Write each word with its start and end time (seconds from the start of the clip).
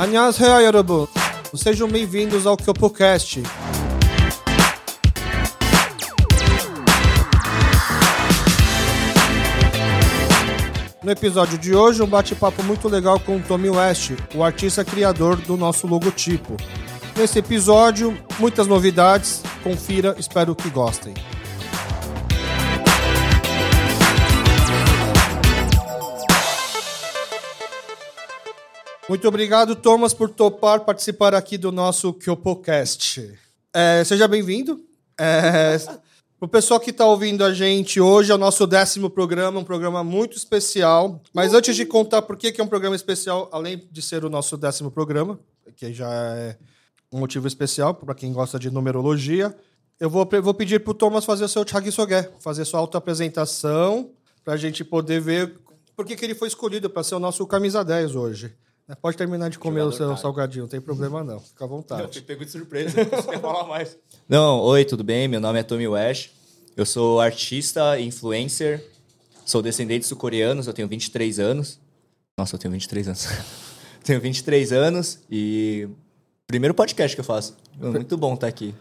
Annyeonghaseyo, 0.00 0.60
Yorubu. 0.60 1.10
Sejam 1.54 1.86
bem-vindos 1.86 2.46
ao 2.46 2.56
KyopoCast. 2.56 3.42
No 11.04 11.10
episódio 11.10 11.58
de 11.58 11.74
hoje, 11.74 12.02
um 12.02 12.06
bate-papo 12.06 12.62
muito 12.62 12.88
legal 12.88 13.20
com 13.20 13.36
o 13.36 13.42
Tommy 13.42 13.68
West, 13.68 14.12
o 14.34 14.42
artista 14.42 14.82
criador 14.82 15.36
do 15.36 15.58
nosso 15.58 15.86
logotipo. 15.86 16.56
Nesse 17.14 17.38
episódio, 17.38 18.16
muitas 18.38 18.66
novidades. 18.66 19.42
Confira, 19.62 20.16
espero 20.18 20.54
que 20.54 20.70
gostem. 20.70 21.12
Muito 29.10 29.26
obrigado, 29.26 29.74
Thomas, 29.74 30.14
por 30.14 30.30
topar 30.30 30.84
participar 30.84 31.34
aqui 31.34 31.58
do 31.58 31.72
nosso 31.72 32.12
KyopoCast. 32.12 33.36
É, 33.74 34.04
seja 34.04 34.28
bem-vindo. 34.28 34.80
É, 35.18 35.76
o 36.40 36.46
pessoal 36.46 36.78
que 36.78 36.90
está 36.90 37.04
ouvindo 37.04 37.44
a 37.44 37.52
gente 37.52 38.00
hoje 38.00 38.30
é 38.30 38.34
o 38.36 38.38
nosso 38.38 38.68
décimo 38.68 39.10
programa, 39.10 39.58
um 39.58 39.64
programa 39.64 40.04
muito 40.04 40.36
especial. 40.36 41.20
Mas 41.34 41.52
antes 41.52 41.74
de 41.74 41.84
contar 41.84 42.22
por 42.22 42.36
que 42.36 42.54
é 42.56 42.62
um 42.62 42.68
programa 42.68 42.94
especial, 42.94 43.48
além 43.50 43.84
de 43.90 44.00
ser 44.00 44.24
o 44.24 44.30
nosso 44.30 44.56
décimo 44.56 44.92
programa, 44.92 45.40
que 45.74 45.92
já 45.92 46.08
é 46.36 46.56
um 47.12 47.18
motivo 47.18 47.48
especial 47.48 47.92
para 47.92 48.14
quem 48.14 48.32
gosta 48.32 48.60
de 48.60 48.70
numerologia, 48.70 49.52
eu 49.98 50.08
vou, 50.08 50.24
vou 50.40 50.54
pedir 50.54 50.84
para 50.84 50.92
o 50.92 50.94
Thomas 50.94 51.24
fazer 51.24 51.42
o 51.42 51.48
seu 51.48 51.66
Chagisoge, 51.66 52.28
fazer 52.38 52.64
sua 52.64 52.78
autoapresentação, 52.78 54.12
para 54.44 54.54
a 54.54 54.56
gente 54.56 54.84
poder 54.84 55.20
ver 55.20 55.58
por 55.96 56.06
que, 56.06 56.14
que 56.14 56.24
ele 56.24 56.36
foi 56.36 56.46
escolhido 56.46 56.88
para 56.88 57.02
ser 57.02 57.16
o 57.16 57.18
nosso 57.18 57.44
camisa 57.44 57.84
10 57.84 58.14
hoje. 58.14 58.54
É, 58.90 58.94
pode 58.96 59.16
terminar 59.16 59.48
de 59.50 59.58
comer 59.58 59.82
Jogador 59.82 59.94
o 59.94 59.96
seu 59.96 60.06
cara. 60.08 60.20
salgadinho, 60.20 60.62
não 60.62 60.68
tem 60.68 60.80
problema 60.80 61.22
não. 61.22 61.38
Fica 61.38 61.64
à 61.64 61.68
vontade. 61.68 62.02
Eu 62.02 62.08
te 62.08 62.20
pego 62.20 62.44
de 62.44 62.50
surpresa, 62.50 62.96
não 62.98 63.22
quer 63.22 63.40
falar 63.40 63.64
mais. 63.64 63.96
Não, 64.28 64.58
oi, 64.62 64.84
tudo 64.84 65.04
bem? 65.04 65.28
Meu 65.28 65.40
nome 65.40 65.60
é 65.60 65.62
Tommy 65.62 65.86
West. 65.86 66.30
Eu 66.76 66.84
sou 66.84 67.20
artista, 67.20 68.00
influencer, 68.00 68.84
sou 69.46 69.62
descendente 69.62 70.06
sul-coreanos, 70.06 70.66
eu 70.66 70.72
tenho 70.72 70.88
23 70.88 71.38
anos. 71.38 71.78
Nossa, 72.36 72.56
eu 72.56 72.58
tenho 72.58 72.72
23 72.72 73.06
anos. 73.06 73.28
tenho 74.02 74.20
23 74.20 74.72
anos 74.72 75.20
e 75.30 75.88
primeiro 76.48 76.74
podcast 76.74 77.16
que 77.16 77.20
eu 77.20 77.24
faço. 77.24 77.56
Muito 77.78 78.16
bom 78.16 78.34
estar 78.34 78.48
aqui. 78.48 78.74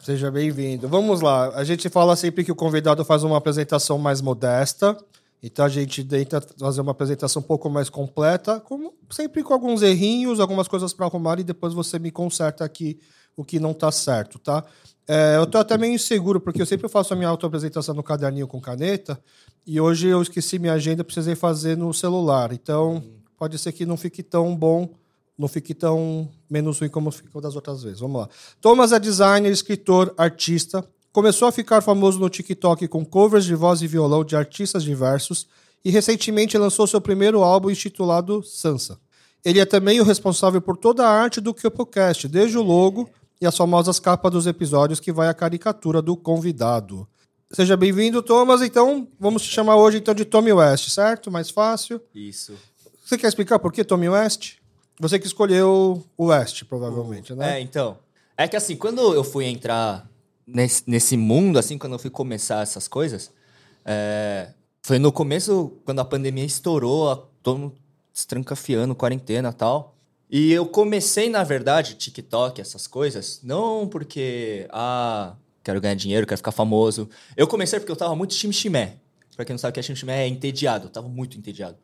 Seja 0.00 0.28
bem-vindo. 0.28 0.88
Vamos 0.88 1.20
lá. 1.20 1.50
A 1.50 1.62
gente 1.62 1.88
fala 1.88 2.16
sempre 2.16 2.42
que 2.42 2.50
o 2.50 2.56
convidado 2.56 3.04
faz 3.04 3.22
uma 3.22 3.36
apresentação 3.36 3.96
mais 3.96 4.20
modesta. 4.20 4.96
Então 5.42 5.64
a 5.64 5.68
gente 5.68 6.04
tenta 6.04 6.40
fazer 6.56 6.80
uma 6.80 6.92
apresentação 6.92 7.40
um 7.40 7.44
pouco 7.44 7.68
mais 7.68 7.90
completa, 7.90 8.60
como 8.60 8.94
sempre 9.10 9.42
com 9.42 9.52
alguns 9.52 9.82
errinhos, 9.82 10.38
algumas 10.38 10.68
coisas 10.68 10.92
para 10.92 11.06
arrumar 11.06 11.40
e 11.40 11.44
depois 11.44 11.74
você 11.74 11.98
me 11.98 12.12
conserta 12.12 12.64
aqui 12.64 13.00
o 13.36 13.44
que 13.44 13.58
não 13.58 13.72
está 13.72 13.90
certo, 13.90 14.38
tá? 14.38 14.64
É, 15.08 15.36
eu 15.36 15.44
estou 15.44 15.60
até 15.60 15.76
meio 15.76 15.94
inseguro, 15.94 16.40
porque 16.40 16.62
eu 16.62 16.66
sempre 16.66 16.88
faço 16.88 17.12
a 17.12 17.16
minha 17.16 17.28
auto-apresentação 17.28 17.94
no 17.94 18.02
caderninho 18.02 18.46
com 18.46 18.60
caneta, 18.60 19.20
e 19.66 19.80
hoje 19.80 20.06
eu 20.08 20.22
esqueci 20.22 20.58
minha 20.58 20.74
agenda, 20.74 21.02
precisei 21.02 21.34
fazer 21.34 21.76
no 21.76 21.92
celular. 21.92 22.52
Então, 22.52 23.02
pode 23.36 23.58
ser 23.58 23.72
que 23.72 23.84
não 23.84 23.96
fique 23.96 24.22
tão 24.22 24.54
bom, 24.54 24.88
não 25.36 25.48
fique 25.48 25.74
tão 25.74 26.28
menos 26.48 26.78
ruim 26.78 26.88
como 26.88 27.10
ficou 27.10 27.40
das 27.40 27.56
outras 27.56 27.82
vezes. 27.82 28.00
Vamos 28.00 28.20
lá. 28.20 28.28
Thomas 28.60 28.92
é 28.92 28.98
designer, 28.98 29.50
escritor, 29.50 30.14
artista, 30.16 30.86
Começou 31.12 31.46
a 31.46 31.52
ficar 31.52 31.82
famoso 31.82 32.18
no 32.18 32.30
TikTok 32.30 32.88
com 32.88 33.04
covers 33.04 33.44
de 33.44 33.54
voz 33.54 33.82
e 33.82 33.86
violão 33.86 34.24
de 34.24 34.34
artistas 34.34 34.82
diversos 34.82 35.46
e 35.84 35.90
recentemente 35.90 36.56
lançou 36.56 36.86
seu 36.86 37.02
primeiro 37.02 37.42
álbum 37.42 37.70
intitulado 37.70 38.42
Sansa. 38.42 38.98
Ele 39.44 39.60
é 39.60 39.66
também 39.66 40.00
o 40.00 40.04
responsável 40.04 40.62
por 40.62 40.74
toda 40.74 41.06
a 41.06 41.10
arte 41.10 41.38
do 41.38 41.52
Kyopocast, 41.52 42.26
desde 42.28 42.56
o 42.56 42.62
logo 42.62 43.10
e 43.42 43.46
as 43.46 43.54
famosas 43.54 43.98
capas 43.98 44.32
dos 44.32 44.46
episódios 44.46 45.00
que 45.00 45.12
vai 45.12 45.28
a 45.28 45.34
caricatura 45.34 46.00
do 46.00 46.16
convidado. 46.16 47.06
Seja 47.50 47.76
bem-vindo, 47.76 48.22
Thomas. 48.22 48.62
Então, 48.62 49.06
vamos 49.20 49.42
te 49.42 49.50
chamar 49.50 49.76
hoje 49.76 49.98
então 49.98 50.14
de 50.14 50.24
Tommy 50.24 50.54
West, 50.54 50.88
certo? 50.88 51.30
Mais 51.30 51.50
fácil. 51.50 52.00
Isso. 52.14 52.54
Você 53.04 53.18
quer 53.18 53.28
explicar 53.28 53.58
por 53.58 53.70
que 53.70 53.84
Tommy 53.84 54.08
West? 54.08 54.54
Você 54.98 55.18
que 55.18 55.26
escolheu 55.26 56.02
o 56.16 56.26
West, 56.26 56.64
provavelmente, 56.64 57.34
né? 57.34 57.58
É, 57.58 57.60
então. 57.60 57.98
É 58.34 58.48
que 58.48 58.56
assim, 58.56 58.76
quando 58.76 59.12
eu 59.12 59.22
fui 59.22 59.44
entrar 59.44 60.10
nesse, 60.52 60.84
nesse 60.86 61.16
mundo, 61.16 61.58
assim, 61.58 61.78
quando 61.78 61.94
eu 61.94 61.98
fui 61.98 62.10
começar 62.10 62.62
essas 62.62 62.86
coisas, 62.88 63.32
é, 63.84 64.50
foi 64.82 64.98
no 64.98 65.12
começo, 65.12 65.78
quando 65.84 66.00
a 66.00 66.04
pandemia 66.04 66.44
estourou, 66.44 67.30
todo 67.42 67.58
mundo 67.58 67.74
estrancafiando, 68.12 68.94
quarentena 68.94 69.50
e 69.50 69.52
tal. 69.52 69.96
E 70.30 70.52
eu 70.52 70.66
comecei, 70.66 71.28
na 71.28 71.44
verdade, 71.44 71.94
TikTok, 71.94 72.60
essas 72.60 72.86
coisas, 72.86 73.40
não 73.42 73.86
porque, 73.86 74.66
ah, 74.70 75.34
quero 75.62 75.80
ganhar 75.80 75.94
dinheiro, 75.94 76.26
quero 76.26 76.38
ficar 76.38 76.52
famoso. 76.52 77.08
Eu 77.36 77.46
comecei 77.46 77.78
porque 77.78 77.92
eu 77.92 77.96
tava 77.96 78.16
muito 78.16 78.34
chimchimé. 78.34 78.96
Pra 79.36 79.44
quem 79.44 79.54
não 79.54 79.58
sabe 79.58 79.70
o 79.70 79.74
que 79.74 79.80
é 79.80 79.82
chimchimé, 79.82 80.24
é 80.24 80.28
entediado. 80.28 80.86
Eu 80.86 80.90
tava 80.90 81.08
muito 81.08 81.38
entediado. 81.38 81.76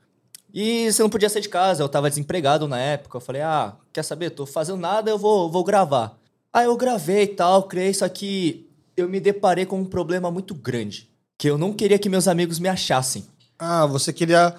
E 0.53 0.91
você 0.91 1.03
não 1.03 1.11
podia 1.11 1.29
sair 1.29 1.43
de 1.43 1.49
casa, 1.49 1.83
eu 1.83 1.89
tava 1.89 2.09
desempregado 2.09 2.67
na 2.67 2.79
época. 2.79 3.19
Eu 3.19 3.21
falei, 3.21 3.43
ah, 3.43 3.77
quer 3.93 4.03
saber? 4.03 4.31
Tô 4.31 4.47
fazendo 4.47 4.79
nada, 4.79 5.11
eu 5.11 5.19
vou, 5.19 5.51
vou 5.51 5.63
gravar. 5.63 6.18
Aí 6.53 6.65
eu 6.65 6.77
gravei 6.77 7.25
e 7.25 7.29
tal, 7.29 7.65
criei 7.65 7.91
isso 7.91 8.05
aqui. 8.05 8.69
Eu 8.97 9.09
me 9.09 9.21
deparei 9.21 9.67
com 9.67 9.79
um 9.81 9.85
problema 9.85 10.31
muito 10.31 10.55
grande. 10.55 11.09
Que 11.39 11.49
eu 11.49 11.59
não 11.59 11.73
queria 11.73 11.99
que 11.99 12.09
meus 12.09 12.27
amigos 12.27 12.59
me 12.59 12.69
achassem. 12.69 13.25
Ah, 13.59 13.87
você 13.87 14.13
queria. 14.13 14.55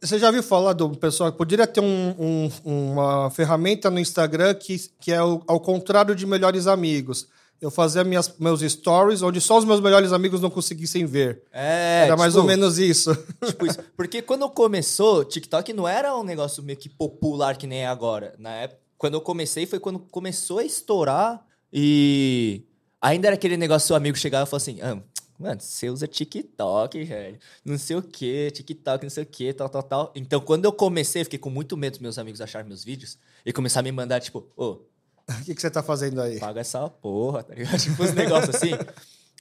Você 0.00 0.18
já 0.18 0.30
viu 0.30 0.42
falar 0.42 0.74
do 0.74 0.90
pessoal 0.90 1.32
que 1.32 1.38
poderia 1.38 1.66
ter 1.66 1.80
um, 1.80 2.14
um, 2.18 2.50
uma 2.64 3.30
ferramenta 3.30 3.90
no 3.90 3.98
Instagram 3.98 4.54
que, 4.54 4.76
que 5.00 5.12
é 5.12 5.22
o, 5.22 5.42
ao 5.46 5.60
contrário 5.60 6.14
de 6.14 6.26
melhores 6.26 6.66
amigos. 6.66 7.28
Eu 7.60 7.70
fazia 7.70 8.04
minhas, 8.04 8.32
meus 8.38 8.60
stories 8.60 9.22
onde 9.22 9.40
só 9.40 9.58
os 9.58 9.64
meus 9.64 9.80
melhores 9.80 10.12
amigos 10.12 10.40
não 10.40 10.50
conseguissem 10.50 11.06
ver. 11.06 11.42
É. 11.52 12.02
Era 12.04 12.16
mais 12.16 12.34
tipo, 12.34 12.42
ou 12.42 12.46
menos 12.46 12.78
isso. 12.78 13.12
Tipo 13.44 13.66
isso. 13.66 13.78
Porque 13.96 14.22
quando 14.22 14.48
começou, 14.50 15.24
TikTok 15.24 15.72
não 15.72 15.88
era 15.88 16.16
um 16.16 16.22
negócio 16.22 16.62
meio 16.62 16.78
que 16.78 16.88
popular 16.88 17.56
que 17.56 17.66
nem 17.66 17.80
é 17.80 17.86
agora. 17.88 18.34
Na 18.38 18.50
época 18.50 18.87
quando 18.98 19.14
eu 19.14 19.20
comecei 19.20 19.64
foi 19.64 19.78
quando 19.78 19.98
começou 19.98 20.58
a 20.58 20.64
estourar 20.64 21.46
e 21.72 22.64
ainda 23.00 23.28
era 23.28 23.34
aquele 23.34 23.56
negócio 23.56 23.86
seu 23.86 23.96
amigo 23.96 24.18
chegava 24.18 24.46
e 24.46 24.50
falava 24.50 24.62
assim, 24.62 24.80
ah, 24.82 25.00
mano, 25.38 25.60
você 25.60 25.88
usa 25.88 26.08
TikTok, 26.08 27.04
velho, 27.04 27.38
não 27.64 27.78
sei 27.78 27.96
o 27.96 28.02
que, 28.02 28.50
TikTok, 28.50 29.04
não 29.04 29.10
sei 29.10 29.22
o 29.22 29.26
que, 29.26 29.52
tal, 29.52 29.68
tal, 29.68 29.82
tal. 29.82 30.12
Então, 30.16 30.40
quando 30.40 30.64
eu 30.64 30.72
comecei, 30.72 31.22
fiquei 31.22 31.38
com 31.38 31.48
muito 31.48 31.76
medo 31.76 31.92
dos 31.92 32.00
meus 32.00 32.18
amigos 32.18 32.40
acharem 32.40 32.66
meus 32.66 32.84
vídeos 32.84 33.16
e 33.46 33.52
começar 33.52 33.80
a 33.80 33.82
me 33.84 33.92
mandar, 33.92 34.20
tipo, 34.20 34.50
ô... 34.56 34.64
Oh, 34.64 34.88
o 35.40 35.44
que, 35.44 35.54
que 35.54 35.60
você 35.60 35.70
tá 35.70 35.82
fazendo 35.82 36.20
aí? 36.22 36.40
Paga 36.40 36.60
essa 36.60 36.88
porra, 36.88 37.42
tá 37.42 37.54
ligado? 37.54 37.76
Tipo, 37.78 38.02
uns 38.02 38.14
negócios 38.14 38.56
assim. 38.56 38.70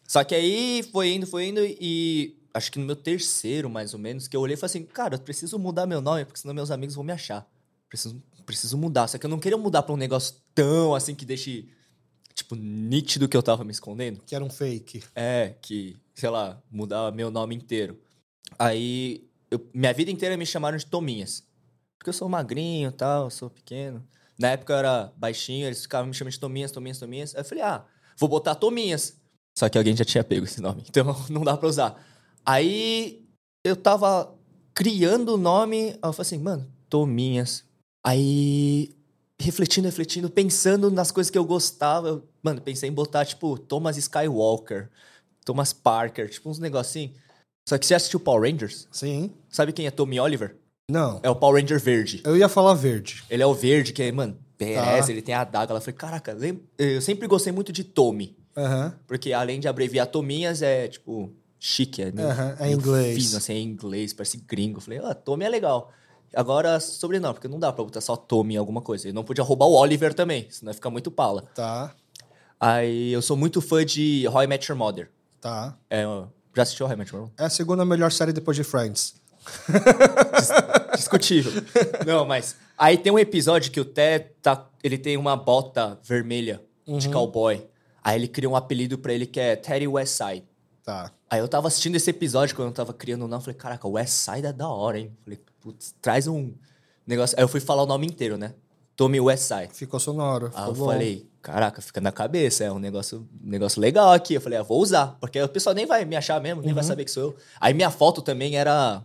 Só 0.06 0.22
que 0.22 0.36
aí 0.36 0.84
foi 0.92 1.14
indo, 1.14 1.26
foi 1.26 1.48
indo 1.48 1.62
e 1.64 2.38
acho 2.54 2.70
que 2.70 2.78
no 2.78 2.86
meu 2.86 2.96
terceiro, 2.96 3.70
mais 3.70 3.94
ou 3.94 4.00
menos, 4.00 4.28
que 4.28 4.36
eu 4.36 4.42
olhei 4.42 4.56
e 4.56 4.58
falei 4.58 4.70
assim, 4.70 4.84
cara, 4.84 5.16
eu 5.16 5.20
preciso 5.20 5.58
mudar 5.58 5.88
meu 5.88 6.02
nome, 6.02 6.26
porque 6.26 6.42
senão 6.42 6.54
meus 6.54 6.72
amigos 6.72 6.94
vão 6.94 7.06
me 7.06 7.14
achar. 7.14 7.50
Preciso 7.88 8.22
preciso 8.48 8.78
mudar. 8.78 9.08
Só 9.08 9.20
que 9.20 9.26
eu 9.26 9.30
não 9.30 9.38
queria 9.38 9.58
mudar 9.58 9.84
pra 9.84 9.94
um 9.94 9.98
negócio 9.98 10.36
tão 10.56 10.96
assim 10.96 11.14
que 11.14 11.26
deixe, 11.26 11.68
tipo, 12.34 12.56
nítido 12.56 13.28
que 13.28 13.38
eu 13.38 13.44
tava 13.44 13.64
me 13.64 13.72
escondendo. 13.72 14.22
Que 14.26 14.34
era 14.34 14.44
um 14.44 14.50
fake. 14.50 15.04
É, 15.14 15.54
que, 15.62 15.96
sei 16.16 16.30
lá, 16.30 16.60
mudar 16.72 17.12
meu 17.12 17.30
nome 17.30 17.54
inteiro. 17.54 18.00
Aí, 18.58 19.30
eu, 19.52 19.64
minha 19.74 19.94
vida 19.94 20.10
inteira 20.10 20.38
me 20.38 20.46
chamaram 20.46 20.78
de 20.78 20.86
Tominhas. 20.86 21.44
Porque 22.00 22.10
eu 22.10 22.14
sou 22.14 22.30
magrinho 22.30 22.90
e 22.90 22.94
tal, 22.94 23.30
sou 23.30 23.50
pequeno. 23.50 24.04
Na 24.40 24.50
época 24.50 24.74
eu 24.74 24.78
era 24.78 25.12
baixinho, 25.18 25.66
eles 25.68 25.82
ficavam 25.82 26.08
me 26.08 26.14
chamando 26.14 26.34
de 26.34 26.40
Tominhas, 26.40 26.72
Tominhas, 26.72 27.00
Tominhas. 27.00 27.36
Aí 27.36 27.42
eu 27.42 27.46
falei, 27.46 27.64
ah, 27.64 27.86
vou 28.18 28.30
botar 28.30 28.56
Tominhas. 28.56 29.20
Só 29.58 29.68
que 29.68 29.78
alguém 29.78 29.96
já 29.96 30.06
tinha 30.06 30.24
pego 30.24 30.46
esse 30.46 30.62
nome, 30.62 30.84
então 30.88 31.26
não 31.30 31.44
dá 31.44 31.58
pra 31.58 31.68
usar. 31.68 32.02
Aí 32.46 33.28
eu 33.64 33.76
tava 33.76 34.34
criando 34.74 35.34
o 35.34 35.38
nome, 35.38 35.98
eu 36.02 36.14
falei 36.14 36.22
assim, 36.22 36.38
mano, 36.38 36.72
Tominhas, 36.88 37.66
Aí, 38.08 38.96
refletindo, 39.38 39.86
refletindo, 39.86 40.30
pensando 40.30 40.90
nas 40.90 41.12
coisas 41.12 41.30
que 41.30 41.38
eu 41.38 41.44
gostava, 41.44 42.08
eu, 42.08 42.24
mano, 42.42 42.62
pensei 42.62 42.88
em 42.88 42.94
botar, 42.94 43.26
tipo, 43.26 43.58
Thomas 43.58 43.98
Skywalker, 43.98 44.90
Thomas 45.44 45.74
Parker, 45.74 46.30
tipo, 46.30 46.50
uns 46.50 46.58
negocinhos. 46.58 47.18
Só 47.68 47.78
que 47.78 47.86
você 47.86 47.96
assistiu 47.96 48.22
Power 48.22 48.50
Rangers? 48.50 48.88
Sim. 48.94 49.34
Sabe 49.50 49.74
quem 49.74 49.88
é 49.88 49.92
Tommy 49.92 50.22
Oliver? 50.22 50.56
Não. 50.90 51.20
É 51.22 51.30
o 51.30 51.36
Power 51.36 51.62
Ranger 51.62 51.82
verde. 51.82 52.22
Eu 52.24 52.38
ia 52.38 52.48
falar 52.48 52.76
verde. 52.76 53.26
Ele 53.30 53.44
é 53.44 53.46
o 53.46 53.54
verde, 53.54 53.92
que 53.92 54.02
é, 54.02 54.10
mano, 54.10 54.40
beleza, 54.58 55.08
tá. 55.08 55.12
ele 55.12 55.22
tem 55.22 55.36
a 55.36 55.42
adaga. 55.42 55.74
Ela 55.74 55.82
falei, 55.82 55.98
caraca, 55.98 56.38
eu 56.78 57.02
sempre 57.02 57.28
gostei 57.28 57.52
muito 57.52 57.74
de 57.74 57.84
Tommy. 57.84 58.38
Uhum. 58.56 58.90
Porque 59.06 59.34
além 59.34 59.60
de 59.60 59.68
abreviar 59.68 60.08
Tominhas, 60.08 60.62
é, 60.62 60.88
tipo, 60.88 61.30
chique, 61.60 62.04
é 62.04 62.12
meio, 62.14 62.30
uhum. 62.30 62.56
é 62.58 62.72
inglês. 62.72 63.26
fino, 63.26 63.38
assim, 63.38 63.54
é 63.54 63.60
inglês, 63.60 64.14
parece 64.14 64.38
gringo. 64.38 64.78
Eu 64.78 64.82
falei, 64.82 65.00
ah, 65.04 65.14
Tommy 65.14 65.44
é 65.44 65.50
legal. 65.50 65.92
Agora, 66.34 66.80
sobrenome, 66.80 67.34
porque 67.34 67.48
não 67.48 67.60
dá 67.60 67.72
pra 67.72 67.84
botar 67.84 68.02
só 68.02 68.16
Tommy 68.16 68.56
em 68.56 68.58
alguma 68.58 68.82
coisa. 68.82 69.08
Ele 69.08 69.14
não 69.14 69.24
podia 69.24 69.44
roubar 69.44 69.66
o 69.66 69.74
Oliver 69.74 70.14
também, 70.14 70.48
senão 70.50 70.74
fica 70.74 70.90
muito 70.90 71.10
pala. 71.10 71.44
Tá. 71.56 71.94
Aí 72.60 73.12
eu 73.12 73.22
sou 73.22 73.38
muito 73.38 73.62
fã 73.62 73.86
de 73.86 74.26
Roy 74.28 74.48
Met 74.48 74.70
Your 74.72 74.78
Mother. 74.78 75.10
Tá. 75.40 75.78
É, 75.90 76.04
já 76.56 76.64
assistiu 76.64 76.88
Roy 76.88 76.96
Met 76.96 77.14
Your 77.14 77.24
Mother? 77.24 77.36
É 77.38 77.46
a 77.46 77.50
segunda 77.50 77.86
melhor 77.86 78.12
série 78.12 78.34
depois 78.34 78.58
de 78.58 78.64
Friends. 78.64 79.16
Discutível. 80.96 81.52
não, 82.06 82.26
mas 82.26 82.56
Aí 82.78 82.96
tem 82.96 83.12
um 83.12 83.18
episódio 83.18 83.72
que 83.72 83.80
o 83.80 83.86
Té 83.86 84.20
tá, 84.40 84.70
ele 84.84 85.00
tem 85.00 85.18
uma 85.18 85.36
bota 85.36 85.98
vermelha 86.04 86.62
de 86.86 87.10
cowboy. 87.10 87.66
Aí 88.04 88.20
ele 88.20 88.28
cria 88.28 88.48
um 88.48 88.56
apelido 88.56 89.00
pra 89.00 89.12
ele 89.12 89.26
que 89.26 89.40
é 89.40 89.56
Teddy 89.56 89.88
Westside. 89.88 90.44
Tá. 90.88 91.12
Aí 91.30 91.42
eu 91.42 91.50
tava 91.50 91.68
assistindo 91.68 91.98
esse 91.98 92.10
episódio 92.10 92.56
quando 92.56 92.70
eu 92.70 92.74
tava 92.74 92.94
criando 92.94 93.26
o 93.26 93.28
nome. 93.28 93.44
Falei, 93.44 93.58
caraca, 93.60 93.86
o 93.86 93.92
Westside 93.92 94.48
é 94.48 94.54
da 94.54 94.70
hora, 94.70 94.98
hein? 94.98 95.12
Falei, 95.22 95.38
putz, 95.60 95.94
traz 96.02 96.28
um 96.28 96.54
negócio. 97.06 97.38
Aí 97.38 97.44
eu 97.44 97.48
fui 97.50 97.60
falar 97.60 97.84
o 97.84 97.86
nome 97.86 98.08
inteiro, 98.08 98.38
né? 98.38 98.54
Tommy 98.96 99.20
Westside. 99.20 99.74
Ficou 99.74 100.00
sonoro. 100.00 100.46
Aí 100.46 100.52
Ficou 100.54 100.68
eu 100.68 100.74
bom. 100.76 100.86
falei, 100.86 101.30
caraca, 101.42 101.82
fica 101.82 102.00
na 102.00 102.14
cabeça, 102.14 102.64
é 102.64 102.72
um 102.72 102.80
negócio, 102.80 103.28
negócio 103.42 103.82
legal 103.82 104.14
aqui. 104.14 104.36
Eu 104.36 104.40
falei, 104.42 104.58
ah, 104.60 104.64
vou 104.64 104.82
usar, 104.82 105.18
porque 105.20 105.42
o 105.42 105.50
pessoal 105.50 105.76
nem 105.76 105.86
vai 105.86 106.06
me 106.06 106.16
achar 106.16 106.40
mesmo, 106.40 106.62
nem 106.62 106.74
vai 106.74 106.82
Uhum. 106.82 106.88
saber 106.88 107.04
que 107.04 107.12
sou 107.12 107.24
eu. 107.24 107.36
Aí 107.60 107.74
minha 107.74 107.92
foto 107.92 108.22
também 108.22 108.56
era 108.56 109.04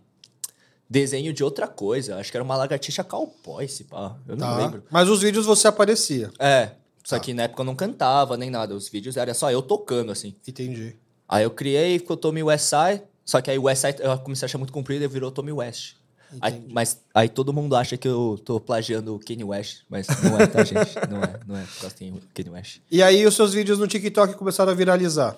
desenho 0.88 1.32
de 1.32 1.42
outra 1.42 1.66
coisa. 1.66 2.16
Acho 2.16 2.30
que 2.30 2.36
era 2.36 2.44
uma 2.44 2.56
lagartixa 2.56 3.02
cowboy, 3.02 3.66
se 3.66 3.82
pá. 3.82 4.16
Eu 4.28 4.36
não 4.36 4.46
Tá. 4.46 4.56
lembro. 4.56 4.84
Mas 4.88 5.08
os 5.08 5.20
vídeos 5.20 5.46
você 5.46 5.66
aparecia. 5.66 6.30
É, 6.38 6.66
Tá. 6.66 6.76
só 7.02 7.18
que 7.18 7.34
na 7.34 7.42
época 7.42 7.62
eu 7.62 7.66
não 7.66 7.74
cantava 7.74 8.36
nem 8.36 8.50
nada. 8.50 8.72
Os 8.72 8.88
vídeos 8.88 9.16
era 9.16 9.34
só 9.34 9.50
eu 9.50 9.60
tocando, 9.60 10.12
assim. 10.12 10.36
Entendi. 10.46 10.96
Aí 11.28 11.44
eu 11.44 11.50
criei, 11.50 11.98
ficou 11.98 12.16
Tommy 12.16 12.42
Westside. 12.42 13.02
Só 13.24 13.40
que 13.40 13.50
aí 13.50 13.58
o 13.58 13.64
Westside 13.64 13.98
eu 14.00 14.18
comecei 14.18 14.44
a 14.44 14.46
achar 14.46 14.58
muito 14.58 14.72
comprido 14.72 15.04
e 15.04 15.08
virou 15.08 15.30
Tommy 15.30 15.52
West. 15.52 15.94
Aí, 16.40 16.64
mas 16.70 16.98
aí 17.14 17.28
todo 17.28 17.52
mundo 17.52 17.76
acha 17.76 17.96
que 17.96 18.08
eu 18.08 18.40
tô 18.42 18.58
plagiando 18.58 19.14
o 19.14 19.18
Kanye 19.18 19.44
West, 19.44 19.82
mas 19.88 20.06
não 20.22 20.40
é, 20.40 20.46
tá, 20.46 20.64
gente? 20.64 20.94
Não 21.10 21.22
é, 21.22 21.40
não 21.46 21.56
é 21.56 21.62
por 21.62 21.80
causa 21.80 21.90
que 21.90 21.98
tem 21.98 22.10
o 22.12 22.22
Kanye 22.34 22.50
West. 22.50 22.78
E 22.90 23.02
aí 23.02 23.26
os 23.26 23.36
seus 23.36 23.52
vídeos 23.52 23.78
no 23.78 23.86
TikTok 23.86 24.34
começaram 24.36 24.72
a 24.72 24.74
viralizar. 24.74 25.36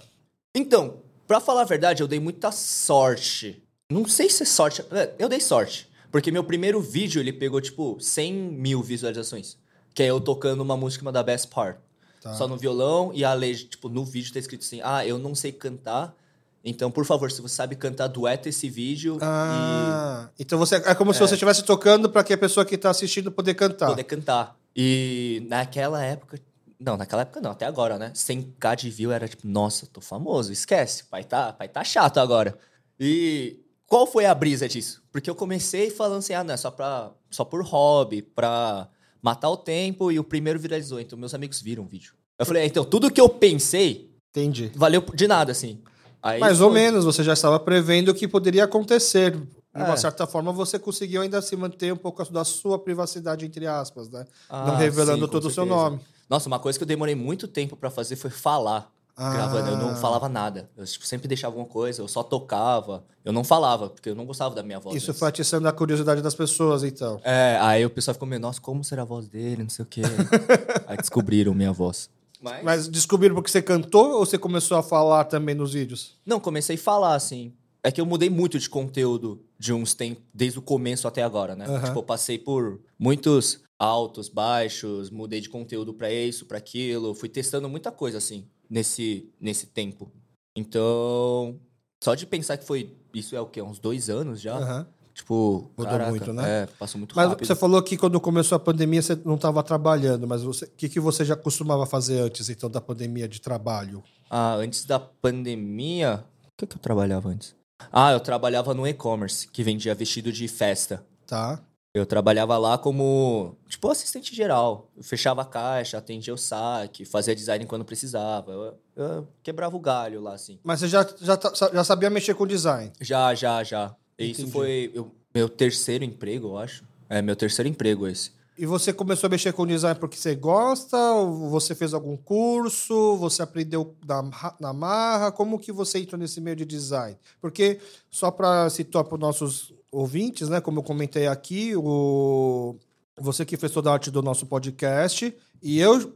Então, 0.55 0.99
pra 1.27 1.41
falar 1.41 1.63
a 1.63 1.65
verdade, 1.65 2.01
eu 2.01 2.07
dei 2.07 2.21
muita 2.21 2.53
sorte. 2.53 3.61
Não 3.91 4.07
sei 4.07 4.31
se 4.31 4.45
é 4.45 4.47
sorte. 4.47 4.83
é, 4.93 5.13
Eu 5.19 5.29
dei 5.29 5.41
sorte. 5.41 5.89
Porque 6.13 6.31
meu 6.31 6.45
primeiro 6.45 6.81
vídeo, 6.81 7.21
ele 7.21 7.33
pegou, 7.33 7.61
tipo, 7.61 7.99
100 7.99 8.33
mil 8.33 8.81
visualizações. 8.81 9.57
Que 9.93 10.05
é 10.05 10.11
eu 10.11 10.21
tocando 10.21 10.61
uma 10.61 10.77
música 10.77 11.11
da 11.11 11.25
Best 11.25 11.49
Part. 11.49 11.79
Tá. 12.25 12.33
Só 12.33 12.49
no 12.49 12.57
violão 12.57 13.11
e 13.13 13.23
a 13.23 13.35
legenda, 13.35 13.69
tipo, 13.69 13.91
no 13.91 14.03
vídeo 14.03 14.33
tá 14.33 14.39
escrito 14.39 14.63
assim, 14.63 14.81
ah, 14.83 15.07
eu 15.07 15.19
não 15.19 15.35
sei 15.35 15.53
cantar. 15.53 16.17
Então, 16.65 16.91
por 16.91 17.05
favor, 17.05 17.31
se 17.31 17.43
você 17.43 17.55
sabe 17.55 17.77
cantar, 17.77 18.07
dueta 18.07 18.49
esse 18.49 18.71
vídeo 18.71 19.19
Ah, 19.21 20.31
então 20.39 20.59
você 20.59 20.77
é 20.77 20.95
como 20.95 21.13
se 21.13 21.21
você 21.21 21.35
estivesse 21.35 21.63
tocando 21.63 22.09
para 22.09 22.25
que 22.25 22.33
a 22.33 22.39
pessoa 22.39 22.65
que 22.65 22.79
tá 22.79 22.89
assistindo 22.89 23.31
poder 23.31 23.51
e 23.51 23.55
cantar. 23.55 23.89
poder 23.89 24.05
cantar. 24.05 24.57
E 24.75 25.47
naquela 25.51 26.03
época... 26.03 26.41
Não, 26.81 26.97
naquela 26.97 27.23
época 27.23 27.43
não, 27.43 27.51
até 27.51 27.67
agora, 27.67 27.99
né? 27.99 28.11
100k 28.15 28.77
de 28.77 28.89
view 28.89 29.13
era 29.13 29.29
tipo, 29.29 29.47
nossa, 29.47 29.87
tô 29.87 30.01
famoso, 30.01 30.51
esquece, 30.51 31.05
pai 31.05 31.25
tá, 31.25 31.53
pai 31.53 31.69
tá 31.69 31.85
chato 31.85 32.19
agora. 32.19 32.57
E 32.99 33.61
qual 33.87 34.07
foi 34.07 34.25
a 34.25 34.35
brisa 34.35 34.67
disso? 34.67 35.03
Porque 35.13 35.29
eu 35.29 35.35
comecei 35.35 35.91
falando 35.91 36.21
assim, 36.21 36.33
ah, 36.33 36.43
não, 36.43 36.55
é 36.55 36.57
só, 36.57 36.71
pra, 36.71 37.13
só 37.31 37.45
por 37.45 37.63
hobby, 37.63 38.23
pra 38.23 38.89
matar 39.25 39.49
o 39.49 39.57
tempo, 39.57 40.13
e 40.13 40.19
o 40.19 40.25
primeiro 40.25 40.59
viralizou. 40.61 41.01
Então 41.01 41.19
meus 41.19 41.33
amigos 41.33 41.63
viram 41.63 41.83
o 41.83 41.87
vídeo. 41.87 42.13
Eu 42.39 42.45
falei, 42.45 42.63
ah, 42.65 42.67
então 42.67 42.85
tudo 42.85 43.11
que 43.11 43.19
eu 43.21 43.29
pensei 43.29 44.11
Entendi. 44.31 44.71
valeu 44.77 45.01
de 45.15 45.27
nada, 45.27 45.51
assim. 45.53 45.81
Aí 46.23 46.39
Mais 46.39 46.61
ou 46.61 46.71
foi- 46.71 46.81
menos, 46.81 47.05
você 47.07 47.23
já 47.25 47.33
estava 47.33 47.59
prevendo 47.59 48.11
o 48.11 48.15
que 48.15 48.29
poderia 48.29 48.65
acontecer. 48.65 49.31
De 49.33 49.83
uma 49.83 49.95
É. 49.95 49.97
certa 49.97 50.27
forma, 50.27 50.53
você 50.53 50.79
conseguiu 50.79 51.23
ainda 51.23 51.41
se 51.43 51.57
manter 51.57 51.93
um 51.93 51.97
pouco 51.97 52.25
da 52.33 52.45
sua 52.45 52.79
privacidade, 52.79 53.45
entre 53.45 53.67
aspas, 53.67 54.09
né? 54.11 54.25
Ah, 54.49 54.67
não 54.67 54.77
revelando 54.77 55.25
sim, 55.25 55.31
todo 55.33 55.47
o 55.47 55.51
seu 55.51 55.65
nome. 55.67 55.99
Nossa, 56.31 56.47
uma 56.47 56.59
coisa 56.61 56.79
que 56.79 56.83
eu 56.85 56.87
demorei 56.89 57.15
muito 57.15 57.49
tempo 57.49 57.75
pra 57.77 57.91
fazer 57.91 58.15
foi 58.17 58.31
falar. 58.31 58.91
Ah. 59.17 59.33
Gravando, 59.33 59.71
eu 59.71 59.77
não 59.77 59.95
falava 59.97 60.29
nada. 60.29 60.69
Eu 60.77 60.85
tipo, 60.85 61.07
sempre 61.07 61.29
deixava 61.29 61.53
alguma 61.53 61.69
coisa, 61.69 62.03
eu 62.03 62.09
só 62.09 62.23
tocava. 62.23 63.05
Eu 63.25 63.33
não 63.33 63.45
falava, 63.45 63.89
porque 63.89 64.11
eu 64.11 64.15
não 64.15 64.27
gostava 64.27 64.55
da 64.55 64.63
minha 64.63 64.81
voz. 64.81 64.97
Isso 64.97 65.11
antes. 65.11 65.19
foi 65.19 65.29
atiçando 65.29 65.69
a 65.69 65.73
curiosidade 65.73 66.21
das 66.21 66.35
pessoas, 66.35 66.83
então. 66.83 67.21
É, 67.23 67.57
aí 67.61 67.85
o 67.87 67.91
pessoal 67.91 68.15
ficou 68.15 68.29
meio, 68.29 68.41
nossa, 68.41 68.61
como 68.61 68.83
será 68.83 69.03
a 69.03 69.05
voz 69.05 69.29
dele, 69.29 69.63
não 69.63 69.71
sei 69.71 69.85
o 69.85 69.87
quê. 69.87 70.03
aí 70.87 70.97
descobriram 70.97 71.55
minha 71.55 71.73
voz. 71.73 72.11
Mas... 72.43 72.65
Mas 72.65 72.89
descobriram 72.89 73.35
porque 73.35 73.51
você 73.51 73.63
cantou 73.63 74.19
ou 74.19 74.27
você 74.27 74.37
começou 74.37 74.77
a 74.77 74.83
falar 74.83 75.25
também 75.25 75.55
nos 75.55 75.73
vídeos? 75.73 76.17
Não, 76.27 76.41
comecei 76.41 76.77
a 76.77 76.79
falar, 76.79 77.15
assim. 77.15 77.53
É 77.83 77.93
que 77.93 78.01
eu 78.01 78.07
mudei 78.07 78.29
muito 78.29 78.59
de 78.59 78.69
conteúdo 78.69 79.43
de 79.59 79.73
uns 79.73 79.95
tempos, 79.95 80.23
desde 80.33 80.59
o 80.59 80.63
começo 80.63 81.07
até 81.07 81.23
agora, 81.23 81.55
né? 81.55 81.67
Aham. 81.67 81.83
Tipo, 81.83 81.99
eu 81.99 82.03
passei 82.03 82.39
por 82.39 82.81
muitos 82.99 83.63
altos, 83.79 84.29
baixos, 84.29 85.11
mudei 85.11 85.41
de 85.41 85.49
conteúdo 85.49 85.93
pra 85.93 86.11
isso, 86.11 86.47
pra 86.47 86.59
aquilo, 86.59 87.15
fui 87.15 87.29
testando 87.29 87.69
muita 87.69 87.93
coisa, 87.93 88.19
assim, 88.19 88.47
nesse, 88.69 89.33
nesse 89.41 89.67
tempo. 89.67 90.11
Então, 90.57 91.59
só 92.03 92.15
de 92.15 92.27
pensar 92.27 92.57
que 92.57 92.65
foi, 92.67 92.97
isso 93.13 93.35
é 93.37 93.41
o 93.41 93.47
quê? 93.47 93.61
Uns 93.63 93.79
dois 93.79 94.09
anos 94.09 94.41
já? 94.41 94.57
Aham. 94.57 94.87
Tipo, 95.13 95.71
Mudou 95.79 95.85
caraca, 95.93 96.11
muito, 96.11 96.33
né? 96.33 96.63
É, 96.63 96.67
passou 96.67 96.99
muito 96.99 97.15
Mas 97.15 97.29
rápido. 97.29 97.47
você 97.47 97.55
falou 97.55 97.81
que 97.81 97.97
quando 97.97 98.21
começou 98.21 98.57
a 98.57 98.59
pandemia 98.59 99.01
você 99.01 99.15
não 99.25 99.37
estava 99.37 99.63
trabalhando, 99.63 100.27
mas 100.27 100.43
você- 100.43 100.65
o 100.65 100.71
que, 100.77 100.89
que 100.89 100.99
você 100.99 101.25
já 101.25 101.37
costumava 101.37 101.87
fazer 101.87 102.19
antes, 102.19 102.49
então, 102.51 102.69
da 102.69 102.81
pandemia 102.81 103.29
de 103.29 103.41
trabalho? 103.41 104.03
Ah, 104.29 104.55
antes 104.55 104.85
da 104.85 104.99
pandemia. 104.99 106.25
O 106.47 106.51
que, 106.59 106.67
que 106.67 106.77
eu 106.77 106.81
trabalhava 106.81 107.29
antes? 107.29 107.55
Ah, 107.93 108.11
eu 108.13 108.19
trabalhava 108.19 108.75
no 108.75 108.87
e-commerce, 108.89 109.47
que 109.47 109.63
vendia 109.63 109.95
vestido 109.95 110.33
de 110.33 110.49
festa. 110.49 111.05
Tá? 111.27 111.63
Eu 111.95 112.05
trabalhava 112.05 112.59
lá 112.59 112.77
como, 112.77 113.57
tipo, 113.69 113.89
assistente 113.89 114.35
geral. 114.35 114.91
Eu 114.97 115.05
fechava 115.05 115.43
a 115.43 115.45
caixa, 115.45 115.97
atendia 115.97 116.35
o 116.35 116.37
saque, 116.37 117.05
fazia 117.05 117.37
design 117.37 117.65
quando 117.67 117.85
precisava. 117.85 118.51
Eu, 118.51 118.79
eu 118.97 119.29
quebrava 119.45 119.77
o 119.77 119.81
galho 119.81 120.21
lá, 120.21 120.35
assim. 120.35 120.59
Mas 120.65 120.81
você 120.81 120.89
já, 120.89 121.09
já, 121.21 121.37
tá- 121.37 121.53
já 121.55 121.85
sabia 121.85 122.11
mexer 122.11 122.35
com 122.35 122.49
design. 122.49 122.91
Já, 123.01 123.33
já, 123.37 123.63
já. 123.63 123.95
E 124.19 124.29
Isso 124.33 124.41
Entendi. 124.41 124.53
foi 124.53 124.91
eu- 124.93 125.09
meu 125.33 125.49
terceiro 125.49 126.03
emprego, 126.03 126.49
eu 126.49 126.59
acho. 126.59 126.83
É, 127.09 127.23
meu 127.23 127.37
terceiro 127.37 127.69
emprego 127.69 128.09
esse. 128.09 128.33
E 128.57 128.67
você 128.67 128.93
começou 128.93 129.27
a 129.27 129.31
mexer 129.31 129.53
com 129.53 129.67
design 129.67 129.99
porque 129.99 130.17
você 130.17 130.35
gosta? 130.35 130.97
Ou 130.97 131.51
você 131.51 131.75
fez 131.75 131.93
algum 131.93 132.17
curso? 132.17 133.17
Você 133.17 133.43
aprendeu 133.43 133.97
na, 134.07 134.55
na 134.61 134.73
marra? 134.73 135.33
Como 135.33 135.59
que 135.59 135.73
você 135.73 135.99
entrou 135.99 136.19
nesse 136.19 136.41
meio 136.41 136.55
de 136.55 136.65
design? 136.65 137.19
Porque, 137.41 137.81
só 138.09 138.31
para 138.31 138.71
citar 138.71 139.03
para 139.03 139.15
os 139.15 139.21
nossos 139.21 139.75
ouvintes, 139.91 140.49
né? 140.49 140.61
Como 140.61 140.79
eu 140.79 140.85
comentei 140.85 141.27
aqui, 141.27 141.75
o... 141.75 142.77
você 143.19 143.45
que 143.45 143.57
fez 143.57 143.73
toda 143.73 143.91
a 143.91 143.95
arte 143.95 144.09
do 144.09 144.23
nosso 144.23 144.47
podcast. 144.47 145.35
E 145.61 145.81
eu, 145.81 146.13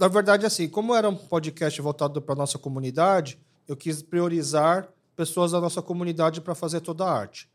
na 0.00 0.08
verdade, 0.08 0.44
assim, 0.44 0.68
como 0.68 0.92
era 0.92 1.08
um 1.08 1.14
podcast 1.14 1.80
voltado 1.80 2.20
para 2.20 2.34
nossa 2.34 2.58
comunidade, 2.58 3.38
eu 3.68 3.76
quis 3.76 4.02
priorizar 4.02 4.88
pessoas 5.16 5.52
da 5.52 5.60
nossa 5.60 5.80
comunidade 5.80 6.40
para 6.42 6.54
fazer 6.54 6.80
toda 6.80 7.04
a 7.04 7.10
arte. 7.10 7.48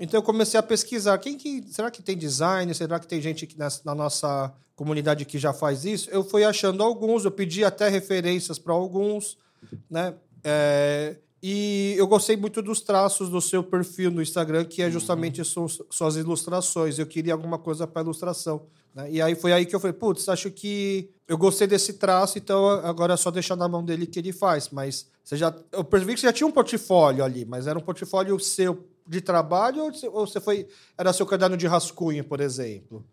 Então 0.00 0.18
eu 0.18 0.22
comecei 0.22 0.58
a 0.58 0.62
pesquisar. 0.62 1.18
Quem 1.18 1.36
que 1.36 1.64
será 1.70 1.90
que 1.90 2.02
tem 2.02 2.16
design? 2.16 2.72
Será 2.74 2.98
que 3.00 3.06
tem 3.08 3.20
gente 3.20 3.46
que 3.46 3.58
nessa- 3.58 3.82
na 3.84 3.94
nossa 3.94 4.52
comunidade 4.76 5.24
que 5.24 5.38
já 5.38 5.52
faz 5.52 5.84
isso? 5.84 6.08
Eu 6.10 6.22
fui 6.22 6.44
achando 6.44 6.82
alguns. 6.82 7.24
Eu 7.24 7.30
pedi 7.32 7.64
até 7.64 7.88
referências 7.88 8.58
para 8.58 8.72
alguns, 8.72 9.36
né? 9.90 10.14
É, 10.44 11.16
e 11.42 11.94
eu 11.98 12.06
gostei 12.06 12.36
muito 12.36 12.62
dos 12.62 12.80
traços 12.80 13.28
do 13.28 13.40
seu 13.40 13.62
perfil 13.64 14.10
no 14.10 14.22
Instagram, 14.22 14.64
que 14.64 14.80
é 14.80 14.90
justamente 14.90 15.44
suas, 15.44 15.78
suas 15.90 16.16
ilustrações. 16.16 16.98
Eu 16.98 17.06
queria 17.06 17.32
alguma 17.32 17.58
coisa 17.58 17.86
para 17.86 18.02
ilustração. 18.02 18.62
Né? 18.94 19.10
E 19.10 19.22
aí 19.22 19.34
foi 19.34 19.52
aí 19.52 19.66
que 19.66 19.74
eu 19.74 19.80
falei, 19.80 19.94
putz, 19.94 20.28
acho 20.28 20.50
que 20.50 21.10
eu 21.28 21.36
gostei 21.38 21.66
desse 21.66 21.94
traço, 21.94 22.38
então 22.38 22.68
agora 22.68 23.14
é 23.14 23.16
só 23.16 23.30
deixar 23.30 23.56
na 23.56 23.68
mão 23.68 23.84
dele 23.84 24.06
que 24.06 24.18
ele 24.18 24.32
faz. 24.32 24.68
Mas 24.70 25.06
você 25.22 25.36
já, 25.36 25.54
eu 25.72 25.84
percebi 25.84 26.14
que 26.14 26.20
você 26.20 26.26
já 26.26 26.32
tinha 26.32 26.46
um 26.46 26.50
portfólio 26.52 27.24
ali, 27.24 27.44
mas 27.44 27.66
era 27.66 27.78
um 27.78 27.82
portfólio 27.82 28.38
seu 28.40 28.86
de 29.06 29.20
trabalho 29.20 29.90
ou 30.12 30.26
você- 30.26 30.40
foi 30.40 30.68
era 30.96 31.12
seu 31.12 31.26
caderno 31.26 31.56
de 31.56 31.66
rascunho, 31.66 32.22
por 32.24 32.40
exemplo? 32.40 33.04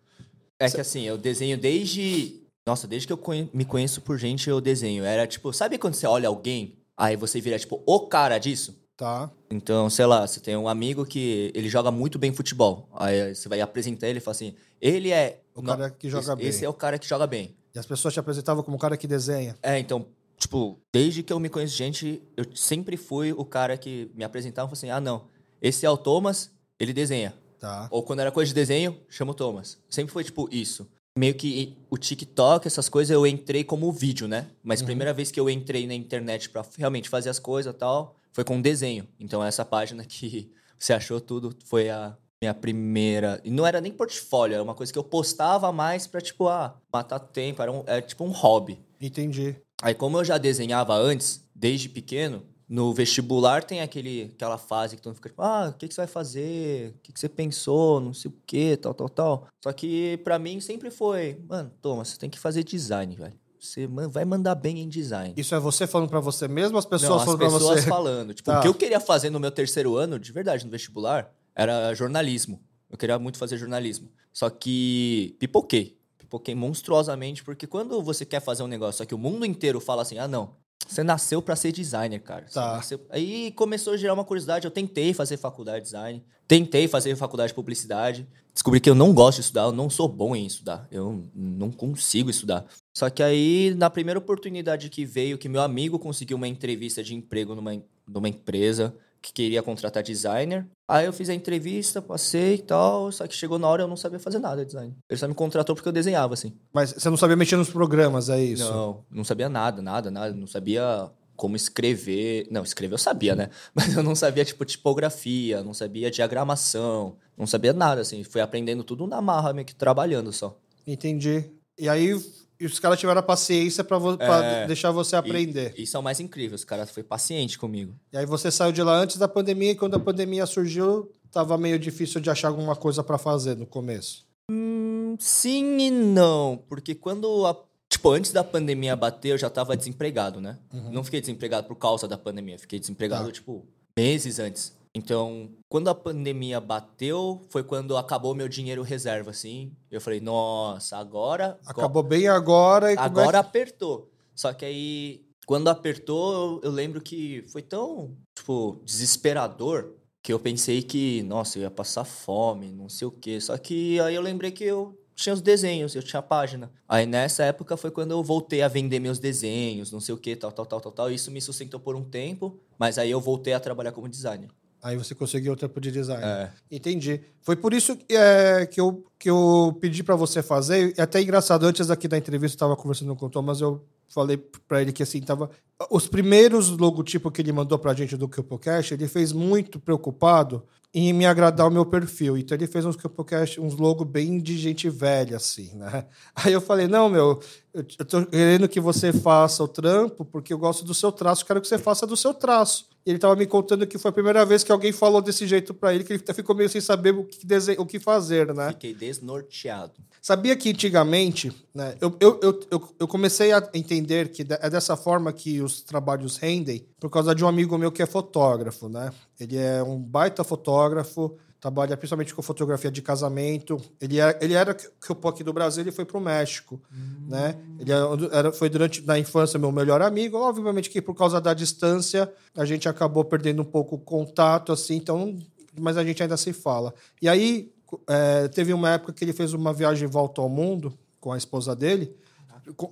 É 0.60 0.70
que 0.70 0.82
assim, 0.82 1.04
eu 1.04 1.18
desenho 1.18 1.58
desde. 1.58 2.42
Nossa, 2.66 2.88
desde 2.88 3.08
que 3.08 3.14
eu 3.14 3.20
me 3.54 3.64
conheço 3.64 4.02
por 4.02 4.18
gente, 4.18 4.50
eu 4.50 4.60
desenho. 4.60 5.04
Era 5.04 5.26
tipo, 5.26 5.54
sabe 5.54 5.78
quando 5.78 5.94
você 5.94 6.06
olha 6.06 6.28
alguém, 6.28 6.76
aí 6.98 7.16
você 7.16 7.40
vira 7.40 7.58
tipo 7.58 7.82
o 7.86 8.00
cara 8.02 8.38
disso? 8.38 8.76
Tá? 8.98 9.32
Então, 9.52 9.90
sei 9.92 10.08
lá, 10.08 10.26
você 10.26 10.40
tem 10.40 10.58
um 10.58 10.68
amigo 10.68 11.06
que 11.06 11.52
ele 11.54 11.70
joga 11.70 11.92
muito 11.92 12.18
bem 12.18 12.34
futebol. 12.34 12.90
Aí 12.96 13.34
você 13.36 13.48
vai 13.48 13.62
apresentar 13.62 14.08
ele 14.10 14.18
e 14.18 14.22
fala 14.22 14.36
assim: 14.36 14.56
ele 14.82 15.12
é. 15.12 15.40
O 15.58 15.64
cara 15.64 15.90
que 15.90 16.10
joga 16.10 16.24
esse, 16.24 16.36
bem. 16.36 16.48
Esse 16.48 16.66
é 16.66 16.70
o 16.70 16.74
cara 16.74 17.00
que 17.00 17.08
joga 17.08 17.26
bem. 17.26 17.56
E 17.74 17.80
as 17.80 17.86
pessoas 17.86 18.14
te 18.14 18.20
apresentavam 18.20 18.64
como 18.64 18.78
o 18.78 18.80
cara 18.80 18.96
que 18.96 19.08
desenha. 19.08 19.56
É, 19.62 19.80
então, 19.80 20.06
tipo, 20.38 20.80
desde 20.94 21.24
que 21.24 21.34
eu 21.34 21.40
me 21.40 21.50
conheço 21.50 21.76
gente, 21.76 22.22
eu 22.38 22.46
sempre 22.56 22.96
fui 22.96 23.34
o 23.34 23.44
cara 23.44 23.76
que 23.78 24.12
me 24.14 24.24
apresentava 24.24 24.72
e 24.72 24.74
assim: 24.74 24.90
ah, 24.90 25.02
não, 25.02 25.28
esse 25.62 25.86
é 25.86 25.90
o 25.90 25.98
Thomas, 25.98 26.52
ele 26.80 26.94
desenha. 26.94 27.34
Tá. 27.60 27.88
Ou 27.90 28.04
quando 28.04 28.20
era 28.20 28.32
coisa 28.32 28.50
de 28.50 28.56
desenho, 28.56 29.00
chama 29.10 29.32
o 29.32 29.36
Thomas. 29.36 29.80
Sempre 29.90 30.14
foi 30.14 30.24
tipo 30.24 30.48
isso. 30.52 30.88
Meio 31.18 31.34
que 31.34 31.76
o 31.90 31.98
TikTok, 31.98 32.68
essas 32.68 32.88
coisas, 32.88 33.10
eu 33.10 33.26
entrei 33.26 33.64
como 33.64 33.92
vídeo, 33.92 34.28
né? 34.28 34.48
Mas 34.64 34.84
a 34.84 34.86
primeira 34.86 35.12
vez 35.12 35.32
que 35.32 35.40
eu 35.40 35.50
entrei 35.50 35.88
na 35.88 35.96
internet 35.96 36.48
pra 36.50 36.64
realmente 36.78 37.10
fazer 37.10 37.32
as 37.32 37.40
coisas 37.40 37.74
e 37.74 37.78
tal, 37.78 38.16
foi 38.32 38.44
com 38.44 38.62
desenho. 38.62 39.08
Então 39.20 39.44
essa 39.44 39.66
página 39.66 40.06
que 40.06 40.52
você 40.78 40.94
achou 40.94 41.20
tudo 41.20 41.56
foi 41.66 41.90
a 41.90 42.16
minha 42.42 42.54
primeira. 42.54 43.42
E 43.44 43.50
não 43.50 43.66
era 43.66 43.82
nem 43.82 43.92
portfólio, 43.92 44.54
era 44.56 44.64
uma 44.64 44.76
coisa 44.76 44.92
que 44.92 45.00
eu 45.00 45.04
postava 45.04 45.72
mais 45.72 46.06
pra, 46.08 46.22
tipo, 46.22 46.48
ah, 46.48 46.76
matar 46.92 47.20
tempo. 47.20 47.62
Era, 47.62 47.72
um, 47.72 47.84
era 47.86 48.02
tipo 48.02 48.24
um 48.24 48.32
hobby. 48.32 48.80
Entendi. 49.02 49.56
Aí, 49.82 49.94
como 49.94 50.18
eu 50.18 50.26
já 50.26 50.38
desenhava 50.38 50.96
antes, 50.96 51.48
desde 51.54 51.90
pequeno, 51.90 52.44
no 52.68 52.94
vestibular 52.94 53.64
tem 53.64 53.82
aquele, 53.82 54.32
aquela 54.36 54.58
fase 54.58 54.96
que 54.96 55.02
tu 55.02 55.14
fica 55.14 55.30
tipo, 55.30 55.42
ah, 55.42 55.70
o 55.70 55.74
que, 55.78 55.88
que 55.88 55.94
você 55.94 56.02
vai 56.02 56.08
fazer? 56.08 56.90
O 56.90 57.00
que, 57.02 57.14
que 57.14 57.20
você 57.20 57.30
pensou? 57.30 58.00
Não 58.00 58.14
sei 58.14 58.30
o 58.30 58.34
que, 58.46 58.76
tal, 58.78 58.94
tal, 58.94 59.10
tal. 59.10 59.48
Só 59.64 59.72
que 59.72 60.18
para 60.24 60.38
mim 60.38 60.60
sempre 60.60 60.92
foi, 60.92 61.40
mano, 61.48 61.72
Thomas, 61.82 62.10
você 62.10 62.18
tem 62.18 62.30
que 62.30 62.40
fazer 62.40 62.64
design, 62.64 63.16
velho. 63.16 63.34
Você 63.60 63.88
vai 63.88 64.24
mandar 64.24 64.54
bem 64.54 64.80
em 64.80 64.88
design. 64.88 65.34
Isso 65.36 65.56
é 65.56 65.60
você 65.60 65.88
falando 65.88 66.10
para 66.10 66.20
você 66.20 66.48
mesmo, 66.48 66.78
as 66.78 66.86
pessoas 66.86 67.26
Não, 67.26 67.26
falando 67.26 67.44
as 67.44 67.54
pessoas 67.54 67.80
você? 67.82 67.90
falando. 67.90 68.34
Tipo, 68.34 68.52
Tá. 68.52 68.60
o 68.60 68.62
que 68.62 68.68
eu 68.68 68.74
queria 68.74 69.00
fazer 69.00 69.30
no 69.30 69.40
meu 69.40 69.50
terceiro 69.52 69.96
ano, 69.96 70.20
de 70.20 70.32
verdade, 70.32 70.64
no 70.64 70.72
vestibular, 70.72 71.34
era 71.58 71.94
jornalismo. 71.96 72.62
Eu 72.90 72.98
queria 72.98 73.18
muito 73.20 73.38
fazer 73.38 73.58
jornalismo. 73.58 74.10
Só 74.32 74.50
que 74.50 75.36
pipoquei. 75.40 75.98
Pipoquei 76.18 76.54
monstruosamente, 76.56 77.44
porque 77.44 77.66
quando 77.66 78.02
você 78.02 78.26
quer 78.26 78.40
fazer 78.42 78.62
um 78.64 78.68
negócio, 78.68 79.00
só 79.00 79.06
que 79.06 79.16
o 79.16 79.18
mundo 79.18 79.46
inteiro 79.46 79.80
fala 79.80 80.02
assim, 80.04 80.18
ah, 80.18 80.28
não, 80.28 80.56
você 80.88 81.04
nasceu 81.04 81.42
pra 81.42 81.56
ser 81.56 81.72
designer, 81.72 82.20
cara. 82.20 82.46
Tá. 82.54 82.76
nasceu- 82.78 83.06
Aí 83.10 83.52
começou 83.54 83.94
a 83.94 83.98
gerar 83.98 84.14
uma 84.14 84.24
curiosidade. 84.24 84.66
Eu 84.66 84.72
tentei 84.72 85.14
fazer 85.14 85.38
faculdade 85.38 85.80
de 85.80 85.84
design, 85.86 86.24
tentei 86.48 86.88
fazer 86.88 87.16
faculdade 87.16 87.50
de 87.50 87.56
publicidade. 87.56 88.28
Descobri 88.54 88.80
que 88.80 88.90
eu 88.90 88.96
não 88.96 89.14
gosto 89.14 89.38
de 89.38 89.42
estudar, 89.42 89.64
eu 89.64 89.72
não 89.72 89.90
sou 89.90 90.08
bom 90.08 90.36
em 90.36 90.46
estudar. 90.46 90.88
Eu 90.92 91.30
não 91.34 91.72
consigo 91.72 92.30
estudar. 92.30 92.66
Só 92.96 93.10
que 93.10 93.22
aí, 93.24 93.74
na 93.76 93.90
primeira 93.90 94.18
oportunidade 94.20 94.90
que 94.90 95.06
veio, 95.06 95.38
que 95.38 95.50
meu 95.50 95.62
amigo 95.62 95.98
conseguiu 96.00 96.38
uma 96.38 96.48
entrevista 96.48 97.04
de 97.04 97.14
emprego 97.16 97.54
numa, 97.56 97.72
numa 98.08 98.30
empresa 98.30 98.96
que 99.22 99.34
queria 99.34 99.64
contratar 99.64 100.04
designer. 100.04 100.66
Aí 100.88 101.06
eu 101.06 101.14
fiz 101.14 101.30
a 101.30 101.34
entrevista, 101.34 102.02
passei 102.02 102.56
e 102.56 102.62
tal, 102.62 103.12
só 103.12 103.28
que 103.28 103.36
chegou 103.36 103.60
na 103.60 103.68
hora 103.68 103.84
eu 103.84 103.88
não 103.88 103.98
sabia 103.98 104.20
fazer 104.20 104.40
nada 104.40 104.64
de 104.64 104.68
design. 104.68 104.96
Ele 105.10 105.20
só 105.20 105.28
me 105.28 105.34
contratou 105.34 105.76
porque 105.76 105.88
eu 105.88 105.94
desenhava, 105.94 106.34
assim. 106.34 106.54
Mas 106.74 106.94
você 106.94 107.10
não 107.10 107.18
sabia 107.18 107.36
mexer 107.36 107.58
nos 107.58 107.70
programas, 107.70 108.30
é 108.30 108.42
isso? 108.42 108.64
Não, 108.64 109.06
não 109.12 109.24
sabia 109.24 109.50
nada, 109.50 109.82
nada, 109.82 110.10
nada. 110.10 110.34
Não 110.34 110.48
sabia 110.48 111.12
como 111.36 111.56
escrever. 111.56 112.48
Não, 112.50 112.64
escrever 112.64 112.94
eu 112.94 112.98
sabia, 112.98 113.36
né? 113.36 113.50
Mas 113.76 113.96
eu 113.96 114.04
não 114.04 114.16
sabia, 114.16 114.46
tipo, 114.46 114.64
tipografia, 114.66 115.64
não 115.64 115.74
sabia 115.74 116.12
diagramação, 116.12 117.18
não 117.38 117.46
sabia 117.46 117.74
nada, 117.74 118.02
assim. 118.02 118.24
Fui 118.24 118.42
aprendendo 118.42 118.84
tudo 118.84 119.08
na 119.08 119.22
marra, 119.22 119.54
meio 119.54 119.66
que 119.66 119.76
trabalhando 119.76 120.32
só. 120.32 120.58
Entendi. 120.86 121.52
E 121.78 121.88
aí 121.88 122.20
e 122.60 122.66
os 122.66 122.80
caras 122.80 123.00
tiveram 123.00 123.20
a 123.20 123.24
paciência 123.24 123.84
pra, 123.84 123.98
vo- 123.98 124.18
É. 124.20 124.66
deixar 124.68 124.92
você 124.92 125.16
aprender. 125.16 125.74
E 125.78 125.84
isso 125.84 125.96
é 125.96 126.00
o 126.00 126.04
mais 126.04 126.20
incrível, 126.20 126.56
os 126.56 126.64
caras 126.64 126.90
foi 126.92 127.04
paciente 127.04 127.58
comigo. 127.60 127.94
E 128.12 128.18
aí 128.18 128.26
você 128.26 128.50
saiu 128.52 128.72
de 128.72 128.82
lá 128.82 128.96
antes 128.98 129.18
da 129.18 129.28
pandemia 129.28 129.72
e 129.72 129.76
quando 129.76 129.96
a 129.96 130.00
pandemia 130.00 130.46
surgiu, 130.46 131.12
tava 131.32 131.58
meio 131.58 131.78
difícil 131.78 132.20
de 132.22 132.30
achar 132.30 132.48
alguma 132.48 132.76
coisa 132.76 133.04
pra 133.04 133.18
fazer 133.18 133.56
no 133.56 133.66
começo. 133.66 134.26
Hum, 134.50 135.16
sim 135.20 135.78
e 135.80 135.92
não, 135.92 136.64
porque 136.68 136.96
quando 136.96 137.46
a. 137.46 137.56
Tipo, 137.90 138.12
antes 138.12 138.32
da 138.34 138.44
pandemia 138.44 138.96
bater, 138.98 139.30
eu 139.30 139.38
já 139.38 139.50
tava 139.50 139.76
desempregado, 139.78 140.42
né? 140.42 140.58
Não 140.92 141.04
fiquei 141.06 141.22
desempregado 141.22 141.68
por 141.68 141.76
causa 141.76 142.06
da 142.08 142.18
pandemia, 142.18 142.60
fiquei 142.60 142.80
desempregado, 142.80 143.28
Tá. 143.28 143.32
tipo, 143.32 143.66
meses 143.98 144.40
antes. 144.40 144.76
Então, 144.98 145.52
quando 145.70 145.90
a 145.90 145.96
pandemia 145.96 146.60
bateu, 146.60 147.42
foi 147.50 147.64
quando 147.64 147.96
acabou 147.96 148.34
meu 148.34 148.50
dinheiro 148.50 148.82
reserva, 148.82 149.30
assim. 149.30 149.72
Eu 149.92 150.02
falei, 150.02 150.20
nossa, 150.20 150.98
agora. 150.98 151.60
Acabou 151.68 152.02
bem 152.02 152.28
agora 152.28 152.92
e 152.92 152.96
é 152.96 153.00
Agora 153.00 153.30
que- 153.44 153.48
apertou. 153.48 154.12
Só 154.36 154.52
que 154.54 154.66
aí, 154.66 155.22
quando 155.46 155.68
apertou, 155.68 156.34
eu, 156.34 156.70
eu 156.70 156.72
lembro 156.72 157.00
que 157.00 157.46
foi 157.52 157.62
tão, 157.62 158.18
tipo, 158.36 158.82
desesperador 158.84 159.94
que 160.24 160.34
eu 160.34 160.40
pensei 160.40 160.82
que, 160.82 161.22
nossa, 161.24 161.58
eu 161.60 161.62
ia 161.64 161.72
passar 161.72 162.04
fome, 162.04 162.72
não 162.74 162.90
sei 162.90 163.08
o 163.08 163.12
quê. 163.12 163.40
Só 163.40 163.56
que 163.58 164.00
aí 164.00 164.16
eu 164.16 164.22
lembrei 164.22 164.52
que 164.52 164.64
eu 164.64 164.98
tinha 165.16 165.34
os 165.34 165.42
desenhos, 165.42 165.96
eu 165.96 166.04
tinha 166.04 166.20
a 166.20 166.24
página. 166.24 166.72
Aí 166.88 167.06
nessa 167.06 167.44
época 167.44 167.76
foi 167.78 167.90
quando 167.90 168.12
eu 168.12 168.22
voltei 168.24 168.62
a 168.62 168.68
vender 168.68 169.00
meus 169.00 169.18
desenhos, 169.20 169.92
não 169.92 170.00
sei 170.00 170.14
o 170.14 170.18
quê, 170.18 170.36
tal, 170.36 170.52
tal, 170.52 170.66
tal, 170.66 170.80
tal, 170.82 170.92
tal. 170.92 171.12
Isso 171.12 171.32
me 171.32 171.42
sustentou 171.42 171.80
por 171.80 171.96
um 171.96 172.04
tempo, 172.04 172.60
mas 172.78 172.98
aí 172.98 173.10
eu 173.10 173.20
voltei 173.20 173.54
a 173.54 173.60
trabalhar 173.60 173.92
como 173.92 174.08
designer. 174.08 174.50
Aí 174.82 174.96
você 174.96 175.16
conseguiu 175.16 175.54
o 175.54 175.56
tempo 175.56 175.80
de 175.82 175.92
design. 175.92 176.24
É. 176.24 176.52
Entendi. 176.72 177.22
Foi 177.42 177.56
por 177.56 177.74
isso 177.74 177.96
que, 177.96 178.16
é, 178.16 178.66
que, 178.66 178.80
eu, 178.80 179.06
que 179.18 179.30
eu 179.30 179.78
pedi 179.82 180.04
pra 180.04 180.16
você 180.16 180.44
fazer. 180.44 180.94
E 180.98 181.02
até 181.02 181.22
engraçado, 181.22 181.66
antes 181.66 181.90
aqui 181.90 182.08
da 182.08 182.18
entrevista, 182.18 182.56
eu 182.56 182.60
tava 182.60 182.76
conversando 182.76 183.16
com 183.16 183.26
o 183.26 183.30
Thomas, 183.30 183.60
eu 183.60 183.84
falei 184.08 184.38
pra 184.68 184.82
ele 184.82 184.92
que 184.92 185.04
assim, 185.04 185.22
tava. 185.22 185.50
Os 185.90 186.08
primeiros 186.08 186.70
logotipos 186.70 187.32
que 187.32 187.42
ele 187.42 187.52
mandou 187.52 187.78
pra 187.78 187.94
gente 187.94 188.16
do 188.16 188.28
Cupocast, 188.28 188.94
ele 188.94 189.08
fez 189.08 189.32
muito 189.32 189.80
preocupado 189.80 190.64
em 190.94 191.14
me 191.14 191.26
agradar 191.26 191.68
o 191.68 191.72
meu 191.72 191.86
perfil. 191.86 192.38
Então 192.38 192.58
ele 192.58 192.66
fez 192.66 192.86
uns 192.86 192.96
Cupocast, 192.96 193.60
uns 193.60 193.76
logos 193.76 194.08
bem 194.08 194.40
de 194.40 194.58
gente 194.58 194.90
velha, 194.90 195.38
assim, 195.38 195.76
né? 195.76 196.06
Aí 196.36 196.54
eu 196.54 196.62
falei, 196.62 196.88
não, 196.88 197.10
meu, 197.10 197.40
eu, 197.78 198.06
tô 198.06 198.26
querendo 198.26 198.68
que 198.68 198.80
você 198.80 199.14
faça 199.14 199.64
o 199.64 199.68
trampo, 199.68 200.26
porque 200.26 200.52
eu 200.52 200.58
gosto 200.58 200.84
do 200.84 200.94
seu 200.94 201.12
traço, 201.12 201.46
quero 201.46 201.62
que 201.62 201.68
você 201.68 201.78
faça 201.78 202.08
do 202.08 202.18
seu 202.18 202.34
traço. 202.34 202.88
E 203.06 203.12
ele 203.12 203.20
tava 203.20 203.36
me 203.36 203.46
contando 203.46 203.88
que 203.88 203.98
foi 203.98 204.10
a 204.10 204.14
primeira 204.14 204.46
vez 204.46 204.64
que 204.64 204.72
alguém 204.72 204.92
falou 204.92 205.22
desse 205.22 205.48
jeito 205.48 205.74
pra 205.74 205.94
ele, 205.94 206.04
que 206.04 206.14
ele 206.14 206.24
ficou 206.34 206.56
meio 206.56 206.70
sem 206.70 206.82
saber 206.82 207.14
o 207.14 207.24
que, 207.24 207.40
o 207.78 207.86
que 207.86 208.00
fazer, 208.00 208.54
né? 208.54 208.70
Fiquei 208.70 208.94
desnorteado. 208.94 209.94
Sabia 210.22 210.58
que 210.58 210.72
antigamente, 210.72 211.54
né, 211.74 211.96
eu, 212.02 212.18
eu, 212.20 212.40
eu, 212.42 212.90
eu, 213.00 213.08
comecei 213.08 213.54
a 213.54 213.70
entender 213.74 214.28
que 214.30 214.42
é 214.42 214.70
dessa 214.70 214.98
forma 214.98 215.32
que 215.32 215.62
os 215.62 215.82
trabalhos 215.82 216.36
rendem 216.36 216.86
por 217.00 217.10
causa 217.10 217.34
de 217.34 217.46
um 217.46 217.48
amigo 217.48 217.78
meu 217.78 217.94
que 217.94 218.02
é 218.02 218.06
fotógrafo, 218.06 218.90
né? 218.90 219.10
Ele 219.40 219.56
é 219.56 219.82
um 219.82 219.98
baita 219.98 220.44
fotógrafo, 220.44 221.38
trabalha 221.60 221.98
principalmente 221.98 222.34
com 222.36 222.42
fotografia 222.42 222.92
de 222.92 223.02
casamento. 223.02 223.82
Ele 224.00 224.20
era, 224.20 224.38
ele 224.44 224.54
era 224.54 224.74
que 224.74 224.88
eu 225.10 225.30
aqui 225.30 225.44
do 225.44 225.52
Brasil, 225.52 225.84
ele 225.84 225.92
foi 225.92 226.06
para 226.06 226.18
o 226.18 226.22
México, 226.22 226.80
né? 227.28 227.58
Ele 227.80 227.92
era, 227.92 228.06
era- 228.32 228.52
foi 228.54 228.70
durante 228.70 229.02
na 229.02 229.18
infância 229.18 229.58
meu 229.60 229.72
melhor 229.72 230.02
amigo. 230.02 230.38
Obviamente 230.38 230.90
que 230.90 231.02
por 231.02 231.16
causa 231.16 231.42
da 231.42 231.54
distância 231.54 232.32
a 232.56 232.64
gente 232.66 232.88
acabou 232.88 233.24
perdendo 233.26 233.62
um 233.62 233.66
pouco 233.66 233.96
o 233.96 234.00
contato, 234.00 234.72
assim. 234.72 234.96
Então, 234.96 235.36
mas 235.80 235.98
a 235.98 236.04
gente 236.04 236.22
ainda 236.22 236.38
se 236.38 236.54
fala. 236.54 236.94
E 237.22 237.28
aí 237.28 237.72
é, 238.08 238.48
teve 238.50 238.74
uma 238.74 238.92
época 238.92 239.14
que 239.14 239.24
ele 239.24 239.34
fez 239.34 239.54
uma 239.54 239.74
viagem 239.74 240.08
volta 240.08 240.42
ao 240.42 240.50
mundo 240.50 240.94
com 241.20 241.32
a 241.32 241.38
esposa 241.38 241.76
dele, 241.76 242.16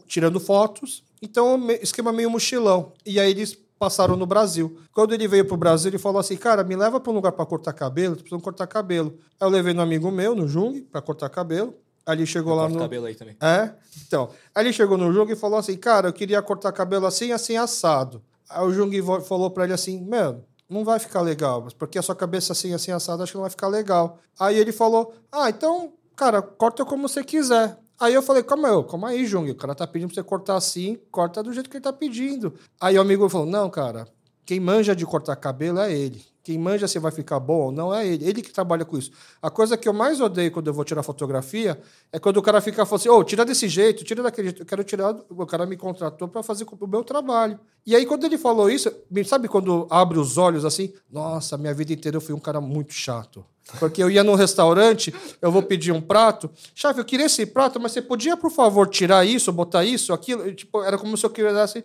tirando 0.07 0.39
fotos. 0.39 1.03
Então, 1.22 1.60
esquema 1.81 2.12
meio 2.13 2.29
mochilão. 2.29 2.93
E 3.05 3.19
aí 3.19 3.29
eles 3.31 3.57
passaram 3.77 4.15
no 4.15 4.25
Brasil. 4.25 4.77
Quando 4.94 5.13
ele 5.13 5.27
veio 5.27 5.46
pro 5.46 5.58
Brasil, 5.58 5.89
ele 5.89 5.98
falou 5.98 6.20
assim: 6.20 6.38
Cara, 6.38 6.63
me 6.63 6.75
leva 6.75 7.00
para 7.00 7.12
um 7.12 7.15
lugar 7.15 7.32
para 7.32 7.46
cortar 7.46 7.74
cabelo, 7.74 8.15
tô 8.15 8.22
precisando 8.22 8.41
cortar 8.41 8.67
cabelo. 8.67 9.17
Aí 9.39 9.48
eu 9.48 9.50
levei 9.51 9.74
no 9.74 9.82
amigo 9.82 10.10
meu, 10.12 10.36
no 10.36 10.48
Jung, 10.48 10.82
para 10.82 11.01
cortar 11.01 11.29
cabelo. 11.29 11.74
Aí 12.05 12.15
ele 12.17 12.25
chegou 12.25 12.53
lá 12.53 12.63
Corta 12.63 12.75
no. 12.75 12.82
cabelo 12.82 13.05
aí 13.08 13.15
também. 13.15 13.36
É? 13.41 13.72
Então. 14.05 14.29
Aí 14.53 14.63
ele 14.63 14.74
chegou 14.74 14.98
no 14.98 15.12
Jung 15.12 15.32
e 15.32 15.36
falou 15.36 15.58
assim: 15.58 15.75
Cara, 15.75 16.10
eu 16.10 16.13
queria 16.13 16.41
cortar 16.41 16.72
cabelo 16.72 17.05
assim, 17.05 17.32
assim, 17.32 17.58
assado. 17.58 18.22
Aí 18.50 18.63
o 18.63 18.72
Jung 18.72 18.91
falou 19.24 19.50
pra 19.50 19.63
ele 19.63 19.74
assim: 19.74 20.05
Mano, 20.05 20.44
não 20.70 20.84
vai 20.84 21.00
ficar 21.00 21.22
legal, 21.22 21.62
mas 21.63 21.74
porque 21.74 21.98
a 21.98 22.01
sua 22.01 22.15
cabeça 22.15 22.53
assim, 22.53 22.74
assim, 22.74 22.91
assado, 22.91 23.24
acho 23.24 23.32
que 23.32 23.38
não 23.38 23.44
vai 23.44 23.50
ficar 23.50 23.67
legal. 23.67 24.20
Aí 24.39 24.58
ele 24.58 24.72
falou: 24.72 25.13
Ah, 25.32 25.50
então, 25.50 25.94
cara, 26.15 26.41
corta 26.41 26.86
como 26.86 27.08
você 27.08 27.24
quiser. 27.24 27.77
Aí 27.99 28.13
eu 28.13 28.21
falei, 28.21 28.43
calma 28.43 28.67
aí, 28.67 28.83
calma 28.83 29.09
aí, 29.09 29.25
Jung. 29.25 29.49
O 29.49 29.55
cara 29.55 29.73
tá 29.73 29.87
pedindo 29.87 30.09
pra 30.09 30.15
você 30.15 30.23
cortar 30.23 30.55
assim, 30.55 30.99
corta 31.09 31.41
do 31.41 31.53
jeito 31.53 31.69
que 31.69 31.77
ele 31.77 31.83
tá 31.83 31.93
pedindo. 31.93 32.53
Aí 32.79 32.97
o 32.97 33.01
amigo 33.01 33.27
falou: 33.29 33.47
Não, 33.47 33.69
cara, 33.69 34.07
quem 34.45 34.59
manja 34.59 34.95
de 34.95 35.05
cortar 35.05 35.35
cabelo 35.37 35.79
é 35.79 35.93
ele. 35.93 36.21
Quem 36.43 36.59
manja 36.59 36.87
se 36.87 36.99
vai 36.99 37.11
ficar 37.11 37.39
bom 37.39 37.59
ou 37.59 37.71
não 37.71 37.91
é 37.91 38.05
ele. 38.05 38.23
Ele 38.23 38.41
que 38.41 38.51
trabalha 38.51 38.85
com 38.85 38.95
isso. 38.95 39.09
A 39.41 39.49
coisa 39.49 39.75
que 39.75 39.89
eu 39.89 39.93
mais 39.93 40.21
odeio 40.21 40.51
quando 40.51 40.67
eu 40.67 40.73
vou 40.73 40.85
tirar 40.85 41.01
fotografia 41.01 41.81
é 42.11 42.19
quando 42.19 42.37
o 42.37 42.41
cara 42.41 42.61
fica 42.61 42.85
falando 42.85 42.99
assim: 43.01 43.09
ô, 43.09 43.23
tira 43.23 43.45
desse 43.45 43.67
jeito, 43.67 44.03
tira 44.03 44.21
daquele 44.21 44.49
jeito. 44.49 44.61
Eu 44.61 44.65
quero 44.65 44.83
tirar. 44.83 45.15
O 45.29 45.45
cara 45.45 45.65
me 45.65 45.77
contratou 45.77 46.27
para 46.27 46.43
fazer 46.43 46.65
o 46.69 46.87
meu 46.87 47.03
trabalho. 47.03 47.59
E 47.85 47.95
aí, 47.95 48.05
quando 48.05 48.25
ele 48.25 48.37
falou 48.37 48.69
isso, 48.69 48.91
sabe 49.25 49.47
quando 49.47 49.87
abre 49.89 50.19
os 50.19 50.37
olhos 50.37 50.65
assim? 50.65 50.93
Nossa, 51.09 51.57
minha 51.57 51.73
vida 51.73 51.93
inteira 51.93 52.17
eu 52.17 52.21
fui 52.21 52.35
um 52.35 52.39
cara 52.39 52.59
muito 52.59 52.93
chato. 52.93 53.43
Porque 53.79 54.01
eu 54.01 54.10
ia 54.10 54.24
num 54.24 54.36
restaurante, 54.36 55.13
eu 55.41 55.51
vou 55.51 55.63
pedir 55.63 55.91
um 55.91 56.00
prato. 56.00 56.50
Chefe, 56.74 57.00
eu 57.00 57.05
queria 57.05 57.25
esse 57.25 57.45
prato, 57.45 57.79
mas 57.79 57.91
você 57.91 58.01
podia, 58.01 58.38
por 58.38 58.51
favor, 58.51 58.88
tirar 58.88 59.25
isso, 59.25 59.51
botar 59.51 59.84
isso, 59.84 60.13
aquilo? 60.13 60.53
Tipo, 60.53 60.84
era 60.84 60.98
como 60.98 61.17
se 61.17 61.25
eu 61.25 61.29
quisesse. 61.29 61.84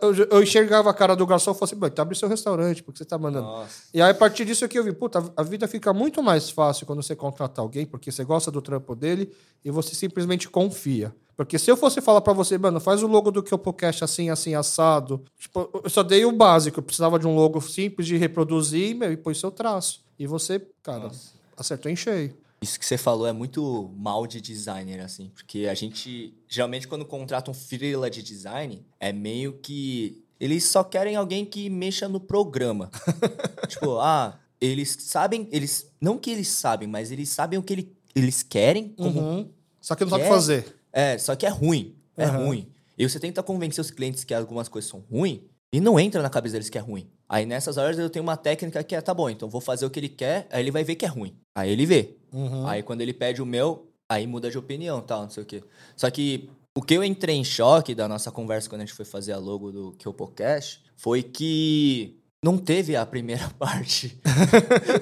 Eu, 0.00 0.14
eu 0.30 0.42
enxergava 0.42 0.90
a 0.90 0.94
cara 0.94 1.14
do 1.14 1.26
garçom 1.26 1.52
e 1.52 1.54
falava 1.54 1.64
assim: 1.64 1.76
"Bom, 1.76 1.86
então 1.86 2.02
abre 2.02 2.16
seu 2.16 2.28
restaurante, 2.28 2.82
porque 2.82 2.98
você 2.98 3.04
tá 3.04 3.18
mandando. 3.18 3.46
Nossa. 3.46 3.82
E 3.94 4.02
aí, 4.02 4.10
a 4.10 4.14
partir 4.14 4.44
disso 4.44 4.64
aqui, 4.64 4.78
eu 4.78 4.84
vi, 4.84 4.92
puta, 4.92 5.24
a 5.36 5.42
vida 5.42 5.66
fica 5.68 5.92
muito 5.92 6.22
mais 6.22 6.50
fácil 6.50 6.86
quando 6.86 7.02
você 7.02 7.14
contrata 7.14 7.60
alguém, 7.60 7.86
porque 7.86 8.10
você 8.10 8.24
gosta 8.24 8.50
do 8.50 8.60
trampo 8.60 8.94
dele 8.94 9.32
e 9.64 9.70
você 9.70 9.94
simplesmente 9.94 10.48
confia. 10.48 11.14
Porque 11.36 11.58
se 11.58 11.70
eu 11.70 11.76
fosse 11.76 12.00
falar 12.00 12.20
pra 12.20 12.32
você, 12.32 12.58
mano, 12.58 12.78
faz 12.78 13.02
o 13.02 13.06
logo 13.06 13.30
do 13.30 13.42
Killpocast 13.42 14.04
assim, 14.04 14.28
assim, 14.28 14.54
assado. 14.54 15.24
Tipo, 15.38 15.68
eu 15.82 15.90
só 15.90 16.02
dei 16.02 16.24
o 16.24 16.32
básico. 16.32 16.78
Eu 16.78 16.82
precisava 16.82 17.18
de 17.18 17.26
um 17.26 17.34
logo 17.34 17.60
simples 17.60 18.06
de 18.06 18.16
reproduzir 18.16 18.94
meu, 18.94 19.10
e 19.10 19.16
pôs 19.16 19.38
seu 19.38 19.50
traço. 19.50 20.02
E 20.22 20.26
você, 20.28 20.64
cara, 20.84 21.10
acertou 21.56 21.90
em 21.90 21.96
cheio. 21.96 22.36
Isso 22.62 22.78
que 22.78 22.86
você 22.86 22.96
falou 22.96 23.26
é 23.26 23.32
muito 23.32 23.90
mal 23.96 24.24
de 24.24 24.40
designer, 24.40 25.00
assim. 25.00 25.32
Porque 25.34 25.66
a 25.68 25.74
gente, 25.74 26.32
geralmente, 26.46 26.86
quando 26.86 27.04
contrata 27.04 27.50
um 27.50 27.54
freela 27.54 28.08
de 28.08 28.22
design, 28.22 28.86
é 29.00 29.12
meio 29.12 29.54
que. 29.54 30.22
Eles 30.38 30.62
só 30.62 30.84
querem 30.84 31.16
alguém 31.16 31.44
que 31.44 31.68
mexa 31.68 32.08
no 32.08 32.20
programa. 32.20 32.88
tipo, 33.68 33.98
ah, 33.98 34.38
eles 34.60 34.96
sabem. 35.00 35.48
eles 35.50 35.90
Não 36.00 36.16
que 36.16 36.30
eles 36.30 36.46
sabem, 36.46 36.86
mas 36.86 37.10
eles 37.10 37.28
sabem 37.28 37.58
o 37.58 37.62
que 37.64 37.72
ele- 37.72 37.96
eles 38.14 38.44
querem. 38.44 38.90
Como, 38.90 39.20
Uhum. 39.20 39.50
Só 39.80 39.96
que 39.96 40.04
não 40.04 40.10
sabe 40.10 40.28
fazer. 40.28 40.76
É, 40.92 41.18
só 41.18 41.34
que 41.34 41.44
é 41.44 41.48
ruim. 41.48 41.96
É 42.16 42.26
Aham. 42.26 42.46
ruim. 42.46 42.68
E 42.96 43.08
você 43.08 43.18
tenta 43.18 43.42
convencer 43.42 43.80
os 43.80 43.90
clientes 43.90 44.22
que 44.22 44.32
algumas 44.32 44.68
coisas 44.68 44.88
são 44.88 45.00
ruins 45.10 45.40
e 45.72 45.80
não 45.80 45.98
entra 45.98 46.22
na 46.22 46.30
cabeça 46.30 46.52
deles 46.52 46.70
que 46.70 46.78
é 46.78 46.80
ruim. 46.80 47.08
Aí 47.32 47.46
nessas 47.46 47.78
horas 47.78 47.98
eu 47.98 48.10
tenho 48.10 48.22
uma 48.22 48.36
técnica 48.36 48.84
que 48.84 48.94
é, 48.94 49.00
tá 49.00 49.14
bom, 49.14 49.30
então 49.30 49.48
vou 49.48 49.62
fazer 49.62 49.86
o 49.86 49.90
que 49.90 49.98
ele 49.98 50.10
quer, 50.10 50.46
aí 50.50 50.62
ele 50.62 50.70
vai 50.70 50.84
ver 50.84 50.96
que 50.96 51.06
é 51.06 51.08
ruim. 51.08 51.34
Aí 51.54 51.70
ele 51.70 51.86
vê. 51.86 52.18
Uhum. 52.30 52.66
Aí 52.66 52.82
quando 52.82 53.00
ele 53.00 53.14
pede 53.14 53.40
o 53.40 53.46
meu, 53.46 53.90
aí 54.06 54.26
muda 54.26 54.50
de 54.50 54.58
opinião, 54.58 55.00
tal, 55.00 55.22
não 55.22 55.30
sei 55.30 55.42
o 55.42 55.46
quê. 55.46 55.64
Só 55.96 56.10
que 56.10 56.50
o 56.76 56.82
que 56.82 56.92
eu 56.92 57.02
entrei 57.02 57.34
em 57.34 57.42
choque 57.42 57.94
da 57.94 58.06
nossa 58.06 58.30
conversa 58.30 58.68
quando 58.68 58.82
a 58.82 58.84
gente 58.84 58.94
foi 58.94 59.06
fazer 59.06 59.32
a 59.32 59.38
logo 59.38 59.72
do 59.72 59.92
Kyopocast 59.92 60.82
foi 60.94 61.22
que 61.22 62.20
não 62.44 62.58
teve 62.58 62.96
a 62.96 63.06
primeira 63.06 63.48
parte. 63.58 64.20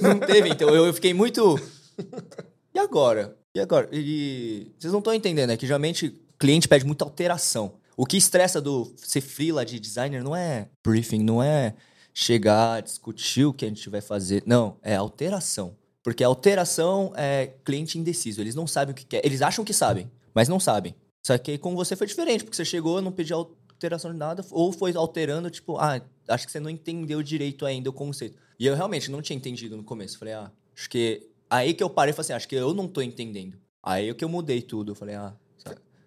não 0.01 0.21
teve, 0.21 0.51
então 0.51 0.69
eu, 0.69 0.87
eu 0.87 0.95
fiquei 0.95 1.13
muito. 1.13 1.59
E 2.73 2.79
agora? 2.79 3.37
E 3.53 3.59
agora? 3.59 3.89
E 3.91 4.71
vocês 4.79 4.93
não 4.93 5.01
estão 5.01 5.13
entendendo, 5.13 5.51
é 5.51 5.57
que 5.57 5.67
geralmente 5.67 6.07
o 6.07 6.39
cliente 6.39 6.69
pede 6.69 6.87
muita 6.87 7.05
alteração. 7.05 7.73
O 7.97 8.07
que 8.07 8.17
estressa 8.17 8.61
do 8.61 8.95
ser 8.97 9.21
freela 9.21 9.67
de 9.67 9.81
designer 9.81 10.23
não 10.23 10.37
é 10.37 10.69
briefing, 10.87 11.25
não 11.25 11.43
é 11.43 11.75
chegar, 12.21 12.83
discutir 12.83 13.47
o 13.47 13.53
que 13.53 13.65
a 13.65 13.69
gente 13.69 13.89
vai 13.89 14.03
fazer. 14.03 14.43
Não, 14.45 14.77
é 14.83 14.95
alteração. 14.95 15.75
Porque 16.03 16.23
alteração 16.23 17.12
é 17.17 17.55
cliente 17.65 17.99
indeciso. 17.99 18.43
Eles 18.43 18.55
não 18.55 18.67
sabem 18.67 18.93
o 18.93 18.95
que 18.95 19.07
quer. 19.07 19.25
Eles 19.25 19.41
acham 19.41 19.65
que 19.65 19.73
sabem, 19.73 20.11
mas 20.35 20.47
não 20.47 20.61
sabem. 20.61 20.95
Só 21.23 21.37
que 21.39 21.57
com 21.57 21.75
você 21.75 21.97
foi 21.97 22.07
diferente, 22.07 22.45
porque 22.45 22.57
você 22.57 22.65
chegou, 22.65 23.00
não 23.00 23.11
pediu 23.11 23.37
alteração 23.39 24.12
de 24.12 24.19
nada, 24.19 24.45
ou 24.50 24.71
foi 24.71 24.95
alterando, 24.95 25.49
tipo, 25.49 25.79
ah, 25.79 26.00
acho 26.29 26.45
que 26.45 26.53
você 26.53 26.61
não 26.61 26.69
entendeu 26.69 27.23
direito 27.23 27.65
ainda 27.65 27.89
o 27.89 27.93
conceito. 27.93 28.37
E 28.59 28.67
eu 28.67 28.75
realmente 28.75 29.11
não 29.11 29.23
tinha 29.23 29.37
entendido 29.37 29.75
no 29.75 29.83
começo. 29.83 30.19
Falei, 30.19 30.35
ah, 30.35 30.50
acho 30.77 30.91
que. 30.91 31.27
Aí 31.49 31.73
que 31.73 31.83
eu 31.83 31.89
parei 31.89 32.12
e 32.12 32.15
falei 32.15 32.27
assim, 32.27 32.33
acho 32.35 32.49
que 32.49 32.55
eu 32.55 32.75
não 32.75 32.87
tô 32.87 33.00
entendendo. 33.00 33.59
Aí 33.83 34.12
que 34.12 34.25
eu 34.25 34.29
mudei 34.29 34.61
tudo. 34.61 34.95
Falei, 34.95 35.15
ah? 35.15 35.35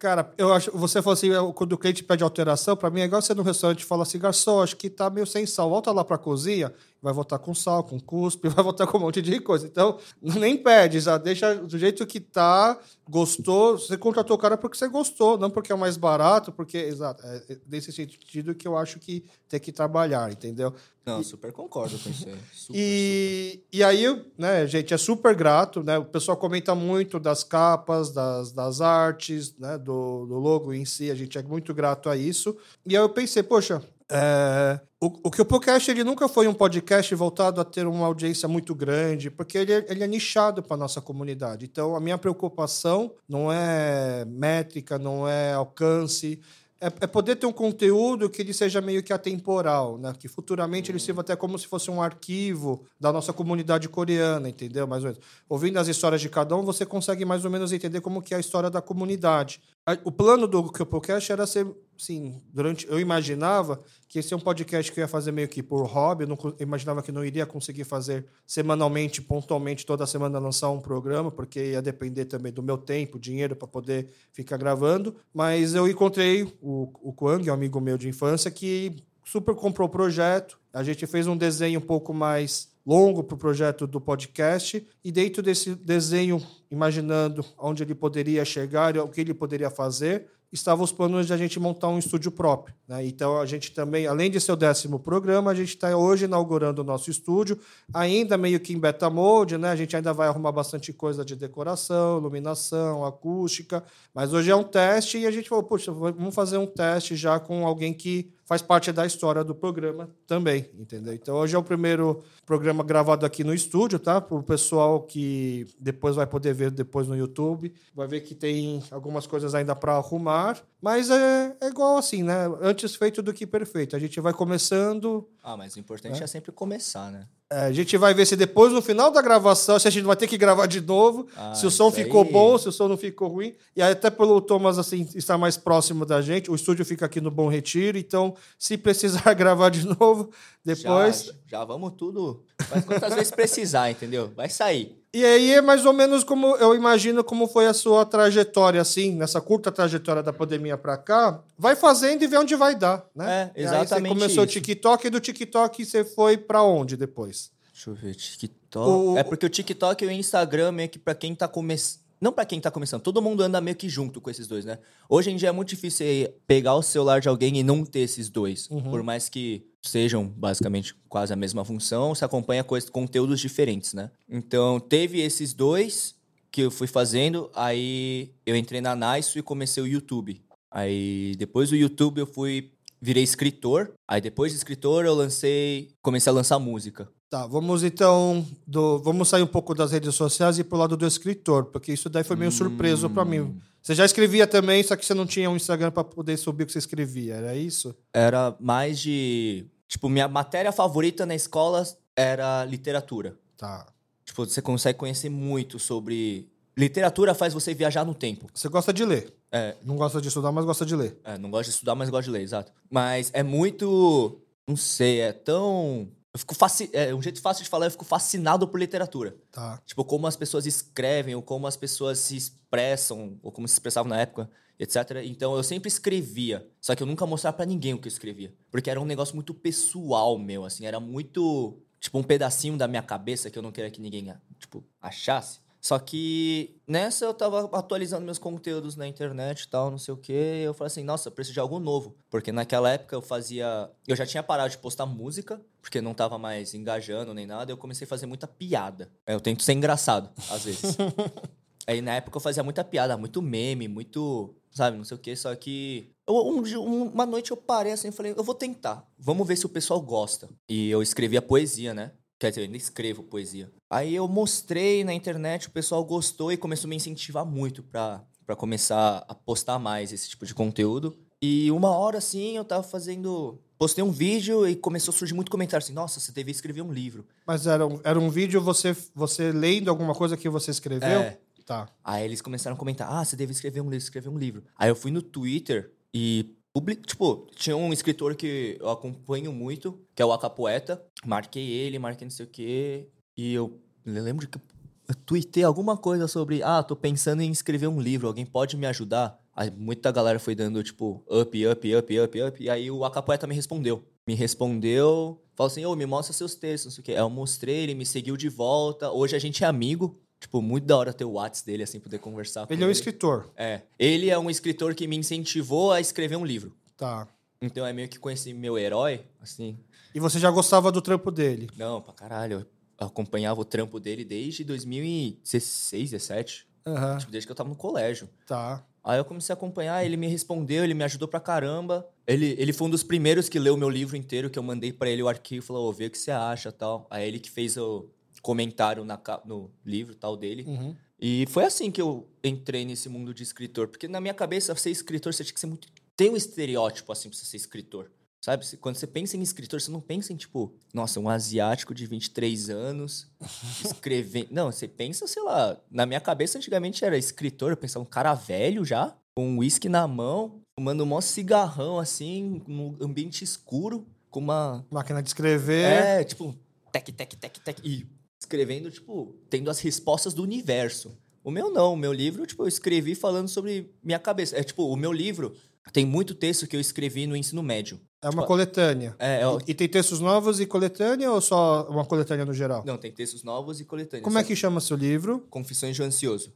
Cara, 0.04 0.30
eu 0.38 0.52
acho. 0.52 0.70
Você 0.74 1.02
falou 1.02 1.14
assim, 1.14 1.32
é, 1.32 1.54
quando 1.54 1.72
o 1.72 1.78
cliente 1.78 2.04
pede 2.04 2.26
alteração, 2.26 2.76
pra 2.76 2.90
mim 2.90 3.00
é 3.00 3.06
igual 3.06 3.22
você 3.22 3.34
no 3.34 3.42
restaurante 3.42 3.86
fala 3.86 4.04
assim, 4.04 4.20
garçom, 4.20 4.62
acho 4.62 4.76
que 4.76 4.90
tá 4.90 5.10
meio 5.10 5.26
sem 5.26 5.46
sal. 5.46 5.70
Volta 5.70 5.94
lá 5.94 6.04
pra 6.04 6.18
cozinha, 6.18 6.74
vai 7.04 7.14
voltar 7.14 7.38
com 7.38 7.54
sal, 7.54 7.84
com 7.84 8.00
cuspe, 8.00 8.48
vai 8.50 8.64
voltar 8.64 8.88
com 8.88 8.98
um 8.98 9.02
monte 9.02 9.22
de 9.22 9.42
coisa. 9.42 9.68
Então, 9.68 10.00
nem 10.22 10.56
pede, 10.58 11.02
já 11.02 11.18
deixa 11.18 11.54
do 11.54 11.78
jeito 11.78 12.08
que 12.08 12.22
tá, 12.22 12.80
gostou. 13.08 13.78
Você 13.78 13.98
contratou 13.98 14.38
o 14.38 14.40
cara 14.40 14.56
porque 14.56 14.78
você 14.78 14.88
gostou, 14.88 15.38
não 15.38 15.50
porque 15.50 15.74
é 15.74 15.76
mais 15.76 15.98
barato, 15.98 16.52
porque. 16.54 16.78
Exato. 16.78 17.22
É, 17.26 17.44
é 17.50 17.58
nesse 17.68 17.92
sentido 17.92 18.56
que 18.56 18.66
eu 18.66 18.78
acho 18.78 19.00
que 19.00 19.26
tem 19.50 19.60
que 19.60 19.74
trabalhar, 19.74 20.32
entendeu? 20.32 20.74
Não, 21.06 21.22
super 21.22 21.52
concordo 21.52 22.00
com 22.00 22.10
aí. 22.10 22.16
Super, 22.54 22.78
E, 22.80 23.60
e 23.74 23.84
aí, 23.84 24.26
né, 24.38 24.66
gente, 24.66 24.94
é 24.94 24.98
super 24.98 25.36
grato, 25.36 25.84
né? 25.84 25.98
O 25.98 26.06
pessoal 26.06 26.38
comenta 26.38 26.74
muito 26.74 27.20
das 27.20 27.44
capas, 27.44 28.12
das, 28.12 28.54
das 28.54 28.80
artes, 28.80 29.58
né? 29.58 29.78
Do, 29.78 30.26
do 30.26 30.40
logo 30.40 30.74
em 30.74 30.86
si, 30.86 31.12
a 31.12 31.16
gente 31.16 31.38
é 31.38 31.44
muito 31.44 31.74
grato 31.74 32.10
a 32.10 32.16
isso. 32.16 32.56
E 32.86 32.96
aí 32.96 33.04
eu 33.04 33.10
pensei, 33.10 33.44
poxa, 33.44 33.84
é, 34.12 34.80
o, 35.02 35.28
o 35.28 35.32
que 35.32 35.42
o 35.42 35.46
podcast 35.46 35.90
ele 35.90 36.04
nunca 36.04 36.28
foi 36.28 36.48
um 36.48 36.54
podcast 36.54 37.14
voltado 37.16 37.60
a 37.60 37.66
ter 37.66 37.86
uma 37.88 38.06
audiência 38.06 38.48
muito 38.48 38.74
grande, 38.76 39.30
porque 39.30 39.58
ele, 39.58 39.74
é- 39.74 39.86
ele 39.90 40.04
é 40.04 40.08
nichado 40.08 40.62
para 40.64 40.78
nossa 40.78 41.02
comunidade. 41.02 41.66
Então, 41.66 41.96
a 41.96 42.00
minha 42.00 42.18
preocupação 42.18 43.14
não 43.28 43.52
é 43.52 44.26
métrica, 44.26 44.98
não 45.00 45.28
é 45.28 45.54
alcance, 45.54 46.40
é, 46.82 46.88
é 47.00 47.08
poder 47.08 47.38
ter 47.38 47.46
um 47.46 47.52
conteúdo 47.54 48.30
que 48.30 48.42
ele 48.42 48.54
seja 48.54 48.82
meio 48.82 49.02
que 49.02 49.14
atemporal, 49.14 49.98
né? 49.98 50.14
Que 50.20 50.28
futuramente 50.28 50.92
ele 50.92 51.00
sirva 51.00 51.22
até 51.22 51.34
como 51.34 51.58
se 51.58 51.66
fosse 51.66 51.90
um 51.90 52.02
arquivo 52.02 52.84
da 53.00 53.12
nossa 53.12 53.32
comunidade 53.32 53.88
coreana, 53.88 54.50
entendeu? 54.50 54.86
Mais 54.86 55.02
ou 55.04 55.12
menos. 55.12 55.24
Ouvindo 55.48 55.78
as 55.80 55.88
histórias 55.88 56.20
de 56.20 56.28
cada 56.28 56.56
um, 56.58 56.64
você 56.64 56.86
consegue 56.86 57.24
mais 57.24 57.46
ou 57.46 57.52
menos 57.52 57.72
entender 57.72 58.02
como 58.02 58.22
que 58.22 58.34
é 58.34 58.38
a 58.38 58.40
história 58.40 58.70
da 58.70 58.82
comunidade. 58.82 59.62
O 60.06 60.12
plano 60.14 60.48
do 60.48 60.64
podcast 60.86 61.30
era 61.30 61.46
ser, 61.46 61.68
sim, 61.98 62.42
durante 62.54 62.88
eu 62.88 63.02
imaginava 63.02 63.84
que 64.08 64.20
esse 64.20 64.34
é 64.34 64.38
um 64.38 64.40
podcast 64.40 64.90
que 64.90 64.98
eu 64.98 65.04
ia 65.04 65.10
fazer 65.10 65.34
meio 65.34 65.50
que 65.50 65.62
por 65.62 65.86
hobby, 65.86 66.24
eu 66.24 66.28
não 66.30 66.38
eu 66.42 66.56
imaginava 66.62 67.04
que 67.04 67.12
não 67.12 67.26
iria 67.26 67.46
conseguir 67.46 67.84
fazer 67.84 68.26
semanalmente, 68.48 69.22
pontualmente, 69.22 69.86
toda 69.86 70.08
semana 70.08 70.40
lançar 70.40 70.70
um 70.70 70.80
programa, 70.80 71.30
porque 71.30 71.72
ia 71.72 71.82
depender 71.82 72.24
também 72.24 72.54
do 72.54 72.64
meu 72.64 72.78
tempo, 72.78 73.20
dinheiro 73.20 73.58
para 73.58 73.68
poder 73.68 74.08
ficar 74.32 74.56
gravando. 74.56 75.18
Mas 75.34 75.76
eu 75.76 75.86
encontrei 75.86 76.44
o, 76.62 76.90
o 77.02 77.12
Kwang, 77.12 77.50
um 77.50 77.54
amigo 77.54 77.82
meu 77.82 77.98
de 77.98 78.08
infância, 78.08 78.50
que 78.50 79.04
super 79.26 79.54
comprou 79.54 79.90
o 79.90 79.92
projeto. 79.92 80.58
A 80.72 80.82
gente 80.82 81.06
fez 81.06 81.28
um 81.28 81.36
desenho 81.36 81.82
um 81.82 81.86
pouco 81.86 82.14
mais 82.14 82.73
longo 82.86 83.24
para 83.24 83.36
o 83.36 83.38
projeto 83.38 83.88
do 83.88 84.00
podcast 84.00 84.86
e 85.04 85.12
dentro 85.12 85.42
desse 85.42 85.74
desenho, 85.76 86.42
imaginando 86.70 87.46
onde 87.58 87.84
ele 87.84 87.96
poderia 87.96 88.44
chegar, 88.44 88.96
e 88.96 89.00
o 89.00 89.08
que 89.08 89.22
ele 89.22 89.34
poderia 89.34 89.70
fazer, 89.70 90.28
estavam 90.54 90.84
os 90.86 90.92
planos 90.92 91.26
de 91.26 91.34
a 91.34 91.38
gente 91.38 91.60
montar 91.60 91.88
um 91.88 91.98
estúdio 91.98 92.32
próprio. 92.32 92.76
Né? 92.88 93.08
Então 93.08 93.42
a 93.42 93.46
gente 93.46 93.72
também, 93.72 94.06
além 94.06 94.30
de 94.30 94.40
ser 94.40 94.52
o 94.52 94.56
décimo 94.56 95.00
programa, 95.00 95.50
a 95.50 95.56
gente 95.56 95.70
está 95.70 95.98
hoje 95.98 96.26
inaugurando 96.26 96.84
o 96.84 96.86
nosso 96.86 97.10
estúdio, 97.10 97.58
ainda 97.92 98.38
meio 98.38 98.60
que 98.60 98.72
em 98.72 98.80
beta 98.80 99.10
mode, 99.10 99.58
né? 99.58 99.70
A 99.70 99.76
gente 99.76 99.96
ainda 99.96 100.14
vai 100.14 100.28
arrumar 100.28 100.52
bastante 100.52 100.94
coisa 100.94 101.26
de 101.26 101.36
decoração, 101.36 102.20
iluminação, 102.20 103.04
acústica, 103.04 103.84
mas 104.14 104.32
hoje 104.32 104.52
é 104.52 104.56
um 104.56 104.64
teste 104.64 105.18
e 105.18 105.26
a 105.26 105.32
gente 105.32 105.50
falou, 105.50 105.64
poxa, 105.64 105.92
vamos 105.92 106.36
fazer 106.36 106.60
um 106.60 106.68
teste 106.68 107.16
já 107.16 107.40
com 107.40 107.66
alguém 107.66 107.92
que 107.92 108.32
faz 108.46 108.62
parte 108.62 108.92
da 108.92 109.06
história 109.06 109.44
do 109.44 109.56
programa 109.56 110.10
também, 110.28 110.70
entendeu? 110.78 111.14
Então 111.14 111.36
hoje 111.36 111.56
é 111.56 111.58
o 111.58 111.64
primeiro 111.64 112.24
programa 112.46 112.84
gravado 112.84 113.26
aqui 113.26 113.44
no 113.44 113.54
estúdio, 113.54 114.00
tá? 114.00 114.20
Para 114.20 114.38
o 114.38 114.44
pessoal 114.44 115.02
que 115.02 115.66
depois 115.80 116.16
vai 116.16 116.28
poder 116.28 116.54
ver 116.54 116.72
depois 116.72 117.08
no 117.08 117.16
YouTube, 117.16 117.74
vai 117.96 118.08
ver 118.08 118.22
que 118.22 118.36
tem 118.36 118.84
algumas 118.92 119.26
coisas 119.26 119.56
ainda 119.56 119.76
para 119.76 119.96
arrumar, 119.96 120.62
mas 120.82 121.10
é, 121.10 121.56
é 121.62 121.68
igual 121.68 121.98
assim, 121.98 122.24
né? 122.24 122.34
Antes 122.62 122.96
feito 122.96 123.22
do 123.22 123.34
que 123.34 123.48
perfeito. 123.48 123.96
A 123.96 124.00
gente 124.00 124.20
vai 124.20 124.34
começando, 124.34 125.28
Ah, 125.42 125.56
mas 125.56 125.76
o 125.76 125.80
importante 125.80 126.22
é, 126.22 126.28
sempre 126.28 126.52
começar, 126.52 127.12
né? 127.12 127.28
É, 127.52 127.66
a 127.66 127.72
gente 127.72 127.96
vai 127.98 128.14
ver 128.14 128.26
se 128.26 128.36
depois, 128.36 128.72
no 128.74 128.82
final 128.82 129.12
da 129.12 129.22
gravação, 129.22 129.78
se 129.78 129.88
a 129.88 129.92
gente 129.92 130.06
vai 130.06 130.16
ter 130.16 130.26
que 130.28 130.38
gravar 130.38 130.66
de 130.66 130.82
novo, 130.82 131.28
Ah, 131.36 131.54
se 131.54 131.66
o 131.68 131.72
som 131.72 131.92
ficou 131.92 132.24
aí. 132.24 132.32
bom, 132.32 132.58
se 132.58 132.68
o 132.68 132.72
som 132.72 132.88
não 132.88 132.98
ficou 132.98 133.28
ruim. 133.28 133.54
E 133.76 133.82
aí, 133.82 133.92
até 133.92 134.10
pelo 134.10 134.42
Thomas 134.42 134.80
assim, 134.80 135.08
estar 135.14 135.38
mais 135.38 135.56
próximo 135.58 136.06
da 136.06 136.22
gente, 136.22 136.50
o 136.50 136.56
estúdio 136.56 136.84
fica 136.86 137.06
aqui 137.06 137.22
no 137.22 137.30
Bom 137.30 137.48
Retiro, 137.50 137.98
então, 137.98 138.36
se 138.58 138.78
precisar 138.78 139.34
gravar 139.36 139.70
de 139.70 139.86
novo, 139.86 140.32
depois. 140.66 141.26
Já, 141.26 141.34
já 141.60 141.66
vamos 141.66 141.94
tudo. 141.98 142.44
Faz 142.62 142.86
quantas 142.86 143.14
vezes 143.14 143.32
precisar, 143.32 143.92
entendeu? 143.92 144.32
Vai 144.36 144.50
sair. 144.50 145.03
E 145.14 145.24
aí 145.24 145.52
é 145.52 145.62
mais 145.62 145.86
ou 145.86 145.94
menos 145.94 146.24
como 146.24 146.56
eu 146.58 146.74
imagino 146.74 147.24
como 147.24 147.48
foi 147.48 147.68
a 147.68 147.74
sua 147.74 148.04
trajetória, 148.04 148.82
assim, 148.82 149.12
nessa 149.16 149.40
curta 149.40 149.72
trajetória 149.72 150.24
da 150.24 150.34
pandemia 150.34 150.76
pra 150.76 150.98
cá. 150.98 151.40
Vai 151.58 151.76
fazendo 151.76 152.24
e 152.24 152.28
vê 152.28 152.36
onde 152.38 152.56
vai 152.56 152.74
dar, 152.76 153.06
né? 153.16 153.52
É, 153.56 153.62
E 153.62 153.64
aí 153.64 153.68
você 153.70 153.76
exatamente 153.76 154.10
começou 154.14 154.44
o. 154.44 154.48
TikTok 154.48 155.06
e 155.06 155.10
do 155.12 155.20
TikTok 155.20 155.86
você 155.86 156.04
foi 156.04 156.36
pra 156.38 156.64
onde 156.64 156.98
depois? 156.98 157.52
Deixa 157.72 157.90
eu 157.92 157.94
ver, 157.96 158.16
TikTok. 158.16 158.90
O- 158.90 159.18
É 159.18 159.24
porque 159.24 159.46
o 159.46 159.50
TikTok 159.50 160.04
e 160.04 160.08
o 160.08 160.12
Instagram, 160.12 160.72
meio 160.72 160.90
que 160.90 160.98
pra 160.98 161.14
quem 161.14 161.36
tá 161.36 161.48
começando. 161.48 162.02
Não 162.24 162.32
pra 162.32 162.46
quem 162.46 162.62
tá 162.62 162.72
começando, 162.72 163.02
todo 163.02 163.22
mundo 163.22 163.44
anda 163.44 163.60
meio 163.60 163.76
que 163.76 163.90
junto 163.90 164.22
com 164.22 164.30
esses 164.30 164.48
dois, 164.48 164.64
né? 164.64 164.80
Hoje 165.10 165.30
em 165.30 165.36
dia 165.36 165.50
é 165.50 165.52
muito 165.52 165.68
difícil 165.68 166.06
você 166.06 166.34
pegar 166.48 166.74
o 166.74 166.82
celular 166.82 167.20
de 167.20 167.28
alguém 167.28 167.58
e 167.60 167.64
não 167.64 167.84
ter 167.84 168.00
esses 168.00 168.30
dois. 168.30 168.70
Por 168.70 169.04
mais 169.04 169.28
que 169.28 169.68
sejam 169.82 170.26
basicamente 170.26 170.96
quase 171.10 171.34
a 171.34 171.36
mesma 171.36 171.66
função, 171.66 172.16
você 172.16 172.24
acompanha 172.24 172.64
coisas, 172.64 172.90
conteúdos 172.90 173.42
diferentes, 173.42 173.94
né? 173.94 174.10
Então, 174.30 174.80
teve 174.80 175.20
esses 175.20 175.54
dois 175.54 176.16
que 176.50 176.62
eu 176.62 176.72
fui 176.72 176.88
fazendo, 176.88 177.52
aí 177.54 178.32
eu 178.46 178.56
entrei 178.56 178.80
na 178.80 178.96
Nice 178.96 179.38
e 179.38 179.42
comecei 179.42 179.84
o 179.84 179.88
YouTube. 179.88 180.42
Aí 180.72 181.36
depois 181.38 181.72
do 181.72 181.76
YouTube 181.76 182.20
eu 182.20 182.26
fui 182.26 182.72
virei 183.02 183.22
escritor. 183.22 183.92
Aí 184.08 184.22
depois 184.22 184.54
de 184.54 184.58
escritor 184.58 185.04
eu 185.04 185.14
lancei, 185.14 185.90
comecei 186.02 186.32
a 186.32 186.34
lançar 186.34 186.58
música. 186.58 187.10
Tá, 187.34 187.48
vamos 187.48 187.84
então 187.84 188.46
do, 188.68 189.00
vamos 189.00 189.28
sair 189.28 189.42
um 189.42 189.48
pouco 189.48 189.74
das 189.74 189.92
redes 189.92 190.14
sociais 190.14 190.60
e 190.60 190.64
pro 190.64 190.78
lado 190.78 190.96
do 190.96 191.04
escritor, 191.04 191.66
porque 191.66 191.92
isso 191.92 192.08
daí 192.08 192.24
foi 192.24 192.36
meio 192.36 192.52
surpreso 192.52 193.10
pra 193.10 193.26
mim. 193.26 193.60
Você 193.82 193.96
já 193.96 194.06
escrevia 194.06 194.46
também, 194.46 194.84
só 194.84 194.96
que 194.96 195.04
você 195.04 195.16
não 195.16 195.26
tinha 195.26 195.50
um 195.50 195.56
Instagram 195.56 195.90
pra 195.90 196.04
poder 196.04 196.38
subir 196.38 196.62
o 196.62 196.68
que 196.68 196.72
você 196.72 196.78
escrevia, 196.78 197.34
era 197.34 197.56
isso? 197.56 197.96
Era 198.14 198.56
mais 198.60 199.00
de, 199.00 199.66
tipo, 199.88 200.10
minha 200.10 200.28
matéria 200.28 200.72
favorita 200.72 201.26
na 201.26 201.34
escola 201.34 201.84
era 202.16 202.64
literatura. 202.66 203.36
Tá. 203.58 203.88
Tipo, 204.24 204.46
você 204.46 204.62
consegue 204.62 205.00
conhecer 205.00 205.32
muito 205.32 205.80
sobre 205.80 206.48
literatura 206.78 207.34
faz 207.34 207.52
você 207.52 207.74
viajar 207.74 208.06
no 208.06 208.14
tempo. 208.14 208.46
Você 208.54 208.70
gosta 208.70 208.94
de 208.94 209.04
ler. 209.04 209.34
É, 209.52 209.76
Não 209.84 209.96
gosta 209.96 210.22
de 210.22 210.28
estudar, 210.28 210.52
mas 210.52 210.66
gosta 210.66 210.86
de 210.86 210.96
ler. 210.96 211.20
É, 211.24 211.40
não 211.40 211.50
gosto 211.50 211.70
de 211.70 211.74
estudar, 211.74 211.96
mas 211.96 212.12
gosto 212.12 212.26
de 212.26 212.32
ler, 212.32 212.44
exato. 212.44 212.72
Mas 212.92 213.32
é 213.34 213.42
muito. 213.42 214.40
Não 214.68 214.76
sei, 214.76 215.22
é 215.22 215.34
tão. 215.34 216.08
Eu 216.34 216.40
fico 216.40 216.56
fasci... 216.56 216.90
É 216.92 217.14
um 217.14 217.22
jeito 217.22 217.40
fácil 217.40 217.64
de 217.64 217.70
falar, 217.70 217.86
eu 217.86 217.92
fico 217.92 218.04
fascinado 218.04 218.68
por 218.68 218.80
literatura. 218.80 219.38
Tá. 219.52 219.82
Tipo, 219.86 220.04
como 220.04 220.26
as 220.26 220.36
pessoas 220.36 220.66
escrevem, 220.66 221.36
ou 221.36 221.44
como 221.44 221.68
as 221.68 221.78
pessoas 221.78 222.18
se 222.18 222.36
expressam, 222.36 223.40
ou 223.44 223.52
como 223.52 223.68
se 223.68 223.76
expressavam 223.76 224.10
na 224.10 224.20
época, 224.20 224.50
etc. 224.80 225.22
Então 225.26 225.56
eu 225.56 225.64
sempre 225.64 225.88
escrevia. 225.88 226.68
Só 226.82 226.96
que 226.96 227.04
eu 227.04 227.08
nunca 227.08 227.26
mostrava 227.28 227.58
pra 227.58 227.66
ninguém 227.66 227.94
o 227.94 228.00
que 228.00 228.08
eu 228.08 228.12
escrevia. 228.12 228.54
Porque 228.72 228.90
era 228.90 229.00
um 229.00 229.06
negócio 229.06 229.36
muito 229.36 229.54
pessoal 229.54 230.38
meu, 230.40 230.66
assim. 230.66 230.86
Era 230.86 231.00
muito. 231.00 231.80
Tipo, 232.00 232.18
um 232.18 232.24
pedacinho 232.24 232.78
da 232.78 232.88
minha 232.88 233.04
cabeça 233.04 233.50
que 233.50 233.58
eu 233.58 233.64
não 233.64 233.72
queria 233.72 233.90
que 233.90 234.02
ninguém, 234.02 234.34
tipo, 234.60 234.84
achasse. 235.02 235.60
Só 235.86 236.00
que 236.00 236.78
nessa 236.88 237.26
eu 237.26 237.34
tava 237.34 237.70
atualizando 237.78 238.24
meus 238.24 238.38
conteúdos 238.40 238.96
na 238.96 239.06
internet 239.06 239.64
e 239.64 239.68
tal, 239.68 239.92
não 239.92 239.98
sei 239.98 240.14
o 240.14 240.18
quê. 240.18 240.62
E 240.62 240.64
eu 240.64 240.74
falei 240.74 240.88
assim, 240.88 241.04
nossa, 241.04 241.28
eu 241.28 241.32
preciso 241.34 241.54
de 241.54 241.60
algo 241.60 241.78
novo. 241.78 242.16
Porque 242.30 242.54
naquela 242.54 242.90
época 242.90 243.14
eu 243.16 243.22
fazia. 243.22 243.92
Eu 244.08 244.16
já 244.16 244.26
tinha 244.26 244.42
parado 244.42 244.70
de 244.70 244.78
postar 244.78 245.06
música, 245.06 245.60
porque 245.82 246.00
não 246.00 246.14
tava 246.14 246.38
mais 246.38 246.74
engajando 246.74 247.34
nem 247.34 247.46
nada. 247.46 247.70
Eu 247.70 247.76
comecei 247.78 248.06
a 248.06 248.08
fazer 248.08 248.26
muita 248.26 248.48
piada. 248.48 249.12
Eu 249.28 249.42
tento 249.42 249.62
ser 249.62 249.74
engraçado, 249.74 250.30
às 250.50 250.64
vezes. 250.64 250.96
Aí 251.86 252.02
na 252.02 252.16
época 252.16 252.38
eu 252.38 252.42
fazia 252.42 252.64
muita 252.64 252.82
piada, 252.86 253.18
muito 253.18 253.42
meme, 253.42 253.90
muito. 253.90 254.56
Sabe, 254.72 254.96
não 254.98 255.04
sei 255.04 255.18
o 255.18 255.20
quê. 255.20 255.36
Só 255.36 255.54
que. 255.54 256.10
eu- 256.26 256.34
um- 256.82 257.08
uma 257.12 257.26
noite 257.26 257.52
eu 257.52 257.58
parei 257.58 257.92
assim 257.92 258.08
e 258.08 258.12
falei, 258.14 258.34
eu 258.38 258.44
vou 258.44 258.56
tentar. 258.56 259.06
Vamos 259.20 259.46
ver 259.46 259.58
se 259.58 259.66
o 259.66 259.70
pessoal 259.70 260.00
gosta. 260.00 260.48
E 260.70 260.90
eu 260.90 261.02
escrevia 261.02 261.42
poesia, 261.42 261.94
né? 261.94 262.14
Quer 262.44 262.50
dizer, 262.50 262.62
eu 262.62 262.66
ainda 262.66 262.76
escrevo 262.76 263.24
poesia. 263.24 263.72
Aí 263.90 264.14
eu 264.14 264.28
mostrei 264.28 265.02
na 265.06 265.14
internet, 265.14 265.70
o 265.70 265.72
pessoal 265.72 266.04
gostou 266.04 266.52
e 266.52 266.58
começou 266.58 266.90
a 266.90 266.90
me 266.90 266.98
incentivar 266.98 267.46
muito 267.46 267.82
pra, 267.82 268.22
pra 268.46 268.54
começar 268.54 269.24
a 269.30 269.34
postar 269.34 269.80
mais 269.80 270.12
esse 270.12 270.28
tipo 270.28 270.46
de 270.46 270.54
conteúdo. 270.54 271.18
E 271.42 271.72
uma 271.72 271.92
hora 271.92 272.18
assim, 272.18 272.58
eu 272.58 272.66
tava 272.66 272.84
fazendo. 272.84 273.58
Postei 273.78 274.04
um 274.04 274.12
vídeo 274.12 274.68
e 274.68 274.76
começou 274.76 275.14
a 275.14 275.18
surgir 275.18 275.34
muito 275.34 275.50
comentário 275.50 275.82
assim: 275.86 275.94
nossa, 275.94 276.20
você 276.20 276.34
devia 276.34 276.52
escrever 276.52 276.82
um 276.82 276.92
livro. 276.92 277.26
Mas 277.48 277.66
era 277.66 277.88
um, 277.88 278.02
era 278.04 278.20
um 278.20 278.30
vídeo 278.30 278.60
você, 278.60 278.94
você 279.16 279.54
lendo 279.54 279.88
alguma 279.90 280.14
coisa 280.14 280.36
que 280.36 280.50
você 280.50 280.70
escreveu? 280.70 281.22
É. 281.22 281.40
Tá. 281.66 281.88
Aí 282.04 282.26
eles 282.26 282.42
começaram 282.42 282.76
a 282.76 282.78
comentar: 282.78 283.10
ah, 283.10 283.24
você 283.24 283.38
deve 283.38 283.54
escrever 283.54 283.80
um 283.80 283.90
livro, 283.90 284.04
escrever 284.04 284.28
um 284.28 284.38
livro. 284.38 284.66
Aí 284.78 284.90
eu 284.90 284.98
fui 284.98 285.12
no 285.12 285.22
Twitter 285.22 285.94
e. 286.14 286.58
publi- 286.74 286.96
Tipo, 286.96 287.48
tinha 287.56 287.76
um 287.78 287.94
escritor 287.94 288.36
que 288.36 288.78
eu 288.80 288.90
acompanho 288.90 289.54
muito, 289.54 290.00
que 290.16 290.22
é 290.22 290.26
o 290.26 290.34
Acapoeta. 290.34 291.02
Marquei 291.26 291.70
ele, 291.70 292.00
marquei 292.00 292.26
não 292.26 292.32
sei 292.32 292.46
o 292.46 292.50
quê. 292.50 293.08
E 293.38 293.54
eu 293.54 293.80
lembro 294.06 294.48
que 294.48 294.58
eu 294.58 295.16
tuitei 295.26 295.64
alguma 295.64 295.96
coisa 295.98 296.28
sobre: 296.28 296.62
ah, 296.64 296.82
tô 296.84 296.96
pensando 296.96 297.42
em 297.42 297.52
escrever 297.52 297.88
um 297.88 298.02
livro, 298.02 298.28
alguém 298.28 298.46
pode 298.46 298.76
me 298.76 298.86
ajudar? 298.88 299.40
Aí 299.56 299.70
muita 299.70 300.12
galera 300.12 300.40
foi 300.40 300.56
dando, 300.56 300.82
tipo, 300.84 301.24
up, 301.30 301.68
up, 301.68 301.96
up, 301.96 302.20
up, 302.20 302.42
up. 302.42 302.64
E 302.64 302.70
aí 302.70 302.90
o 302.90 303.06
Acapoeta 303.06 303.46
me 303.46 303.54
respondeu. 303.54 304.04
Me 304.28 304.34
respondeu, 304.34 305.40
falou 305.56 305.68
assim: 305.68 305.86
ô, 305.86 305.96
me 305.96 306.06
mostra 306.06 306.34
seus 306.34 306.56
textos, 306.56 306.86
não 306.86 306.92
sei 306.96 307.02
o 307.02 307.06
quê. 307.06 307.12
Aí 307.12 307.18
eu 307.20 307.30
mostrei, 307.30 307.76
ele 307.84 307.94
me 307.94 308.06
seguiu 308.06 308.36
de 308.36 308.50
volta. 308.50 309.12
Hoje 309.12 309.36
a 309.36 309.40
gente 309.40 309.64
é 309.64 309.68
amigo. 309.68 310.20
Tipo, 310.44 310.62
muito 310.62 310.84
da 310.86 310.98
hora 310.98 311.14
ter 311.14 311.24
o 311.24 311.32
WhatsApp 311.32 311.66
dele, 311.66 311.84
assim, 311.84 312.02
poder 312.02 312.20
conversar 312.20 312.68
com 312.68 312.74
Ele 312.74 312.84
é 312.84 312.88
um 312.88 312.92
escritor. 312.92 313.50
É. 313.56 313.80
Ele 313.98 314.30
é 314.30 314.38
um 314.38 314.50
escritor 314.50 314.94
que 314.94 315.08
me 315.08 315.16
incentivou 315.16 315.94
a 315.94 316.02
escrever 316.02 316.36
um 316.36 316.44
livro. 316.44 316.76
Tá. 316.98 317.30
Então 317.62 317.86
é 317.88 317.94
meio 317.94 318.10
que 318.10 318.20
esse 318.30 318.54
meu 318.54 318.78
herói, 318.78 319.22
assim. 319.42 319.80
E 320.14 320.20
você 320.20 320.40
já 320.40 320.52
gostava 320.52 320.92
do 320.92 321.02
trampo 321.02 321.32
dele? 321.32 321.70
Não, 321.78 322.02
pra 322.02 322.14
caralho. 322.14 322.68
Eu 323.00 323.08
acompanhava 323.08 323.62
o 323.62 323.64
trampo 323.64 324.02
dele 324.02 324.26
desde 324.26 324.66
2016, 324.66 326.12
17. 326.12 326.68
Aham. 326.86 327.18
Tipo, 327.20 327.32
desde 327.32 327.48
que 327.48 327.52
eu 327.54 327.56
tava 327.56 327.70
no 327.70 327.76
colégio. 327.78 328.28
Tá. 328.46 328.86
Aí 329.02 329.18
eu 329.18 329.24
comecei 329.24 329.54
a 329.54 329.56
acompanhar, 329.56 330.06
ele 330.06 330.18
me 330.18 330.28
respondeu, 330.28 330.84
ele 330.84 330.94
me 330.94 331.06
ajudou 331.06 331.30
pra 331.30 331.40
caramba. 331.40 332.06
Ele, 332.28 332.54
ele 332.60 332.74
foi 332.74 332.88
um 332.88 332.90
dos 332.90 333.02
primeiros 333.02 333.48
que 333.48 333.58
leu 333.58 333.76
o 333.76 333.78
meu 333.78 333.90
livro 333.90 334.18
inteiro, 334.18 334.50
que 334.50 334.60
eu 334.60 334.64
mandei 334.64 334.92
pra 334.92 335.10
ele 335.10 335.24
o 335.24 335.30
arquivo, 335.30 335.66
falou, 335.66 335.88
ô, 335.88 335.94
vê 335.94 336.08
o 336.08 336.12
que 336.12 336.18
você 336.18 336.32
acha 336.32 336.70
tal. 336.70 337.08
Aí 337.10 337.26
ele 337.26 337.40
que 337.40 337.50
fez 337.50 337.78
o 337.78 338.10
comentário 338.44 339.06
na, 339.06 339.20
no 339.46 339.72
livro 339.84 340.14
tal 340.14 340.38
dele. 340.38 340.66
Uhum. 340.68 340.96
E 341.20 341.46
foi 341.48 341.64
assim 341.64 341.90
que 341.90 342.02
eu 342.02 342.30
entrei 342.44 342.84
nesse 342.84 343.08
mundo 343.08 343.34
de 343.34 343.42
escritor. 343.42 343.88
Porque 343.88 344.10
na 344.10 344.20
minha 344.20 344.34
cabeça, 344.34 344.76
ser 344.76 344.92
escritor, 344.92 345.34
você 345.34 345.44
tinha 345.44 345.54
que 345.54 345.60
ser 345.60 345.68
muito. 345.68 345.88
Tem 346.16 346.30
um 346.30 346.36
estereótipo, 346.36 347.12
assim, 347.12 347.30
pra 347.30 347.38
você 347.38 347.46
ser 347.46 347.58
escritor. 347.58 348.12
Sabe? 348.44 348.66
Quando 348.82 348.98
você 348.98 349.08
pensa 349.08 349.38
em 349.38 349.42
escritor, 349.42 349.80
você 349.80 349.90
não 349.90 350.02
pensa 350.02 350.34
em, 350.34 350.36
tipo, 350.36 350.76
nossa, 350.94 351.18
um 351.18 351.30
asiático 351.30 351.96
de 351.96 352.06
23 352.06 352.70
anos 352.70 353.32
escrevendo. 353.82 354.50
Não, 354.52 354.70
você 354.70 354.86
pensa, 354.86 355.26
sei 355.26 355.42
lá. 355.42 355.78
Na 355.90 356.06
minha 356.06 356.20
cabeça, 356.20 356.58
antigamente 356.58 357.06
era 357.06 357.18
escritor. 357.18 357.72
Eu 357.72 357.78
pensava 357.78 358.04
um 358.04 358.10
cara 358.10 358.34
velho 358.34 358.84
já, 358.84 359.16
com 359.34 359.48
um 359.48 359.58
uísque 359.60 359.88
na 359.88 360.06
mão, 360.06 360.60
fumando 360.78 361.04
um 361.04 361.06
maior 361.06 361.22
cigarrão, 361.22 361.98
assim, 361.98 362.62
num 362.68 362.98
ambiente 363.00 363.46
escuro, 363.46 364.06
com 364.30 364.42
uma 364.42 364.86
Máquina 364.92 365.24
de 365.24 365.30
escrever. 365.30 365.86
é, 365.86 366.24
tipo, 366.26 366.54
tec, 366.92 367.14
tec, 367.14 367.36
tec, 367.36 367.58
tec. 367.60 367.80
E 367.82 368.06
escrevendo, 368.44 368.92
tipo, 368.92 369.36
tendo 369.50 369.70
as 369.70 369.80
respostas 369.80 370.34
do 370.34 370.44
universo. 370.44 371.18
O 371.44 371.52
meu 371.52 371.70
não, 371.72 371.94
o 371.94 371.98
meu 371.98 372.14
livro, 372.14 372.46
tipo, 372.46 372.64
eu 372.64 372.68
escrevi 372.68 373.16
falando 373.16 373.48
sobre 373.48 373.92
minha 374.04 374.20
cabeça. 374.20 374.58
É 374.58 374.64
tipo, 374.64 374.86
o 374.86 374.96
meu 374.96 375.12
livro 375.12 375.54
tem 375.92 376.06
muito 376.06 376.34
texto 376.34 376.68
que 376.68 376.76
eu 376.76 376.80
escrevi 376.80 377.28
no 377.28 377.36
ensino 377.36 377.62
médio. 377.64 378.00
É 378.22 378.28
uma 378.28 378.44
Tipo, 378.44 378.48
coletânea. 378.48 379.16
É, 379.20 379.42
é 379.42 379.46
E 379.68 379.74
tem 379.74 379.88
textos 379.90 380.20
novos 380.22 380.60
e 380.62 380.66
coletânea 380.66 381.30
ou 381.32 381.42
só 381.42 381.86
uma 381.90 382.06
coletânea 382.06 382.46
no 382.46 382.54
geral? 382.54 382.84
não, 382.86 382.98
tem 382.98 383.12
textos 383.12 383.44
novos 383.44 383.82
e 383.82 383.86
coletâneos. 383.86 384.24
Como 384.24 384.38
é 384.38 384.44
que 384.44 384.56
chama 384.56 384.80
seu 384.80 384.96
livro? 384.96 385.46
Confissões 385.50 385.96
de 385.96 386.04
Ansioso. 386.04 386.54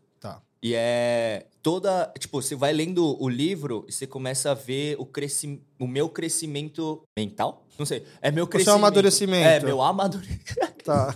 Tá. 0.58 0.68
E 0.68 0.74
é 0.76 1.46
toda. 1.62 2.12
Tipo, 2.18 2.42
você 2.42 2.56
vai 2.56 2.74
lendo 2.74 3.22
o 3.22 3.30
livro 3.30 3.86
e 3.88 3.92
você 3.92 4.08
começa 4.08 4.52
a 4.52 4.54
ver 4.54 4.96
o, 5.00 5.06
cresci... 5.06 5.62
o 5.80 5.88
meu 5.88 6.10
crescimento 6.10 7.04
mental? 7.18 7.66
Não 7.78 7.86
sei. 7.86 8.04
É 8.22 8.32
meu 8.32 8.46
seu 8.46 8.52
crescimento. 8.52 8.78
amadurecimento. 8.78 9.48
É, 9.48 9.60
meu 9.60 9.82
amadurecimento. 9.84 10.84
Tá. 10.84 11.16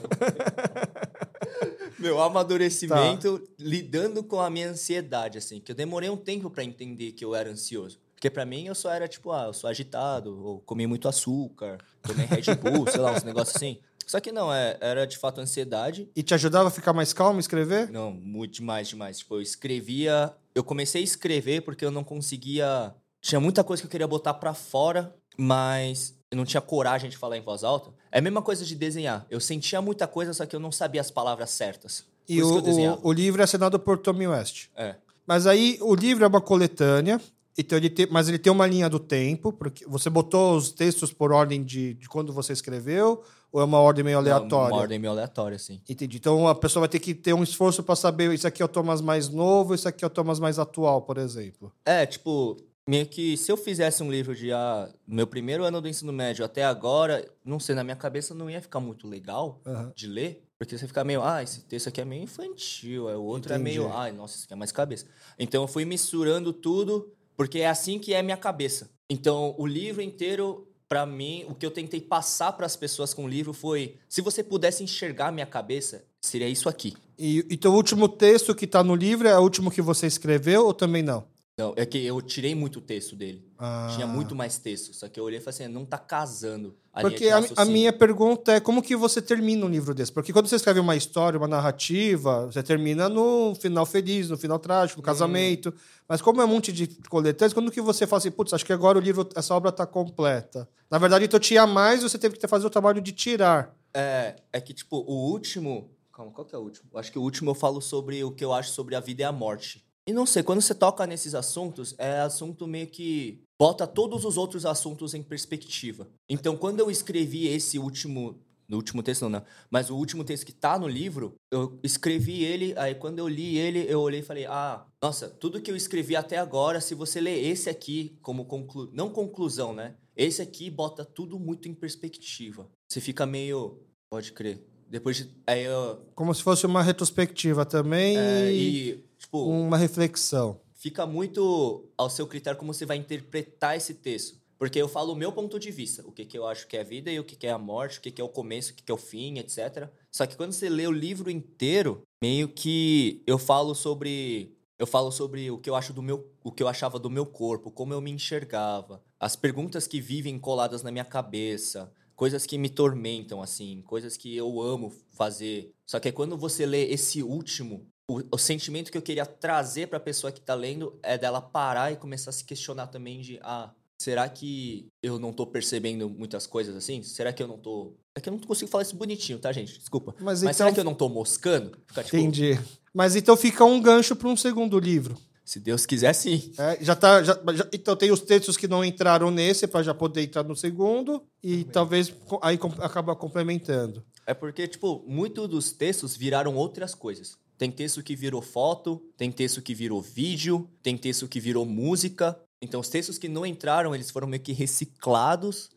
meu 1.97 2.21
amadurecimento 2.21 3.41
lidando 3.57 4.23
com 4.23 4.39
a 4.39 4.49
minha 4.49 4.69
ansiedade, 4.69 5.37
assim. 5.37 5.59
Que 5.59 5.71
eu 5.71 5.75
demorei 5.75 6.09
um 6.09 6.17
tempo 6.17 6.49
pra 6.49 6.63
entender 6.63 7.13
que 7.13 7.23
eu 7.23 7.33
era 7.33 7.49
ansioso. 7.49 7.99
Porque 8.21 8.29
pra 8.29 8.45
mim 8.45 8.67
eu 8.67 8.75
só 8.75 8.91
era 8.91 9.07
tipo, 9.07 9.31
ah, 9.31 9.45
eu 9.45 9.53
sou 9.53 9.67
agitado, 9.67 10.45
ou 10.45 10.59
comi 10.59 10.85
muito 10.85 11.07
açúcar, 11.07 11.79
tomei 12.03 12.27
Red 12.27 12.53
Bull, 12.55 12.85
sei 12.87 13.01
lá, 13.01 13.13
uns 13.13 13.23
negócios 13.23 13.55
assim. 13.55 13.79
Só 14.11 14.19
que 14.19 14.29
não, 14.29 14.53
é, 14.53 14.75
era 14.81 15.07
de 15.07 15.17
fato 15.17 15.39
ansiedade. 15.39 16.09
E 16.13 16.21
te 16.21 16.33
ajudava 16.33 16.67
a 16.67 16.69
ficar 16.69 16.91
mais 16.91 17.13
calmo 17.13 17.39
escrever? 17.39 17.89
Não, 17.89 18.11
muito 18.11 18.55
demais, 18.55 18.89
demais. 18.89 19.19
Tipo, 19.19 19.35
eu 19.35 19.41
escrevia. 19.41 20.33
Eu 20.53 20.65
comecei 20.65 20.99
a 20.99 21.03
escrever 21.05 21.61
porque 21.61 21.85
eu 21.85 21.91
não 21.91 22.03
conseguia. 22.03 22.93
Tinha 23.21 23.39
muita 23.39 23.63
coisa 23.63 23.81
que 23.81 23.87
eu 23.87 23.89
queria 23.89 24.09
botar 24.09 24.33
pra 24.33 24.53
fora, 24.53 25.15
mas 25.37 26.13
eu 26.29 26.35
não 26.35 26.43
tinha 26.43 26.59
coragem 26.59 27.09
de 27.09 27.15
falar 27.15 27.37
em 27.37 27.41
voz 27.41 27.63
alta. 27.63 27.93
É 28.11 28.19
a 28.19 28.21
mesma 28.21 28.41
coisa 28.41 28.65
de 28.65 28.75
desenhar. 28.75 29.25
Eu 29.29 29.39
sentia 29.39 29.81
muita 29.81 30.05
coisa, 30.05 30.33
só 30.33 30.45
que 30.45 30.53
eu 30.53 30.59
não 30.59 30.73
sabia 30.73 30.99
as 30.99 31.09
palavras 31.09 31.49
certas. 31.51 32.03
E 32.27 32.43
o, 32.43 32.59
o, 32.59 33.07
o 33.07 33.13
livro 33.13 33.39
é 33.39 33.45
assinado 33.45 33.79
por 33.79 33.97
Tommy 33.97 34.27
West. 34.27 34.67
É. 34.75 34.95
Mas 35.25 35.47
aí 35.47 35.77
o 35.79 35.95
livro 35.95 36.25
é 36.25 36.27
uma 36.27 36.41
coletânea, 36.41 37.21
então 37.57 37.77
ele 37.77 37.89
tem, 37.89 38.07
mas 38.11 38.27
ele 38.27 38.39
tem 38.39 38.51
uma 38.51 38.67
linha 38.67 38.89
do 38.89 38.99
tempo, 38.99 39.53
porque 39.53 39.85
você 39.85 40.09
botou 40.09 40.57
os 40.57 40.69
textos 40.69 41.13
por 41.13 41.31
ordem 41.31 41.63
de, 41.63 41.93
de 41.93 42.09
quando 42.09 42.33
você 42.33 42.51
escreveu, 42.51 43.23
ou 43.51 43.61
é 43.61 43.63
uma 43.65 43.79
ordem 43.79 44.03
meio 44.03 44.17
aleatória? 44.17 44.73
Uma 44.73 44.81
ordem 44.81 44.99
meio 44.99 45.11
aleatória, 45.11 45.55
assim. 45.55 45.81
Entendi. 45.89 46.17
Então 46.17 46.47
a 46.47 46.55
pessoa 46.55 46.81
vai 46.81 46.89
ter 46.89 46.99
que 46.99 47.13
ter 47.13 47.33
um 47.33 47.43
esforço 47.43 47.83
para 47.83 47.95
saber 47.95 48.33
isso 48.33 48.47
aqui 48.47 48.61
é 48.61 48.65
o 48.65 48.67
Thomas 48.67 49.01
mais 49.01 49.29
novo, 49.29 49.75
isso 49.75 49.87
aqui 49.87 50.03
é 50.03 50.07
o 50.07 50.09
Thomas 50.09 50.39
mais 50.39 50.57
atual, 50.57 51.01
por 51.01 51.17
exemplo. 51.17 51.71
É, 51.85 52.05
tipo, 52.05 52.57
meio 52.87 53.05
que 53.05 53.35
se 53.37 53.51
eu 53.51 53.57
fizesse 53.57 54.01
um 54.01 54.11
livro 54.11 54.35
de 54.35 54.51
ah, 54.51 54.89
no 55.07 55.15
meu 55.15 55.27
primeiro 55.27 55.63
ano 55.63 55.81
do 55.81 55.87
ensino 55.87 56.13
médio 56.13 56.45
até 56.45 56.63
agora, 56.63 57.27
não 57.43 57.59
sei, 57.59 57.75
na 57.75 57.83
minha 57.83 57.95
cabeça 57.95 58.33
não 58.33 58.49
ia 58.49 58.61
ficar 58.61 58.79
muito 58.79 59.07
legal 59.07 59.61
Aham. 59.65 59.91
de 59.95 60.07
ler, 60.07 60.43
porque 60.57 60.77
você 60.77 60.87
fica 60.87 61.03
meio, 61.03 61.23
ah, 61.23 61.43
esse 61.43 61.61
texto 61.61 61.87
aqui 61.87 62.01
é 62.01 62.05
meio 62.05 62.23
infantil, 62.23 63.09
é, 63.09 63.17
o 63.17 63.23
outro 63.23 63.53
Entendi. 63.53 63.69
é 63.69 63.73
meio, 63.73 63.93
ai, 63.93 64.11
nossa, 64.11 64.35
isso 64.35 64.45
aqui 64.45 64.53
é 64.53 64.57
mais 64.57 64.71
cabeça. 64.71 65.05
Então 65.37 65.63
eu 65.63 65.67
fui 65.67 65.85
misturando 65.85 66.53
tudo, 66.53 67.11
porque 67.35 67.59
é 67.59 67.69
assim 67.69 67.99
que 67.99 68.13
é 68.13 68.19
a 68.19 68.23
minha 68.23 68.37
cabeça. 68.37 68.89
Então 69.09 69.55
o 69.57 69.65
livro 69.65 70.01
inteiro, 70.01 70.70
pra 70.91 71.05
mim, 71.05 71.45
o 71.47 71.55
que 71.55 71.65
eu 71.65 71.71
tentei 71.71 72.01
passar 72.01 72.51
para 72.51 72.65
as 72.65 72.75
pessoas 72.75 73.13
com 73.13 73.23
o 73.23 73.27
livro 73.29 73.53
foi, 73.53 73.95
se 74.09 74.19
você 74.19 74.43
pudesse 74.43 74.83
enxergar 74.83 75.27
a 75.27 75.31
minha 75.31 75.45
cabeça, 75.45 76.03
seria 76.19 76.49
isso 76.49 76.67
aqui. 76.67 76.97
E 77.17 77.45
então 77.49 77.71
o 77.71 77.75
último 77.77 78.09
texto 78.09 78.53
que 78.53 78.67
tá 78.67 78.83
no 78.83 78.93
livro 78.93 79.25
é 79.25 79.39
o 79.39 79.41
último 79.41 79.71
que 79.71 79.81
você 79.81 80.05
escreveu 80.05 80.65
ou 80.65 80.73
também 80.73 81.01
não? 81.01 81.23
Não, 81.61 81.73
é 81.75 81.85
que 81.85 82.03
eu 82.03 82.19
tirei 82.23 82.55
muito 82.55 82.81
texto 82.81 83.15
dele. 83.15 83.45
Ah. 83.59 83.87
Tinha 83.93 84.07
muito 84.07 84.35
mais 84.35 84.57
texto. 84.57 84.95
Só 84.95 85.07
que 85.07 85.19
eu 85.19 85.23
olhei 85.23 85.37
e 85.37 85.41
falei 85.41 85.65
assim, 85.65 85.71
não 85.71 85.85
tá 85.85 85.99
casando. 85.99 86.75
A 86.91 87.01
Porque 87.01 87.27
a, 87.27 87.39
a 87.57 87.65
minha 87.65 87.93
pergunta 87.93 88.53
é 88.53 88.59
como 88.59 88.81
que 88.81 88.95
você 88.95 89.21
termina 89.21 89.63
um 89.63 89.69
livro 89.69 89.93
desse? 89.93 90.11
Porque 90.11 90.33
quando 90.33 90.47
você 90.47 90.55
escreve 90.55 90.79
uma 90.79 90.95
história, 90.95 91.37
uma 91.37 91.47
narrativa, 91.47 92.47
você 92.47 92.63
termina 92.63 93.07
no 93.07 93.53
final 93.53 93.85
feliz, 93.85 94.27
no 94.27 94.37
final 94.37 94.57
trágico, 94.57 94.99
Hum. 94.99 95.03
no 95.03 95.05
casamento. 95.05 95.71
Mas 96.09 96.19
como 96.19 96.41
é 96.41 96.45
um 96.45 96.47
monte 96.47 96.73
de 96.73 96.87
coletâneas, 97.07 97.53
quando 97.53 97.71
que 97.71 97.79
você 97.79 98.07
fala 98.07 98.17
assim, 98.17 98.31
putz, 98.31 98.53
acho 98.53 98.65
que 98.65 98.73
agora 98.73 98.97
o 98.97 99.01
livro, 99.01 99.29
essa 99.35 99.53
obra 99.53 99.71
tá 99.71 99.85
completa. 99.85 100.67
Na 100.89 100.97
verdade, 100.97 101.25
então 101.25 101.39
tinha 101.39 101.67
mais, 101.67 102.01
você 102.01 102.17
teve 102.17 102.37
que 102.37 102.47
fazer 102.47 102.65
o 102.65 102.71
trabalho 102.71 102.99
de 102.99 103.11
tirar. 103.11 103.75
É, 103.93 104.35
é 104.51 104.59
que, 104.59 104.73
tipo, 104.73 104.97
o 104.97 105.29
último. 105.31 105.91
Calma, 106.11 106.31
qual 106.31 106.45
que 106.45 106.55
é 106.55 106.57
o 106.57 106.61
último? 106.61 106.89
Acho 106.95 107.11
que 107.11 107.19
o 107.19 107.21
último 107.21 107.51
eu 107.51 107.55
falo 107.55 107.79
sobre 107.81 108.23
o 108.23 108.31
que 108.31 108.43
eu 108.43 108.51
acho 108.51 108.71
sobre 108.71 108.95
a 108.95 108.99
vida 108.99 109.21
e 109.21 109.25
a 109.25 109.31
morte. 109.31 109.85
E 110.07 110.13
não 110.13 110.25
sei, 110.25 110.41
quando 110.41 110.61
você 110.61 110.73
toca 110.73 111.05
nesses 111.05 111.35
assuntos, 111.35 111.93
é 111.97 112.19
assunto 112.21 112.65
meio 112.67 112.87
que 112.87 113.43
bota 113.59 113.85
todos 113.85 114.25
os 114.25 114.37
outros 114.37 114.65
assuntos 114.65 115.13
em 115.13 115.21
perspectiva. 115.21 116.07
Então, 116.27 116.57
quando 116.57 116.79
eu 116.79 116.89
escrevi 116.89 117.47
esse 117.47 117.77
último. 117.77 118.39
No 118.67 118.77
último 118.77 119.03
texto, 119.03 119.23
não, 119.23 119.31
né? 119.31 119.43
Mas 119.69 119.89
o 119.89 119.97
último 119.97 120.23
texto 120.23 120.45
que 120.45 120.53
tá 120.53 120.79
no 120.79 120.87
livro, 120.87 121.35
eu 121.51 121.77
escrevi 121.83 122.41
ele, 122.41 122.73
aí 122.77 122.95
quando 122.95 123.19
eu 123.19 123.27
li 123.27 123.57
ele, 123.57 123.85
eu 123.85 123.99
olhei 123.99 124.21
e 124.21 124.23
falei: 124.23 124.45
ah, 124.45 124.85
nossa, 125.03 125.29
tudo 125.29 125.59
que 125.59 125.69
eu 125.69 125.75
escrevi 125.75 126.15
até 126.15 126.37
agora, 126.37 126.79
se 126.79 126.95
você 126.95 127.19
ler 127.19 127.45
esse 127.45 127.69
aqui 127.69 128.17
como 128.21 128.45
conclu... 128.45 128.89
não 128.93 129.09
conclusão, 129.09 129.73
né? 129.73 129.95
Esse 130.15 130.41
aqui 130.41 130.69
bota 130.69 131.03
tudo 131.03 131.37
muito 131.37 131.67
em 131.67 131.73
perspectiva. 131.73 132.69
Você 132.89 133.01
fica 133.01 133.25
meio. 133.25 133.77
Pode 134.09 134.31
crer. 134.31 134.65
Depois 134.89 135.17
de. 135.17 135.29
Aí 135.45 135.63
eu. 135.63 136.05
Como 136.15 136.33
se 136.33 136.41
fosse 136.41 136.65
uma 136.65 136.81
retrospectiva 136.81 137.65
também 137.65 138.17
é, 138.17 138.53
e, 138.53 139.03
tipo, 139.31 139.45
uma 139.45 139.77
reflexão. 139.77 140.59
fica 140.75 141.05
muito 141.05 141.89
ao 141.97 142.09
seu 142.09 142.27
critério 142.27 142.59
como 142.59 142.73
você 142.73 142.85
vai 142.85 142.97
interpretar 142.97 143.77
esse 143.77 143.93
texto. 143.93 144.41
Porque 144.57 144.79
eu 144.79 144.87
falo 144.87 145.13
o 145.13 145.15
meu 145.15 145.31
ponto 145.31 145.59
de 145.59 145.71
vista, 145.71 146.03
o 146.05 146.11
que, 146.11 146.23
que 146.23 146.37
eu 146.37 146.45
acho 146.45 146.67
que 146.67 146.77
é 146.77 146.81
a 146.81 146.83
vida 146.83 147.09
e 147.09 147.19
o 147.19 147.23
que, 147.23 147.35
que 147.35 147.47
é 147.47 147.51
a 147.51 147.57
morte, 147.57 147.97
o 147.97 148.01
que, 148.01 148.11
que 148.11 148.21
é 148.21 148.23
o 148.23 148.29
começo, 148.29 148.71
o 148.71 148.75
que, 148.75 148.83
que 148.83 148.91
é 148.91 148.93
o 148.93 148.97
fim, 148.97 149.39
etc. 149.39 149.89
Só 150.11 150.27
que 150.27 150.35
quando 150.35 150.51
você 150.51 150.69
lê 150.69 150.85
o 150.85 150.91
livro 150.91 151.31
inteiro, 151.31 152.03
meio 152.21 152.47
que 152.47 153.23
eu 153.25 153.39
falo 153.39 153.73
sobre. 153.73 154.55
Eu 154.77 154.85
falo 154.85 155.11
sobre 155.11 155.49
o 155.49 155.57
que 155.57 155.69
eu 155.69 155.75
acho 155.75 155.93
do 155.93 156.03
meu. 156.03 156.31
o 156.43 156.51
que 156.51 156.61
eu 156.61 156.67
achava 156.67 156.99
do 156.99 157.09
meu 157.09 157.25
corpo, 157.25 157.71
como 157.71 157.93
eu 157.93 158.01
me 158.01 158.11
enxergava, 158.11 159.03
as 159.19 159.35
perguntas 159.35 159.87
que 159.87 159.99
vivem 159.99 160.37
coladas 160.37 160.83
na 160.83 160.91
minha 160.91 161.05
cabeça, 161.05 161.91
coisas 162.15 162.45
que 162.45 162.57
me 162.59 162.69
tormentam, 162.69 163.41
assim, 163.41 163.81
coisas 163.81 164.15
que 164.15 164.35
eu 164.35 164.61
amo 164.61 164.93
fazer. 165.09 165.71
Só 165.87 165.99
que 165.99 166.09
é 166.09 166.11
quando 166.11 166.37
você 166.37 166.67
lê 166.67 166.83
esse 166.85 167.23
último, 167.23 167.87
o, 168.19 168.23
o 168.31 168.37
sentimento 168.37 168.91
que 168.91 168.97
eu 168.97 169.01
queria 169.01 169.25
trazer 169.25 169.87
para 169.87 169.97
a 169.97 170.01
pessoa 170.01 170.31
que 170.31 170.41
tá 170.41 170.53
lendo 170.55 170.97
é 171.03 171.17
dela 171.17 171.41
parar 171.41 171.91
e 171.91 171.95
começar 171.95 172.29
a 172.29 172.33
se 172.33 172.43
questionar 172.43 172.87
também 172.87 173.21
de, 173.21 173.39
ah, 173.43 173.71
será 174.01 174.27
que 174.27 174.87
eu 175.01 175.19
não 175.19 175.31
tô 175.31 175.45
percebendo 175.45 176.09
muitas 176.09 176.45
coisas 176.47 176.75
assim? 176.75 177.03
Será 177.03 177.31
que 177.31 177.41
eu 177.41 177.47
não 177.47 177.57
tô. 177.57 177.93
É 178.15 178.19
que 178.19 178.27
eu 178.29 178.33
não 178.33 178.39
consigo 178.39 178.69
falar 178.69 178.81
isso 178.83 178.95
bonitinho, 178.95 179.39
tá, 179.39 179.51
gente? 179.51 179.77
Desculpa. 179.77 180.13
Mas, 180.19 180.41
Mas 180.41 180.43
então, 180.43 180.53
será 180.53 180.71
que 180.73 180.79
eu 180.79 180.83
não 180.83 180.93
tô 180.93 181.07
moscando? 181.07 181.77
Fica, 181.87 182.03
tipo, 182.03 182.17
entendi. 182.17 182.59
Mas 182.93 183.15
então 183.15 183.37
fica 183.37 183.63
um 183.63 183.81
gancho 183.81 184.15
para 184.15 184.27
um 184.27 184.35
segundo 184.35 184.77
livro. 184.79 185.17
Se 185.45 185.59
Deus 185.59 185.85
quiser, 185.85 186.13
sim. 186.13 186.51
É, 186.57 186.77
já 186.83 186.95
tá, 186.95 187.23
já- 187.23 187.37
já- 187.53 187.67
então 187.73 187.95
tem 187.95 188.11
os 188.11 188.21
textos 188.21 188.55
que 188.57 188.67
não 188.67 188.83
entraram 188.85 189.29
nesse 189.31 189.67
para 189.67 189.83
já 189.83 189.93
poder 189.93 190.21
entrar 190.23 190.43
no 190.43 190.55
segundo 190.55 191.23
e 191.43 191.63
talvez 191.65 192.13
aí 192.41 192.57
com- 192.57 192.71
acaba 192.81 193.15
complementando. 193.15 194.03
É 194.25 194.33
porque, 194.33 194.67
tipo, 194.67 195.03
muito 195.07 195.47
dos 195.47 195.71
textos 195.71 196.15
viraram 196.15 196.55
outras 196.55 196.93
coisas. 196.95 197.37
Tem 197.61 197.69
texto 197.69 198.01
que 198.01 198.15
virou 198.15 198.41
foto, 198.41 198.99
tem 199.15 199.31
texto 199.31 199.61
que 199.61 199.75
virou 199.75 200.01
vídeo, 200.01 200.67
tem 200.81 200.97
texto 200.97 201.27
que 201.27 201.39
virou 201.39 201.63
música. 201.63 202.35
Então, 202.59 202.79
os 202.81 202.89
textos 202.89 203.19
que 203.19 203.29
não 203.29 203.45
entraram, 203.45 203.93
eles 203.93 204.09
foram 204.09 204.27
meio 204.27 204.41
que 204.41 204.51
reciclados. 204.51 205.69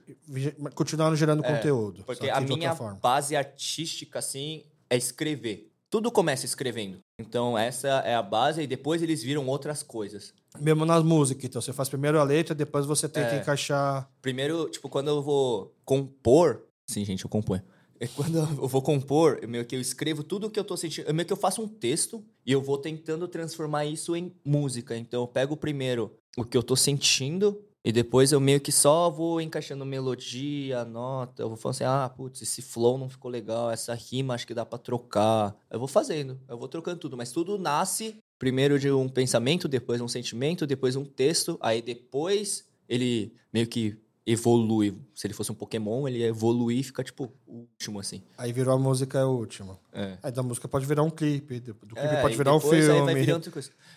Continuaram 0.75 1.14
gerando 1.14 1.42
conteúdo. 1.42 2.01
É, 2.01 2.05
Porque 2.05 2.27
só 2.27 2.33
que 2.33 2.38
a 2.38 2.40
minha 2.40 2.75
base 2.75 3.37
artística, 3.37 4.18
assim, 4.18 4.62
é 4.88 4.97
escrever. 4.97 5.70
Tudo 5.90 6.11
começa 6.11 6.47
escrevendo. 6.47 7.01
Então, 7.20 7.59
essa 7.59 7.87
é 7.87 8.14
a 8.14 8.23
base, 8.23 8.62
e 8.62 8.66
depois 8.66 9.03
eles 9.03 9.23
viram 9.23 9.47
outras 9.47 9.83
coisas. 9.83 10.33
Mesmo 10.59 10.87
nas 10.87 11.05
músicas, 11.05 11.44
então 11.44 11.61
você 11.61 11.75
faz 11.75 11.90
primeiro 11.90 12.18
a 12.18 12.23
letra, 12.25 12.55
depois 12.55 12.87
você 12.87 13.07
tenta 13.11 13.35
É. 13.35 13.40
encaixar. 13.40 14.11
Primeiro, 14.23 14.70
tipo, 14.70 14.88
quando 14.88 15.09
eu 15.09 15.23
vou 15.23 15.75
compor. 15.85 16.62
Sim, 16.88 17.05
gente, 17.05 17.25
eu 17.25 17.29
componho. 17.31 17.62
É 18.00 18.07
Quando 18.07 18.38
eu 18.38 18.68
vou 18.68 18.83
compor, 18.83 19.38
eu 19.42 19.48
meio 19.48 19.64
que 19.64 19.74
eu 19.76 19.80
escrevo 19.80 20.22
tudo 20.22 20.46
o 20.46 20.50
que 20.50 20.59
eu 20.59 20.64
tô 20.64 20.76
sentindo. 20.76 21.07
Eu 21.07 21.14
meio 21.14 21.26
que 21.26 21.33
eu 21.33 21.37
faço 21.37 21.62
um 21.62 21.68
texto 21.68 22.24
e 22.44 22.52
eu 22.52 22.61
vou 22.61 22.78
tentando 22.78 23.26
transformar 23.28 23.85
isso 23.85 24.16
em 24.16 24.33
música. 24.44 24.96
Então 24.96 25.22
eu 25.22 25.26
pego 25.26 25.57
primeiro 25.57 26.12
o 26.37 26.44
que 26.44 26.57
eu 26.57 26.62
tô 26.62 26.74
sentindo 26.76 27.64
e 27.85 27.92
depois 27.92 28.33
eu 28.33 28.40
meio 28.40 28.61
que 28.61 28.72
só 28.72 29.11
vou 29.11 29.40
encaixando 29.40 29.85
melodia, 29.85 30.85
nota. 30.87 31.42
Eu 31.42 31.48
vou 31.48 31.57
falando 31.57 31.74
assim: 31.74 31.85
ah, 31.85 32.09
putz, 32.09 32.40
esse 32.40 32.62
flow 32.62 32.96
não 32.96 33.11
ficou 33.11 33.30
legal, 33.30 33.70
essa 33.70 33.94
rima 33.94 34.35
acho 34.35 34.46
que 34.46 34.54
dá 34.54 34.64
pra 34.64 34.78
trocar. 34.78 35.54
Eu 35.70 35.78
vou 35.78 35.88
fazendo, 35.88 36.40
eu 36.48 36.57
vou 36.57 36.66
trocando 36.66 36.98
tudo, 36.98 37.16
mas 37.16 37.30
tudo 37.30 37.59
nasce 37.59 38.16
primeiro 38.38 38.78
de 38.78 38.90
um 38.90 39.09
pensamento, 39.09 39.68
depois 39.68 40.00
um 40.00 40.09
sentimento, 40.09 40.66
depois 40.66 40.96
um 40.96 41.04
texto, 41.04 41.57
aí 41.61 41.80
depois 41.80 42.66
ele 42.88 43.33
meio 43.52 43.66
que 43.66 43.96
evolui. 44.26 44.98
Se 45.14 45.26
ele 45.26 45.34
fosse 45.34 45.52
um 45.52 45.54
Pokémon, 45.54 46.08
ele 46.08 46.18
ia 46.18 46.28
evoluir 46.28 46.78
e 46.78 46.82
fica 46.82 47.04
tipo 47.04 47.32
o 47.46 47.60
último 47.60 48.00
assim. 48.00 48.22
Aí 48.38 48.52
virou 48.52 48.74
a 48.74 48.78
música 48.78 49.18
é 49.18 49.24
o 49.24 49.30
último. 49.30 49.78
É. 49.92 50.18
Aí 50.22 50.32
da 50.32 50.42
música 50.42 50.66
pode 50.66 50.87
virar 50.87 51.02
um 51.02 51.10
clipe, 51.10 51.60
do 51.60 51.74
clipe 51.74 51.98
É, 51.98 52.22
pode 52.22 52.37
virar 52.37 52.54
um 52.54 52.60
filme. 52.60 52.76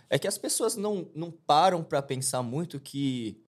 É 0.10 0.20
que 0.20 0.28
as 0.28 0.38
pessoas 0.38 0.76
não, 0.76 1.08
não 1.16 1.32
param 1.32 1.84
pra 1.84 2.02
pensar 2.02 2.42
muito 2.44 2.80
que 2.80 3.42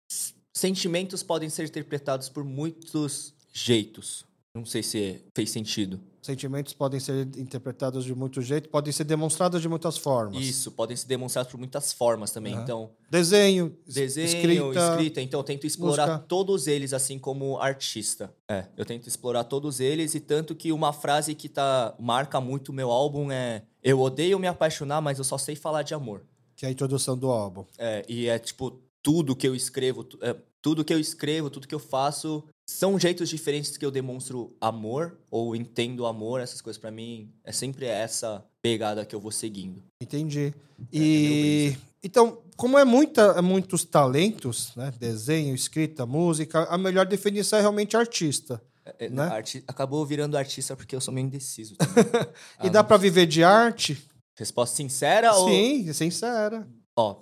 sentimentos 0.53 1.23
podem 1.23 1.49
ser 1.49 1.65
interpretados 1.65 2.29
por 2.29 2.43
muitos 2.43 3.33
jeitos. 3.51 4.25
Não 4.55 4.65
sei 4.65 4.81
se 4.81 5.21
fez 5.35 5.51
sentido. 5.51 5.99
Sentimentos 6.27 6.73
podem 6.73 6.99
ser 6.99 7.21
interpretados 7.37 8.03
de 8.03 8.13
muito 8.13 8.41
jeito, 8.41 8.67
podem 8.67 8.91
ser 8.91 9.05
demonstrados 9.05 9.61
de 9.61 9.69
muitas 9.69 9.97
formas. 9.97 10.43
Isso, 10.45 10.71
podem 10.73 10.97
ser 10.97 11.07
demonstrados 11.07 11.49
por 11.49 11.57
muitas 11.57 11.93
formas 11.93 12.31
também. 12.31 12.53
Aham. 12.53 12.63
Então, 12.63 12.89
Desenho, 13.09 13.73
es- 13.87 13.93
Desenho, 13.95 14.25
escrita. 14.27 14.91
escrita. 14.91 15.21
Então, 15.21 15.39
eu 15.39 15.43
tento 15.45 15.65
explorar 15.65 16.05
música. 16.05 16.25
todos 16.27 16.67
eles, 16.67 16.91
assim 16.91 17.17
como 17.17 17.57
artista. 17.61 18.33
É, 18.49 18.65
eu 18.75 18.83
tento 18.85 19.07
explorar 19.07 19.45
todos 19.45 19.79
eles, 19.79 20.15
e 20.15 20.19
tanto 20.19 20.53
que 20.53 20.73
uma 20.73 20.91
frase 20.91 21.33
que 21.33 21.47
tá, 21.47 21.95
marca 21.97 22.41
muito 22.41 22.69
o 22.69 22.73
meu 22.73 22.91
álbum 22.91 23.31
é: 23.31 23.63
Eu 23.81 24.01
odeio 24.01 24.37
me 24.37 24.47
apaixonar, 24.47 24.99
mas 25.01 25.19
eu 25.19 25.23
só 25.23 25.37
sei 25.37 25.55
falar 25.55 25.83
de 25.83 25.93
amor. 25.93 26.23
que 26.57 26.65
é 26.65 26.67
a 26.67 26.71
introdução 26.73 27.17
do 27.17 27.29
álbum. 27.31 27.63
É, 27.77 28.03
e 28.09 28.27
é 28.27 28.37
tipo, 28.37 28.81
tudo 29.01 29.33
que 29.33 29.47
eu 29.47 29.55
escrevo, 29.55 30.05
é, 30.21 30.35
tudo 30.61 30.83
que 30.83 30.93
eu 30.93 30.99
escrevo, 30.99 31.49
tudo 31.49 31.67
que 31.69 31.73
eu 31.75 31.79
faço, 31.79 32.43
são 32.69 32.99
jeitos 32.99 33.29
diferentes 33.29 33.77
que 33.77 33.85
eu 33.85 33.89
demonstro 33.91 34.55
amor, 34.59 35.17
ou 35.31 35.55
entendo 35.55 36.05
amor, 36.05 36.41
essas 36.41 36.61
coisas 36.61 36.79
pra 36.79 36.91
mim. 36.91 37.31
É 37.43 37.51
sempre 37.51 37.85
essa 37.85 38.43
pegada 38.61 39.05
que 39.05 39.15
eu 39.15 39.19
vou 39.21 39.31
seguindo. 39.31 39.81
Entendi. 40.01 40.53
É, 40.79 40.85
E 40.91 41.77
então, 42.03 42.39
como 42.57 42.77
é 42.77 42.83
muita, 42.83 43.21
é 43.37 43.41
muitos 43.41 43.83
talentos, 43.85 44.75
né? 44.75 44.91
Desenho, 44.99 45.55
escrita, 45.55 46.05
música, 46.05 46.63
a 46.65 46.77
melhor 46.77 47.05
definição 47.05 47.57
é 47.57 47.61
realmente 47.61 47.95
artista. 47.95 48.61
É, 48.85 49.05
é, 49.05 49.09
Né? 49.09 49.23
arti- 49.23 49.63
acabou 49.67 50.05
virando 50.05 50.37
artista 50.37 50.75
porque 50.75 50.95
eu 50.95 51.01
sou 51.01 51.13
meio 51.13 51.25
indeciso. 51.27 51.75
E 52.63 52.67
Ah, 52.67 52.69
dá 52.69 52.83
pra 52.83 52.97
viver 52.97 53.25
de 53.25 53.43
arte? 53.43 53.97
Resposta 54.35 54.75
sincera 54.75 55.33
ou. 55.33 55.47
Sim, 55.49 55.91
sincera. 55.93 56.67
Ó, 56.95 57.21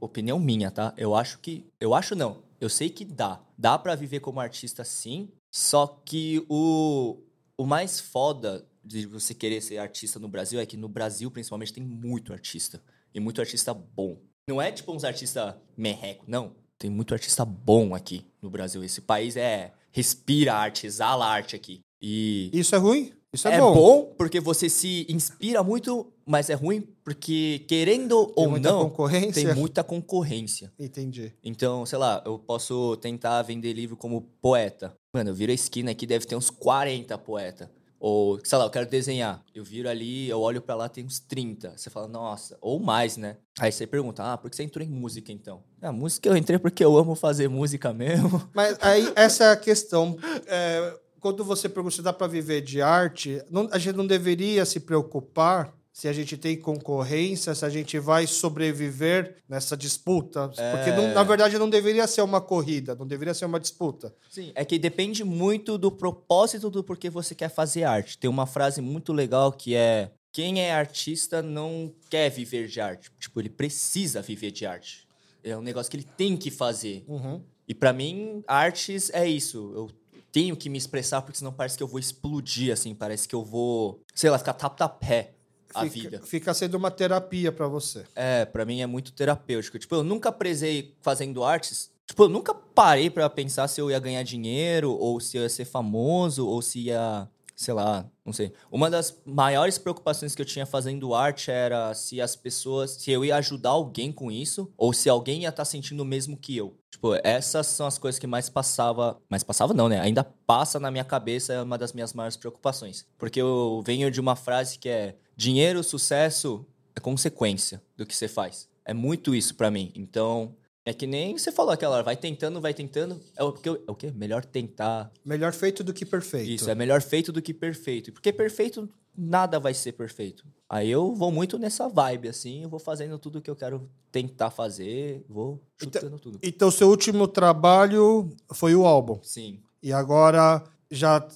opinião 0.00 0.38
minha, 0.38 0.70
tá? 0.70 0.94
Eu 0.96 1.14
acho 1.14 1.38
que. 1.40 1.66
Eu 1.80 1.94
acho 1.94 2.14
não. 2.14 2.43
Eu 2.60 2.68
sei 2.68 2.90
que 2.90 3.04
dá. 3.04 3.40
Dá 3.56 3.78
pra 3.78 3.94
viver 3.94 4.20
como 4.20 4.40
artista 4.40 4.84
sim. 4.84 5.28
Só 5.52 5.86
que 6.04 6.44
o, 6.48 7.18
o 7.56 7.64
mais 7.66 8.00
foda 8.00 8.66
de 8.84 9.06
você 9.06 9.34
querer 9.34 9.60
ser 9.60 9.78
artista 9.78 10.18
no 10.18 10.28
Brasil 10.28 10.60
é 10.60 10.66
que 10.66 10.76
no 10.76 10.88
Brasil, 10.88 11.30
principalmente, 11.30 11.72
tem 11.72 11.82
muito 11.82 12.32
artista. 12.32 12.82
E 13.14 13.20
muito 13.20 13.40
artista 13.40 13.72
bom. 13.72 14.18
Não 14.48 14.60
é 14.60 14.70
tipo 14.70 14.92
uns 14.92 15.04
artistas 15.04 15.54
merreco, 15.76 16.24
não. 16.26 16.54
Tem 16.78 16.90
muito 16.90 17.14
artista 17.14 17.44
bom 17.44 17.94
aqui 17.94 18.26
no 18.42 18.50
Brasil. 18.50 18.82
Esse 18.84 19.00
país 19.00 19.36
é. 19.36 19.72
Respira 19.90 20.54
arte, 20.54 20.86
exala 20.86 21.24
arte 21.24 21.54
aqui. 21.54 21.80
E. 22.02 22.50
Isso 22.52 22.74
é 22.74 22.78
ruim? 22.78 23.12
Isso 23.34 23.48
é, 23.48 23.54
É 23.56 23.60
bom. 23.60 23.74
bom. 23.74 24.14
porque 24.16 24.40
você 24.40 24.68
se 24.68 25.06
inspira 25.08 25.62
muito, 25.62 26.12
mas 26.24 26.48
é 26.48 26.54
ruim 26.54 26.80
porque, 27.04 27.64
querendo 27.68 28.26
Tem 28.26 28.44
ou 28.44 28.58
não, 28.58 28.90
tem 29.32 29.54
muita 29.54 29.84
concorrência. 29.84 30.72
Entendi. 30.78 31.32
Então, 31.42 31.84
sei 31.84 31.98
lá, 31.98 32.22
eu 32.24 32.38
posso 32.38 32.96
tentar 32.96 33.42
vender 33.42 33.72
livro 33.72 33.96
como 33.96 34.22
poeta. 34.40 34.94
Mano, 35.12 35.30
eu 35.30 35.34
viro 35.34 35.52
a 35.52 35.54
esquina 35.54 35.90
aqui, 35.90 36.06
deve 36.06 36.26
ter 36.26 36.36
uns 36.36 36.48
40 36.48 37.18
poeta. 37.18 37.70
Ou, 38.06 38.38
sei 38.44 38.58
lá, 38.58 38.64
eu 38.66 38.70
quero 38.70 38.86
desenhar. 38.86 39.42
Eu 39.54 39.64
viro 39.64 39.88
ali, 39.88 40.28
eu 40.28 40.38
olho 40.38 40.60
pra 40.60 40.74
lá, 40.74 40.90
tem 40.90 41.02
uns 41.02 41.18
30. 41.20 41.72
Você 41.74 41.88
fala, 41.88 42.06
nossa, 42.06 42.54
ou 42.60 42.78
mais, 42.78 43.16
né? 43.16 43.38
Aí 43.58 43.72
você 43.72 43.86
pergunta, 43.86 44.22
ah, 44.22 44.36
por 44.36 44.50
que 44.50 44.56
você 44.56 44.62
entrou 44.62 44.84
em 44.84 44.90
música 44.90 45.32
então? 45.32 45.62
A 45.80 45.90
música 45.90 46.28
eu 46.28 46.36
entrei 46.36 46.58
porque 46.58 46.84
eu 46.84 46.98
amo 46.98 47.14
fazer 47.14 47.48
música 47.48 47.94
mesmo. 47.94 48.46
Mas 48.52 48.76
aí, 48.82 49.10
essa 49.16 49.44
é 49.44 49.52
a 49.52 49.56
questão. 49.56 50.18
É, 50.46 50.98
quando 51.24 51.42
você 51.42 51.70
pergunta 51.70 51.96
se 51.96 52.02
dá 52.02 52.12
para 52.12 52.26
viver 52.26 52.60
de 52.60 52.82
arte, 52.82 53.42
não- 53.50 53.66
a 53.72 53.78
gente 53.78 53.96
não 53.96 54.06
deveria 54.06 54.62
se 54.66 54.78
preocupar 54.78 55.74
se 55.90 56.06
a 56.06 56.12
gente 56.12 56.36
tem 56.36 56.54
concorrência, 56.54 57.54
se 57.54 57.64
a 57.64 57.70
gente 57.70 57.98
vai 57.98 58.26
sobreviver 58.26 59.36
nessa 59.48 59.74
disputa. 59.74 60.48
Porque, 60.48 60.90
não- 60.90 61.04
É. 61.04 61.14
na 61.14 61.22
verdade, 61.22 61.58
não 61.58 61.70
deveria 61.70 62.06
ser 62.06 62.20
uma 62.20 62.42
corrida, 62.42 62.94
não 62.94 63.06
deveria 63.06 63.32
ser 63.32 63.46
uma 63.46 63.58
disputa. 63.58 64.14
Sim, 64.28 64.52
é 64.54 64.66
que 64.66 64.78
depende 64.78 65.24
muito 65.24 65.78
do 65.78 65.90
propósito 65.90 66.68
do 66.68 66.84
porquê 66.84 67.08
você 67.08 67.34
quer 67.34 67.48
fazer 67.48 67.84
arte. 67.84 68.18
Tem 68.18 68.28
uma 68.28 68.44
frase 68.46 68.82
muito 68.82 69.10
legal 69.10 69.50
que 69.50 69.74
é: 69.74 70.10
quem 70.30 70.60
é 70.60 70.74
artista 70.74 71.40
não 71.40 71.90
quer 72.10 72.28
viver 72.30 72.68
de 72.68 72.80
arte. 72.82 73.10
Tipo, 73.18 73.40
ele 73.40 73.48
precisa 73.48 74.20
viver 74.20 74.50
de 74.50 74.66
arte. 74.66 75.08
É 75.42 75.56
um 75.56 75.62
negócio 75.62 75.90
que 75.90 75.96
ele 75.96 76.08
tem 76.18 76.36
que 76.36 76.50
fazer. 76.50 77.02
Uhum. 77.08 77.40
E 77.66 77.74
pra 77.74 77.94
mim, 77.94 78.42
artes 78.46 79.10
é 79.14 79.26
isso. 79.26 79.72
Eu 79.74 79.88
tenho 80.34 80.56
que 80.56 80.68
me 80.68 80.76
expressar 80.76 81.22
porque 81.22 81.38
senão 81.38 81.52
parece 81.52 81.76
que 81.76 81.82
eu 81.82 81.86
vou 81.86 82.00
explodir, 82.00 82.72
assim. 82.72 82.92
Parece 82.92 83.28
que 83.28 83.36
eu 83.36 83.44
vou, 83.44 84.02
sei 84.12 84.28
lá, 84.28 84.36
ficar 84.36 84.52
tapa-pé 84.54 85.34
a 85.72 85.82
Fica, 85.82 86.10
vida. 86.10 86.26
fica 86.26 86.52
sendo 86.52 86.74
uma 86.74 86.90
terapia 86.90 87.52
para 87.52 87.68
você. 87.68 88.04
É, 88.16 88.44
pra 88.44 88.64
mim 88.64 88.80
é 88.80 88.86
muito 88.86 89.12
terapêutico. 89.12 89.78
Tipo, 89.78 89.94
eu 89.94 90.02
nunca 90.02 90.32
prezei 90.32 90.96
fazendo 91.02 91.44
artes. 91.44 91.92
Tipo, 92.04 92.24
eu 92.24 92.28
nunca 92.28 92.52
parei 92.52 93.08
pra 93.10 93.30
pensar 93.30 93.68
se 93.68 93.80
eu 93.80 93.88
ia 93.92 93.98
ganhar 94.00 94.24
dinheiro, 94.24 94.90
ou 94.90 95.20
se 95.20 95.36
eu 95.36 95.42
ia 95.44 95.48
ser 95.48 95.66
famoso, 95.66 96.44
ou 96.48 96.60
se 96.60 96.80
ia 96.80 97.28
sei 97.54 97.74
lá, 97.74 98.08
não 98.24 98.32
sei. 98.32 98.52
Uma 98.70 98.90
das 98.90 99.20
maiores 99.24 99.78
preocupações 99.78 100.34
que 100.34 100.42
eu 100.42 100.46
tinha 100.46 100.66
fazendo 100.66 101.14
arte 101.14 101.50
era 101.50 101.94
se 101.94 102.20
as 102.20 102.34
pessoas, 102.34 102.92
se 102.92 103.10
eu 103.10 103.24
ia 103.24 103.36
ajudar 103.36 103.70
alguém 103.70 104.12
com 104.12 104.30
isso, 104.30 104.72
ou 104.76 104.92
se 104.92 105.08
alguém 105.08 105.42
ia 105.42 105.48
estar 105.48 105.62
tá 105.62 105.64
sentindo 105.64 106.02
o 106.02 106.06
mesmo 106.06 106.36
que 106.36 106.56
eu. 106.56 106.76
Tipo, 106.90 107.14
essas 107.22 107.66
são 107.66 107.86
as 107.86 107.98
coisas 107.98 108.18
que 108.18 108.26
mais 108.26 108.48
passava. 108.48 109.20
Mais 109.28 109.42
passava, 109.42 109.74
não, 109.74 109.88
né? 109.88 110.00
Ainda 110.00 110.24
passa 110.24 110.80
na 110.80 110.90
minha 110.90 111.04
cabeça, 111.04 111.52
é 111.52 111.62
uma 111.62 111.76
das 111.76 111.92
minhas 111.92 112.12
maiores 112.12 112.36
preocupações. 112.36 113.06
Porque 113.18 113.40
eu 113.40 113.82
venho 113.84 114.10
de 114.10 114.20
uma 114.20 114.36
frase 114.36 114.78
que 114.78 114.88
é: 114.88 115.16
dinheiro, 115.36 115.82
sucesso 115.82 116.66
é 116.94 117.00
consequência 117.00 117.82
do 117.96 118.06
que 118.06 118.14
você 118.14 118.28
faz. 118.28 118.68
É 118.84 118.94
muito 118.94 119.34
isso 119.34 119.54
para 119.54 119.70
mim. 119.70 119.92
Então, 119.94 120.54
é 120.84 120.92
que 120.92 121.06
nem 121.06 121.36
você 121.36 121.50
falou 121.50 121.72
aquela 121.72 121.94
hora, 121.94 122.04
vai 122.04 122.16
tentando, 122.16 122.60
vai 122.60 122.74
tentando. 122.74 123.20
É 123.36 123.42
o, 123.42 123.52
que, 123.52 123.68
é 123.68 123.72
o 123.88 123.94
quê? 123.94 124.12
Melhor 124.14 124.44
tentar. 124.44 125.10
Melhor 125.24 125.52
feito 125.52 125.82
do 125.82 125.94
que 125.94 126.04
perfeito. 126.04 126.50
Isso, 126.50 126.68
é 126.70 126.74
melhor 126.74 127.00
feito 127.00 127.32
do 127.32 127.40
que 127.40 127.54
perfeito. 127.54 128.12
Porque 128.12 128.30
perfeito, 128.30 128.88
nada 129.16 129.58
vai 129.58 129.72
ser 129.72 129.92
perfeito. 129.92 130.44
Aí 130.68 130.90
eu 130.90 131.14
vou 131.14 131.30
muito 131.30 131.58
nessa 131.58 131.88
vibe, 131.88 132.28
assim, 132.28 132.64
eu 132.64 132.68
vou 132.68 132.78
fazendo 132.78 133.18
tudo 133.18 133.40
que 133.40 133.50
eu 133.50 133.56
quero 133.56 133.88
tentar 134.12 134.50
fazer, 134.50 135.24
vou 135.28 135.62
chutando 135.80 136.06
então, 136.06 136.18
tudo. 136.18 136.38
Então, 136.42 136.70
seu 136.70 136.88
último 136.88 137.26
trabalho 137.26 138.28
foi 138.52 138.74
o 138.74 138.84
álbum. 138.84 139.18
Sim. 139.22 139.60
E 139.82 139.92
agora 139.92 140.62
já 140.90 141.26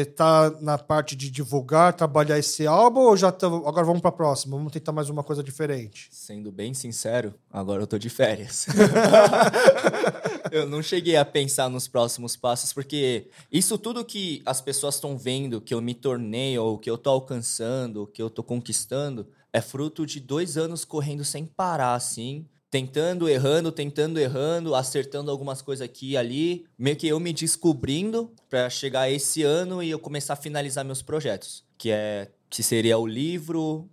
está 0.00 0.50
na 0.60 0.76
parte 0.76 1.16
de 1.16 1.30
divulgar, 1.30 1.94
trabalhar 1.94 2.38
esse 2.38 2.66
álbum 2.66 3.00
ou 3.00 3.16
já 3.16 3.32
tá, 3.32 3.46
agora 3.46 3.84
vamos 3.84 4.00
para 4.00 4.10
a 4.10 4.12
próxima? 4.12 4.56
Vamos 4.56 4.72
tentar 4.72 4.92
mais 4.92 5.08
uma 5.08 5.22
coisa 5.22 5.42
diferente? 5.42 6.08
Sendo 6.10 6.52
bem 6.52 6.74
sincero, 6.74 7.34
agora 7.50 7.82
eu 7.82 7.86
tô 7.86 7.98
de 7.98 8.10
férias. 8.10 8.66
eu 10.52 10.68
não 10.68 10.82
cheguei 10.82 11.16
a 11.16 11.24
pensar 11.24 11.68
nos 11.68 11.88
próximos 11.88 12.36
passos 12.36 12.72
porque 12.72 13.28
isso 13.50 13.78
tudo 13.78 14.04
que 14.04 14.42
as 14.44 14.60
pessoas 14.60 14.96
estão 14.96 15.16
vendo 15.16 15.60
que 15.60 15.74
eu 15.74 15.80
me 15.80 15.94
tornei 15.94 16.58
ou 16.58 16.78
que 16.78 16.90
eu 16.90 16.98
tô 16.98 17.10
alcançando, 17.10 18.06
que 18.06 18.22
eu 18.22 18.28
tô 18.28 18.42
conquistando, 18.42 19.26
é 19.52 19.60
fruto 19.60 20.04
de 20.04 20.20
dois 20.20 20.56
anos 20.56 20.84
correndo 20.84 21.24
sem 21.24 21.46
parar 21.46 21.94
assim 21.94 22.46
tentando, 22.70 23.28
errando, 23.28 23.72
tentando, 23.72 24.18
errando, 24.18 24.74
acertando 24.74 25.30
algumas 25.30 25.62
coisas 25.62 25.84
aqui 25.84 26.10
e 26.10 26.16
ali, 26.16 26.66
meio 26.78 26.96
que 26.96 27.08
eu 27.08 27.18
me 27.18 27.32
descobrindo 27.32 28.32
para 28.48 28.68
chegar 28.68 29.10
esse 29.10 29.42
ano 29.42 29.82
e 29.82 29.90
eu 29.90 29.98
começar 29.98 30.34
a 30.34 30.36
finalizar 30.36 30.84
meus 30.84 31.02
projetos, 31.02 31.64
que 31.76 31.90
é 31.90 32.30
que 32.50 32.62
seria 32.62 32.98
o 32.98 33.06
livro, 33.06 33.88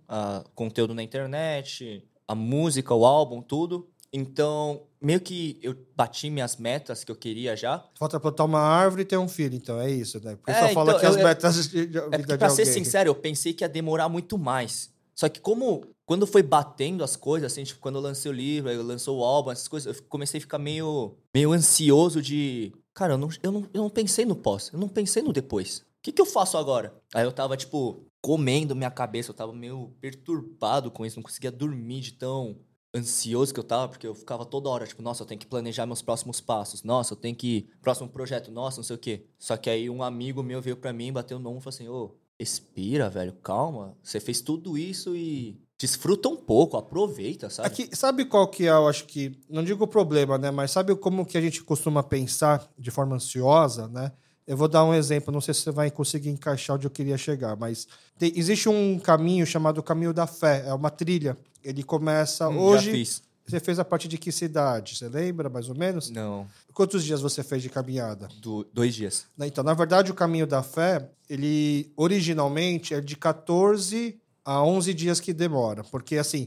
conteúdo 0.54 0.94
na 0.94 1.02
internet, 1.02 2.02
a 2.26 2.34
música, 2.34 2.94
o 2.94 3.04
álbum, 3.04 3.42
tudo. 3.42 3.88
Então, 4.12 4.82
meio 5.00 5.20
que 5.20 5.58
eu 5.62 5.76
bati 5.94 6.30
minhas 6.30 6.56
metas 6.56 7.04
que 7.04 7.12
eu 7.12 7.16
queria 7.16 7.54
já. 7.54 7.84
Falta 7.98 8.18
plantar 8.18 8.44
uma 8.44 8.60
árvore 8.60 9.02
e 9.02 9.04
ter 9.04 9.18
um 9.18 9.28
filho, 9.28 9.54
então 9.54 9.78
é 9.78 9.90
isso, 9.90 10.24
né? 10.24 10.36
Porque 10.36 10.52
é, 10.52 10.68
só 10.68 10.68
fala 10.72 10.92
então, 10.92 11.00
que 11.00 11.06
eu, 11.06 11.10
as 11.10 11.16
metas 11.16 11.68
de, 11.68 11.86
de, 11.86 11.98
é 11.98 12.18
porque, 12.18 12.38
pra 12.38 12.48
ser 12.48 12.64
sincero, 12.64 13.10
eu 13.10 13.14
pensei 13.14 13.52
que 13.52 13.62
ia 13.62 13.68
demorar 13.68 14.08
muito 14.08 14.38
mais. 14.38 14.90
Só 15.16 15.30
que 15.30 15.40
como 15.40 15.82
quando 16.04 16.26
foi 16.26 16.42
batendo 16.42 17.02
as 17.02 17.16
coisas, 17.16 17.50
assim, 17.50 17.64
tipo, 17.64 17.80
quando 17.80 17.96
eu 17.96 18.02
lancei 18.02 18.30
o 18.30 18.34
livro, 18.34 18.70
eu 18.70 18.82
lançou 18.82 19.18
o 19.18 19.24
álbum, 19.24 19.50
essas 19.50 19.66
coisas, 19.66 19.96
eu 19.96 20.04
comecei 20.04 20.38
a 20.38 20.40
ficar 20.42 20.58
meio, 20.58 21.16
meio 21.34 21.52
ansioso 21.52 22.20
de. 22.20 22.72
Cara, 22.94 23.14
eu 23.14 23.18
não, 23.18 23.28
eu, 23.42 23.50
não, 23.50 23.68
eu 23.72 23.82
não 23.82 23.90
pensei 23.90 24.24
no 24.24 24.36
pós, 24.36 24.70
eu 24.72 24.78
não 24.78 24.88
pensei 24.88 25.22
no 25.22 25.32
depois. 25.32 25.78
O 25.78 25.84
que, 26.02 26.12
que 26.12 26.20
eu 26.20 26.26
faço 26.26 26.56
agora? 26.58 26.94
Aí 27.14 27.24
eu 27.24 27.32
tava, 27.32 27.56
tipo, 27.56 28.06
comendo 28.20 28.76
minha 28.76 28.90
cabeça, 28.90 29.30
eu 29.30 29.34
tava 29.34 29.52
meio 29.52 29.92
perturbado 30.00 30.90
com 30.90 31.04
isso, 31.04 31.16
não 31.16 31.22
conseguia 31.22 31.50
dormir 31.50 32.00
de 32.00 32.12
tão 32.12 32.58
ansioso 32.94 33.52
que 33.52 33.60
eu 33.60 33.64
tava, 33.64 33.88
porque 33.88 34.06
eu 34.06 34.14
ficava 34.14 34.44
toda 34.44 34.68
hora, 34.68 34.86
tipo, 34.86 35.02
nossa, 35.02 35.22
eu 35.22 35.26
tenho 35.26 35.40
que 35.40 35.46
planejar 35.46 35.86
meus 35.86 36.02
próximos 36.02 36.40
passos, 36.40 36.82
nossa, 36.82 37.14
eu 37.14 37.16
tenho 37.16 37.34
que. 37.34 37.68
Próximo 37.80 38.08
projeto, 38.08 38.50
nossa, 38.52 38.78
não 38.78 38.84
sei 38.84 38.96
o 38.96 38.98
quê. 38.98 39.26
Só 39.38 39.56
que 39.56 39.70
aí 39.70 39.88
um 39.90 40.02
amigo 40.02 40.42
meu 40.42 40.60
veio 40.60 40.76
pra 40.76 40.92
mim, 40.92 41.12
bateu 41.12 41.38
no 41.38 41.48
ombro 41.48 41.60
e 41.60 41.64
falou 41.64 41.74
assim, 41.74 41.88
ô, 41.88 42.14
Respira, 42.38 43.08
velho, 43.08 43.32
calma. 43.42 43.96
Você 44.02 44.20
fez 44.20 44.40
tudo 44.40 44.76
isso 44.76 45.16
e 45.16 45.58
desfruta 45.78 46.28
um 46.28 46.36
pouco, 46.36 46.76
aproveita, 46.76 47.50
sabe? 47.50 47.68
Aqui, 47.68 47.88
sabe 47.94 48.24
qual 48.24 48.48
que 48.48 48.64
é, 48.66 48.70
eu 48.70 48.88
acho 48.88 49.04
que, 49.04 49.38
não 49.48 49.62
digo 49.62 49.84
o 49.84 49.88
problema, 49.88 50.38
né, 50.38 50.50
mas 50.50 50.70
sabe 50.70 50.94
como 50.96 51.26
que 51.26 51.36
a 51.36 51.40
gente 51.40 51.62
costuma 51.62 52.02
pensar 52.02 52.66
de 52.78 52.90
forma 52.90 53.16
ansiosa, 53.16 53.88
né? 53.88 54.12
Eu 54.46 54.56
vou 54.56 54.68
dar 54.68 54.84
um 54.84 54.94
exemplo, 54.94 55.32
não 55.32 55.40
sei 55.40 55.52
se 55.52 55.62
você 55.62 55.72
vai 55.72 55.90
conseguir 55.90 56.30
encaixar 56.30 56.76
onde 56.76 56.86
eu 56.86 56.90
queria 56.90 57.18
chegar, 57.18 57.56
mas 57.56 57.88
tem, 58.16 58.32
existe 58.36 58.68
um 58.68 58.98
caminho 58.98 59.44
chamado 59.44 59.82
Caminho 59.82 60.14
da 60.14 60.26
Fé, 60.26 60.64
é 60.66 60.72
uma 60.72 60.88
trilha. 60.88 61.36
Ele 61.64 61.82
começa 61.82 62.48
hum, 62.48 62.58
hoje. 62.58 63.04
Você 63.46 63.60
fez 63.60 63.78
a 63.78 63.84
parte 63.84 64.08
de 64.08 64.18
que 64.18 64.32
cidade? 64.32 64.96
Você 64.96 65.08
lembra, 65.08 65.48
mais 65.48 65.68
ou 65.68 65.76
menos? 65.76 66.10
Não. 66.10 66.48
Quantos 66.74 67.04
dias 67.04 67.20
você 67.20 67.42
fez 67.42 67.62
de 67.62 67.70
caminhada? 67.70 68.28
Do, 68.40 68.66
dois 68.72 68.94
dias. 68.94 69.26
Né, 69.36 69.46
então, 69.46 69.62
na 69.62 69.72
verdade, 69.72 70.10
o 70.10 70.14
Caminho 70.14 70.46
da 70.46 70.62
Fé, 70.62 71.08
ele 71.30 71.92
originalmente 71.96 72.92
é 72.92 73.00
de 73.00 73.16
14 73.16 74.18
a 74.44 74.62
11 74.62 74.92
dias 74.94 75.20
que 75.20 75.32
demora. 75.32 75.84
Porque, 75.84 76.16
assim, 76.16 76.46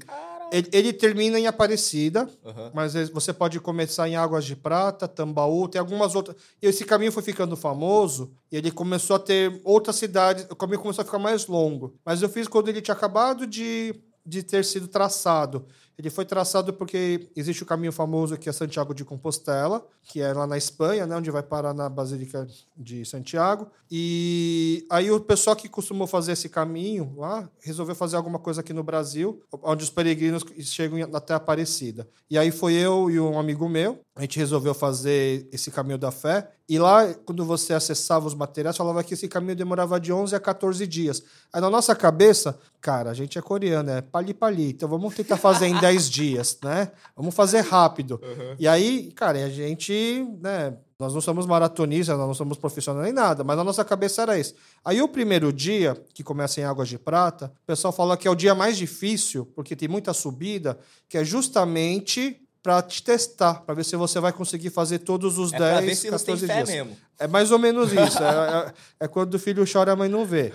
ele, 0.51 0.67
ele, 0.71 0.93
termina 0.93 1.39
em 1.39 1.47
Aparecida, 1.47 2.29
uhum. 2.43 2.71
mas 2.73 2.93
você 3.09 3.31
pode 3.31 3.59
começar 3.59 4.09
em 4.09 4.15
Águas 4.15 4.43
de 4.45 4.55
Prata, 4.55 5.07
Tambaú, 5.07 5.67
tem 5.67 5.79
algumas 5.79 6.15
outras. 6.15 6.35
E 6.61 6.67
esse 6.67 6.83
caminho 6.85 7.11
foi 7.11 7.23
ficando 7.23 7.55
famoso 7.55 8.31
e 8.51 8.57
ele 8.57 8.71
começou 8.71 9.15
a 9.15 9.19
ter 9.19 9.61
outras 9.63 9.95
cidades. 9.95 10.45
O 10.49 10.55
caminho 10.55 10.81
começou 10.81 11.01
a 11.01 11.05
ficar 11.05 11.19
mais 11.19 11.47
longo. 11.47 11.95
Mas 12.03 12.21
eu 12.21 12.29
fiz 12.29 12.47
quando 12.47 12.67
ele 12.67 12.81
tinha 12.81 12.95
acabado 12.95 13.45
de, 13.45 13.95
de 14.25 14.43
ter 14.43 14.65
sido 14.65 14.87
traçado. 14.87 15.65
Ele 15.99 16.09
foi 16.09 16.23
traçado 16.23 16.71
porque 16.71 17.29
existe 17.35 17.61
o 17.61 17.65
caminho 17.65 17.91
famoso 17.91 18.37
que 18.37 18.47
é 18.47 18.53
Santiago 18.53 18.93
de 18.93 19.03
Compostela, 19.03 19.85
que 20.01 20.21
é 20.21 20.31
lá 20.31 20.47
na 20.47 20.57
Espanha, 20.57 21.05
né, 21.05 21.13
onde 21.17 21.29
vai 21.29 21.43
parar 21.43 21.73
na 21.73 21.89
Basílica 21.89 22.47
de 22.77 23.03
Santiago. 23.03 23.67
E 23.91 24.87
aí 24.89 25.11
o 25.11 25.19
pessoal 25.19 25.57
que 25.57 25.67
costumou 25.67 26.07
fazer 26.07 26.31
esse 26.31 26.47
caminho 26.47 27.13
lá 27.17 27.49
resolveu 27.59 27.93
fazer 27.93 28.15
alguma 28.15 28.39
coisa 28.39 28.61
aqui 28.61 28.71
no 28.71 28.81
Brasil, 28.81 29.43
onde 29.61 29.83
os 29.83 29.89
peregrinos 29.89 30.45
chegam 30.61 30.99
até 31.13 31.33
Aparecida. 31.33 32.07
E 32.29 32.37
aí 32.37 32.49
foi 32.49 32.75
eu 32.75 33.11
e 33.11 33.19
um 33.19 33.37
amigo 33.37 33.67
meu, 33.67 33.99
a 34.15 34.21
gente 34.21 34.39
resolveu 34.39 34.73
fazer 34.73 35.49
esse 35.51 35.69
caminho 35.69 35.97
da 35.97 36.11
fé. 36.11 36.49
E 36.69 36.77
lá, 36.77 37.15
quando 37.25 37.43
você 37.43 37.73
acessava 37.73 38.27
os 38.27 38.35
materiais, 38.35 38.77
falava 38.77 39.03
que 39.03 39.15
esse 39.15 39.27
caminho 39.27 39.55
demorava 39.55 39.99
de 39.99 40.13
11 40.13 40.35
a 40.35 40.39
14 40.39 40.85
dias. 40.85 41.23
Aí 41.51 41.59
na 41.59 41.67
nossa 41.67 41.95
cabeça, 41.95 42.59
cara, 42.79 43.09
a 43.09 43.13
gente 43.15 43.39
é 43.39 43.41
coreano, 43.41 43.89
é 43.89 44.01
pali-pali, 44.03 44.69
então 44.69 44.87
vamos 44.87 45.15
tentar 45.15 45.37
fazer 45.37 45.65
em 45.65 45.73
10 45.81 46.07
dias, 46.07 46.59
né? 46.63 46.91
Vamos 47.17 47.33
fazer 47.33 47.61
rápido. 47.61 48.21
Uhum. 48.23 48.55
E 48.59 48.67
aí, 48.67 49.11
cara, 49.13 49.43
a 49.43 49.49
gente, 49.49 50.27
né? 50.39 50.77
Nós 50.99 51.11
não 51.11 51.21
somos 51.21 51.47
maratonistas, 51.47 52.15
nós 52.15 52.27
não 52.27 52.33
somos 52.35 52.57
profissionais 52.57 53.05
nem 53.05 53.13
nada, 53.13 53.43
mas 53.43 53.57
na 53.57 53.63
nossa 53.63 53.83
cabeça 53.83 54.21
era 54.21 54.37
isso. 54.37 54.53
Aí 54.85 55.01
o 55.01 55.07
primeiro 55.07 55.51
dia, 55.51 55.99
que 56.13 56.23
começa 56.23 56.61
em 56.61 56.65
Águas 56.65 56.89
de 56.89 56.99
Prata, 56.99 57.51
o 57.63 57.65
pessoal 57.65 57.91
fala 57.91 58.15
que 58.15 58.27
é 58.27 58.31
o 58.31 58.35
dia 58.35 58.53
mais 58.53 58.77
difícil, 58.77 59.45
porque 59.55 59.75
tem 59.75 59.87
muita 59.87 60.13
subida, 60.13 60.77
que 61.07 61.17
é 61.17 61.23
justamente 61.23 62.39
para 62.61 62.81
te 62.81 63.01
testar, 63.01 63.61
para 63.61 63.75
ver 63.75 63.85
se 63.85 63.95
você 63.95 64.19
vai 64.19 64.33
conseguir 64.33 64.69
fazer 64.69 64.99
todos 64.99 65.37
os 65.37 65.53
é 65.53 65.81
10, 65.81 66.03
14 66.03 66.45
dias. 66.45 66.69
Mesmo. 66.69 66.97
É 67.17 67.27
mais 67.27 67.51
ou 67.51 67.59
menos 67.59 67.91
isso. 67.91 68.21
é, 68.21 68.67
é, 68.67 68.73
é, 69.05 69.07
quando 69.07 69.33
o 69.35 69.39
filho 69.39 69.63
chora, 69.71 69.93
a 69.93 69.95
mãe 69.95 70.09
não 70.09 70.25
vê. 70.25 70.53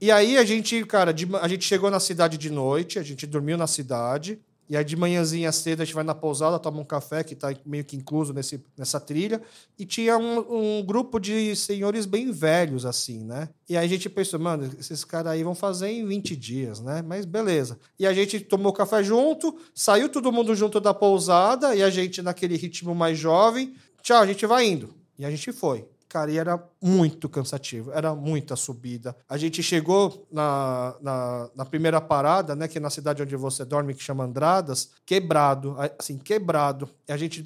E 0.00 0.10
aí 0.10 0.36
a 0.36 0.44
gente, 0.44 0.84
cara, 0.84 1.12
de, 1.12 1.28
a 1.40 1.48
gente 1.48 1.64
chegou 1.64 1.90
na 1.90 2.00
cidade 2.00 2.36
de 2.36 2.50
noite, 2.50 2.98
a 2.98 3.02
gente 3.02 3.26
dormiu 3.26 3.56
na 3.56 3.66
cidade. 3.66 4.38
E 4.68 4.76
aí 4.76 4.84
de 4.84 4.96
manhãzinha 4.96 5.52
cedo 5.52 5.82
a 5.82 5.84
gente 5.84 5.94
vai 5.94 6.04
na 6.04 6.14
pousada, 6.14 6.58
toma 6.58 6.80
um 6.80 6.84
café, 6.84 7.22
que 7.22 7.34
está 7.34 7.54
meio 7.66 7.84
que 7.84 7.96
incluso 7.96 8.32
nesse, 8.32 8.64
nessa 8.76 8.98
trilha. 8.98 9.42
E 9.78 9.84
tinha 9.84 10.16
um, 10.16 10.78
um, 10.78 10.82
grupo 10.82 11.18
de 11.18 11.54
senhores 11.54 12.06
bem 12.06 12.30
velhos, 12.30 12.86
assim, 12.86 13.24
né? 13.24 13.48
E 13.68 13.76
aí 13.76 13.84
a 13.84 13.88
gente 13.88 14.08
pensou, 14.08 14.40
mano, 14.40 14.70
esses 14.78 15.04
caras 15.04 15.32
aí 15.32 15.42
vão 15.42 15.54
fazer 15.54 15.88
em 15.88 16.06
20 16.06 16.36
dias, 16.36 16.80
né? 16.80 17.02
Mas 17.02 17.24
beleza. 17.24 17.78
E 17.98 18.06
a 18.06 18.12
gente 18.12 18.40
tomou 18.40 18.72
café 18.72 19.02
junto, 19.02 19.56
saiu 19.74 20.08
todo 20.08 20.32
mundo 20.32 20.54
junto 20.54 20.80
da 20.80 20.94
pousada, 20.94 21.74
e 21.74 21.82
a 21.82 21.90
gente, 21.90 22.22
naquele 22.22 22.56
ritmo 22.56 22.94
mais 22.94 23.18
jovem, 23.18 23.74
tchau, 24.02 24.22
a 24.22 24.26
gente 24.26 24.46
vai 24.46 24.66
indo. 24.66 24.94
E 25.18 25.24
a 25.24 25.30
gente 25.30 25.52
foi 25.52 25.86
cara, 26.14 26.30
e 26.30 26.38
era 26.38 26.62
muito 26.80 27.28
cansativo, 27.28 27.90
era 27.90 28.14
muita 28.14 28.54
subida. 28.54 29.16
A 29.28 29.36
gente 29.36 29.64
chegou 29.64 30.28
na, 30.30 30.94
na, 31.00 31.50
na, 31.56 31.64
primeira 31.64 32.00
parada, 32.00 32.54
né, 32.54 32.68
que 32.68 32.78
é 32.78 32.80
na 32.80 32.88
cidade 32.88 33.20
onde 33.20 33.34
você 33.34 33.64
dorme, 33.64 33.94
que 33.94 34.02
chama 34.02 34.22
Andradas, 34.22 34.92
quebrado, 35.04 35.74
assim, 35.98 36.16
quebrado. 36.16 36.88
E 37.08 37.12
a 37.12 37.16
gente 37.16 37.42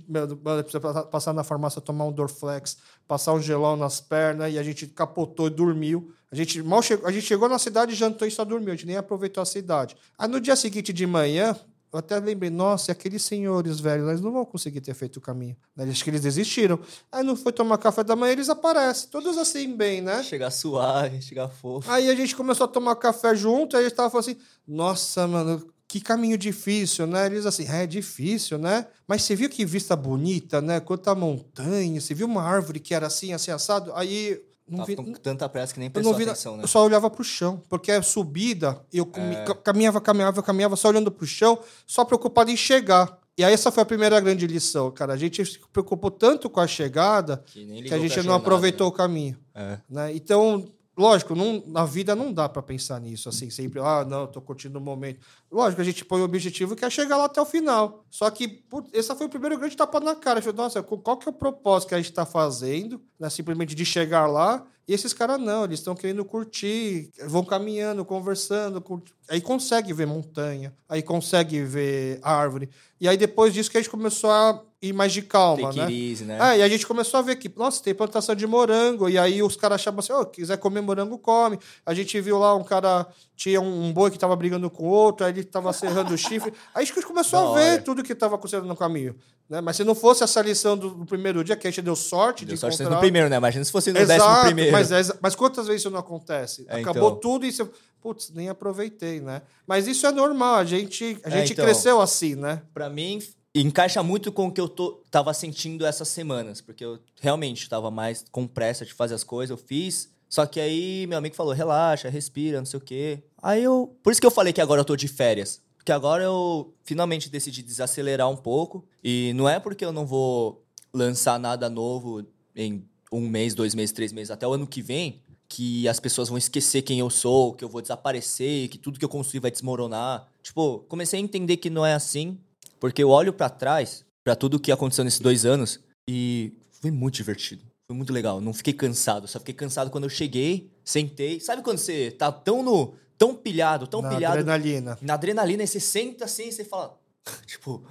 precisa 0.60 0.80
passar 1.04 1.32
na 1.32 1.42
farmácia, 1.42 1.80
tomar 1.80 2.04
um 2.04 2.12
Dorflex, 2.12 2.76
passar 3.06 3.32
um 3.32 3.40
gelão 3.40 3.74
nas 3.74 4.02
pernas, 4.02 4.52
e 4.52 4.58
a 4.58 4.62
gente 4.62 4.86
capotou 4.86 5.46
e 5.46 5.50
dormiu. 5.50 6.12
A 6.30 6.36
gente 6.36 6.62
mal 6.62 6.82
chegou, 6.82 7.08
a 7.08 7.10
gente 7.10 7.24
chegou 7.24 7.48
na 7.48 7.58
cidade, 7.58 7.94
jantou 7.94 8.28
e 8.28 8.30
só 8.30 8.44
dormiu, 8.44 8.68
a 8.68 8.76
gente 8.76 8.86
nem 8.86 8.98
aproveitou 8.98 9.40
a 9.42 9.46
cidade. 9.46 9.96
Aí 10.18 10.28
no 10.28 10.38
dia 10.38 10.54
seguinte 10.54 10.92
de 10.92 11.06
manhã, 11.06 11.56
eu 11.92 11.98
até 11.98 12.18
lembrei, 12.18 12.50
nossa, 12.50 12.92
aqueles 12.92 13.22
senhores 13.22 13.80
velhos, 13.80 14.08
eles 14.08 14.20
não 14.20 14.30
vão 14.30 14.44
conseguir 14.44 14.80
ter 14.80 14.94
feito 14.94 15.16
o 15.16 15.20
caminho. 15.20 15.56
Né? 15.74 15.88
Acho 15.88 16.04
que 16.04 16.10
eles 16.10 16.20
desistiram. 16.20 16.78
Aí 17.10 17.24
não 17.24 17.34
foi 17.34 17.52
tomar 17.52 17.78
café 17.78 18.04
da 18.04 18.14
manhã, 18.14 18.32
eles 18.32 18.50
aparecem, 18.50 19.08
todos 19.08 19.38
assim, 19.38 19.74
bem, 19.74 20.02
né? 20.02 20.22
Chegar 20.22 20.50
suave, 20.50 21.20
chegar 21.22 21.48
fofo. 21.48 21.90
Aí 21.90 22.10
a 22.10 22.14
gente 22.14 22.36
começou 22.36 22.64
a 22.64 22.68
tomar 22.68 22.96
café 22.96 23.34
junto, 23.34 23.76
aí 23.76 23.82
eles 23.82 23.92
estavam 23.92 24.10
falando 24.10 24.28
assim, 24.28 24.38
nossa, 24.66 25.26
mano, 25.26 25.66
que 25.88 26.00
caminho 26.00 26.36
difícil, 26.36 27.06
né? 27.06 27.24
Eles 27.24 27.46
assim, 27.46 27.66
é, 27.66 27.84
é 27.84 27.86
difícil, 27.86 28.58
né? 28.58 28.86
Mas 29.06 29.22
você 29.22 29.34
viu 29.34 29.48
que 29.48 29.64
vista 29.64 29.96
bonita, 29.96 30.60
né? 30.60 30.80
Quanta 30.80 31.14
montanha, 31.14 31.98
você 31.98 32.12
viu 32.12 32.26
uma 32.26 32.42
árvore 32.42 32.78
que 32.78 32.94
era 32.94 33.06
assim, 33.06 33.32
assim, 33.32 33.50
assado? 33.50 33.90
Aí 33.94 34.38
não 34.68 34.78
Tava 34.78 34.86
vi, 34.86 34.96
com 34.96 35.12
tanta 35.14 35.48
pressa 35.48 35.72
que 35.74 35.80
nem 35.80 35.90
prestou 35.90 36.14
vi, 36.14 36.24
atenção, 36.24 36.56
né? 36.56 36.64
eu 36.64 36.68
só 36.68 36.84
olhava 36.84 37.08
pro 37.10 37.24
chão, 37.24 37.62
porque 37.68 37.90
é 37.90 38.00
subida, 38.02 38.80
eu 38.92 39.06
comi- 39.06 39.34
É. 39.36 39.44
ca- 39.44 39.54
caminhava, 39.54 40.00
caminhava, 40.00 40.42
caminhava, 40.42 40.76
só 40.76 40.88
olhando 40.88 41.10
pro 41.10 41.26
chão, 41.26 41.58
só 41.86 42.04
preocupado 42.04 42.50
em 42.50 42.56
chegar. 42.56 43.18
E 43.36 43.44
aí 43.44 43.52
essa 43.54 43.70
foi 43.70 43.82
a 43.82 43.86
primeira 43.86 44.18
grande 44.20 44.46
lição, 44.48 44.90
cara. 44.90 45.12
A 45.12 45.16
gente 45.16 45.44
se 45.46 45.60
preocupou 45.72 46.10
tanto 46.10 46.50
com 46.50 46.58
a 46.60 46.66
chegada 46.66 47.42
Que, 47.46 47.64
que 47.82 47.94
a 47.94 47.98
gente 47.98 48.16
não 48.16 48.22
jornada, 48.24 48.36
aproveitou 48.42 48.88
o 48.88 48.92
caminho. 48.92 49.38
né? 49.54 49.80
né? 49.88 50.12
Então, 50.14 50.66
lógico, 50.98 51.34
não, 51.34 51.62
na 51.66 51.84
vida 51.84 52.14
não 52.16 52.32
dá 52.32 52.48
pra 52.48 52.60
pensar 52.62 53.00
nisso, 53.00 53.28
assim, 53.28 53.48
sempre, 53.50 53.80
ah, 53.80 54.04
não, 54.04 54.26
tô 54.26 54.40
curtindo 54.40 54.78
o 54.78 54.82
momento. 54.82 55.20
Lógico, 55.50 55.80
a 55.80 55.84
gente 55.84 56.04
põe 56.04 56.20
o 56.20 56.24
objetivo 56.24 56.74
que 56.76 56.84
é 56.84 56.90
chegar 56.90 57.16
lá 57.16 57.24
até 57.26 57.40
o 57.40 57.46
final. 57.46 58.04
Só 58.10 58.28
que, 58.30 58.48
putz, 58.48 58.90
esse 58.92 59.14
foi 59.14 59.26
o 59.26 59.30
primeiro 59.30 59.56
grande 59.58 59.76
tapa 59.76 60.00
na 60.00 60.14
cara. 60.14 60.42
Falei, 60.42 60.56
nossa, 60.56 60.82
qual 60.82 61.16
que 61.16 61.28
é 61.28 61.30
o 61.30 61.34
propósito 61.34 61.88
que 61.88 61.94
a 61.94 61.98
gente 61.98 62.12
tá 62.12 62.26
fazendo, 62.26 63.00
né? 63.18 63.30
Simplesmente 63.30 63.74
de 63.74 63.84
chegar 63.84 64.26
lá. 64.26 64.66
E 64.86 64.92
esses 64.94 65.12
caras 65.12 65.38
não, 65.38 65.64
eles 65.64 65.80
estão 65.80 65.94
querendo 65.94 66.24
curtir, 66.24 67.10
vão 67.26 67.44
caminhando, 67.44 68.04
conversando, 68.04 68.80
curti- 68.80 69.12
aí 69.28 69.38
consegue 69.40 69.92
ver 69.92 70.06
montanha, 70.06 70.74
aí 70.88 71.02
consegue 71.02 71.62
ver 71.62 72.18
árvore. 72.22 72.70
E 72.98 73.06
aí 73.06 73.16
depois 73.16 73.52
disso 73.52 73.70
que 73.70 73.76
a 73.76 73.80
gente 73.80 73.90
começou 73.90 74.30
a 74.30 74.62
ir 74.80 74.92
mais 74.92 75.12
de 75.12 75.22
calma, 75.22 75.68
Take 75.72 75.78
né? 75.80 75.92
easy, 75.92 76.24
né? 76.24 76.38
Ah, 76.40 76.56
e 76.56 76.62
a 76.62 76.68
gente 76.68 76.86
começou 76.86 77.18
a 77.18 77.22
ver 77.22 77.36
que, 77.36 77.50
nossa, 77.56 77.82
tem 77.82 77.92
plantação 77.94 78.34
de 78.34 78.46
morango. 78.46 79.08
E 79.08 79.18
aí 79.18 79.42
os 79.42 79.56
caras 79.56 79.80
achavam 79.80 79.98
assim, 80.00 80.12
ó, 80.12 80.24
quiser 80.24 80.56
comer 80.56 80.80
morango, 80.80 81.18
come. 81.18 81.58
A 81.84 81.92
gente 81.92 82.20
viu 82.20 82.38
lá 82.38 82.54
um 82.54 82.62
cara, 82.62 83.06
tinha 83.34 83.60
um, 83.60 83.92
boi 83.92 84.10
que 84.10 84.18
tava 84.18 84.36
brigando 84.36 84.70
com 84.70 84.84
o 84.84 84.86
outro, 84.88 85.26
aí 85.26 85.32
ele 85.32 85.42
tava 85.44 85.72
serrando 85.72 86.14
o 86.14 86.18
chifre. 86.18 86.52
Aí 86.74 86.82
a 86.82 86.86
gente 86.86 87.02
começou 87.02 87.40
Da 87.42 87.50
a 87.50 87.54
ver 87.54 87.72
hora. 87.72 87.82
tudo 87.82 88.02
que 88.04 88.14
tava 88.14 88.36
acontecendo 88.36 88.66
no 88.66 88.76
caminho. 88.76 89.16
Né? 89.48 89.60
Mas 89.60 89.76
se 89.76 89.82
não 89.82 89.94
fosse 89.94 90.22
essa 90.22 90.40
lição 90.42 90.76
do, 90.76 90.90
do 90.90 91.06
primeiro 91.06 91.42
dia, 91.42 91.56
que 91.56 91.66
a 91.66 91.70
gente 91.70 91.82
deu 91.82 91.96
sorte 91.96 92.44
Deu 92.44 92.54
de 92.54 92.60
sorte 92.60 92.74
encontrar... 92.76 92.94
no 92.96 93.00
primeiro, 93.00 93.28
né? 93.28 93.36
Imagina 93.36 93.64
se 93.64 93.72
fosse 93.72 93.90
no 93.90 93.98
décimo 93.98 94.14
Exato, 94.14 94.44
primeiro. 94.46 94.70
mas, 94.72 94.92
é 94.92 95.00
mas 95.20 95.34
quantas 95.34 95.66
vezes 95.66 95.82
isso 95.82 95.90
não 95.90 95.98
acontece? 95.98 96.64
É, 96.68 96.80
Acabou 96.80 97.08
então. 97.08 97.20
tudo 97.20 97.46
e 97.46 97.50
você... 97.52 97.68
Putz, 98.00 98.30
nem 98.32 98.48
aproveitei, 98.48 99.20
né? 99.20 99.42
Mas 99.66 99.88
isso 99.88 100.06
é 100.06 100.12
normal, 100.12 100.54
a 100.56 100.64
gente, 100.64 101.18
a 101.24 101.28
É, 101.28 101.32
gente 101.32 101.52
então. 101.54 101.64
cresceu 101.64 102.00
assim, 102.00 102.36
né? 102.36 102.62
Pra 102.72 102.88
mim, 102.88 103.20
encaixa 103.60 104.02
muito 104.02 104.30
com 104.30 104.48
o 104.48 104.52
que 104.52 104.60
eu 104.60 104.68
tô, 104.68 105.02
tava 105.10 105.32
sentindo 105.34 105.86
essas 105.86 106.08
semanas. 106.08 106.60
Porque 106.60 106.84
eu 106.84 106.98
realmente 107.20 107.68
tava 107.68 107.90
mais 107.90 108.24
com 108.30 108.46
pressa 108.46 108.84
de 108.84 108.92
fazer 108.92 109.14
as 109.14 109.24
coisas, 109.24 109.50
eu 109.50 109.56
fiz. 109.56 110.10
Só 110.28 110.44
que 110.44 110.60
aí 110.60 111.06
meu 111.06 111.18
amigo 111.18 111.34
falou, 111.34 111.52
relaxa, 111.52 112.08
respira, 112.08 112.58
não 112.58 112.66
sei 112.66 112.78
o 112.78 112.82
quê. 112.82 113.22
Aí 113.42 113.62
eu... 113.62 113.96
Por 114.02 114.10
isso 114.10 114.20
que 114.20 114.26
eu 114.26 114.30
falei 114.30 114.52
que 114.52 114.60
agora 114.60 114.80
eu 114.80 114.84
tô 114.84 114.94
de 114.94 115.08
férias. 115.08 115.62
Porque 115.76 115.92
agora 115.92 116.22
eu 116.22 116.74
finalmente 116.84 117.30
decidi 117.30 117.62
desacelerar 117.62 118.28
um 118.28 118.36
pouco. 118.36 118.84
E 119.02 119.32
não 119.34 119.48
é 119.48 119.58
porque 119.58 119.84
eu 119.84 119.92
não 119.92 120.06
vou 120.06 120.62
lançar 120.92 121.38
nada 121.38 121.70
novo 121.70 122.26
em 122.54 122.84
um 123.10 123.26
mês, 123.26 123.54
dois 123.54 123.74
meses, 123.74 123.92
três 123.92 124.12
meses, 124.12 124.30
até 124.30 124.46
o 124.46 124.52
ano 124.52 124.66
que 124.66 124.82
vem, 124.82 125.22
que 125.48 125.88
as 125.88 125.98
pessoas 125.98 126.28
vão 126.28 126.36
esquecer 126.36 126.82
quem 126.82 126.98
eu 126.98 127.08
sou, 127.08 127.54
que 127.54 127.64
eu 127.64 127.68
vou 127.68 127.80
desaparecer, 127.80 128.68
que 128.68 128.76
tudo 128.76 128.98
que 128.98 129.04
eu 129.04 129.08
construí 129.08 129.40
vai 129.40 129.50
desmoronar. 129.50 130.28
Tipo, 130.42 130.80
comecei 130.88 131.18
a 131.18 131.22
entender 131.22 131.56
que 131.56 131.70
não 131.70 131.86
é 131.86 131.94
assim, 131.94 132.38
porque 132.80 133.02
eu 133.02 133.10
olho 133.10 133.32
pra 133.32 133.48
trás, 133.48 134.04
pra 134.24 134.36
tudo 134.36 134.60
que 134.60 134.72
aconteceu 134.72 135.04
nesses 135.04 135.20
dois 135.20 135.44
anos, 135.44 135.80
e 136.08 136.52
foi 136.70 136.90
muito 136.90 137.14
divertido. 137.16 137.62
Foi 137.86 137.96
muito 137.96 138.12
legal. 138.12 138.40
Não 138.40 138.52
fiquei 138.52 138.72
cansado. 138.74 139.26
Só 139.26 139.38
fiquei 139.38 139.54
cansado 139.54 139.90
quando 139.90 140.04
eu 140.04 140.10
cheguei, 140.10 140.70
sentei. 140.84 141.40
Sabe 141.40 141.62
quando 141.62 141.78
você 141.78 142.10
tá 142.10 142.30
tão 142.30 142.62
no. 142.62 142.94
tão 143.16 143.34
pilhado, 143.34 143.86
tão 143.86 144.02
Na 144.02 144.10
pilhado 144.10 144.38
adrenalina. 144.38 144.98
na 145.00 145.14
adrenalina, 145.14 145.62
e 145.62 145.66
você 145.66 145.80
senta 145.80 146.26
assim 146.26 146.48
e 146.48 146.52
você 146.52 146.64
fala. 146.64 146.98
Tipo, 147.46 147.82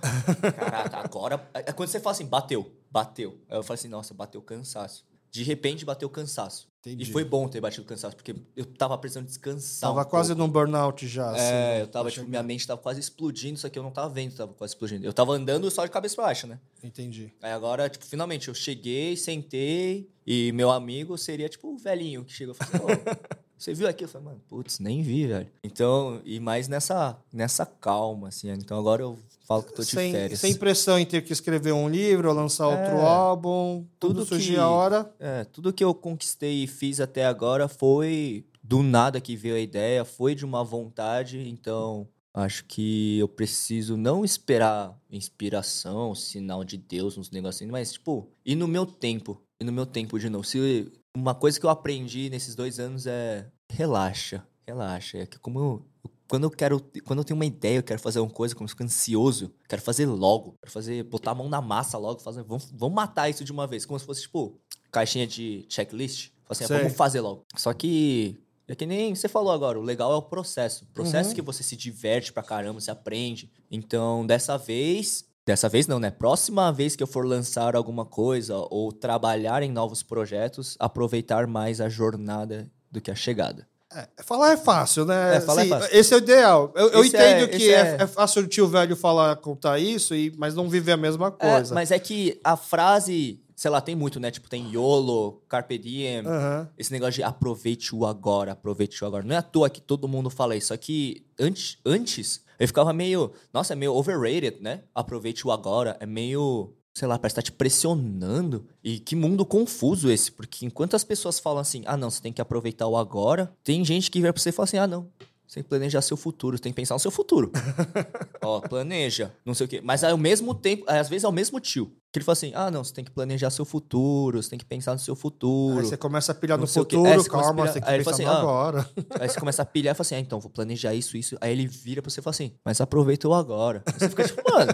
caraca, 0.56 0.98
agora. 0.98 1.50
É 1.54 1.72
quando 1.72 1.90
você 1.90 2.00
fala 2.00 2.16
assim, 2.16 2.26
bateu, 2.26 2.72
bateu. 2.90 3.40
Aí 3.50 3.58
eu 3.58 3.64
falo 3.64 3.76
assim, 3.76 3.88
nossa, 3.88 4.14
bateu 4.14 4.42
cansaço. 4.42 5.06
De 5.32 5.44
repente 5.44 5.86
bateu 5.86 6.10
cansaço. 6.10 6.68
Entendi. 6.88 7.10
E 7.10 7.12
foi 7.14 7.24
bom 7.24 7.48
ter 7.48 7.60
batido 7.62 7.86
cansaço, 7.86 8.16
porque 8.16 8.36
eu 8.56 8.66
tava 8.66 8.98
precisando 8.98 9.26
descansar. 9.26 9.90
Tava 9.90 10.02
um 10.02 10.06
quase 10.10 10.30
pouco. 10.30 10.42
num 10.42 10.50
burnout 10.50 11.08
já. 11.08 11.32
assim, 11.32 11.42
É, 11.42 11.82
eu 11.82 11.88
tava, 11.88 12.10
tipo, 12.10 12.22
chegar. 12.22 12.30
minha 12.30 12.44
mente 12.44 12.66
tava 12.66 12.82
quase 12.82 13.00
explodindo, 13.00 13.58
só 13.60 13.70
que 13.70 13.78
eu 13.78 13.84
não 13.84 13.92
tava 13.92 14.10
vendo 14.10 14.36
tava 14.36 14.54
quase 14.54 14.72
explodindo. 14.74 15.06
Eu 15.06 15.14
tava 15.14 15.34
andando 15.34 15.70
só 15.70 15.86
de 15.86 15.92
cabeça 15.92 16.16
pra 16.16 16.26
baixo, 16.26 16.48
né? 16.48 16.60
Entendi. 16.84 17.34
Aí 17.42 17.52
agora, 17.52 17.90
tipo, 17.90 18.06
finalmente 18.06 18.48
eu 18.48 18.54
cheguei, 18.54 19.16
sentei, 19.18 20.10
e 20.26 20.52
meu 20.52 20.72
amigo 20.72 21.18
seria, 21.18 21.50
tipo, 21.50 21.68
o 21.74 21.78
velhinho 21.78 22.24
que 22.24 22.34
chegou 22.34 22.54
e 22.54 22.58
falou 22.66 22.88
assim, 22.92 23.02
"Ô, 23.02 23.38
você 23.58 23.74
viu 23.74 23.88
aqui? 23.88 24.04
Eu 24.04 24.08
falei, 24.08 24.28
mano, 24.28 24.42
putz, 24.48 24.80
nem 24.80 25.02
vi, 25.02 25.28
velho. 25.28 25.48
Então, 25.64 26.22
e 26.26 26.40
mais 26.40 26.68
nessa, 26.68 27.18
nessa 27.34 27.66
calma, 27.66 28.28
assim. 28.30 28.50
Então 28.52 28.78
agora 28.80 29.02
eu 29.02 29.18
falo 29.46 29.64
que 29.64 29.74
tô 29.74 29.82
de 29.84 29.90
sem, 29.90 30.12
férias. 30.12 30.40
sem 30.40 30.56
pressão 30.56 30.98
em 31.00 31.06
ter 31.06 31.22
que 31.24 31.34
escrever 31.34 31.72
um 31.72 31.88
livro 31.90 32.30
ou 32.30 32.36
lançar 32.36 32.68
outro 32.68 32.98
É, 32.98 33.04
álbum. 33.06 33.86
Tudo 34.00 34.16
tudo 34.20 34.26
surgir 34.28 34.54
que- 34.54 34.60
a 34.60 34.70
hora. 34.70 35.14
É, 35.20 35.44
tudo 35.46 35.74
que 35.74 35.84
eu 35.84 35.94
conquistei 35.94 36.64
e 36.64 36.68
fiz 36.68 37.00
até 37.00 37.26
agora 37.26 37.68
foi 37.68 38.46
do 38.64 38.84
nada 38.84 39.20
que 39.22 39.36
veio 39.36 39.56
a 39.56 39.60
ideia, 39.60 40.04
foi 40.04 40.36
de 40.36 40.44
uma 40.44 40.62
vontade, 40.64 41.40
então 41.48 42.06
acho 42.34 42.66
que 42.66 43.18
eu 43.18 43.28
preciso 43.28 43.96
não 43.96 44.26
esperar 44.26 44.94
inspiração, 45.10 46.14
sinal 46.14 46.64
de 46.64 46.78
Deus, 46.78 47.18
uns 47.18 47.32
negocinhos, 47.32 47.72
mas 47.72 47.94
tipo, 47.94 48.28
ir 48.46 48.56
no 48.56 48.68
meu 48.68 48.86
tempo, 48.86 49.42
ir 49.62 49.64
no 49.66 49.72
meu 49.72 49.86
tempo 49.86 50.20
de 50.20 50.30
novo. 50.30 50.44
Se 50.44 50.92
uma 51.22 51.36
coisa 51.36 51.60
que 51.60 51.66
eu 51.66 51.70
aprendi 51.70 52.30
nesses 52.30 52.56
dois 52.56 52.80
anos 52.80 53.06
é 53.08 53.48
relaxa, 53.70 54.46
relaxa, 54.66 55.18
é 55.20 55.26
que 55.26 55.40
como 55.40 55.60
eu, 55.60 55.86
quando 56.28 56.44
eu 56.44 56.52
quero, 56.52 56.80
quando 57.06 57.20
eu 57.20 57.24
tenho 57.26 57.38
uma 57.38 57.46
ideia, 57.46 57.78
eu 57.78 57.84
quero 57.84 58.00
fazer 58.00 58.20
uma 58.20 58.30
coisa, 58.30 58.54
como 58.56 58.66
eu 58.66 58.70
fico 58.70 58.84
ansioso, 58.84 59.54
quero 59.68 59.82
fazer 59.82 60.06
logo, 60.06 60.56
quero 60.62 60.72
fazer, 60.72 61.04
botar 61.04 61.32
a 61.32 61.36
mão 61.36 61.50
na 61.50 61.62
massa 61.62 61.98
logo, 61.98 62.20
fazer, 62.22 62.44
vamos, 62.44 62.70
vamos 62.74 62.96
matar 62.96 63.30
isso 63.30 63.44
de 63.44 63.52
uma 63.52 63.66
vez, 63.68 63.86
como 63.86 64.00
se 64.00 64.06
fosse 64.06 64.22
tipo 64.24 64.60
caixinha 64.92 65.26
de 65.28 65.66
checklist, 65.70 66.32
assim, 66.50 66.66
Sei. 66.66 66.78
vamos 66.78 66.94
fazer 66.96 67.22
logo. 67.22 67.46
Só 67.56 67.74
que 67.74 68.38
é 68.68 68.76
que 68.76 68.86
nem 68.86 69.16
você 69.16 69.28
falou 69.30 69.52
agora, 69.52 69.80
o 69.80 69.82
legal 69.82 70.12
é 70.12 70.16
o 70.16 70.22
processo. 70.22 70.84
O 70.86 70.88
processo 70.88 71.30
Uhum. 71.30 71.36
que 71.36 71.42
você 71.42 71.64
se 71.64 71.76
diverte 71.78 72.34
pra 72.34 72.44
caramba, 72.44 72.80
você 72.82 72.92
aprende. 72.92 73.50
Então, 73.72 74.26
dessa 74.26 74.58
vez, 74.58 75.26
dessa 75.48 75.70
vez 75.70 75.88
não, 75.88 75.98
né? 75.98 76.12
Próxima 76.12 76.72
vez 76.74 76.94
que 76.96 77.02
eu 77.02 77.08
for 77.08 77.26
lançar 77.26 77.74
alguma 77.76 78.06
coisa 78.06 78.56
ou 78.70 78.92
trabalhar 78.92 79.64
em 79.64 79.72
novos 79.72 80.04
projetos, 80.04 80.76
aproveitar 80.78 81.48
mais 81.48 81.80
a 81.80 81.88
jornada 81.88 82.70
do 82.92 83.00
que 83.00 83.10
a 83.10 83.16
chegada. 83.16 83.66
É, 83.96 84.06
falar 84.22 84.52
é 84.52 84.58
fácil, 84.58 85.06
né? 85.06 85.38
É, 85.38 85.40
falar 85.40 85.62
é 85.62 85.64
Sim, 85.64 85.70
fácil. 85.70 85.98
Esse 85.98 86.14
é 86.14 86.18
o 86.18 86.20
ideal. 86.20 86.74
Eu, 86.76 86.90
eu 86.90 87.02
Esse 87.06 87.16
é- 87.16 87.32
entendo 87.40 87.50
que 87.58 87.70
é, 87.74 87.80
é- 87.80 87.98
é 88.02 88.08
fácil 88.08 88.44
o 88.44 88.48
tio 88.48 88.68
velho 88.68 88.94
falar, 88.98 89.38
contar 89.38 89.80
isso, 89.80 90.14
e, 90.14 90.34
mas 90.38 90.54
não 90.54 90.68
viver 90.70 90.92
a 90.92 90.98
mesma 90.98 91.28
É, 91.40 91.52
coisa. 91.54 91.74
mas 91.74 91.92
é 91.92 91.98
que 91.98 92.38
a 92.44 92.58
frase, 92.58 93.42
sei 93.56 93.72
lá, 93.72 93.80
tem 93.80 93.96
muito, 93.96 94.20
né? 94.20 94.30
Tipo, 94.30 94.50
tem 94.50 94.70
YOLO, 94.74 95.42
Carpe 95.48 95.78
Diem, 95.78 96.28
Aham. 96.28 96.70
Esse 96.78 96.92
negócio 96.92 97.14
de 97.14 97.24
aproveite 97.24 97.96
o 97.96 98.06
agora, 98.06 98.52
aproveite 98.52 99.02
o 99.02 99.08
agora. 99.08 99.24
Não 99.24 99.34
é 99.34 99.38
à 99.38 99.42
toa 99.42 99.70
que 99.70 99.80
todo 99.80 100.10
mundo 100.10 100.30
fala 100.30 100.58
isso. 100.58 100.68
Só 100.68 100.76
que 100.78 101.26
antes, 101.40 101.78
antes 101.86 102.42
eu 102.60 102.68
ficava 102.68 102.94
meio. 102.94 103.32
Nossa, 103.54 103.74
é 103.74 103.76
meio 103.76 103.94
overrated, 103.94 104.62
né? 104.62 104.84
Aproveite 104.94 105.46
o 105.46 105.52
agora. 105.52 105.98
É 106.00 106.06
meio. 106.06 106.74
Sei 106.94 107.08
lá, 107.08 107.20
parece 107.20 107.36
que 107.36 107.42
tá 107.42 107.42
te 107.44 107.52
pressionando. 107.52 108.68
E 108.84 109.00
que 109.00 109.16
mundo 109.16 109.46
confuso 109.46 110.10
esse. 110.10 110.32
Porque 110.32 110.66
enquanto 110.66 110.96
as 110.96 111.04
pessoas 111.04 111.40
falam 111.40 111.60
assim, 111.60 111.84
ah, 111.86 111.96
não, 111.96 112.10
você 112.10 112.22
tem 112.22 112.34
que 112.34 112.42
aproveitar 112.42 112.88
o 112.88 112.98
agora, 112.98 113.54
tem 113.64 113.86
gente 113.86 114.10
que 114.10 114.20
vira 114.20 114.34
pra 114.34 114.42
você 114.42 114.50
e 114.50 114.52
fala 114.52 114.64
assim, 114.66 114.78
ah, 114.78 114.88
não. 114.88 115.08
Você 115.48 115.56
tem 115.56 115.64
que 115.64 115.70
planejar 115.70 116.02
seu 116.02 116.18
futuro, 116.18 116.58
você 116.58 116.64
tem 116.64 116.74
que 116.74 116.76
pensar 116.76 116.96
no 116.96 117.00
seu 117.00 117.12
futuro. 117.12 117.52
Ó, 118.44 118.60
planeja, 118.60 119.34
não 119.46 119.54
sei 119.54 119.66
o 119.66 119.70
quê. 119.70 119.82
Mas 119.82 120.04
ao 120.04 120.18
mesmo 120.18 120.54
tempo, 120.54 120.84
às 120.88 121.08
vezes 121.08 121.24
é 121.24 121.28
o 121.28 121.32
mesmo 121.32 121.60
tio. 121.62 121.96
Que 122.18 122.20
ele 122.20 122.26
fala 122.26 122.34
assim: 122.34 122.52
ah, 122.56 122.72
não, 122.72 122.84
você 122.84 122.94
tem 122.94 123.04
que 123.04 123.12
planejar 123.12 123.50
seu 123.50 123.64
futuro, 123.66 124.42
você 124.42 124.50
tem 124.50 124.60
que 124.60 124.66
pensar 124.66 124.94
no 124.94 125.00
seu 125.00 125.16
futuro. 125.16 125.80
Aí 125.80 125.86
você 125.86 125.98
começa 125.98 126.32
a 126.32 126.36
pilhar 126.36 126.58
no 126.58 126.66
futuro, 126.68 127.08
É, 127.08 127.18
você 127.18 127.30
calma, 127.30 127.54
pilhar- 127.54 127.68
você 127.68 127.74
tem 127.74 127.82
que 127.84 127.90
aí 127.90 127.98
pensar 128.00 128.12
assim, 128.12 128.26
agora. 128.26 128.90
Aí 129.20 129.30
você 129.30 129.40
começa 129.40 129.62
a 129.62 129.66
pilhar 129.66 129.94
e 129.94 129.96
fala 129.96 130.02
assim: 130.06 130.16
ah, 130.16 130.20
então, 130.20 130.40
vou 130.40 130.50
planejar 130.50 130.94
isso, 130.94 131.16
isso. 131.18 131.38
Aí 131.40 131.52
ele 131.52 131.68
vira 131.68 132.02
pra 132.02 132.10
você 132.12 132.20
e 132.20 132.24
fala 132.24 132.32
assim: 132.32 132.52
mas 132.66 132.82
aproveita 132.82 133.28
o 133.28 133.34
agora. 133.34 133.84
Aí 133.86 133.94
você 134.00 134.10
fica 134.10 134.24
tipo, 134.24 134.42
mano, 134.52 134.72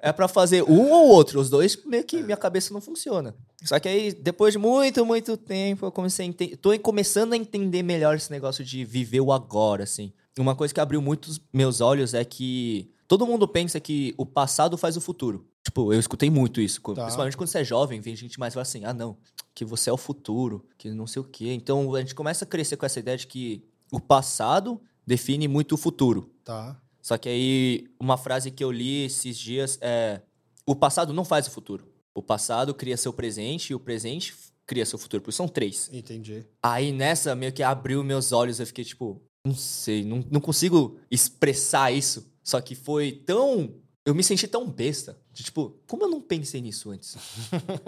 é 0.00 0.12
pra 0.12 0.28
fazer 0.28 0.62
um 0.62 0.90
ou 0.90 1.08
outro. 1.08 1.40
Os 1.40 1.50
dois, 1.50 1.76
meio 1.84 2.04
que 2.04 2.22
minha 2.22 2.36
cabeça 2.36 2.72
não 2.72 2.80
funciona. 2.80 3.34
Só 3.64 3.78
que 3.78 3.88
aí, 3.88 4.12
depois 4.12 4.52
de 4.52 4.58
muito, 4.58 5.04
muito 5.04 5.36
tempo, 5.36 5.86
eu 5.86 5.92
comecei 5.92 6.24
a 6.24 6.28
entender. 6.28 6.56
Tô 6.56 6.76
começando 6.78 7.32
a 7.32 7.36
entender 7.36 7.82
melhor 7.82 8.16
esse 8.16 8.30
negócio 8.30 8.64
de 8.64 8.84
viver 8.84 9.20
o 9.20 9.32
agora, 9.32 9.84
assim. 9.84 10.12
Uma 10.38 10.54
coisa 10.54 10.72
que 10.72 10.80
abriu 10.80 11.02
muitos 11.02 11.40
meus 11.52 11.80
olhos 11.80 12.14
é 12.14 12.24
que 12.24 12.90
todo 13.08 13.26
mundo 13.26 13.48
pensa 13.48 13.80
que 13.80 14.14
o 14.16 14.24
passado 14.24 14.78
faz 14.78 14.96
o 14.96 15.00
futuro. 15.00 15.44
Tipo, 15.68 15.92
eu 15.92 16.00
escutei 16.00 16.30
muito 16.30 16.62
isso. 16.62 16.80
Tá. 16.80 17.02
Principalmente 17.02 17.36
quando 17.36 17.50
você 17.50 17.58
é 17.58 17.64
jovem, 17.64 18.00
vem 18.00 18.16
gente 18.16 18.40
mais 18.40 18.52
e 18.52 18.54
fala 18.54 18.62
assim: 18.62 18.84
ah, 18.86 18.94
não, 18.94 19.18
que 19.54 19.66
você 19.66 19.90
é 19.90 19.92
o 19.92 19.98
futuro, 19.98 20.64
que 20.78 20.90
não 20.90 21.06
sei 21.06 21.20
o 21.20 21.24
quê. 21.24 21.52
Então 21.52 21.94
a 21.94 22.00
gente 22.00 22.14
começa 22.14 22.46
a 22.46 22.48
crescer 22.48 22.78
com 22.78 22.86
essa 22.86 22.98
ideia 22.98 23.18
de 23.18 23.26
que 23.26 23.62
o 23.92 24.00
passado 24.00 24.80
define 25.06 25.46
muito 25.46 25.74
o 25.74 25.76
futuro. 25.76 26.32
Tá. 26.42 26.80
Só 27.02 27.18
que 27.18 27.28
aí, 27.28 27.86
uma 28.00 28.16
frase 28.16 28.50
que 28.50 28.64
eu 28.64 28.72
li 28.72 29.04
esses 29.04 29.36
dias 29.36 29.78
é: 29.82 30.22
o 30.64 30.74
passado 30.74 31.12
não 31.12 31.24
faz 31.24 31.46
o 31.46 31.50
futuro. 31.50 31.86
O 32.14 32.22
passado 32.22 32.74
cria 32.74 32.96
seu 32.96 33.12
presente 33.12 33.70
e 33.70 33.74
o 33.74 33.80
presente 33.80 34.34
cria 34.66 34.86
seu 34.86 34.98
futuro. 34.98 35.22
Porque 35.22 35.36
são 35.36 35.46
três. 35.46 35.90
Entendi. 35.92 36.46
Aí 36.62 36.92
nessa, 36.92 37.34
meio 37.34 37.52
que 37.52 37.62
abriu 37.62 38.02
meus 38.02 38.32
olhos, 38.32 38.58
eu 38.58 38.66
fiquei 38.66 38.84
tipo, 38.84 39.20
não 39.46 39.54
sei, 39.54 40.02
não, 40.02 40.24
não 40.30 40.40
consigo 40.40 40.98
expressar 41.10 41.92
isso. 41.92 42.26
Só 42.42 42.58
que 42.62 42.74
foi 42.74 43.12
tão. 43.12 43.74
Eu 44.08 44.14
me 44.14 44.24
senti 44.24 44.48
tão 44.48 44.66
besta. 44.68 45.18
De 45.32 45.42
tipo, 45.44 45.76
como 45.86 46.04
eu 46.04 46.08
não 46.08 46.20
pensei 46.20 46.60
nisso 46.62 46.90
antes? 46.90 47.16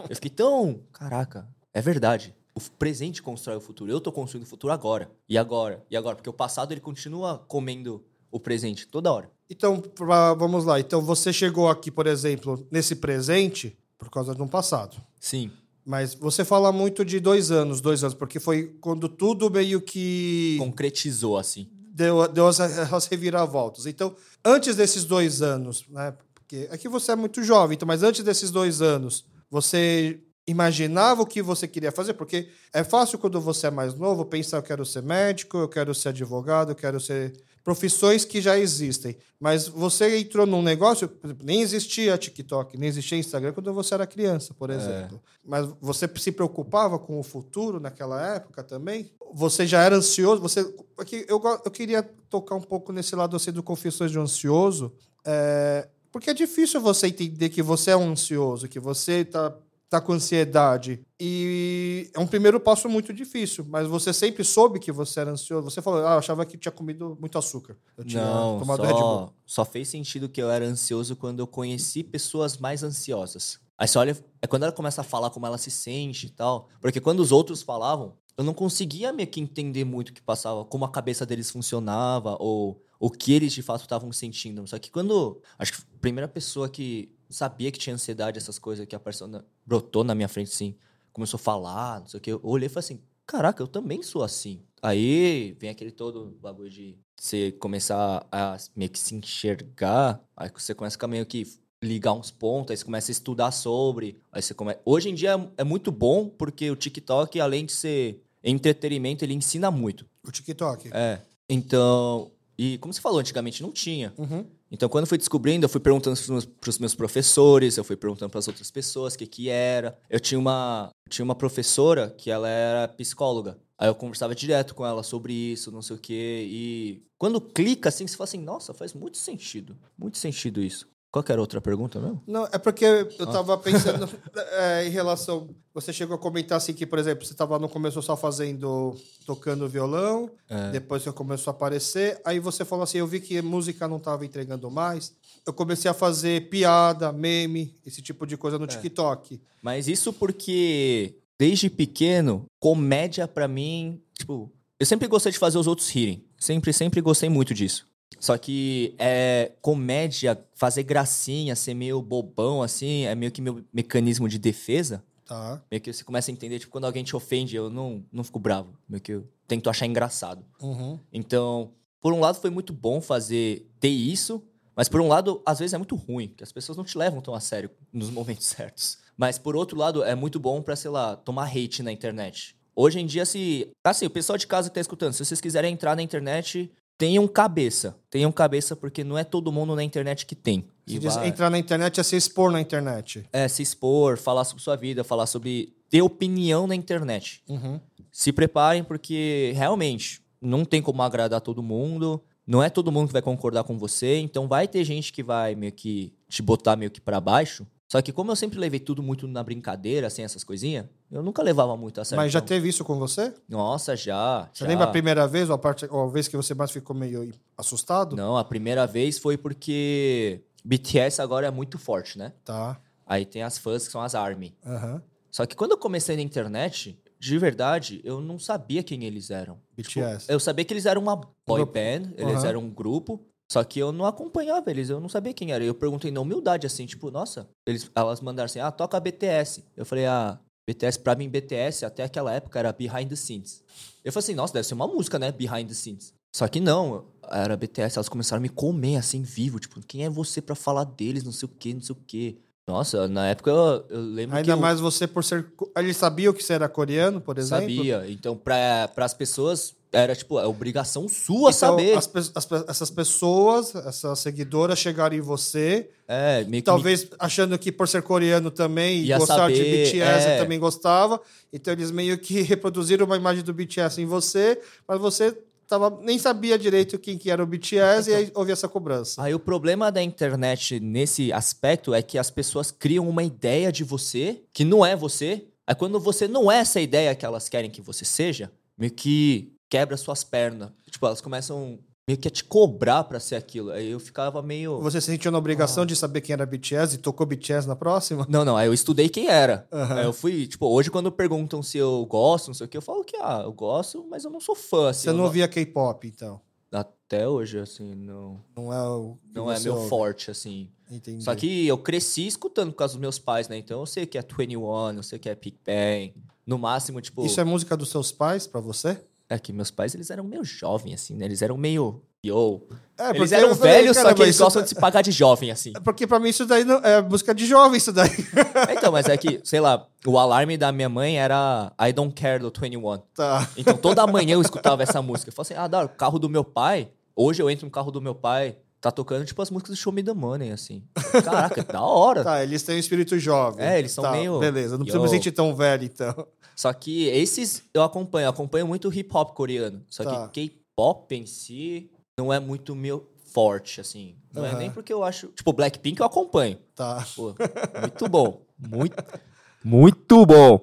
eu 0.09 0.15
fiquei 0.17 0.31
tão. 0.31 0.81
Caraca, 0.93 1.49
é 1.73 1.81
verdade. 1.81 2.35
o 2.55 2.61
presente 2.79 3.23
constrói 3.23 3.57
o 3.57 3.61
futuro. 3.61 3.91
Eu 3.91 4.01
tô 4.01 4.13
construindo 4.13 4.45
o 4.45 4.49
futuro 4.49 4.71
agora. 4.73 5.11
E 5.29 5.39
agora? 5.39 5.83
E 5.91 5.97
agora? 5.97 6.17
Porque 6.17 6.29
o 6.29 6.33
passado 6.33 6.73
ele 6.73 6.81
continua 6.81 7.39
comendo 7.49 8.05
o 8.31 8.39
presente 8.39 8.87
toda 8.87 9.11
hora. 9.13 9.31
Então, 9.49 9.81
pra- 9.81 10.35
vamos 10.35 10.65
lá. 10.65 10.79
Então, 10.79 11.01
você 11.01 11.33
chegou 11.33 11.69
aqui, 11.71 11.91
por 11.91 12.07
exemplo, 12.07 12.67
nesse 12.71 12.97
presente 12.97 13.77
por 13.99 14.11
causa 14.11 14.35
de 14.35 14.43
um 14.43 14.47
passado. 14.49 14.97
Sim. 15.19 15.51
Mas 15.87 16.15
você 16.15 16.45
fala 16.45 16.71
muito 16.71 17.03
de 17.05 17.19
dois 17.19 17.51
anos, 17.51 17.81
dois 17.81 18.05
anos, 18.05 18.15
porque 18.15 18.39
foi 18.39 18.77
quando 18.81 19.09
tudo 19.09 19.51
meio 19.51 19.81
que 19.81 20.57
Concretizou, 20.59 21.39
assim. 21.39 21.67
Deu, 22.01 22.27
deu 22.29 22.47
as, 22.47 22.59
as 22.59 23.07
reviravoltas. 23.07 23.85
Então, 23.85 24.17
antes 24.43 24.75
desses 24.75 25.05
dois 25.05 25.43
anos, 25.43 25.85
né? 25.91 26.15
Porque 26.35 26.67
aqui 26.73 26.89
você 26.89 27.13
é 27.13 27.17
muito 27.17 27.45
jovem, 27.45 27.77
então, 27.77 27.87
mas 27.87 28.03
antes 28.03 28.25
desses 28.25 28.51
dois 28.51 28.81
anos, 28.83 29.25
você 29.51 30.19
imaginava 30.47 31.23
o 31.23 31.27
que 31.27 31.43
você 31.43 31.69
queria 31.69 31.93
fazer? 31.93 32.15
Porque 32.15 32.49
é 32.73 32.83
fácil 32.83 33.19
quando 33.19 33.41
você 33.41 33.69
é 33.69 33.71
mais 33.71 33.95
novo 33.95 34.25
pensar, 34.25 34.57
eu 34.57 34.63
quero 34.63 34.85
ser 34.85 35.03
médico, 35.03 35.59
eu 35.59 35.69
quero 35.69 35.95
ser 35.95 36.09
advogado, 36.09 36.71
eu 36.73 36.75
quero 36.75 36.99
ser 36.99 37.33
profissões 37.71 38.25
que 38.25 38.41
já 38.41 38.59
existem. 38.59 39.17
Mas 39.39 39.69
você 39.69 40.19
entrou 40.19 40.45
num 40.45 40.61
negócio, 40.61 41.09
por 41.09 41.25
exemplo, 41.29 41.47
nem 41.47 41.63
existia 41.63 42.19
TikTok, 42.19 42.77
nem 42.77 42.89
existia 42.89 43.17
Instagram 43.17 43.53
quando 43.53 43.73
você 43.73 43.95
era 43.95 44.09
criança, 44.09 44.53
por 44.53 44.71
exemplo. 44.71 45.23
Mas 45.45 45.73
você 45.81 46.11
se 46.17 46.33
preocupava 46.33 46.99
com 46.99 47.21
o 47.21 47.23
futuro 47.23 47.79
naquela 47.79 48.35
época 48.35 48.65
também? 48.65 49.09
Você 49.33 49.69
já 49.69 49.85
era 49.85 49.95
ansioso? 49.95 50.43
Você, 50.43 50.69
aqui, 50.99 51.25
eu, 51.29 51.41
eu 51.65 51.71
queria 51.71 52.03
tocar 52.29 52.57
um 52.57 52.61
pouco 52.61 52.93
nesse 52.93 53.15
lado 53.15 53.37
assim, 53.37 53.53
do 53.53 53.63
Confissões 53.63 54.11
de 54.11 54.19
Ansioso, 54.19 54.93
é, 55.25 55.87
porque 56.11 56.31
é 56.31 56.35
difícil 56.35 56.81
você 56.81 57.07
entender 57.07 57.51
que 57.51 57.63
você 57.63 57.93
é 57.93 57.97
um 57.97 58.11
ansioso, 58.11 58.67
que 58.67 58.81
você 58.81 59.25
tá, 59.25 59.57
tá 59.91 60.01
com 60.01 60.13
ansiedade. 60.13 61.05
E 61.21 62.09
é 62.15 62.21
um 62.21 62.27
primeiro 62.27 62.61
passo 62.61 62.89
muito 62.89 63.13
difícil, 63.13 63.67
mas 63.69 63.89
você 63.89 64.13
sempre 64.13 64.45
soube 64.45 64.79
que 64.79 64.93
você 64.93 65.19
era 65.21 65.33
ansioso. 65.33 65.69
Você 65.69 65.83
falou, 65.83 66.07
ah, 66.07 66.13
eu 66.13 66.19
achava 66.19 66.47
que 66.47 66.57
tinha 66.57 66.71
comido 66.71 67.19
muito 67.21 67.37
açúcar. 67.37 67.77
Eu 67.99 68.05
tinha 68.05 68.25
Não, 68.25 68.61
tomado 68.61 68.83
Red 68.85 68.93
Bull. 68.93 69.01
só, 69.01 69.35
só 69.45 69.65
fez 69.65 69.89
sentido 69.89 70.29
que 70.29 70.41
eu 70.41 70.49
era 70.49 70.65
ansioso 70.65 71.17
quando 71.17 71.41
eu 71.41 71.47
conheci 71.47 72.05
pessoas 72.05 72.57
mais 72.57 72.85
ansiosas. 72.85 73.59
Aí 73.77 73.89
você 73.89 73.99
olha, 73.99 74.17
é 74.41 74.47
quando 74.47 74.63
ela 74.63 74.73
começa 74.73 75.01
a 75.01 75.05
falar 75.05 75.31
como 75.31 75.45
ela 75.45 75.59
se 75.59 75.71
sente 75.73 76.27
e 76.27 76.31
tal. 76.31 76.69
Porque 76.81 77.01
quando 77.01 77.19
os 77.19 77.33
outros 77.33 77.61
falavam, 77.61 78.15
eu 78.37 78.45
não 78.45 78.55
conseguia 78.55 79.13
meio 79.13 79.29
que 79.29 79.41
entender 79.41 79.85
muito 79.85 80.11
o 80.11 80.13
que 80.13 80.23
passava, 80.23 80.65
como 80.65 80.85
a 80.85 80.89
cabeça 80.91 81.27
deles 81.27 81.51
funcionava, 81.51 82.37
ou 82.39 82.81
o 83.01 83.11
que 83.11 83.33
eles 83.33 83.53
de 83.53 83.63
fato 83.63 83.81
estavam 83.81 84.13
sentindo. 84.13 84.65
Só 84.69 84.79
que 84.79 84.91
quando. 84.91 85.43
Acho 85.59 85.73
que 85.73 85.79
a 85.83 85.99
primeira 86.01 86.29
pessoa 86.29 86.69
que 86.69 87.11
sabia 87.31 87.71
que 87.71 87.79
tinha 87.79 87.95
ansiedade, 87.95 88.39
essas 88.39 88.59
coisas 88.59 88.87
que 88.87 88.95
a 88.95 89.01
pessoa 89.01 89.45
brotou 89.65 90.05
na 90.05 90.15
minha 90.15 90.29
frente, 90.29 90.53
assim, 90.53 90.75
começou 91.13 91.37
a 91.39 91.43
falar, 91.43 92.01
não 92.01 92.07
sei 92.07 92.19
o 92.19 92.21
que, 92.21 92.33
eu 92.33 92.41
olhei 92.43 92.67
e 92.67 92.69
falei 92.69 92.85
assim: 92.85 93.01
caraca, 93.27 93.63
eu 93.63 93.69
também 93.69 94.03
sou 94.03 94.23
assim. 94.23 94.61
Aí 94.83 95.57
vem 95.59 95.71
aquele 95.71 95.91
todo 95.91 96.37
bagulho 96.41 96.71
de 96.71 96.97
você 97.19 97.53
começar 97.53 98.27
a 98.33 98.57
meio 98.75 98.91
que 98.91 98.99
se 98.99 99.15
enxergar, 99.15 100.23
aí 100.37 100.51
você 100.55 100.75
começa 100.75 100.97
a 101.01 101.09
meio 101.09 101.27
que 101.27 101.47
ligar 101.83 102.13
uns 102.13 102.31
pontos, 102.31 102.71
aí 102.71 102.77
você 102.77 102.85
começa 102.85 103.11
a 103.11 103.13
estudar 103.13 103.51
sobre, 103.53 104.21
aí 104.33 104.43
você 104.43 104.53
começa... 104.55 104.81
Hoje 104.85 105.09
em 105.09 105.15
dia 105.15 105.33
é- 105.35 105.63
é 105.63 105.65
muito 105.65 105.91
bom 105.91 106.29
porque 106.29 106.71
o 106.71 106.77
TikTok, 106.77 107.41
além 107.41 107.65
de 107.67 107.73
ser 107.73 108.23
entretenimento, 108.43 109.25
ele 109.25 109.35
ensina 109.35 109.71
muito. 109.71 110.07
O 110.27 110.31
TikTok. 110.31 110.91
É. 110.93 111.21
Então, 111.49 112.31
e 112.57 112.79
como 112.79 112.93
você 112.93 113.01
falou, 113.01 113.19
antigamente 113.19 113.63
não 113.63 113.73
tinha. 113.73 114.13
Uhum. 114.19 114.45
Então, 114.71 114.89
quando 114.89 115.07
fui 115.07 115.19
descobrindo, 115.19 115.65
eu 115.65 115.69
fui 115.69 115.81
perguntando 115.81 116.17
para 116.61 116.71
os 116.71 116.79
meus 116.79 116.95
professores, 116.95 117.77
eu 117.77 117.83
fui 117.83 117.97
perguntando 117.97 118.31
para 118.31 118.39
as 118.39 118.47
outras 118.47 118.71
pessoas 118.71 119.15
o 119.15 119.19
que, 119.19 119.27
que 119.27 119.49
era. 119.49 119.99
Eu 120.09 120.21
tinha 120.21 120.39
uma, 120.39 120.91
tinha 121.09 121.25
uma 121.25 121.35
professora 121.35 122.15
que 122.17 122.31
ela 122.31 122.49
era 122.49 122.89
psicóloga. 122.89 123.59
Aí 123.77 123.89
eu 123.89 123.95
conversava 123.95 124.35
direto 124.35 124.75
com 124.75 124.87
ela 124.87 125.03
sobre 125.03 125.33
isso, 125.33 125.73
não 125.73 125.83
sei 125.83 125.97
o 125.97 125.99
quê. 125.99 126.47
E 126.49 127.03
quando 127.19 127.41
clica 127.41 127.89
assim, 127.89 128.07
você 128.07 128.17
fala 128.17 128.29
assim, 128.29 128.43
nossa, 128.43 128.73
faz 128.73 128.95
muito 128.95 129.17
sentido. 129.17 129.77
Muito 129.99 130.19
sentido 130.19 130.63
isso. 130.63 130.87
Qual 131.11 131.25
que 131.25 131.33
era 131.33 131.41
a 131.41 131.43
outra 131.43 131.61
pergunta 131.61 131.99
mesmo? 131.99 132.23
Não, 132.25 132.47
é 132.53 132.59
porque 132.59 132.85
eu 132.85 133.27
tava 133.27 133.59
pensando 133.59 134.09
é, 134.53 134.87
em 134.87 134.91
relação. 134.91 135.49
Você 135.75 135.93
chegou 135.93 136.15
a 136.15 136.19
comentar 136.19 136.57
assim 136.57 136.73
que, 136.73 136.87
por 136.87 137.01
exemplo, 137.01 137.27
você 137.27 137.35
tava 137.35 137.59
no 137.59 137.69
começo 137.69 138.01
só 138.01 138.17
fazendo. 138.17 138.97
tocando 139.27 139.69
violão, 139.69 140.31
depois 140.73 141.03
você 141.03 141.11
começou 141.11 141.51
a 141.51 141.55
aparecer. 141.55 142.21
Aí 142.25 142.39
você 142.39 142.65
falou 142.65 142.85
assim: 142.85 142.99
eu 142.99 143.07
vi 143.09 143.21
que 143.21 143.43
música 143.43 143.89
não 143.89 143.99
tava 143.99 144.25
entregando 144.25 144.71
mais. 144.71 145.13
Eu 145.45 145.53
comecei 145.53 145.91
a 145.91 145.95
fazer 145.95 146.49
piada, 146.49 147.13
meme, 147.13 147.75
esse 147.85 148.01
tipo 148.01 148.25
de 148.25 148.37
coisa 148.37 148.59
no 148.59 148.67
TikTok. 148.67 149.41
Mas 149.63 149.89
isso 149.89 150.13
porque, 150.13 151.17
desde 151.39 151.69
pequeno, 151.69 152.45
comédia 152.61 153.27
pra 153.27 153.49
mim, 153.49 154.01
tipo, 154.17 154.53
eu 154.79 154.87
sempre 154.87 155.09
gostei 155.09 155.33
de 155.33 155.39
fazer 155.39 155.59
os 155.59 155.67
outros 155.67 155.91
rirem. 155.91 156.25
Sempre, 156.39 156.73
sempre 156.73 157.01
gostei 157.01 157.29
muito 157.29 157.53
disso. 157.53 157.90
Só 158.19 158.37
que 158.37 158.95
é 158.99 159.53
comédia, 159.63 160.43
fazer 160.55 160.83
gracinha, 160.83 161.57
ser 161.57 161.75
meio 161.75 162.03
bobão, 162.03 162.63
assim, 162.63 163.05
é 163.05 163.15
meio 163.15 163.33
que 163.33 163.41
meu 163.41 163.65
mecanismo 163.73 164.29
de 164.29 164.39
defesa. 164.39 165.03
Tá. 165.25 165.63
Meio 165.71 165.81
que 165.81 165.93
você 165.93 166.03
começa 166.03 166.31
a 166.31 166.33
entender, 166.33 166.59
tipo, 166.59 166.73
quando 166.73 166.87
alguém 166.87 167.05
te 167.05 167.15
ofende, 167.15 167.55
eu 167.55 167.71
não, 167.71 168.05
não 168.13 168.25
fico 168.25 168.39
bravo. 168.39 168.77
Meio 168.89 169.01
que 169.01 169.13
eu 169.13 169.29
tento 169.47 169.71
achar 169.71 169.87
engraçado. 169.87 170.45
Uhum. 170.61 170.99
Então, 171.13 171.71
por 172.01 172.13
um 172.13 172.21
lado 172.21 172.41
foi 172.41 172.51
muito 172.51 172.73
bom 172.73 173.01
fazer 173.01 173.71
ter 173.79 173.89
isso, 173.89 174.43
mas 174.75 174.89
por 174.89 175.01
um 175.01 175.09
lado, 175.09 175.43
às 175.47 175.59
vezes 175.59 175.73
é 175.75 175.79
muito 175.79 175.95
ruim, 175.95 176.29
porque 176.29 176.43
as 176.43 176.53
pessoas 176.53 176.77
não 176.77 176.85
te 176.85 176.97
levam 176.99 177.21
tão 177.21 177.35
a 177.35 177.41
sério 177.41 177.71
nos 177.93 178.09
momentos 178.11 178.47
certos. 178.47 178.99
Mas 179.17 179.39
por 179.39 179.55
outro 179.55 179.79
lado, 179.79 180.03
é 180.03 180.15
muito 180.15 180.41
bom 180.41 180.63
pra, 180.63 180.75
sei 180.75 180.91
lá, 180.91 181.15
tomar 181.15 181.47
hate 181.47 181.83
na 181.83 181.93
internet. 181.93 182.57
Hoje 182.75 182.99
em 182.99 183.07
dia, 183.07 183.27
se. 183.27 183.71
Assim, 183.85 184.07
o 184.07 184.11
pessoal 184.11 184.39
de 184.39 184.47
casa 184.47 184.71
que 184.71 184.75
tá 184.75 184.81
escutando, 184.81 185.13
se 185.13 185.25
vocês 185.25 185.41
quiserem 185.41 185.75
entrar 185.75 185.95
na 185.95 186.03
internet, 186.03 186.73
tenham 187.01 187.27
cabeça. 187.27 187.97
Tenham 188.11 188.31
cabeça, 188.31 188.77
porque 188.77 189.03
não 189.03 189.17
é 189.17 189.25
todo 189.25 189.51
mundo 189.51 189.75
na 189.75 189.83
internet 189.83 190.27
que 190.27 190.35
tem. 190.35 190.67
E 190.87 190.99
diz, 190.99 191.15
vai- 191.15 191.29
entrar 191.29 191.49
na 191.49 191.59
internet 191.59 191.99
é 191.99 192.03
se 192.03 192.15
expor 192.15 192.53
na 192.53 192.61
internet. 192.61 193.25
é 193.33 193.49
se 193.49 193.63
expor, 193.63 194.19
falar 194.19 194.45
sobre 194.45 194.63
sua 194.63 194.77
vida, 194.77 195.03
falar 195.03 195.25
sobre. 195.27 195.73
ter 195.89 196.03
opinião 196.03 196.67
na 196.67 196.75
internet 196.75 197.43
Uhum. 197.49 197.81
se 198.13 198.33
preparem, 198.33 198.85
porque 198.85 199.53
realmente 199.57 200.21
não 200.41 200.65
tem 200.65 200.81
como 200.83 201.03
agradar 201.03 201.41
todo 201.41 201.63
mundo. 201.63 202.21
Não 202.47 202.63
é 202.63 202.69
todo 202.69 202.93
mundo 202.93 203.07
que 203.07 203.13
vai 203.13 203.23
concordar 203.23 203.65
com 203.65 203.79
você, 203.79 204.19
então 204.19 204.47
vai 204.47 204.69
ter 204.69 204.85
gente 204.85 205.13
que 205.13 205.23
vai 205.23 205.55
meio 205.55 205.73
que 205.73 206.13
te 206.29 206.43
botar 206.43 206.77
meio 206.77 206.91
que 206.91 207.01
pra 207.01 207.21
baixo. 207.21 207.67
Só 207.91 208.01
que 208.01 208.13
como 208.13 208.31
eu 208.31 208.37
sempre 208.37 208.57
levei 208.57 208.79
tudo 208.79 209.03
muito 209.03 209.27
na 209.27 209.43
brincadeira, 209.43 210.07
assim, 210.07 210.23
essas 210.23 210.45
coisinhas, 210.45 210.87
eu 211.11 211.25
nunca 211.25 211.43
levava 211.43 211.77
muito 211.77 212.01
a 212.01 212.05
sério. 212.05 212.23
Mas 212.23 212.33
já 212.33 212.39
então. 212.39 212.47
teve 212.47 212.69
isso 212.69 212.85
com 212.85 212.97
você? 212.97 213.35
Nossa, 213.49 213.97
já. 213.97 214.49
Você 214.53 214.63
já. 214.63 214.71
lembra 214.71 214.85
a 214.85 214.91
primeira 214.93 215.27
vez 215.27 215.49
ou 215.49 215.57
a, 215.57 215.59
parte, 215.59 215.87
ou 215.91 216.05
a 216.05 216.09
vez 216.09 216.29
que 216.29 216.37
você 216.37 216.55
mais 216.55 216.71
ficou 216.71 216.95
meio 216.95 217.33
assustado? 217.59 218.15
Não, 218.15 218.37
a 218.37 218.45
primeira 218.45 218.87
vez 218.87 219.19
foi 219.19 219.37
porque 219.37 220.41
BTS 220.65 221.21
agora 221.21 221.49
é 221.49 221.51
muito 221.51 221.79
forte, 221.79 222.17
né? 222.17 222.33
Tá. 222.45 222.81
Aí 223.05 223.27
tem 223.27 223.43
as 223.43 223.59
fãs 223.59 223.87
que 223.87 223.93
são 223.93 224.01
as 224.01 224.15
ARMY. 224.15 224.55
Aham. 224.65 225.03
Só 225.29 225.45
que 225.45 225.57
quando 225.57 225.73
eu 225.73 225.79
comecei 225.79 226.15
na 226.15 226.23
internet, 226.23 226.97
de 227.19 227.39
verdade, 227.39 228.01
eu 228.05 228.21
não 228.21 228.39
sabia 228.39 228.85
quem 228.85 229.05
eles 229.05 229.31
eram. 229.31 229.59
BTS. 229.77 230.31
Eu 230.31 230.39
sabia 230.39 230.65
que 230.65 230.73
eles 230.73 230.87
eram 230.87 231.03
uma 231.03 231.21
boy 231.45 231.65
band, 231.65 232.13
eles 232.17 232.37
Aham. 232.37 232.47
eram 232.47 232.61
um 232.61 232.71
grupo, 232.71 233.21
só 233.51 233.65
que 233.65 233.81
eu 233.81 233.91
não 233.91 234.07
acompanhava 234.07 234.71
eles, 234.71 234.91
eu 234.91 235.01
não 235.01 235.09
sabia 235.09 235.35
quem 235.35 235.53
era. 235.53 235.65
Eu 235.65 235.75
perguntei 235.75 236.11
na 236.11 236.21
humildade, 236.21 236.67
assim, 236.67 236.87
tipo, 236.87 237.11
nossa, 237.11 237.49
eles, 237.67 237.91
elas 237.95 238.21
mandaram 238.21 238.47
assim, 238.47 238.61
ah, 238.61 238.71
toca 238.71 239.01
BTS. 239.01 239.65
Eu 239.77 239.85
falei, 239.85 240.07
ah, 240.07 240.39
BTS, 240.69 241.01
pra 241.01 241.17
mim, 241.17 241.29
BTS, 241.29 241.85
até 241.85 242.05
aquela 242.05 242.33
época, 242.33 242.59
era 242.59 242.73
Behind 242.73 243.09
the 243.09 243.17
Scenes. 243.17 243.63
Eu 244.05 244.13
falei 244.13 244.25
assim, 244.25 244.35
nossa, 244.35 244.55
deve 244.55 244.69
ser 244.69 244.75
uma 244.75 244.87
música, 244.87 245.19
né, 245.19 245.33
Behind 245.33 245.67
the 245.67 245.75
Scenes. 245.75 246.15
Só 246.35 246.47
que 246.47 246.61
não, 246.61 247.07
era 247.29 247.57
BTS, 247.57 247.99
elas 247.99 248.09
começaram 248.09 248.39
a 248.39 248.43
me 248.43 248.49
comer, 248.49 248.97
assim, 248.97 249.23
vivo, 249.23 249.59
tipo, 249.59 249.81
quem 249.85 250.05
é 250.05 250.09
você 250.09 250.41
pra 250.41 250.55
falar 250.55 250.85
deles, 250.85 251.25
não 251.25 251.33
sei 251.33 251.47
o 251.47 251.53
quê, 251.59 251.75
não 251.75 251.83
sei 251.83 251.95
o 251.95 251.99
quê. 252.07 252.37
Nossa, 252.69 253.09
na 253.09 253.27
época 253.27 253.51
eu, 253.51 253.85
eu 253.89 254.01
lembro 254.01 254.37
que 254.37 254.43
Ainda 254.43 254.53
eu 254.53 254.57
mais 254.57 254.79
você 254.79 255.09
por 255.09 255.25
ser. 255.25 255.45
Eles 255.77 255.97
sabiam 255.97 256.33
que 256.33 256.41
você 256.41 256.53
era 256.53 256.69
coreano, 256.69 257.21
por 257.21 257.37
exemplo? 257.37 257.67
sabia. 257.67 258.09
Então, 258.09 258.37
pra, 258.37 258.89
as 258.97 259.13
pessoas, 259.15 259.75
era 259.93 260.15
tipo, 260.15 260.39
é 260.39 260.47
obrigação 260.47 261.09
sua 261.09 261.51
Então, 261.51 261.53
saber. 261.53 261.97
as 261.97 262.09
as 262.35 262.49
essas 262.69 262.91
pessoas, 262.91 263.75
essas 263.75 264.19
seguidoras 264.21 264.79
chegaram 264.79 265.17
em 265.17 265.21
você, 265.21 265.91
É, 266.07 266.45
meio 266.45 266.63
que 266.63 266.67
talvez 266.67 267.09
achando 267.19 267.59
que 267.59 267.73
por 267.73 267.89
ser 267.89 268.03
coreano 268.03 268.51
também 268.51 269.03
e 269.05 269.09
gostar 269.09 269.51
de 269.51 269.57
saber, 269.57 269.85
BTS 269.85 270.27
é. 270.27 270.39
também 270.39 270.59
gostava. 270.59 271.21
Então 271.53 271.73
eles 271.73 271.91
meio 271.91 272.19
que 272.19 272.41
reproduziram 272.43 273.05
uma 273.05 273.17
imagem 273.17 273.43
do 273.43 273.53
BTS 273.53 274.01
em 274.01 274.07
você, 274.07 274.61
mas 274.87 275.01
você 275.01 275.37
tava, 275.67 275.99
nem 276.03 276.19
sabia 276.19 276.59
direito 276.59 276.99
quem 276.99 277.19
que 277.19 277.31
era 277.31 277.43
o 277.43 277.47
BTS 277.47 278.11
e 278.11 278.15
aí 278.15 278.31
houve 278.35 278.53
essa 278.53 278.69
cobrança. 278.69 279.23
Aí 279.23 279.35
o 279.35 279.41
problema 279.41 279.91
da 279.91 280.03
internet 280.03 280.79
nesse 280.79 281.33
aspecto 281.33 281.95
é 281.95 282.03
que 282.03 282.19
as 282.19 282.31
pessoas 282.31 282.71
criam 282.71 283.09
uma 283.09 283.23
ideia 283.23 283.73
de 283.73 283.83
você 283.83 284.41
que 284.53 284.65
não 284.65 284.85
é 284.85 284.95
você. 284.95 285.45
Aí 285.67 285.75
quando 285.75 285.99
você 285.99 286.29
não 286.29 286.51
é 286.51 286.59
essa 286.59 286.81
ideia 286.81 287.15
que 287.15 287.25
elas 287.25 287.49
querem 287.49 287.71
que 287.71 287.81
você 287.81 288.05
seja, 288.05 288.51
meio 288.77 288.93
que 288.93 289.53
quebra 289.71 289.97
suas 289.97 290.23
pernas. 290.25 290.71
Tipo, 290.91 291.07
elas 291.07 291.21
começam 291.23 291.79
meio 292.07 292.19
que 292.19 292.27
ia 292.27 292.31
te 292.31 292.43
cobrar 292.43 293.05
pra 293.05 293.21
ser 293.21 293.37
aquilo. 293.37 293.71
Aí 293.71 293.91
eu 293.91 294.01
ficava 294.01 294.43
meio. 294.43 294.81
Você 294.81 295.01
se 295.01 295.07
sentiu 295.07 295.31
na 295.31 295.39
obrigação 295.39 295.87
de 295.87 295.95
saber 295.95 296.21
quem 296.21 296.33
era 296.33 296.45
BTS 296.45 296.97
e 296.97 296.99
tocou 296.99 297.25
BTS 297.25 297.69
na 297.69 297.77
próxima? 297.77 298.27
Não, 298.29 298.45
não, 298.45 298.57
aí 298.57 298.67
eu 298.67 298.75
estudei 298.75 299.09
quem 299.09 299.29
era. 299.29 299.67
Aham. 299.73 299.95
Aí 299.95 300.05
eu 300.05 300.13
fui, 300.13 300.47
tipo, 300.47 300.67
hoje 300.67 300.91
quando 300.91 301.11
perguntam 301.13 301.63
se 301.63 301.79
eu 301.79 302.05
gosto, 302.07 302.49
não 302.49 302.55
sei 302.55 302.67
o 302.67 302.69
que, 302.69 302.77
eu 302.77 302.83
falo 302.83 303.05
que, 303.05 303.17
ah, 303.17 303.43
eu 303.45 303.53
gosto, 303.53 304.05
mas 304.11 304.25
eu 304.25 304.31
não 304.31 304.41
sou 304.41 304.57
fã, 304.57 304.91
assim. 304.91 305.05
Você 305.05 305.13
não 305.13 305.25
ouvia 305.25 305.47
K-pop, 305.49 306.07
então? 306.07 306.41
Até 306.73 307.29
hoje, 307.29 307.59
assim, 307.59 307.95
não, 307.97 308.41
Não 308.57 308.73
é 308.73 308.83
o 308.89 309.19
não 309.35 309.51
é 309.51 309.59
meu 309.59 309.75
ouve. 309.75 309.89
forte, 309.89 310.31
assim. 310.31 310.69
Entendi. 310.89 311.23
Só 311.25 311.35
que 311.35 311.67
eu 311.67 311.77
cresci 311.79 312.27
escutando 312.27 312.71
por 312.71 312.79
causa 312.79 312.95
dos 312.95 313.01
meus 313.01 313.19
pais, 313.19 313.49
né? 313.49 313.57
Então 313.59 313.81
eu 313.81 313.87
sei 313.87 314.07
que 314.07 314.17
é 314.19 314.23
21, 314.23 314.93
eu 314.97 315.03
sei 315.03 315.19
que 315.19 315.29
é 315.29 315.35
Big 315.35 315.57
Bang. 315.67 316.15
No 316.47 316.59
máximo, 316.59 317.01
tipo. 317.01 317.25
Isso 317.27 317.41
é 317.41 317.45
música 317.45 317.77
dos 317.77 317.89
seus 317.91 318.11
pais 318.13 318.47
pra 318.47 318.61
você? 318.61 319.01
É 319.31 319.39
que 319.39 319.53
meus 319.53 319.71
pais, 319.71 319.95
eles 319.95 320.11
eram 320.11 320.25
meio 320.25 320.43
jovens, 320.45 320.95
assim, 320.95 321.15
né? 321.15 321.25
Eles 321.25 321.41
eram 321.41 321.57
meio. 321.57 322.03
Yo. 322.23 322.61
É, 322.99 323.11
eles 323.17 323.33
eram 323.33 323.55
velhos, 323.55 323.97
só 323.97 324.03
caramba, 324.03 324.17
que 324.17 324.23
eles 324.25 324.39
gostam 324.39 324.61
tá- 324.61 324.65
de 324.65 324.69
se 324.69 324.75
pagar 324.75 325.01
de 325.03 325.11
jovem, 325.11 325.51
assim. 325.51 325.73
É 325.77 325.81
Porque 325.81 326.07
pra 326.07 326.19
mim 326.21 326.29
isso 326.29 326.45
daí 326.45 326.65
não... 326.65 326.77
é 326.79 327.01
música 327.01 327.35
de 327.35 327.47
jovem, 327.47 327.79
isso 327.79 327.93
daí. 327.93 328.11
Então, 328.77 328.93
mas 328.93 329.09
é 329.09 329.17
que, 329.17 329.41
sei 329.45 329.61
lá, 329.61 329.87
o 330.05 330.19
alarme 330.19 330.59
da 330.59 330.71
minha 330.73 330.89
mãe 330.89 331.17
era 331.17 331.73
I 331.81 331.93
Don't 331.93 332.13
Care 332.13 332.41
do 332.41 332.53
21. 332.53 332.99
tá. 333.15 333.49
Então 333.57 333.77
toda 333.77 334.07
manhã 334.07 334.35
eu 334.35 334.43
escutava 334.43 334.83
essa 334.83 335.01
música. 335.01 335.31
Eu 335.31 335.33
falei 335.33 335.47
assim, 335.53 335.55
ah, 335.55 335.69
da 335.69 335.79
hora, 335.79 335.87
o 335.87 335.91
carro 335.91 336.19
do 336.19 336.29
meu 336.29 336.45
pai. 336.45 336.91
Hoje 337.17 337.41
eu 337.41 337.49
entro 337.49 337.65
no 337.67 337.71
carro 337.71 337.91
do 337.91 338.03
meu 338.03 338.15
pai, 338.15 338.57
tá 338.81 338.91
tocando 338.91 339.25
tipo 339.25 339.41
as 339.43 339.51
músicas 339.51 339.77
do 339.77 339.81
Show 339.81 339.93
Me 339.93 340.03
the 340.03 340.13
Money, 340.15 340.51
assim. 340.53 340.83
Caraca, 341.25 341.63
da 341.65 341.81
hora. 341.83 342.23
Tá, 342.25 342.43
eles 342.43 342.63
têm 342.63 342.77
um 342.77 342.79
espírito 342.79 343.19
jovem. 343.19 343.65
É, 343.65 343.79
eles 343.79 343.93
são 343.93 344.03
Tá, 344.03 344.13
meio- 344.13 344.39
Beleza, 344.39 344.77
não 344.79 344.85
precisa 344.85 345.03
me 345.03 345.09
sentir 345.09 345.33
tão 345.33 345.55
velho, 345.55 345.85
então. 345.85 346.27
Só 346.57 346.73
que 346.73 347.05
esses 347.09 347.63
eu 347.73 347.83
acompanho, 347.83 348.27
eu 348.27 348.31
acompanho 348.31 348.67
muito 348.67 348.93
hip 348.93 349.11
hop 349.15 349.35
coreano. 349.35 349.83
Só 349.89 350.05
Tá. 350.05 350.29
que 350.29 350.49
K-pop 350.49 351.15
em 351.15 351.27
si 351.27 351.91
não 352.19 352.33
é 352.33 352.39
muito 352.41 352.75
meu 352.77 353.09
forte, 353.33 353.81
assim. 353.81 354.17
Não 354.33 354.45
é 354.45 354.51
Aham. 354.51 354.59
nem 354.59 354.71
porque 354.71 354.93
eu 354.93 355.03
acho. 355.05 355.29
Tipo, 355.29 355.53
Blackpink 355.53 355.99
eu 356.01 356.07
acompanho. 356.07 356.59
Tá. 356.75 357.07
Pô, 357.17 357.35
muito 357.81 358.09
bom. 358.09 358.43
Muito. 358.59 358.95
Muito 359.63 360.25
bom. 360.25 360.59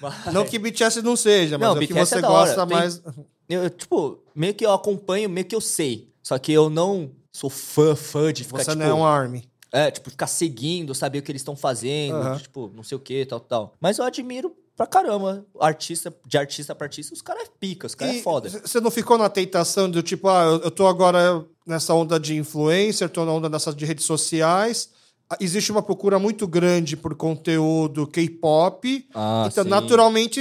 Mas- 0.00 0.32
Não 0.34 0.44
que 0.44 0.58
BTS 0.58 1.02
não 1.02 1.14
seja, 1.14 1.56
mas 1.56 1.68
Não, 1.68 1.74
é 1.76 1.78
o 1.78 1.80
que 1.80 1.86
BTS 1.94 2.10
você 2.10 2.18
é 2.18 2.20
gosta 2.20 2.66
Tem- 2.66 2.76
mais. 2.76 3.02
Eu, 3.48 3.70
tipo, 3.70 4.18
meio 4.34 4.52
que 4.54 4.66
eu 4.66 4.72
acompanho, 4.72 5.30
meio 5.30 5.46
que 5.46 5.54
eu 5.54 5.60
sei. 5.60 6.11
Só 6.22 6.38
que 6.38 6.52
eu 6.52 6.70
não 6.70 7.10
sou 7.32 7.50
fã, 7.50 7.96
fã 7.96 8.32
de 8.32 8.44
ficar, 8.44 8.58
Você 8.64 8.70
tipo... 8.70 8.82
não 8.82 8.86
é 8.86 8.94
um 8.94 9.04
ARMY. 9.04 9.44
É, 9.72 9.90
tipo, 9.90 10.10
ficar 10.10 10.26
seguindo, 10.26 10.94
saber 10.94 11.18
o 11.18 11.22
que 11.22 11.32
eles 11.32 11.40
estão 11.40 11.56
fazendo, 11.56 12.16
Aham. 12.16 12.38
tipo, 12.38 12.70
não 12.74 12.82
sei 12.82 12.96
o 12.96 13.00
que, 13.00 13.24
tal, 13.24 13.40
tal. 13.40 13.74
Mas 13.80 13.98
eu 13.98 14.04
admiro 14.04 14.54
pra 14.76 14.86
caramba. 14.86 15.46
Artista, 15.58 16.14
de 16.26 16.36
artista 16.36 16.74
pra 16.74 16.84
artista, 16.86 17.14
os 17.14 17.22
caras 17.22 17.44
é 17.44 17.50
pica, 17.58 17.86
os 17.86 17.94
caras 17.94 18.16
é 18.16 18.22
foda. 18.22 18.50
Você 18.50 18.80
não 18.80 18.90
ficou 18.90 19.16
na 19.16 19.30
tentação 19.30 19.90
do 19.90 20.02
tipo, 20.02 20.28
ah, 20.28 20.44
eu 20.44 20.60
eu 20.64 20.70
tô 20.70 20.86
agora 20.86 21.42
nessa 21.66 21.94
onda 21.94 22.20
de 22.20 22.36
influencer, 22.36 23.08
tô 23.08 23.24
na 23.24 23.32
onda 23.32 23.48
dessas 23.48 23.74
de 23.74 23.84
redes 23.86 24.04
sociais. 24.04 24.90
Ah, 25.30 25.36
Existe 25.40 25.72
uma 25.72 25.82
procura 25.82 26.18
muito 26.18 26.46
grande 26.46 26.94
por 26.94 27.14
conteúdo 27.14 28.06
K-pop. 28.06 29.08
Ah, 29.14 29.48
então, 29.50 29.64
sim. 29.64 29.70
naturalmente, 29.70 30.40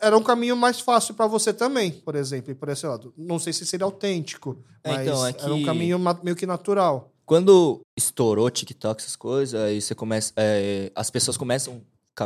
era 0.00 0.16
um 0.16 0.22
caminho 0.22 0.56
mais 0.56 0.80
fácil 0.80 1.14
pra 1.14 1.26
você 1.26 1.52
também, 1.52 1.90
por 1.90 2.14
exemplo. 2.14 2.50
E 2.50 2.54
por 2.54 2.68
esse 2.68 2.86
lado. 2.86 3.12
Não 3.16 3.38
sei 3.38 3.52
se 3.52 3.66
seria 3.66 3.84
autêntico, 3.84 4.56
É, 4.82 4.90
mas 4.92 5.06
então, 5.08 5.26
é 5.26 5.30
era 5.38 5.54
um 5.54 5.58
que- 5.58 5.64
caminho 5.64 5.98
meio 6.22 6.36
que 6.36 6.46
natural. 6.46 7.10
Quando 7.26 7.80
estourou 7.96 8.50
TikTok, 8.50 9.00
essas 9.02 9.16
coisas, 9.16 9.58
aí 9.60 9.80
você 9.80 9.94
começa. 9.94 10.32
é, 10.36 10.92
as 10.94 11.10
pessoas 11.10 11.36
começam 11.36 11.80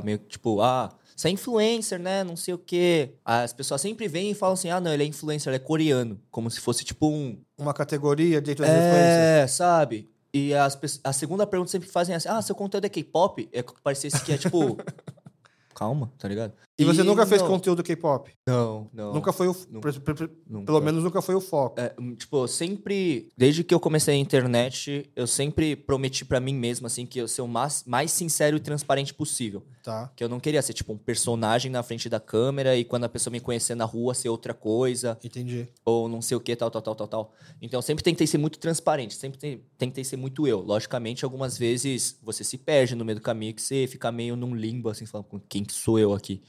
meio 0.04 0.18
tipo, 0.18 0.60
ah, 0.60 0.90
você 1.16 1.28
é 1.28 1.30
influencer, 1.30 1.98
né? 1.98 2.22
Não 2.24 2.36
sei 2.36 2.52
o 2.54 2.58
quê. 2.58 3.14
As 3.24 3.52
pessoas 3.52 3.80
sempre 3.80 4.06
vêm 4.08 4.30
e 4.32 4.34
falam 4.34 4.54
assim: 4.54 4.70
ah, 4.70 4.80
não, 4.80 4.92
ele 4.92 5.04
é 5.04 5.06
influencer, 5.06 5.48
ele 5.50 5.56
é 5.56 5.64
coreano. 5.64 6.20
Como 6.30 6.50
se 6.50 6.60
fosse 6.60 6.84
tipo 6.84 7.08
um. 7.08 7.38
Uma 7.56 7.72
categoria 7.72 8.40
dentro 8.40 8.64
das 8.64 8.72
influencers. 8.72 8.94
É, 9.02 9.46
sabe? 9.46 10.10
E 10.34 10.52
as, 10.52 10.78
a 11.02 11.12
segunda 11.12 11.46
pergunta 11.46 11.70
sempre 11.70 11.88
fazem 11.88 12.14
assim: 12.14 12.28
ah, 12.28 12.42
seu 12.42 12.54
conteúdo 12.54 12.84
é 12.84 12.88
K-pop? 12.88 13.48
É 13.52 13.62
que 13.62 13.72
parecesse 13.82 14.22
que 14.24 14.32
é 14.32 14.36
tipo. 14.36 14.76
Calma, 15.74 16.12
tá 16.18 16.26
ligado? 16.28 16.52
E 16.78 16.84
você 16.84 17.02
nunca 17.02 17.26
fez 17.26 17.40
não- 17.42 17.48
conteúdo 17.48 17.82
K-pop? 17.82 18.30
Não, 18.46 18.88
não. 18.92 19.12
Nunca 19.12 19.32
foi 19.32 19.48
o. 19.48 19.56
nunca. 19.68 19.90
nunca. 20.48 20.66
Pelo 20.66 20.80
menos 20.80 21.02
nunca 21.02 21.20
foi 21.20 21.34
o 21.34 21.40
foco. 21.40 21.80
É, 21.80 21.92
hum, 21.98 22.14
tipo, 22.14 22.46
sempre, 22.46 23.28
desde 23.36 23.64
que 23.64 23.74
eu 23.74 23.80
comecei 23.80 24.14
a 24.14 24.16
internet, 24.16 25.10
eu 25.16 25.26
sempre 25.26 25.74
prometi 25.74 26.24
pra 26.24 26.38
mim 26.38 26.54
mesmo, 26.54 26.86
assim, 26.86 27.04
que 27.04 27.18
eu 27.18 27.26
ser 27.26 27.42
o 27.42 27.48
mais, 27.48 27.82
mais 27.84 28.12
sincero 28.12 28.56
e 28.56 28.60
transparente 28.60 29.12
possível. 29.12 29.64
Tá. 29.82 30.12
Que 30.14 30.22
eu 30.22 30.28
não 30.28 30.38
queria 30.38 30.62
ser, 30.62 30.72
tipo, 30.72 30.92
um 30.92 30.98
personagem 30.98 31.70
na 31.70 31.82
frente 31.82 32.08
da 32.08 32.20
câmera 32.20 32.76
e 32.76 32.84
quando 32.84 33.04
a 33.04 33.08
pessoa 33.08 33.32
me 33.32 33.40
conhecer 33.40 33.74
na 33.74 33.84
rua 33.84 34.14
ser 34.14 34.28
outra 34.28 34.54
coisa, 34.54 35.18
Entendi. 35.24 35.66
ou 35.84 36.08
não 36.08 36.22
sei 36.22 36.36
o 36.36 36.40
que, 36.40 36.54
tal, 36.54 36.70
tal, 36.70 36.82
tal, 36.82 36.94
tal, 36.94 37.08
tal. 37.08 37.32
Então, 37.60 37.78
eu 37.78 37.82
sempre 37.82 38.04
tentei 38.04 38.26
ser 38.26 38.38
muito 38.38 38.58
transparente, 38.58 39.14
sempre 39.14 39.38
te- 39.38 39.60
tentei 39.76 40.04
ser 40.04 40.16
muito 40.16 40.46
eu. 40.46 40.60
Logicamente, 40.60 41.24
algumas 41.24 41.58
vezes 41.58 42.16
você 42.22 42.44
se 42.44 42.56
perde 42.56 42.94
no 42.94 43.04
meio 43.04 43.16
do 43.18 43.22
caminho, 43.22 43.52
que 43.54 43.62
você 43.62 43.86
fica 43.88 44.12
meio 44.12 44.36
num 44.36 44.54
limbo, 44.54 44.88
assim, 44.90 45.06
falando, 45.06 45.26
"Com 45.26 45.40
quem 45.40 45.64
que 45.64 45.72
sou 45.72 45.98
eu 45.98 46.12
aqui? 46.12 46.40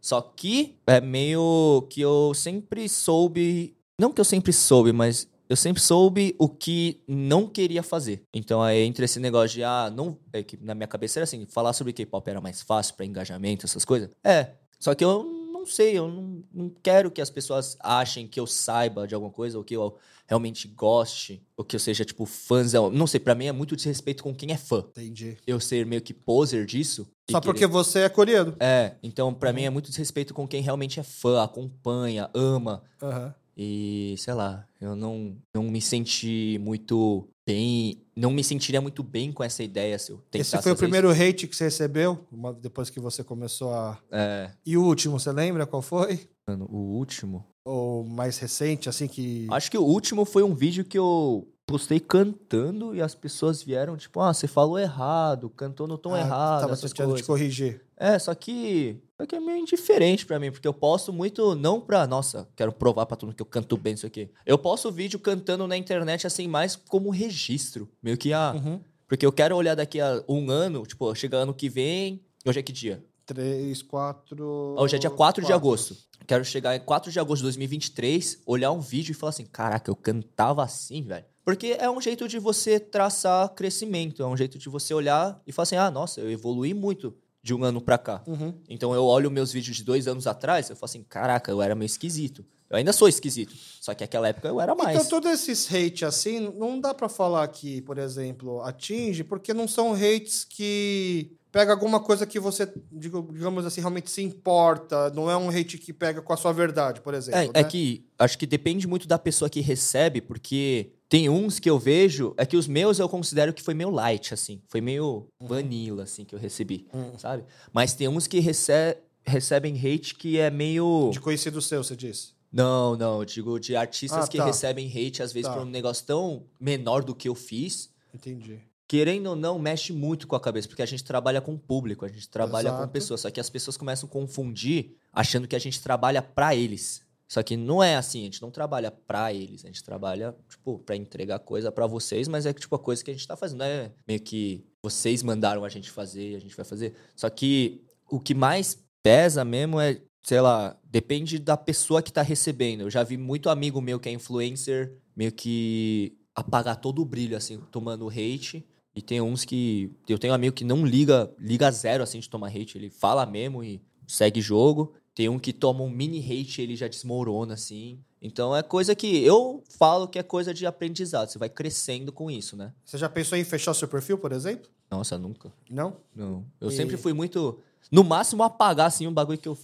Só 0.00 0.20
que 0.20 0.76
é 0.86 1.00
meio 1.00 1.86
que 1.90 2.00
eu 2.00 2.32
sempre 2.34 2.88
soube. 2.88 3.76
Não 3.98 4.12
que 4.12 4.20
eu 4.20 4.24
sempre 4.24 4.52
soube, 4.52 4.92
mas 4.92 5.28
eu 5.48 5.56
sempre 5.56 5.82
soube 5.82 6.34
o 6.38 6.48
que 6.48 7.02
não 7.06 7.46
queria 7.46 7.82
fazer. 7.82 8.22
Então 8.32 8.62
aí 8.62 8.82
entre 8.82 9.04
esse 9.04 9.20
negócio 9.20 9.56
de, 9.56 9.64
ah, 9.64 9.92
não. 9.94 10.18
É 10.32 10.42
que 10.42 10.56
na 10.62 10.74
minha 10.74 10.86
cabeça 10.86 11.18
era 11.18 11.24
assim, 11.24 11.46
falar 11.46 11.72
sobre 11.72 11.92
K-pop 11.92 12.28
era 12.28 12.40
mais 12.40 12.62
fácil 12.62 12.94
pra 12.94 13.04
engajamento, 13.04 13.66
essas 13.66 13.84
coisas. 13.84 14.10
É. 14.24 14.52
Só 14.80 14.94
que 14.94 15.04
eu 15.04 15.22
não 15.62 15.66
sei, 15.66 15.96
eu 15.96 16.08
não, 16.08 16.42
não 16.52 16.72
quero 16.82 17.10
que 17.10 17.20
as 17.20 17.30
pessoas 17.30 17.76
achem 17.80 18.26
que 18.26 18.40
eu 18.40 18.46
saiba 18.46 19.06
de 19.06 19.14
alguma 19.14 19.32
coisa, 19.32 19.56
ou 19.56 19.62
que 19.62 19.76
eu 19.76 19.96
realmente 20.26 20.66
goste, 20.66 21.40
ou 21.56 21.64
que 21.64 21.76
eu 21.76 21.80
seja, 21.80 22.04
tipo, 22.04 22.26
fãzão. 22.26 22.90
Não 22.90 23.06
sei, 23.06 23.20
pra 23.20 23.34
mim 23.34 23.46
é 23.46 23.52
muito 23.52 23.76
desrespeito 23.76 24.22
com 24.22 24.34
quem 24.34 24.50
é 24.50 24.56
fã. 24.56 24.84
Entendi. 24.88 25.36
Eu 25.46 25.60
ser 25.60 25.86
meio 25.86 26.02
que 26.02 26.12
poser 26.12 26.66
disso. 26.66 27.08
Só 27.30 27.40
querer- 27.40 27.52
porque 27.52 27.66
você 27.66 28.00
é 28.00 28.08
coreano. 28.08 28.56
é, 28.60 28.96
então 29.02 29.32
pra 29.32 29.52
mim 29.52 29.62
é 29.62 29.70
muito 29.70 29.88
desrespeito 29.90 30.34
com 30.34 30.46
quem 30.46 30.60
realmente 30.62 30.98
é 31.00 31.02
fã, 31.02 31.42
acompanha, 31.42 32.28
ama. 32.34 32.82
Aham. 33.02 33.34
E, 33.56 34.14
sei 34.18 34.32
lá, 34.32 34.66
eu 34.80 34.96
não, 34.96 35.36
não 35.54 35.64
me 35.64 35.80
senti 35.80 36.58
muito 36.62 37.28
bem. 37.46 38.00
Não 38.16 38.30
me 38.30 38.42
sentiria 38.42 38.80
muito 38.80 39.02
bem 39.02 39.30
com 39.30 39.44
essa 39.44 39.62
ideia 39.62 39.98
se 39.98 40.10
eu 40.10 40.22
Esse 40.32 40.60
foi 40.62 40.72
o 40.72 40.76
primeiro 40.76 41.10
hate 41.10 41.46
que 41.46 41.54
você 41.54 41.64
recebeu 41.64 42.26
depois 42.62 42.88
que 42.88 42.98
você 42.98 43.22
começou 43.22 43.72
a. 43.74 43.92
isso. 43.92 44.02
É, 44.10 44.50
E 44.64 44.76
o 44.76 44.82
último, 44.82 45.20
você 45.20 45.30
lembra 45.32 45.66
qual 45.66 45.82
foi? 45.82 46.20
mano, 46.48 46.66
o 46.70 46.96
último. 46.96 47.44
Ou 47.64 48.04
mais 48.04 48.38
recente, 48.38 48.88
assim 48.88 49.06
que. 49.06 49.46
Acho 49.50 49.70
que 49.70 49.78
o 49.78 49.84
último 49.84 50.24
foi 50.24 50.42
um 50.42 50.54
vídeo 50.54 50.84
que 50.84 50.98
eu 50.98 51.46
postei 51.72 51.98
cantando 51.98 52.94
e 52.94 53.00
as 53.00 53.14
pessoas 53.14 53.62
vieram, 53.62 53.96
tipo, 53.96 54.20
ah, 54.20 54.32
você 54.34 54.46
falou 54.46 54.78
errado, 54.78 55.48
cantou 55.50 55.86
no 55.86 55.96
tom 55.96 56.14
Ah, 56.14 56.20
errado, 56.20 56.60
Tava 56.60 56.76
tentando 56.76 57.14
te 57.16 57.22
corrigir. 57.24 57.80
É, 57.96 58.18
só 58.18 58.34
que, 58.34 58.98
só 59.18 59.24
que 59.26 59.34
é 59.34 59.40
meio 59.40 59.58
indiferente 59.58 60.26
pra 60.26 60.38
mim, 60.38 60.50
porque 60.52 60.68
eu 60.68 60.74
posto 60.74 61.12
muito, 61.12 61.54
não 61.54 61.80
pra, 61.80 62.06
nossa, 62.06 62.48
quero 62.54 62.72
provar 62.72 63.06
pra 63.06 63.16
todo 63.16 63.28
mundo 63.28 63.36
que 63.36 63.42
eu 63.42 63.46
canto 63.46 63.76
bem 63.76 63.94
isso 63.94 64.06
aqui. 64.06 64.28
Eu 64.44 64.58
posto 64.58 64.92
vídeo 64.92 65.18
cantando 65.18 65.66
na 65.66 65.76
internet, 65.76 66.26
assim, 66.26 66.46
mais 66.46 66.76
como 66.76 67.08
registro. 67.10 67.88
Meio 68.02 68.18
que, 68.18 68.32
ah, 68.32 68.52
Uhum. 68.54 68.80
porque 69.08 69.24
eu 69.24 69.32
quero 69.32 69.56
olhar 69.56 69.74
daqui 69.74 70.00
a 70.00 70.22
um 70.28 70.50
ano, 70.50 70.82
tipo, 70.84 71.14
chega 71.14 71.38
ano 71.38 71.54
que 71.54 71.68
vem, 71.68 72.20
hoje 72.44 72.58
é 72.58 72.62
que 72.62 72.72
dia? 72.72 73.02
Três, 73.24 73.80
quatro. 73.82 74.74
Hoje 74.76 74.96
é 74.96 74.98
dia 74.98 75.08
4 75.10 75.44
de 75.46 75.52
agosto. 75.52 75.96
Quero 76.26 76.44
chegar 76.44 76.74
em 76.76 76.80
4 76.80 77.10
de 77.10 77.18
agosto 77.20 77.38
de 77.38 77.44
2023, 77.44 78.42
olhar 78.44 78.72
um 78.72 78.80
vídeo 78.80 79.12
e 79.12 79.14
falar 79.14 79.30
assim: 79.30 79.44
caraca, 79.46 79.88
eu 79.90 79.94
cantava 79.96 80.62
assim, 80.62 81.02
velho. 81.02 81.24
Porque 81.44 81.76
é 81.78 81.90
um 81.90 82.00
jeito 82.00 82.28
de 82.28 82.38
você 82.38 82.78
traçar 82.78 83.48
crescimento, 83.50 84.22
é 84.22 84.26
um 84.26 84.36
jeito 84.36 84.58
de 84.58 84.68
você 84.68 84.94
olhar 84.94 85.40
e 85.46 85.52
falar 85.52 85.64
assim: 85.64 85.76
ah, 85.76 85.90
nossa, 85.90 86.20
eu 86.20 86.30
evolui 86.30 86.72
muito 86.72 87.14
de 87.42 87.52
um 87.52 87.64
ano 87.64 87.80
pra 87.80 87.98
cá. 87.98 88.22
Uhum. 88.26 88.54
Então 88.68 88.94
eu 88.94 89.04
olho 89.04 89.30
meus 89.30 89.52
vídeos 89.52 89.76
de 89.76 89.82
dois 89.82 90.06
anos 90.06 90.26
atrás, 90.26 90.70
eu 90.70 90.76
falo 90.76 90.84
assim: 90.84 91.02
caraca, 91.02 91.50
eu 91.50 91.60
era 91.60 91.74
meio 91.74 91.86
esquisito. 91.86 92.44
Eu 92.70 92.78
ainda 92.78 92.92
sou 92.92 93.06
esquisito. 93.06 93.54
Só 93.80 93.92
que 93.92 94.02
naquela 94.02 94.28
época 94.28 94.48
eu 94.48 94.58
era 94.58 94.74
mais. 94.74 94.96
Então, 94.96 95.06
todos 95.06 95.30
esses 95.30 95.70
hates 95.70 96.04
assim, 96.04 96.40
não 96.40 96.80
dá 96.80 96.94
pra 96.94 97.06
falar 97.06 97.46
que, 97.48 97.82
por 97.82 97.98
exemplo, 97.98 98.62
atinge, 98.62 99.22
porque 99.22 99.52
não 99.52 99.68
são 99.68 99.92
hates 99.92 100.42
que 100.42 101.36
pega 101.52 101.70
alguma 101.70 102.00
coisa 102.00 102.26
que 102.26 102.40
você, 102.40 102.66
digamos 102.90 103.64
assim, 103.66 103.80
realmente 103.80 104.10
se 104.10 104.22
importa. 104.22 105.10
Não 105.10 105.30
é 105.30 105.36
um 105.36 105.50
hate 105.50 105.76
que 105.78 105.92
pega 105.92 106.22
com 106.22 106.32
a 106.32 106.36
sua 106.36 106.52
verdade, 106.52 107.00
por 107.02 107.12
exemplo. 107.14 107.38
É, 107.38 107.44
né? 107.44 107.50
é 107.54 107.62
que 107.62 108.04
acho 108.18 108.38
que 108.38 108.46
depende 108.46 108.88
muito 108.88 109.06
da 109.06 109.18
pessoa 109.18 109.50
que 109.50 109.60
recebe, 109.60 110.20
porque 110.22 110.92
tem 111.08 111.28
uns 111.28 111.58
que 111.58 111.68
eu 111.68 111.78
vejo, 111.78 112.34
é 112.38 112.46
que 112.46 112.56
os 112.56 112.66
meus 112.66 112.98
eu 112.98 113.08
considero 113.08 113.52
que 113.52 113.62
foi 113.62 113.74
meio 113.74 113.90
light, 113.90 114.32
assim. 114.32 114.62
Foi 114.66 114.80
meio 114.80 115.28
vanilla, 115.38 116.04
assim, 116.04 116.24
que 116.24 116.34
eu 116.34 116.38
recebi, 116.38 116.86
Uhum. 116.92 117.18
sabe? 117.18 117.44
Mas 117.72 117.92
tem 117.94 118.08
uns 118.08 118.26
que 118.26 118.40
rece 118.40 118.96
recebem 119.24 119.76
hate 119.78 120.16
que 120.16 120.38
é 120.38 120.50
meio. 120.50 121.10
De 121.12 121.20
conhecido 121.20 121.60
seu, 121.62 121.84
você 121.84 121.94
disse. 121.94 122.30
Não, 122.50 122.96
não, 122.96 123.18
eu 123.20 123.24
digo 123.24 123.58
de 123.60 123.76
artistas 123.76 124.24
Ah, 124.24 124.28
que 124.28 124.36
tá. 124.36 124.44
recebem 124.44 124.86
hate, 124.88 125.22
às 125.22 125.32
vezes, 125.32 125.48
Tá. 125.48 125.54
por 125.54 125.62
um 125.62 125.70
negócio 125.70 126.04
tão 126.04 126.42
menor 126.58 127.04
do 127.04 127.14
que 127.14 127.28
eu 127.28 127.34
fiz. 127.34 127.88
Entendi. 128.14 128.58
Querendo 128.88 129.28
ou 129.28 129.36
não, 129.36 129.58
mexe 129.58 129.92
muito 129.92 130.26
com 130.26 130.36
a 130.36 130.40
cabeça, 130.40 130.68
porque 130.68 130.82
a 130.82 130.86
gente 130.86 131.04
trabalha 131.04 131.40
com 131.40 131.56
público, 131.56 132.04
a 132.04 132.08
gente 132.08 132.28
trabalha 132.28 132.70
com 132.70 132.76
Exato. 132.78 132.92
pessoas. 132.92 133.20
Só 133.20 133.30
que 133.30 133.40
as 133.40 133.48
pessoas 133.48 133.76
começam 133.76 134.08
a 134.08 134.12
confundir 134.12 134.96
achando 135.12 135.48
que 135.48 135.56
a 135.56 135.58
gente 135.58 135.80
trabalha 135.80 136.20
pra 136.20 136.54
eles. 136.54 137.02
Só 137.32 137.42
que 137.42 137.56
não 137.56 137.82
é 137.82 137.96
assim, 137.96 138.20
a 138.20 138.24
gente 138.24 138.42
não 138.42 138.50
trabalha 138.50 138.90
pra 138.90 139.32
eles, 139.32 139.64
a 139.64 139.68
gente 139.68 139.82
trabalha, 139.82 140.36
tipo, 140.50 140.78
pra 140.80 140.94
entregar 140.94 141.38
coisa 141.38 141.72
pra 141.72 141.86
vocês, 141.86 142.28
mas 142.28 142.44
é 142.44 142.52
tipo 142.52 142.74
a 142.74 142.78
coisa 142.78 143.02
que 143.02 143.10
a 143.10 143.14
gente 143.14 143.26
tá 143.26 143.34
fazendo, 143.34 143.62
é 143.62 143.90
meio 144.06 144.20
que 144.20 144.66
vocês 144.82 145.22
mandaram 145.22 145.64
a 145.64 145.68
gente 145.70 145.90
fazer, 145.90 146.36
a 146.36 146.38
gente 146.38 146.54
vai 146.54 146.66
fazer. 146.66 146.94
Só 147.16 147.30
que 147.30 147.86
o 148.10 148.20
que 148.20 148.34
mais 148.34 148.78
pesa 149.02 149.46
mesmo 149.46 149.80
é, 149.80 149.98
sei 150.22 150.42
lá, 150.42 150.76
depende 150.84 151.38
da 151.38 151.56
pessoa 151.56 152.02
que 152.02 152.12
tá 152.12 152.20
recebendo. 152.20 152.82
Eu 152.82 152.90
já 152.90 153.02
vi 153.02 153.16
muito 153.16 153.48
amigo 153.48 153.80
meu 153.80 153.98
que 153.98 154.10
é 154.10 154.12
influencer, 154.12 154.94
meio 155.16 155.32
que 155.32 156.18
apagar 156.34 156.76
todo 156.76 157.00
o 157.00 157.04
brilho, 157.06 157.34
assim, 157.34 157.58
tomando 157.70 158.10
hate. 158.10 158.62
E 158.94 159.00
tem 159.00 159.20
uns 159.20 159.44
que. 159.44 159.90
Eu 160.08 160.18
tenho 160.18 160.32
um 160.32 160.36
amigo 160.36 160.54
que 160.54 160.64
não 160.64 160.84
liga, 160.84 161.30
liga 161.38 161.70
zero 161.70 162.02
assim 162.02 162.20
de 162.20 162.28
tomar 162.28 162.48
hate. 162.48 162.76
Ele 162.76 162.90
fala 162.90 163.24
mesmo 163.24 163.64
e 163.64 163.80
segue 164.06 164.40
jogo. 164.40 164.92
Tem 165.14 165.28
um 165.28 165.38
que 165.38 165.52
toma 165.52 165.82
um 165.82 165.90
mini 165.90 166.18
hate 166.20 166.60
e 166.60 166.64
ele 166.64 166.76
já 166.76 166.88
desmorona, 166.88 167.54
assim. 167.54 167.98
Então 168.20 168.54
é 168.56 168.62
coisa 168.62 168.94
que 168.94 169.22
eu 169.24 169.62
falo 169.78 170.06
que 170.08 170.18
é 170.18 170.22
coisa 170.22 170.54
de 170.54 170.64
aprendizado. 170.66 171.28
Você 171.28 171.38
vai 171.38 171.48
crescendo 171.48 172.12
com 172.12 172.30
isso, 172.30 172.56
né? 172.56 172.72
Você 172.84 172.96
já 172.98 173.08
pensou 173.08 173.36
em 173.36 173.44
fechar 173.44 173.74
seu 173.74 173.88
perfil, 173.88 174.16
por 174.18 174.32
exemplo? 174.32 174.70
Nossa, 174.90 175.18
nunca. 175.18 175.52
Não? 175.70 175.96
Não. 176.14 176.44
Eu 176.60 176.68
E- 176.68 176.72
sempre 176.72 176.96
fui 176.96 177.12
muito. 177.12 177.58
No 177.90 178.04
máximo, 178.04 178.42
apagar, 178.42 178.86
assim, 178.86 179.06
um 179.06 179.12
bagulho 179.12 179.38
que 179.38 179.48
eu 179.48 179.58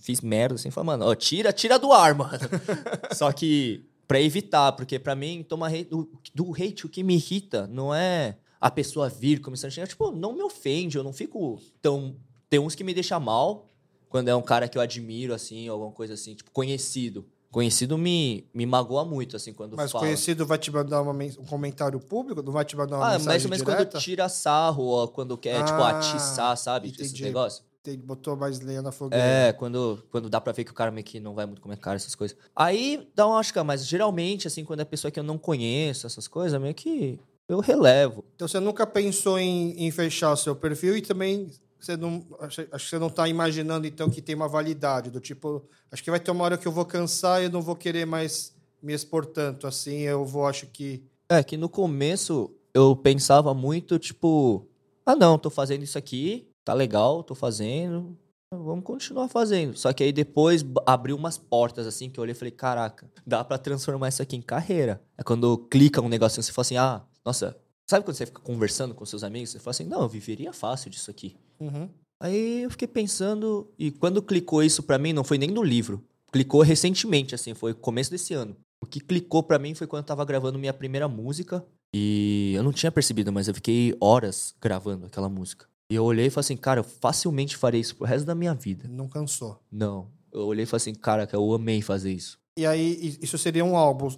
fiz 0.00 0.20
merda, 0.22 0.54
assim, 0.56 0.70
falar, 0.70 0.84
mano, 0.86 1.04
ó, 1.06 1.14
tira, 1.14 1.52
tira 1.52 1.78
do 1.78 1.92
ar, 1.92 2.14
mano. 2.14 2.32
Só 3.14 3.30
que, 3.32 3.84
pra 4.08 4.20
evitar, 4.20 4.72
porque 4.72 4.98
pra 4.98 5.14
mim, 5.14 5.42
tomar 5.48 5.68
hate, 5.68 5.84
do, 5.84 6.10
do 6.34 6.52
hate, 6.54 6.84
o 6.86 6.88
que 6.88 7.02
me 7.02 7.14
irrita 7.14 7.66
não 7.68 7.94
é 7.94 8.36
a 8.60 8.70
pessoa 8.70 9.08
vir 9.08 9.40
começando 9.40 9.68
a 9.68 9.70
xingar, 9.70 9.86
tipo, 9.88 10.10
não 10.12 10.34
me 10.34 10.42
ofende, 10.42 10.96
eu 10.98 11.04
não 11.04 11.12
fico 11.12 11.58
tão. 11.80 12.16
Tem 12.48 12.58
uns 12.60 12.74
que 12.74 12.84
me 12.84 12.92
deixam 12.92 13.18
mal, 13.20 13.66
quando 14.08 14.28
é 14.28 14.34
um 14.34 14.42
cara 14.42 14.68
que 14.68 14.76
eu 14.76 14.82
admiro, 14.82 15.32
assim, 15.32 15.68
alguma 15.68 15.92
coisa 15.92 16.14
assim, 16.14 16.34
tipo, 16.34 16.50
conhecido. 16.50 17.24
Conhecido 17.50 17.98
me, 17.98 18.46
me 18.54 18.64
magoa 18.64 19.04
muito, 19.04 19.34
assim, 19.34 19.52
quando 19.52 19.76
Mas 19.76 19.90
fala. 19.90 20.04
conhecido 20.04 20.46
vai 20.46 20.56
te 20.56 20.70
mandar 20.70 21.02
uma 21.02 21.12
um 21.12 21.44
comentário 21.46 21.98
público? 21.98 22.42
Não 22.42 22.52
vai 22.52 22.64
te 22.64 22.76
mandar 22.76 22.96
uma 22.98 23.06
Ah, 23.06 23.12
mensagem 23.12 23.28
mais 23.28 23.44
ou 23.44 23.50
menos 23.50 23.66
direta? 23.66 23.90
quando 23.90 24.02
tira 24.02 24.28
sarro, 24.28 24.84
ou 24.84 25.08
quando 25.08 25.36
quer, 25.36 25.64
tipo, 25.64 25.82
Ah, 25.82 25.90
atiçar, 25.90 26.56
sabe? 26.56 26.88
Esses 26.90 27.08
entendi. 27.10 27.24
negócios. 27.24 27.64
Tem- 27.82 27.98
Botou 27.98 28.36
mais 28.36 28.60
lenha 28.60 28.82
na 28.82 28.92
fogueira. 28.92 29.24
É, 29.24 29.52
quando, 29.54 30.04
quando 30.12 30.28
dá 30.30 30.40
pra 30.40 30.52
ver 30.52 30.62
que 30.64 30.70
o 30.70 30.74
cara 30.74 30.90
meio 30.92 31.04
que 31.04 31.18
não 31.18 31.34
vai 31.34 31.46
muito 31.46 31.60
comer 31.62 31.78
cara, 31.78 31.96
essas 31.96 32.14
coisas. 32.14 32.36
Aí 32.54 33.08
dá 33.16 33.26
uma 33.26 33.38
acho 33.38 33.52
que, 33.52 33.62
mas 33.62 33.84
geralmente, 33.86 34.46
assim, 34.46 34.64
quando 34.64 34.80
é 34.80 34.84
pessoa 34.84 35.10
que 35.10 35.18
eu 35.18 35.24
não 35.24 35.38
conheço, 35.38 36.06
essas 36.06 36.28
coisas, 36.28 36.60
meio 36.60 36.74
que 36.74 37.18
eu 37.52 37.60
relevo. 37.60 38.24
Então 38.34 38.46
você 38.46 38.60
nunca 38.60 38.86
pensou 38.86 39.38
em, 39.38 39.72
em 39.86 39.90
fechar 39.90 40.36
seu 40.36 40.54
perfil 40.54 40.96
e 40.96 41.02
também 41.02 41.50
você 41.80 41.96
não. 41.96 42.24
Acho, 42.38 42.60
acho 42.72 42.84
que 42.84 42.90
você 42.90 42.98
não 42.98 43.08
está 43.08 43.26
imaginando, 43.26 43.86
então, 43.86 44.10
que 44.10 44.20
tem 44.20 44.34
uma 44.34 44.48
validade. 44.48 45.10
Do 45.10 45.18
tipo, 45.18 45.62
acho 45.90 46.02
que 46.02 46.10
vai 46.10 46.20
ter 46.20 46.30
uma 46.30 46.44
hora 46.44 46.58
que 46.58 46.68
eu 46.68 46.72
vou 46.72 46.84
cansar 46.84 47.40
e 47.40 47.46
eu 47.46 47.50
não 47.50 47.62
vou 47.62 47.74
querer 47.74 48.06
mais 48.06 48.54
me 48.82 48.92
expor 48.92 49.26
tanto. 49.26 49.66
Assim, 49.66 50.00
eu 50.00 50.24
vou, 50.24 50.46
acho 50.46 50.66
que. 50.66 51.02
É, 51.28 51.42
que 51.42 51.56
no 51.56 51.68
começo 51.68 52.50
eu 52.74 52.94
pensava 52.94 53.54
muito, 53.54 53.98
tipo, 53.98 54.66
ah, 55.04 55.16
não, 55.16 55.38
tô 55.38 55.48
fazendo 55.48 55.82
isso 55.82 55.96
aqui, 55.96 56.48
tá 56.64 56.74
legal, 56.74 57.22
tô 57.22 57.34
fazendo, 57.34 58.16
vamos 58.52 58.84
continuar 58.84 59.28
fazendo. 59.28 59.76
Só 59.76 59.92
que 59.92 60.02
aí 60.02 60.12
depois 60.12 60.64
abriu 60.86 61.16
umas 61.16 61.38
portas, 61.38 61.86
assim, 61.86 62.10
que 62.10 62.18
eu 62.18 62.22
olhei 62.22 62.32
e 62.32 62.38
falei, 62.38 62.52
caraca, 62.52 63.10
dá 63.26 63.44
pra 63.44 63.58
transformar 63.58 64.08
isso 64.08 64.22
aqui 64.22 64.36
em 64.36 64.42
carreira. 64.42 65.00
É 65.16 65.22
quando 65.22 65.56
clica 65.56 66.00
um 66.00 66.08
negocinho, 66.08 66.42
você 66.42 66.52
fala 66.52 66.62
assim, 66.62 66.76
ah, 66.76 67.02
nossa, 67.24 67.56
sabe 67.88 68.04
quando 68.04 68.16
você 68.16 68.26
fica 68.26 68.40
conversando 68.40 68.94
com 68.94 69.04
seus 69.04 69.24
amigos, 69.24 69.50
você 69.50 69.58
fala 69.58 69.70
assim, 69.72 69.84
não, 69.84 70.02
eu 70.02 70.08
viveria 70.08 70.52
fácil 70.52 70.90
disso 70.90 71.10
aqui. 71.10 71.36
Uhum. 71.58 71.88
Aí 72.22 72.62
eu 72.62 72.70
fiquei 72.70 72.86
pensando, 72.86 73.72
e 73.78 73.90
quando 73.90 74.22
clicou 74.22 74.62
isso 74.62 74.82
pra 74.82 74.98
mim, 74.98 75.12
não 75.12 75.24
foi 75.24 75.38
nem 75.38 75.50
no 75.50 75.62
livro. 75.62 76.04
Clicou 76.32 76.62
recentemente, 76.62 77.34
assim, 77.34 77.54
foi 77.54 77.74
começo 77.74 78.10
desse 78.10 78.34
ano. 78.34 78.56
O 78.82 78.86
que 78.86 79.00
clicou 79.00 79.42
pra 79.42 79.58
mim 79.58 79.74
foi 79.74 79.86
quando 79.86 80.02
eu 80.02 80.06
tava 80.06 80.24
gravando 80.24 80.58
minha 80.58 80.72
primeira 80.72 81.08
música. 81.08 81.64
E 81.94 82.52
eu 82.54 82.62
não 82.62 82.72
tinha 82.72 82.92
percebido, 82.92 83.32
mas 83.32 83.48
eu 83.48 83.54
fiquei 83.54 83.96
horas 84.00 84.54
gravando 84.60 85.06
aquela 85.06 85.28
música. 85.28 85.66
E 85.90 85.94
eu 85.94 86.04
olhei 86.04 86.26
e 86.26 86.30
falei 86.30 86.44
assim, 86.44 86.56
cara, 86.56 86.80
eu 86.80 86.84
facilmente 86.84 87.56
farei 87.56 87.80
isso 87.80 87.96
pro 87.96 88.06
resto 88.06 88.24
da 88.24 88.34
minha 88.34 88.54
vida. 88.54 88.86
Não 88.88 89.08
cansou. 89.08 89.60
Não. 89.70 90.08
Eu 90.32 90.46
olhei 90.46 90.62
e 90.62 90.66
falei 90.66 90.82
assim, 90.82 90.94
cara, 90.94 91.26
que 91.26 91.34
eu 91.34 91.52
amei 91.52 91.82
fazer 91.82 92.12
isso. 92.12 92.38
E 92.56 92.64
aí, 92.64 93.18
isso 93.20 93.36
seria 93.36 93.64
um 93.64 93.76
álbum. 93.76 94.08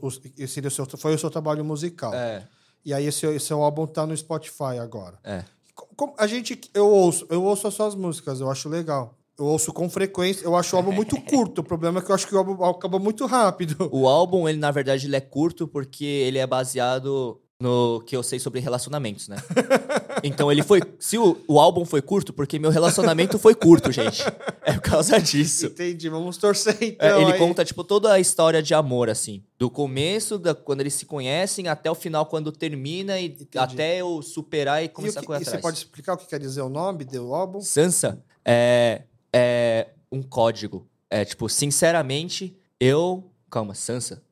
seria 0.46 0.68
o 0.68 0.70
seu, 0.70 0.84
foi 0.84 1.14
o 1.14 1.18
seu 1.18 1.30
trabalho 1.30 1.64
musical. 1.64 2.12
É, 2.12 2.46
E 2.84 2.92
aí, 2.92 3.06
esse, 3.06 3.26
esse 3.26 3.46
seu 3.46 3.62
álbum 3.62 3.86
tá 3.86 4.06
no 4.06 4.16
Spotify 4.16 4.78
agora. 4.80 5.18
é. 5.24 5.44
A 6.18 6.26
gente, 6.26 6.60
eu 6.74 6.86
ouço, 6.88 7.26
eu 7.30 7.42
ouço 7.44 7.66
as 7.66 7.74
suas 7.74 7.94
músicas, 7.94 8.40
eu 8.40 8.50
acho 8.50 8.68
legal. 8.68 9.14
Eu 9.38 9.46
ouço 9.46 9.72
com 9.72 9.88
frequência, 9.88 10.44
eu 10.44 10.54
acho 10.54 10.74
o 10.74 10.78
álbum 10.78 10.92
muito 10.92 11.18
curto. 11.22 11.60
O 11.60 11.64
problema 11.64 11.98
é 11.98 12.02
que 12.02 12.10
eu 12.10 12.14
acho 12.14 12.26
que 12.26 12.34
o 12.34 12.38
álbum 12.38 12.62
acaba 12.64 12.98
muito 12.98 13.24
rápido. 13.26 13.88
O 13.90 14.06
álbum, 14.06 14.48
ele, 14.48 14.58
na 14.58 14.70
verdade, 14.70 15.06
ele 15.06 15.16
é 15.16 15.20
curto 15.20 15.66
porque 15.66 16.04
ele 16.04 16.38
é 16.38 16.46
baseado 16.46 17.40
no 17.62 18.02
que 18.06 18.16
eu 18.16 18.22
sei 18.22 18.38
sobre 18.40 18.60
relacionamentos, 18.60 19.28
né? 19.28 19.36
Então 20.24 20.52
ele 20.52 20.62
foi. 20.62 20.80
Se 21.00 21.18
o, 21.18 21.36
o 21.48 21.58
álbum 21.58 21.84
foi 21.84 22.00
curto, 22.00 22.32
porque 22.32 22.56
meu 22.56 22.70
relacionamento 22.70 23.40
foi 23.40 23.56
curto, 23.56 23.90
gente. 23.90 24.22
É 24.62 24.74
por 24.74 24.82
causa 24.82 25.18
disso. 25.20 25.66
Entendi, 25.66 26.08
vamos 26.08 26.36
torcer 26.36 26.76
É, 26.80 26.84
então. 26.84 27.20
ele 27.22 27.32
aí. 27.32 27.38
conta, 27.40 27.64
tipo, 27.64 27.82
toda 27.82 28.12
a 28.12 28.20
história 28.20 28.62
de 28.62 28.72
amor, 28.72 29.10
assim. 29.10 29.42
Do 29.58 29.68
começo, 29.68 30.38
da, 30.38 30.54
quando 30.54 30.80
eles 30.80 30.94
se 30.94 31.06
conhecem, 31.06 31.66
até 31.66 31.90
o 31.90 31.94
final, 31.96 32.26
quando 32.26 32.52
termina, 32.52 33.18
e 33.18 33.26
Entendi. 33.26 33.58
até 33.58 33.96
eu 34.00 34.22
superar 34.22 34.80
e 34.80 34.86
E, 34.86 34.88
começar 34.90 35.18
que- 35.20 35.24
a 35.24 35.26
correr 35.26 35.42
e 35.42 35.44
você 35.44 35.58
pode 35.58 35.78
explicar 35.78 36.12
o 36.14 36.16
que 36.16 36.26
quer 36.28 36.38
dizer 36.38 36.60
o 36.62 36.68
nome 36.68 37.04
do 37.04 37.34
álbum? 37.34 37.60
Sansa 37.60 38.22
é, 38.44 39.02
é 39.32 39.88
um 40.12 40.22
código. 40.22 40.86
É 41.10 41.24
tipo, 41.24 41.48
sinceramente, 41.48 42.56
eu. 42.78 43.28
Calma, 43.50 43.74
Sansa. 43.74 44.22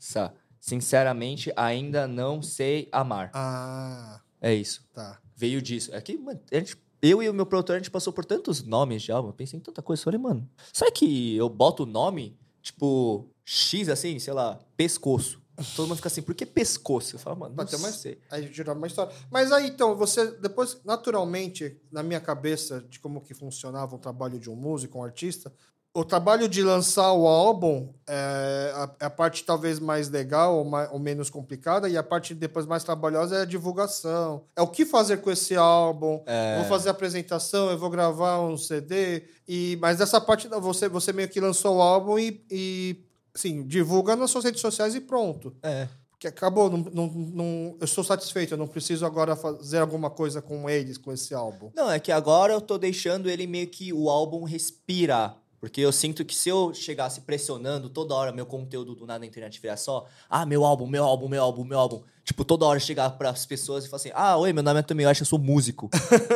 Sansa. 0.00 0.32
Sinceramente, 0.60 1.50
ainda 1.56 2.06
não 2.06 2.42
sei 2.42 2.88
amar. 2.92 3.30
Ah, 3.34 4.20
É 4.40 4.54
isso. 4.54 4.84
tá. 4.92 5.18
Veio 5.34 5.60
disso. 5.62 5.92
É 5.94 6.00
que, 6.00 6.16
mano, 6.18 6.38
a 6.52 6.54
gente- 6.56 6.76
eu 7.02 7.22
e 7.22 7.28
o 7.28 7.34
meu 7.34 7.46
produtor, 7.46 7.76
a 7.76 7.78
gente 7.78 7.90
passou 7.90 8.12
por 8.12 8.24
tantos 8.26 8.62
nomes 8.62 9.02
de 9.02 9.10
álbum. 9.10 9.30
Eu 9.30 9.32
pensei 9.32 9.58
em 9.58 9.62
tanta 9.62 9.80
coisa. 9.82 10.00
Eu 10.00 10.04
Falei, 10.04 10.20
mano, 10.20 10.48
será 10.72 10.90
que 10.92 11.34
eu 11.34 11.48
boto 11.48 11.84
o 11.84 11.86
nome, 11.86 12.38
tipo, 12.60 13.26
X 13.42 13.88
assim, 13.88 14.18
sei 14.18 14.34
lá, 14.34 14.60
pescoço? 14.76 15.40
Todo 15.76 15.88
mundo 15.88 15.96
fica 15.96 16.08
assim, 16.08 16.22
por 16.22 16.34
que 16.34 16.46
pescoço? 16.46 17.16
Eu 17.16 17.20
falo, 17.20 17.36
mano, 17.38 17.54
não 17.54 17.64
Pode 17.66 17.76
mais- 17.82 17.96
sei. 17.96 18.18
Aí 18.30 18.50
girar 18.52 18.76
uma 18.76 18.86
história. 18.86 19.14
Mas 19.30 19.50
aí, 19.52 19.66
então, 19.68 19.94
você, 19.96 20.30
depois, 20.38 20.80
naturalmente, 20.84 21.78
na 21.90 22.02
minha 22.02 22.20
cabeça 22.20 22.80
de 22.82 22.98
como 23.00 23.20
que 23.20 23.34
funcionava 23.34 23.94
o 23.94 23.98
trabalho 23.98 24.38
de 24.38 24.48
um 24.48 24.56
músico, 24.56 24.98
um 24.98 25.04
artista, 25.04 25.52
o 25.92 26.04
trabalho 26.04 26.48
de 26.48 26.62
lançar 26.62 27.12
o 27.12 27.26
álbum 27.26 27.92
é 28.06 28.72
a, 28.74 28.90
é 29.00 29.04
a 29.06 29.10
parte 29.10 29.44
talvez 29.44 29.80
mais 29.80 30.08
legal 30.08 30.58
ou, 30.58 30.64
mais, 30.64 30.88
ou 30.92 30.98
menos 31.00 31.28
complicada, 31.28 31.88
e 31.88 31.96
a 31.96 32.02
parte 32.02 32.32
depois 32.32 32.64
mais 32.64 32.84
trabalhosa 32.84 33.36
é 33.38 33.42
a 33.42 33.44
divulgação. 33.44 34.44
É 34.54 34.62
o 34.62 34.68
que 34.68 34.86
fazer 34.86 35.16
com 35.18 35.30
esse 35.30 35.56
álbum, 35.56 36.22
vou 36.58 36.64
fazer 36.68 36.90
a 36.90 36.92
apresentação, 36.92 37.70
eu 37.70 37.78
vou 37.78 37.90
gravar 37.90 38.40
um 38.40 38.56
CD, 38.56 39.24
e, 39.48 39.76
mas 39.80 40.00
essa 40.00 40.20
parte, 40.20 40.46
você, 40.48 40.88
você 40.88 41.12
meio 41.12 41.28
que 41.28 41.40
lançou 41.40 41.76
o 41.78 41.82
álbum 41.82 42.18
e, 42.18 42.44
e 42.50 42.96
assim, 43.34 43.66
divulga 43.66 44.14
nas 44.14 44.30
suas 44.30 44.44
redes 44.44 44.60
sociais 44.60 44.94
e 44.94 45.00
pronto. 45.00 45.52
É. 45.62 45.88
Que 46.20 46.28
acabou, 46.28 46.68
não, 46.70 46.78
não, 46.92 47.06
não- 47.06 47.76
eu 47.80 47.84
estou 47.84 48.04
satisfeito, 48.04 48.52
eu 48.52 48.58
não 48.58 48.66
preciso 48.68 49.06
agora 49.06 49.34
fazer 49.34 49.78
alguma 49.78 50.10
coisa 50.10 50.42
com 50.42 50.68
eles, 50.68 50.98
com 50.98 51.10
esse 51.10 51.32
álbum. 51.34 51.70
Não, 51.74 51.90
é 51.90 51.98
que 51.98 52.12
agora 52.12 52.52
eu 52.52 52.60
tô 52.60 52.76
deixando 52.76 53.28
ele 53.28 53.46
meio 53.46 53.66
que 53.66 53.90
o 53.90 54.10
álbum 54.10 54.44
respirar. 54.44 55.39
Porque 55.60 55.82
eu 55.82 55.92
sinto 55.92 56.24
que 56.24 56.34
se 56.34 56.48
eu 56.48 56.72
chegasse 56.72 57.20
pressionando 57.20 57.90
toda 57.90 58.14
hora 58.14 58.32
meu 58.32 58.46
conteúdo 58.46 58.94
do 58.94 59.06
nada 59.06 59.18
na 59.18 59.26
internet 59.26 59.60
virar 59.60 59.76
só, 59.76 60.06
ah, 60.28 60.46
meu 60.46 60.64
álbum, 60.64 60.86
meu 60.86 61.04
álbum, 61.04 61.28
meu 61.28 61.42
álbum, 61.42 61.64
meu 61.64 61.78
álbum. 61.78 62.02
Tipo, 62.24 62.44
toda 62.46 62.64
hora 62.64 62.80
chegar 62.80 63.10
pras 63.10 63.44
pessoas 63.44 63.84
e 63.84 63.88
falar 63.88 64.00
assim, 64.00 64.10
ah, 64.14 64.38
oi, 64.38 64.54
meu 64.54 64.62
nome 64.62 64.80
é 64.80 64.82
Tommy 64.82 65.04
Acho, 65.04 65.22
eu 65.22 65.26
sou 65.26 65.38
músico. 65.38 65.90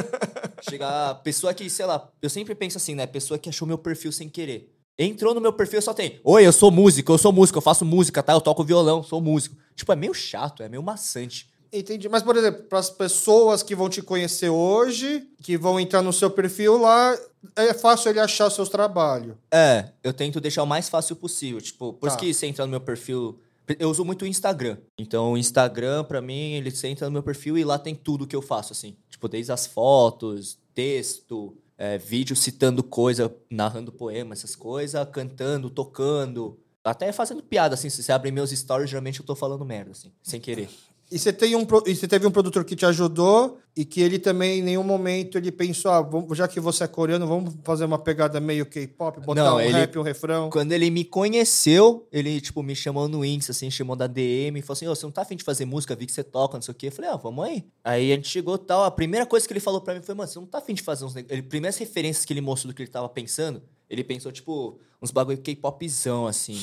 chegar 0.68 1.14
pessoa 1.22 1.54
que, 1.54 1.70
sei 1.70 1.86
lá, 1.86 2.10
eu 2.20 2.28
sempre 2.28 2.54
penso 2.54 2.76
assim, 2.76 2.94
né? 2.94 3.06
Pessoa 3.06 3.38
que 3.38 3.48
achou 3.48 3.66
meu 3.66 3.78
perfil 3.78 4.12
sem 4.12 4.28
querer. 4.28 4.70
Entrou 4.98 5.34
no 5.34 5.40
meu 5.40 5.52
perfil 5.52 5.80
só 5.80 5.94
tem, 5.94 6.20
oi, 6.22 6.46
eu 6.46 6.52
sou 6.52 6.70
músico, 6.70 7.10
eu 7.12 7.18
sou 7.18 7.32
músico, 7.32 7.58
eu 7.58 7.62
faço 7.62 7.84
música, 7.84 8.22
tá? 8.22 8.32
Eu 8.32 8.40
toco 8.40 8.62
violão, 8.62 9.02
sou 9.02 9.20
músico. 9.20 9.56
Tipo, 9.74 9.92
é 9.92 9.96
meio 9.96 10.14
chato, 10.14 10.62
é 10.62 10.68
meio 10.68 10.82
maçante. 10.82 11.48
Entendi. 11.78 12.08
Mas, 12.08 12.22
por 12.22 12.36
exemplo, 12.36 12.62
para 12.64 12.78
as 12.78 12.88
pessoas 12.88 13.62
que 13.62 13.74
vão 13.74 13.88
te 13.88 14.00
conhecer 14.00 14.48
hoje, 14.48 15.28
que 15.42 15.58
vão 15.58 15.80
entrar 15.80 16.02
no 16.02 16.12
seu 16.12 16.30
perfil 16.30 16.78
lá, 16.78 17.18
é 17.56 17.74
fácil 17.74 18.10
ele 18.10 18.20
achar 18.20 18.48
seus 18.48 18.68
trabalhos. 18.68 19.34
É, 19.52 19.90
eu 20.02 20.12
tento 20.12 20.40
deixar 20.40 20.62
o 20.62 20.66
mais 20.66 20.88
fácil 20.88 21.16
possível. 21.16 21.60
Tipo, 21.60 21.92
por 21.94 22.06
isso 22.06 22.16
Tá. 22.16 22.20
que 22.22 22.32
você 22.32 22.46
entra 22.46 22.64
no 22.64 22.70
meu 22.70 22.80
perfil. 22.80 23.40
Eu 23.78 23.90
uso 23.90 24.04
muito 24.04 24.22
o 24.22 24.26
Instagram. 24.26 24.76
Então, 24.96 25.32
o 25.32 25.38
Instagram, 25.38 26.04
pra 26.04 26.20
mim, 26.20 26.52
ele 26.52 26.70
você 26.70 26.86
entra 26.86 27.06
no 27.06 27.12
meu 27.12 27.22
perfil 27.22 27.58
e 27.58 27.64
lá 27.64 27.78
tem 27.78 27.94
tudo 27.94 28.26
que 28.26 28.36
eu 28.36 28.42
faço, 28.42 28.72
assim. 28.72 28.96
Tipo, 29.10 29.26
desde 29.26 29.50
as 29.50 29.66
fotos, 29.66 30.58
texto, 30.74 31.56
é, 31.76 31.98
vídeo 31.98 32.36
citando 32.36 32.82
coisa, 32.84 33.34
narrando 33.50 33.90
poema, 33.90 34.32
essas 34.34 34.54
coisas, 34.54 35.04
cantando, 35.10 35.68
tocando. 35.70 36.58
Até 36.84 37.10
fazendo 37.10 37.42
piada, 37.42 37.74
assim. 37.74 37.88
Se 37.88 38.02
você 38.02 38.12
abre 38.12 38.30
meus 38.30 38.50
stories, 38.50 38.90
geralmente 38.90 39.18
eu 39.20 39.26
tô 39.26 39.34
falando 39.34 39.64
merda, 39.64 39.90
assim, 39.92 40.12
sem 40.22 40.38
querer. 40.40 40.68
E 41.14 41.18
você, 41.18 41.32
tem 41.32 41.54
um, 41.54 41.64
e 41.86 41.94
você 41.94 42.08
teve 42.08 42.26
um 42.26 42.30
produtor 42.32 42.64
que 42.64 42.74
te 42.74 42.84
ajudou 42.84 43.58
E 43.76 43.84
que 43.84 44.00
ele 44.00 44.20
também, 44.20 44.60
em 44.60 44.62
nenhum 44.62 44.84
momento, 44.84 45.36
ele 45.36 45.50
pensou, 45.50 45.90
ah, 45.90 46.00
vamos- 46.00 46.38
já 46.38 46.46
que 46.46 46.60
você 46.60 46.84
é 46.84 46.86
coreano, 46.86 47.26
vamos 47.26 47.54
fazer 47.64 47.84
uma 47.84 47.98
pegada 47.98 48.38
meio 48.40 48.64
K-pop, 48.66 49.20
botar 49.20 49.42
Não, 49.42 49.56
um 49.56 49.60
ele- 49.60 49.72
rap, 49.72 49.98
um 49.98 50.02
refrão. 50.02 50.48
Quando 50.48 50.70
ele 50.70 50.88
me 50.90 51.04
conheceu, 51.04 52.06
ele, 52.12 52.40
tipo, 52.40 52.62
me 52.62 52.76
chamou 52.76 53.08
no 53.08 53.24
Insta, 53.24 53.50
assim, 53.50 53.68
chamou 53.72 53.96
da 53.96 54.06
DM, 54.06 54.62
falou 54.62 54.74
assim, 54.74 54.86
ô, 54.86 54.94
você 54.94 55.04
não 55.06 55.10
tá 55.10 55.22
afim 55.22 55.34
de 55.34 55.42
fazer 55.42 55.64
música, 55.64 55.96
vi 55.96 56.06
que 56.06 56.12
você 56.12 56.22
toca, 56.22 56.56
não 56.56 56.62
sei 56.62 56.70
o 56.70 56.74
quê. 56.76 56.86
Eu 56.86 56.92
falei, 56.92 57.10
ah, 57.10 57.16
vamos 57.16 57.44
aí. 57.44 57.64
Aí 57.82 58.12
a 58.12 58.14
gente 58.14 58.28
chegou 58.28 58.54
e 58.54 58.58
tal, 58.58 58.84
a 58.84 58.90
primeira 58.92 59.26
coisa 59.26 59.44
que 59.44 59.52
ele 59.52 59.58
falou 59.60 59.80
pra 59.80 59.92
mim 59.94 60.02
foi, 60.02 60.14
mano, 60.14 60.28
você 60.30 60.38
não 60.38 60.46
tá 60.46 60.58
afim 60.58 60.74
de 60.74 60.82
fazer 60.82 61.04
uns... 61.04 61.14
neg-" 61.14 61.26
Ele, 61.28 61.42
primeiras 61.42 61.76
referências 61.76 62.24
que 62.24 62.32
ele 62.32 62.40
mostrou 62.40 62.72
do 62.72 62.76
que 62.76 62.82
ele 62.82 62.90
tava 62.90 63.08
pensando, 63.08 63.60
ele 63.90 64.04
pensou, 64.04 64.30
tipo, 64.30 64.78
uns 65.02 65.10
bagulho 65.10 65.38
K-popzão, 65.38 66.28
assim. 66.28 66.58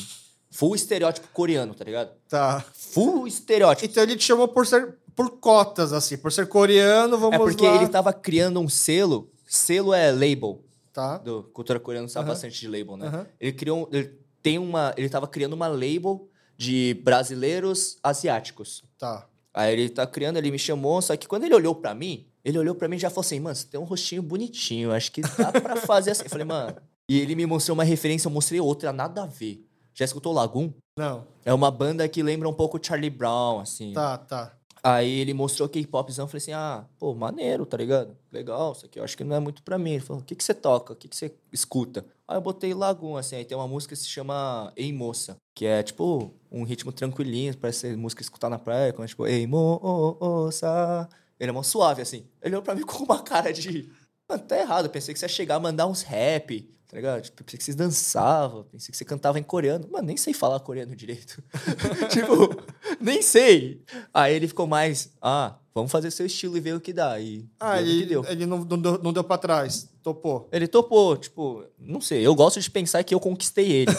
Full 0.52 0.76
estereótipo 0.76 1.28
coreano, 1.34 1.74
tá 1.74 1.84
ligado? 1.84 2.12
Tá. 2.30 2.64
Full 2.74 3.26
estereótipo. 3.28 3.86
Então 3.90 4.04
ele 4.04 4.16
te 4.18 4.24
chamou 4.26 4.48
por 4.48 4.68
ser 4.68 4.96
por 5.16 5.30
cotas, 5.40 5.92
assim, 5.94 6.18
por 6.18 6.32
ser 6.32 6.48
coreano, 6.48 7.18
vamos 7.18 7.36
É 7.36 7.38
porque 7.40 7.68
lá. 7.68 7.76
ele 7.76 7.88
tava 7.88 8.14
criando 8.14 8.60
um 8.60 8.70
selo, 8.70 9.30
selo 9.46 9.94
é 9.94 10.10
label, 10.12 10.64
Tá. 10.94 11.18
do 11.18 11.44
cultura 11.54 11.80
coreana 11.80 12.08
sabe 12.08 12.28
bastante 12.30 12.60
de 12.60 12.68
label, 12.68 12.96
né? 12.98 13.28
Ele 13.40 13.52
criou, 13.54 13.90
ele 13.92 14.18
tem 14.42 14.58
uma, 14.58 14.94
ele 14.98 15.10
tava 15.10 15.28
criando 15.28 15.54
uma 15.54 15.68
label 15.68 16.28
de 16.58 16.94
brasileiros 17.04 17.98
asiáticos. 18.04 18.84
Tá. 18.98 19.28
Aí 19.54 19.74
ele 19.74 19.90
tá 19.90 20.08
criando, 20.08 20.38
ele 20.38 20.50
me 20.52 20.58
chamou, 20.60 21.02
só 21.02 21.16
que 21.18 21.28
quando 21.28 21.44
ele 21.44 21.54
olhou 21.56 21.76
pra 21.76 21.94
mim, 21.94 22.26
ele 22.44 22.58
olhou 22.58 22.74
pra 22.74 22.88
mim 22.88 22.96
e 22.96 23.00
já 23.00 23.10
falou 23.10 23.22
assim, 23.22 23.40
mano, 23.40 23.56
você 23.56 23.68
tem 23.68 23.80
um 23.80 23.84
rostinho 23.84 24.22
bonitinho, 24.22 24.92
acho 24.94 25.12
que 25.12 25.22
dá 25.22 25.52
pra 25.52 25.76
fazer 25.76 26.12
assim. 26.12 26.24
Eu 26.24 26.30
falei, 26.30 26.46
mano. 26.46 26.76
E 27.08 27.20
ele 27.20 27.36
me 27.36 27.46
mostrou 27.46 27.74
uma 27.74 27.84
referência, 27.84 28.28
eu 28.28 28.32
mostrei 28.32 28.60
outra, 28.62 28.94
nada 28.94 29.24
a 29.24 29.26
ver. 29.26 29.66
Já 29.94 30.06
escutou 30.06 30.34
Lagoon? 30.34 30.72
Não. 30.98 31.26
É 31.44 31.54
uma 31.54 31.72
banda 31.72 32.08
que 32.08 32.24
lembra 32.24 32.48
um 32.48 32.54
pouco 32.54 32.80
Charlie 32.82 33.10
Brown, 33.10 33.60
assim. 33.60 33.94
Tá, 33.94 34.18
tá. 34.18 34.54
Aí 34.84 35.20
ele 35.20 35.34
mostrou 35.34 35.70
K-popzão, 35.70 36.28
falei 36.28 36.42
assim, 36.42 36.54
ah, 36.54 36.86
pô, 36.98 37.14
maneiro, 37.14 37.68
tá 37.68 37.78
ligado? 37.78 38.18
Legal, 38.32 38.72
isso 38.72 38.86
aqui 38.88 39.00
eu 39.00 39.04
acho 39.04 39.16
que 39.16 39.24
não 39.24 39.36
é 39.36 39.40
muito 39.40 39.62
pra 39.62 39.78
mim. 39.78 39.92
Ele 39.92 40.00
falou, 40.00 40.24
o 40.24 40.26
que 40.26 40.36
que 40.36 40.44
você 40.44 40.56
toca? 40.56 40.94
O 40.94 40.96
que 40.96 41.08
que 41.08 41.16
você 41.16 41.32
escuta? 41.54 42.04
Aí 42.28 42.36
eu 42.36 42.42
botei 42.42 42.74
Lagoon, 42.74 43.16
assim, 43.16 43.36
aí 43.36 43.46
tem 43.46 43.56
uma 43.56 43.68
música 43.68 43.94
que 43.94 44.02
se 44.02 44.08
chama 44.08 44.74
Ei 44.76 44.92
Moça, 44.92 45.38
que 45.54 45.68
é, 45.68 45.84
tipo, 45.84 46.34
um 46.52 46.64
ritmo 46.64 46.92
tranquilinho, 46.92 47.56
parece 47.58 47.80
ser 47.80 47.98
música 47.98 48.24
escutar 48.24 48.50
na 48.50 48.58
praia, 48.58 48.92
como, 48.92 49.08
tipo, 49.08 49.28
Ei 49.28 49.46
Moça... 49.46 51.08
Ele 51.40 51.50
é 51.50 51.54
mó 51.54 51.64
suave, 51.64 52.04
assim. 52.04 52.24
Ele 52.40 52.54
olhou 52.56 52.62
pra 52.62 52.76
mim 52.76 52.84
com 52.86 53.04
uma 53.04 53.22
cara 53.24 53.52
de... 53.52 53.90
Mano, 54.30 54.44
tá 54.44 54.58
errado, 54.58 54.86
eu 54.86 54.92
pensei 54.92 55.12
que 55.12 55.20
você 55.20 55.26
ia 55.26 55.30
chegar 55.30 55.56
a 55.56 55.60
mandar 55.60 55.88
uns 55.88 56.04
rap, 56.04 56.70
tá 56.92 56.98
ligado? 56.98 57.22
Tipo, 57.22 57.44
pensei 57.46 57.58
que 57.58 57.64
vocês 57.64 57.76
dançavam, 57.76 58.66
pensei 58.66 58.92
que 58.92 58.98
você 58.98 59.06
cantava 59.06 59.40
em 59.40 59.44
coreano. 59.44 59.88
Mano, 59.90 60.08
nem 60.08 60.18
sei 60.18 60.34
falar 60.34 60.60
coreano 60.60 60.94
direito. 60.96 61.42
tipo, 62.12 62.62
nem 63.00 63.22
sei. 63.22 63.82
Aí 64.14 64.36
ele 64.36 64.48
ficou 64.48 64.68
mais, 64.68 65.14
ah, 65.22 65.56
vamos 65.74 65.90
fazer 65.92 66.12
seu 66.12 66.26
estilo 66.26 66.58
e 66.58 66.60
ver 66.60 66.76
o 66.76 66.82
que 66.82 66.92
dá. 66.92 67.18
E 67.20 67.48
Ah, 67.60 67.78
deu 67.78 67.86
ele, 67.88 68.06
deu. 68.06 68.26
ele 68.28 68.46
não, 68.46 68.58
não, 68.66 68.78
deu, 68.78 69.00
não 69.02 69.14
deu 69.14 69.24
pra 69.24 69.38
trás. 69.38 69.90
Topou. 70.04 70.50
Ele 70.52 70.68
topou, 70.68 71.16
tipo, 71.16 71.64
não 71.80 72.02
sei, 72.02 72.26
eu 72.26 72.36
gosto 72.36 72.60
de 72.60 72.70
pensar 72.70 73.04
que 73.04 73.14
eu 73.16 73.20
conquistei 73.20 73.72
ele. 73.72 73.92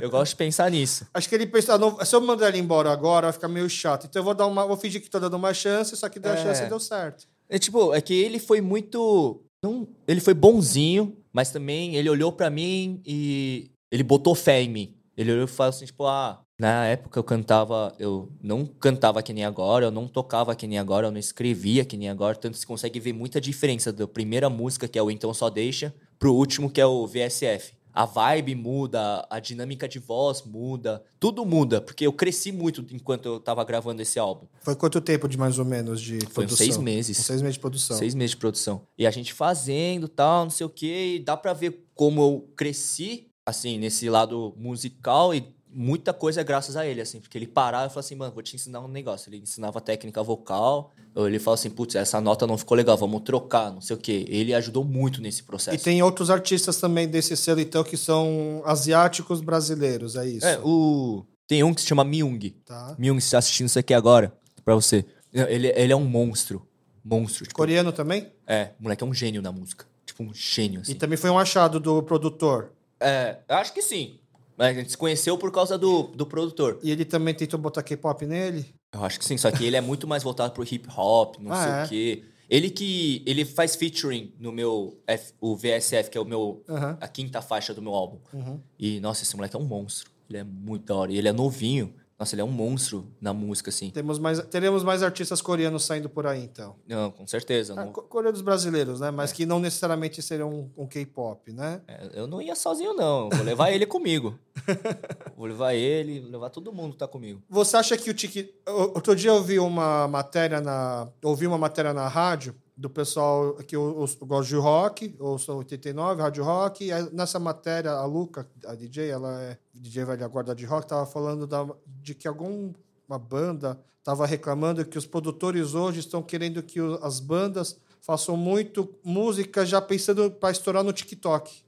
eu 0.00 0.10
gosto 0.10 0.30
de 0.32 0.36
pensar 0.36 0.70
nisso. 0.70 1.06
Acho 1.14 1.28
que 1.28 1.34
ele 1.36 1.46
pensou, 1.46 1.96
ah, 2.00 2.04
se 2.04 2.16
eu 2.16 2.20
mandar 2.20 2.48
ele 2.48 2.58
embora 2.58 2.90
agora, 2.90 3.26
vai 3.26 3.32
ficar 3.32 3.46
meio 3.48 3.68
chato. 3.70 4.06
Então 4.06 4.20
eu 4.20 4.24
vou 4.24 4.34
dar 4.34 4.46
uma. 4.46 4.66
Vou 4.66 4.76
fingir 4.76 5.00
que 5.00 5.08
tô 5.10 5.20
dando 5.20 5.34
uma 5.36 5.54
chance, 5.54 5.96
só 5.96 6.08
que 6.08 6.18
deu 6.18 6.32
a 6.32 6.34
É. 6.34 6.42
chance 6.42 6.62
e 6.64 6.66
deu 6.68 6.80
certo. 6.80 7.28
É 7.48 7.58
tipo, 7.58 7.94
é 7.94 8.00
que 8.00 8.14
ele 8.14 8.38
foi 8.40 8.60
muito. 8.60 9.42
Não, 9.62 9.86
ele 10.08 10.20
foi 10.20 10.34
bonzinho, 10.34 11.16
mas 11.32 11.50
também 11.50 11.96
ele 11.96 12.10
olhou 12.10 12.32
pra 12.32 12.50
mim 12.50 13.00
e 13.06 13.70
ele 13.90 14.02
botou 14.02 14.34
fé 14.34 14.62
em 14.62 14.68
mim. 14.68 14.94
Ele 15.16 15.32
olhou 15.32 15.44
e 15.44 15.48
falou 15.48 15.70
assim, 15.70 15.84
tipo, 15.84 16.06
ah, 16.06 16.42
na 16.58 16.86
época 16.86 17.18
eu 17.18 17.24
cantava, 17.24 17.94
eu 17.98 18.32
não 18.42 18.64
cantava 18.64 19.22
que 19.22 19.32
nem 19.32 19.44
agora, 19.44 19.86
eu 19.86 19.90
não 19.90 20.06
tocava 20.06 20.54
que 20.54 20.66
nem 20.66 20.78
agora, 20.78 21.08
eu 21.08 21.10
não 21.10 21.18
escrevia 21.18 21.84
que 21.84 21.96
nem 21.96 22.08
agora, 22.08 22.36
tanto 22.36 22.56
se 22.56 22.66
consegue 22.66 23.00
ver 23.00 23.12
muita 23.12 23.40
diferença 23.40 23.92
da 23.92 24.06
primeira 24.06 24.48
música, 24.48 24.88
que 24.88 24.98
é 24.98 25.02
o 25.02 25.10
Então 25.10 25.34
Só 25.34 25.50
Deixa, 25.50 25.92
pro 26.18 26.32
último, 26.32 26.70
que 26.70 26.80
é 26.80 26.86
o 26.86 27.06
VSF. 27.06 27.74
A 27.94 28.04
vibe 28.06 28.54
muda, 28.54 29.26
a 29.28 29.38
dinâmica 29.38 29.86
de 29.86 29.98
voz 29.98 30.42
muda, 30.42 31.02
tudo 31.20 31.44
muda, 31.44 31.80
porque 31.80 32.06
eu 32.06 32.12
cresci 32.12 32.50
muito 32.50 32.84
enquanto 32.90 33.26
eu 33.26 33.38
tava 33.40 33.62
gravando 33.64 34.00
esse 34.00 34.18
álbum. 34.18 34.46
Foi 34.60 34.74
quanto 34.74 35.00
tempo 35.00 35.28
de 35.28 35.36
mais 35.36 35.58
ou 35.58 35.64
menos 35.64 36.00
de 36.00 36.20
Foi 36.20 36.46
produção? 36.46 36.56
seis 36.56 36.76
meses. 36.78 37.18
Uns 37.18 37.26
seis 37.26 37.42
meses 37.42 37.54
de 37.54 37.60
produção. 37.60 37.96
Seis 37.98 38.14
meses 38.14 38.30
de 38.30 38.36
produção. 38.38 38.82
E 38.96 39.06
a 39.06 39.10
gente 39.10 39.32
fazendo 39.32 40.08
tal, 40.08 40.44
não 40.44 40.50
sei 40.50 40.66
o 40.66 40.70
quê. 40.70 41.16
E 41.16 41.18
dá 41.18 41.36
pra 41.36 41.52
ver 41.52 41.86
como 41.94 42.20
eu 42.22 42.48
cresci, 42.56 43.28
assim, 43.44 43.78
nesse 43.78 44.08
lado 44.08 44.54
musical. 44.56 45.34
E 45.34 45.54
muita 45.74 46.12
coisa 46.12 46.40
é 46.40 46.44
graças 46.44 46.76
a 46.76 46.86
ele, 46.86 47.00
assim. 47.00 47.20
Porque 47.20 47.36
ele 47.36 47.46
parava 47.46 47.86
e 47.86 47.88
falava 47.88 48.00
assim, 48.00 48.14
mano, 48.14 48.32
vou 48.32 48.42
te 48.42 48.54
ensinar 48.54 48.80
um 48.80 48.88
negócio. 48.88 49.28
Ele 49.28 49.38
ensinava 49.38 49.80
técnica 49.80 50.22
vocal. 50.22 50.92
Ou 51.14 51.26
ele 51.26 51.38
falava 51.38 51.60
assim, 51.60 51.70
putz, 51.70 51.94
essa 51.94 52.20
nota 52.20 52.46
não 52.46 52.58
ficou 52.58 52.76
legal, 52.76 52.96
vamos 52.96 53.22
trocar, 53.22 53.70
não 53.70 53.80
sei 53.80 53.96
o 53.96 53.98
quê. 53.98 54.24
Ele 54.28 54.54
ajudou 54.54 54.84
muito 54.84 55.20
nesse 55.20 55.42
processo. 55.42 55.76
E 55.76 55.80
tem 55.80 56.02
outros 56.02 56.30
artistas 56.30 56.78
também 56.78 57.08
desse 57.08 57.36
selo, 57.36 57.60
então, 57.60 57.82
que 57.82 57.96
são 57.96 58.62
asiáticos 58.64 59.40
brasileiros, 59.40 60.16
é 60.16 60.26
isso? 60.26 60.46
É, 60.46 60.58
o... 60.62 61.24
Tem 61.46 61.62
um 61.62 61.74
que 61.74 61.80
se 61.80 61.86
chama 61.86 62.04
Myung. 62.04 62.50
Tá. 62.64 62.94
Myung, 62.98 63.20
você 63.20 63.30
tá 63.32 63.38
assistindo 63.38 63.66
isso 63.66 63.78
aqui 63.78 63.92
agora, 63.92 64.32
pra 64.64 64.74
você. 64.74 65.04
Ele, 65.32 65.68
ele 65.74 65.92
é 65.92 65.96
um 65.96 66.04
monstro. 66.04 66.66
Monstro. 67.04 67.44
Tipo, 67.44 67.56
Coreano 67.56 67.92
também? 67.92 68.32
é, 68.46 68.70
o 68.78 68.82
moleque 68.84 69.02
é 69.02 69.06
um 69.06 69.14
gênio 69.14 69.42
na 69.42 69.50
música. 69.50 69.86
Tipo, 70.04 70.22
um 70.22 70.34
gênio, 70.34 70.80
assim. 70.80 70.92
E 70.92 70.94
também 70.94 71.16
foi 71.16 71.30
um 71.30 71.38
achado 71.38 71.80
do 71.80 72.02
produtor. 72.02 72.72
É, 73.00 73.38
acho 73.48 73.72
que 73.72 73.82
sim. 73.82 74.20
A 74.64 74.72
gente 74.72 74.90
se 74.90 74.96
conheceu 74.96 75.36
por 75.36 75.50
causa 75.50 75.76
do, 75.76 76.04
do 76.14 76.24
produtor. 76.26 76.78
E 76.82 76.90
ele 76.90 77.04
também 77.04 77.34
tentou 77.34 77.58
botar 77.58 77.82
K-pop 77.82 78.24
nele? 78.26 78.74
Eu 78.94 79.02
acho 79.04 79.18
que 79.18 79.24
sim, 79.24 79.36
só 79.36 79.50
que 79.50 79.64
ele 79.64 79.76
é 79.76 79.80
muito 79.80 80.06
mais 80.06 80.22
voltado 80.22 80.52
pro 80.54 80.62
hip 80.62 80.86
hop, 80.96 81.36
não 81.40 81.52
Ah, 81.52 81.56
sei 81.62 81.72
é? 81.72 81.84
o 81.84 81.88
quê. 81.88 82.24
Ele 82.50 82.70
que. 82.70 83.22
Ele 83.26 83.44
faz 83.44 83.74
featuring 83.74 84.32
no 84.38 84.52
meu. 84.52 85.00
F- 85.06 85.32
o 85.40 85.56
VSF, 85.56 86.10
que 86.10 86.18
é 86.18 86.20
o 86.20 86.24
meu. 86.24 86.62
Aham. 86.68 86.98
A 87.00 87.08
quinta 87.08 87.40
faixa 87.40 87.72
do 87.72 87.80
meu 87.80 87.94
álbum. 87.94 88.18
Uhum. 88.32 88.60
E, 88.78 89.00
nossa, 89.00 89.22
esse 89.22 89.34
moleque 89.34 89.56
é 89.56 89.58
um 89.58 89.64
monstro. 89.64 90.10
Ele 90.28 90.38
é 90.38 90.44
muito 90.44 90.84
da 90.84 90.94
hora. 90.94 91.10
E 91.12 91.16
ele 91.16 91.28
é 91.28 91.32
novinho. 91.32 91.94
Nossa, 92.22 92.36
ele 92.36 92.42
é 92.42 92.44
um 92.44 92.48
monstro 92.52 93.04
na 93.20 93.32
música, 93.34 93.68
assim. 93.70 93.90
Temos 93.90 94.16
mais, 94.16 94.38
teremos 94.46 94.84
mais 94.84 95.02
artistas 95.02 95.42
coreanos 95.42 95.84
saindo 95.84 96.08
por 96.08 96.24
aí, 96.24 96.44
então. 96.44 96.76
Não, 96.86 97.10
com 97.10 97.26
certeza. 97.26 97.72
Ah, 97.76 97.84
não- 97.84 97.92
co- 97.92 98.02
coreanos 98.02 98.40
brasileiros, 98.42 99.00
né? 99.00 99.08
É. 99.08 99.10
Mas 99.10 99.32
que 99.32 99.44
não 99.44 99.58
necessariamente 99.58 100.22
seriam 100.22 100.48
um, 100.48 100.70
um 100.84 100.86
K-pop, 100.86 101.52
né? 101.52 101.80
é, 101.88 102.10
eu 102.14 102.28
não 102.28 102.40
ia 102.40 102.54
sozinho, 102.54 102.94
não. 102.94 103.28
Vou 103.28 103.42
levar 103.44 103.72
ele 103.72 103.86
comigo. 103.86 104.38
Vou 105.36 105.46
levar 105.46 105.74
ele, 105.74 106.20
vou 106.20 106.30
levar 106.30 106.50
todo 106.50 106.72
mundo 106.72 106.92
que 106.92 106.98
tá 106.98 107.08
comigo. 107.08 107.42
Você 107.50 107.76
acha 107.76 107.96
que 107.96 108.08
o 108.10 108.14
Tiki... 108.14 108.54
o- 108.68 108.92
Outro 108.94 109.16
dia 109.16 109.30
eu 109.30 109.42
vi 109.42 109.58
uma 109.58 110.06
matéria 110.06 110.60
na... 110.60 111.08
Ouvi 111.24 111.46
uma 111.48 111.58
matéria 111.58 111.92
na 111.92 112.06
rádio 112.06 112.54
do 112.76 112.88
pessoal 112.88 113.54
que 113.54 113.76
eu, 113.76 114.06
eu, 114.20 114.26
gosto 114.26 114.48
de 114.48 114.56
rock, 114.56 115.14
eu 115.18 115.38
sou 115.38 115.58
89, 115.58 116.22
rádio 116.22 116.44
rock, 116.44 116.88
e 116.88 116.90
nessa 117.12 117.38
matéria 117.38 117.90
a 117.92 118.04
Luca, 118.04 118.48
a 118.66 118.74
DJ, 118.74 119.10
ela 119.10 119.40
é 119.42 119.58
DJ 119.74 120.04
velha 120.04 120.26
guarda 120.26 120.54
de 120.54 120.64
rock, 120.64 120.88
tava 120.88 121.06
falando 121.06 121.46
da, 121.46 121.66
de 121.86 122.14
que 122.14 122.26
alguma 122.26 122.72
banda 123.20 123.78
tava 124.02 124.26
reclamando 124.26 124.84
que 124.84 124.98
os 124.98 125.06
produtores 125.06 125.74
hoje 125.74 126.00
estão 126.00 126.22
querendo 126.22 126.62
que 126.62 126.80
as 127.02 127.20
bandas 127.20 127.78
façam 128.00 128.36
muito 128.36 128.92
música 129.04 129.64
já 129.64 129.80
pensando 129.80 130.30
para 130.30 130.50
estourar 130.50 130.82
no 130.82 130.92
TikTok. 130.92 131.62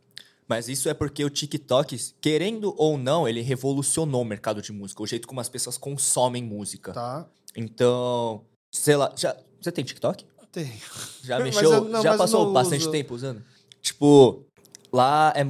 Mas 0.47 0.69
isso 0.69 0.89
é 0.89 0.95
porque 0.95 1.25
o 1.25 1.31
TikTok, 1.31 1.97
querendo 2.21 2.75
ou 2.77 2.99
não, 2.99 3.27
ele 3.27 3.41
revolucionou 3.41 4.23
o 4.23 4.25
mercado 4.25 4.61
de 4.61 4.73
música, 4.73 5.03
o 5.03 5.07
jeito 5.07 5.27
como 5.27 5.41
as 5.41 5.49
pessoas 5.49 5.79
consomem 5.79 6.43
música. 6.43 6.93
Tá? 6.93 7.27
Então, 7.57 8.45
sei 8.71 8.97
lá, 8.97 9.13
já, 9.17 9.35
você 9.61 9.73
tem 9.73 9.85
TikTok? 9.85 10.27
Tem. 10.55 10.73
Já 11.23 11.39
mexeu? 11.45 11.71
eu- 11.73 11.85
não, 11.85 12.03
já 12.03 12.17
passou 12.17 12.53
bastante 12.53 12.83
uso. 12.83 12.91
tempo 12.91 13.15
usando? 13.15 13.43
Tipo, 13.83 14.45
lá 14.93 15.33
é, 15.37 15.45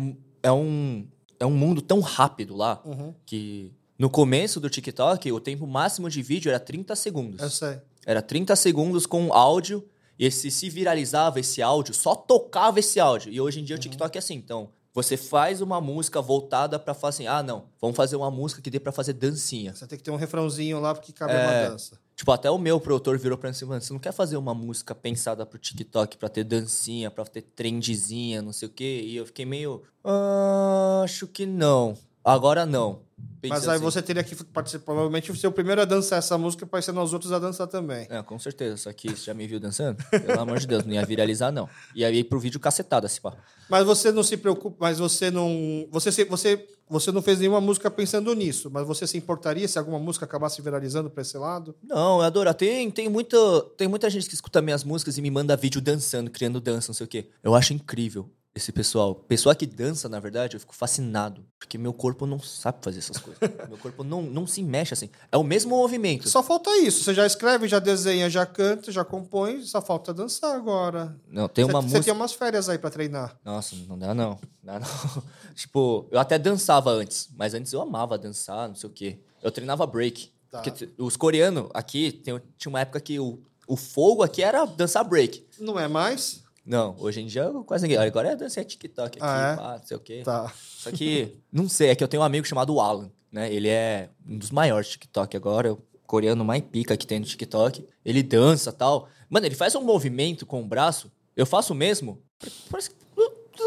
é 0.49 0.51
um 0.53 1.07
é 1.39 1.47
um 1.47 1.51
mundo 1.55 1.83
tão 1.83 2.01
rápido 2.01 2.57
lá 2.57 2.81
Uhum. 2.85 3.15
que 3.27 3.73
no 3.99 4.09
começo 4.11 4.59
do 4.59 4.69
TikTok, 4.71 5.31
o 5.31 5.39
tempo 5.39 5.67
máximo 5.67 6.09
de 6.11 6.23
vídeo 6.23 6.49
era 6.49 6.59
30 6.59 6.97
segundos. 6.97 7.41
Eu 7.41 7.51
sei. 7.51 7.79
Era 8.07 8.21
30 8.23 8.57
segundos 8.57 9.07
com 9.07 9.33
áudio. 9.33 9.87
E 10.19 10.31
se 10.31 10.49
se 10.51 10.71
viralizava 10.71 11.41
esse 11.41 11.61
áudio, 11.61 11.93
só 11.93 12.15
tocava 12.15 12.79
esse 12.79 13.01
áudio. 13.01 13.33
E 13.33 13.41
hoje 13.41 13.59
em 13.59 13.63
Uhum. 13.63 13.67
dia 13.67 13.77
o 13.77 13.79
TikTok 13.79 14.17
é 14.17 14.21
assim. 14.21 14.35
Então, 14.35 14.71
você 14.95 15.17
faz 15.17 15.61
uma 15.61 15.81
música 15.81 16.23
voltada 16.23 16.79
pra 16.79 16.95
falar 16.95 17.09
assim: 17.11 17.27
ah, 17.27 17.43
não, 17.43 17.65
vamos 17.81 17.97
fazer 17.97 18.15
uma 18.17 18.31
música 18.31 18.63
que 18.63 18.71
dê 18.71 18.79
pra 18.79 18.93
fazer 18.93 19.13
dancinha. 19.15 19.75
Você 19.75 19.87
tem 19.87 19.99
que 19.99 20.05
ter 20.05 20.11
um 20.13 20.17
refrãozinho 20.17 20.79
lá 20.81 20.95
porque 20.95 21.13
cabe 21.13 21.33
É. 21.33 21.43
uma 21.43 21.69
dança. 21.71 21.99
Tipo, 22.17 22.31
até 22.31 22.49
o 22.49 22.57
meu 22.57 22.79
produtor 22.79 23.19
virou 23.19 23.37
pra 23.37 23.49
mim 23.49 23.57
assim: 23.57 23.65
mano, 23.65 23.81
você 23.81 23.93
não 23.93 23.99
quer 24.01 24.13
fazer 24.13 24.37
uma 24.37 24.55
música 24.55 24.95
pensada 24.95 25.45
pro 25.45 25.59
TikTok 25.59 26.17
pra 26.17 26.29
ter 26.29 26.45
dancinha, 26.45 27.11
pra 27.11 27.25
ter 27.25 27.43
trendzinha, 27.43 28.41
não 28.41 28.53
sei 28.53 28.69
o 28.69 28.71
quê? 28.71 29.03
E 29.05 29.17
eu 29.17 29.27
fiquei 29.27 29.45
meio. 29.45 29.83
"Ah, 30.05 31.01
acho 31.05 31.27
que 31.27 31.45
não. 31.45 31.97
Agora 32.25 32.65
não. 32.65 33.05
Mas 33.49 33.69
aí 33.69 33.77
assim. 33.77 33.85
você 33.85 34.01
teria 34.01 34.25
que 34.25 34.35
participar, 34.45 34.87
provavelmente 34.87 35.37
ser 35.37 35.47
o 35.47 35.53
primeiro 35.53 35.81
a 35.81 35.85
dançar 35.85 36.19
essa 36.19 36.37
música 36.39 36.67
para 36.67 36.79
ensinar 36.79 37.03
os 37.03 37.13
outros 37.13 37.31
a 37.31 37.39
dançar 37.39 37.67
também. 37.67 38.07
É, 38.09 38.23
com 38.23 38.39
certeza. 38.39 38.77
Só 38.79 38.93
que 38.93 39.11
você 39.11 39.27
já 39.27 39.35
me 39.35 39.47
viu 39.47 39.61
dançando? 39.61 40.03
Pelo 40.11 40.41
amor 40.41 40.59
de 40.59 40.67
Deus, 40.67 40.85
não 40.85 40.95
ia 40.95 41.05
viralizar, 41.05 41.53
não. 41.53 41.69
Ia 41.95 42.11
ir 42.11 42.25
pro 42.25 42.39
vídeo 42.39 42.59
cacetado, 42.59 43.07
assim, 43.07 43.21
pá. 43.21 43.35
Mas 43.69 43.85
você 43.85 44.11
não 44.11 44.23
se 44.23 44.37
preocupa, 44.37 44.77
mas 44.81 44.99
você 44.99 45.31
não. 45.31 45.87
Você, 45.91 46.25
você, 46.25 46.67
você 46.89 47.13
não 47.13 47.23
fez 47.23 47.39
nenhuma 47.39 47.61
música 47.61 47.91
pensando 47.91 48.33
nisso, 48.35 48.71
mas 48.71 48.87
você 48.87 49.07
se 49.07 49.17
importaria 49.17 49.69
se 49.69 49.79
alguma 49.79 49.99
música 49.99 50.25
acabasse 50.25 50.61
viralizando 50.63 51.11
para 51.11 51.23
esse 51.23 51.37
lado? 51.37 51.75
Não, 51.83 52.19
eu 52.19 52.23
adoro. 52.23 52.53
Tem, 52.55 52.91
tem, 52.91 53.09
muita, 53.09 53.37
tem 53.77 53.89
muita 53.89 54.09
gente 54.09 54.27
que 54.29 54.35
escuta 54.35 54.63
minhas 54.63 54.85
músicas 54.85 55.19
e 55.19 55.23
me 55.23 55.31
manda 55.31 55.57
vídeo 55.57 55.81
dançando, 55.81 56.31
criando 56.31 56.61
dança, 56.61 56.89
não 56.89 56.95
sei 56.95 57.05
o 57.05 57.09
quê. 57.09 57.29
Eu 57.43 57.55
acho 57.55 57.75
incrível 57.75 58.31
esse 58.55 58.71
pessoal. 58.71 59.15
Pessoa 59.15 59.55
que 59.55 59.67
dança, 59.67 60.09
na 60.09 60.21
verdade, 60.21 60.55
eu 60.55 60.61
fico 60.61 60.75
fascinado. 60.75 61.45
Porque 61.59 61.77
meu 61.77 61.93
corpo 61.93 62.25
não 62.25 62.39
sabe 62.39 62.79
fazer 62.83 63.01
essas 63.01 63.19
coisas. 63.19 63.41
meu 63.69 63.77
corpo 63.77 64.05
não, 64.05 64.23
não 64.23 64.47
se 64.47 64.63
mexe 64.63 64.95
assim. 64.95 65.11
É 65.33 65.37
o 65.37 65.43
mesmo 65.43 65.71
movimento. 65.77 66.29
Só 66.29 66.43
falta 66.43 66.71
isso. 66.79 67.03
Você 67.03 67.15
já 67.15 67.27
escreve, 67.27 67.67
já 67.67 67.81
desenha, 67.81 68.31
já 68.31 68.47
canta, 68.47 68.93
já 68.93 69.05
compõe, 69.05 69.63
só 69.63 69.83
falta 69.83 70.15
dançar 70.15 70.55
agora. 70.55 71.19
Não, 71.27 71.49
tem 71.49 71.65
uma 71.65 71.81
você, 71.81 71.83
música. 71.83 71.99
você 72.03 72.05
tem 72.05 72.15
umas 72.15 72.33
férias 72.33 72.69
aí 72.69 72.79
para 72.79 72.91
treinar. 72.91 73.37
Nossa, 73.45 73.75
não 73.89 73.99
dá 73.99 74.15
não. 74.15 74.39
Dá 74.63 74.79
não. 74.79 75.23
tipo, 75.57 76.07
eu 76.13 76.21
até 76.21 76.39
dançava 76.39 76.91
antes, 76.91 77.29
mas 77.37 77.55
antes 77.55 77.73
eu 77.73 77.83
amava 77.83 78.17
dançar, 78.17 78.69
não 78.69 78.77
sei 78.77 78.89
o 78.89 78.93
quê. 78.93 79.19
Eu 79.43 79.51
treinava 79.51 79.85
break. 79.87 80.33
Tá. 80.49 80.63
Os 80.97 81.17
coreanos 81.17 81.69
aqui, 81.75 82.13
tem- 82.13 82.41
tinha 82.57 82.71
uma 82.71 82.81
época 82.81 83.01
que 83.01 83.19
o, 83.19 83.43
o 83.67 83.77
fogo 83.77 84.23
aqui 84.23 84.45
era 84.45 84.65
dançar 84.65 85.03
break. 85.03 85.45
Não 85.59 85.77
é 85.79 85.89
mais? 85.89 86.44
Não, 86.65 86.97
hoje 86.99 87.21
em 87.21 87.27
dia 87.27 87.43
eu 87.43 87.63
quase 87.65 87.83
ninguém. 87.87 87.99
Agora 87.99 88.31
é 88.31 88.37
dançar 88.37 88.65
TikTok 88.65 89.19
aqui, 89.19 89.27
Ah, 89.27 89.53
é? 89.53 89.57
pá, 89.57 89.79
não 89.79 89.87
sei 89.87 89.97
o 89.97 90.01
quê. 90.01 90.23
Tá. 90.25 90.53
Só 90.57 90.91
que, 90.91 91.37
não 91.53 91.69
sei, 91.69 91.89
é 91.91 91.95
que 91.95 92.03
eu 92.03 92.09
tenho 92.09 92.23
um 92.23 92.27
amigo 92.27 92.47
chamado 92.47 92.81
Alan, 92.81 93.11
né? 93.31 93.53
Ele 93.53 93.69
é 93.69 94.09
um 94.27 94.39
dos 94.39 94.51
maiores 94.51 94.89
TikTok 94.89 95.37
agora, 95.37 95.73
o 95.75 95.83
coreano 96.07 96.45
mais 96.45 96.63
pica 96.63 96.97
que 96.97 97.07
tem 97.07 97.19
no 97.21 97.27
TikTok. 97.27 97.85
Ele 98.05 98.23
dança 98.23 98.73
tal. 98.73 99.09
Mano, 99.29 99.45
ele 99.47 99.55
faz 99.55 99.75
um 99.75 99.83
movimento 99.83 100.47
com 100.47 100.63
o 100.63 100.67
braço, 100.67 101.11
eu 101.37 101.45
faço 101.45 101.73
o 101.73 101.77
mesmo. 101.77 102.23
Parece 102.71 102.91
que. 102.91 102.97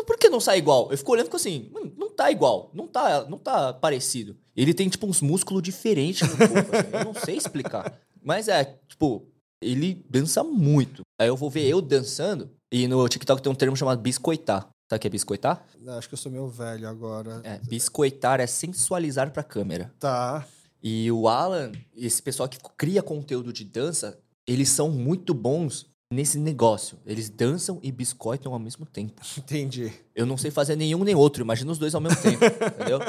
Por 0.05 0.17
que 0.17 0.29
não 0.29 0.39
sai 0.41 0.57
igual? 0.57 0.89
Eu 0.91 0.97
fico 0.97 1.11
olhando 1.13 1.25
e 1.25 1.27
fico 1.27 1.37
assim, 1.37 1.69
mano, 1.71 1.93
não 1.97 2.09
tá 2.09 2.29
igual, 2.29 2.69
não 2.73 2.87
tá, 2.87 3.25
não 3.29 3.37
tá 3.37 3.71
parecido. 3.71 4.35
Ele 4.55 4.73
tem, 4.73 4.89
tipo, 4.89 5.07
uns 5.07 5.21
músculos 5.21 5.63
diferentes 5.63 6.27
no 6.27 6.35
corpo, 6.37 6.75
assim, 6.75 6.87
eu 6.91 7.05
não 7.05 7.13
sei 7.13 7.37
explicar. 7.37 7.97
Mas 8.21 8.49
é, 8.49 8.65
tipo, 8.87 9.25
ele 9.61 10.05
dança 10.09 10.43
muito. 10.43 11.03
Aí 11.19 11.29
eu 11.29 11.37
vou 11.37 11.49
ver 11.49 11.65
eu 11.67 11.81
dançando, 11.81 12.49
e 12.71 12.87
no 12.87 13.07
TikTok 13.07 13.41
tem 13.41 13.51
um 13.51 13.55
termo 13.55 13.75
chamado 13.75 14.01
biscoitar. 14.01 14.67
Sabe 14.89 14.97
o 14.97 14.99
que 14.99 15.07
é 15.07 15.09
biscoitar? 15.09 15.65
Acho 15.97 16.07
que 16.07 16.13
eu 16.13 16.17
sou 16.17 16.31
meio 16.31 16.47
velho 16.47 16.87
agora. 16.87 17.41
É, 17.43 17.59
biscoitar 17.59 18.39
é 18.39 18.47
sensualizar 18.47 19.31
pra 19.31 19.43
câmera. 19.43 19.93
Tá. 19.99 20.45
E 20.81 21.11
o 21.11 21.27
Alan, 21.27 21.71
esse 21.95 22.21
pessoal 22.21 22.47
que 22.47 22.57
cria 22.77 23.03
conteúdo 23.03 23.51
de 23.51 23.65
dança, 23.65 24.17
eles 24.47 24.69
são 24.69 24.89
muito 24.89 25.33
bons 25.33 25.85
nesse 26.11 26.39
negócio. 26.39 26.97
Eles 27.05 27.29
dançam 27.29 27.79
e 27.83 27.91
biscoitam 27.91 28.53
ao 28.53 28.59
mesmo 28.59 28.85
tempo. 28.85 29.21
Entendi. 29.37 29.91
Eu 30.15 30.25
não 30.25 30.37
sei 30.37 30.51
fazer 30.51 30.75
nenhum 30.75 31.03
nem 31.03 31.15
outro, 31.15 31.43
imagina 31.43 31.71
os 31.71 31.77
dois 31.77 31.93
ao 31.93 32.01
mesmo 32.01 32.21
tempo, 32.21 32.43
entendeu? 32.45 32.99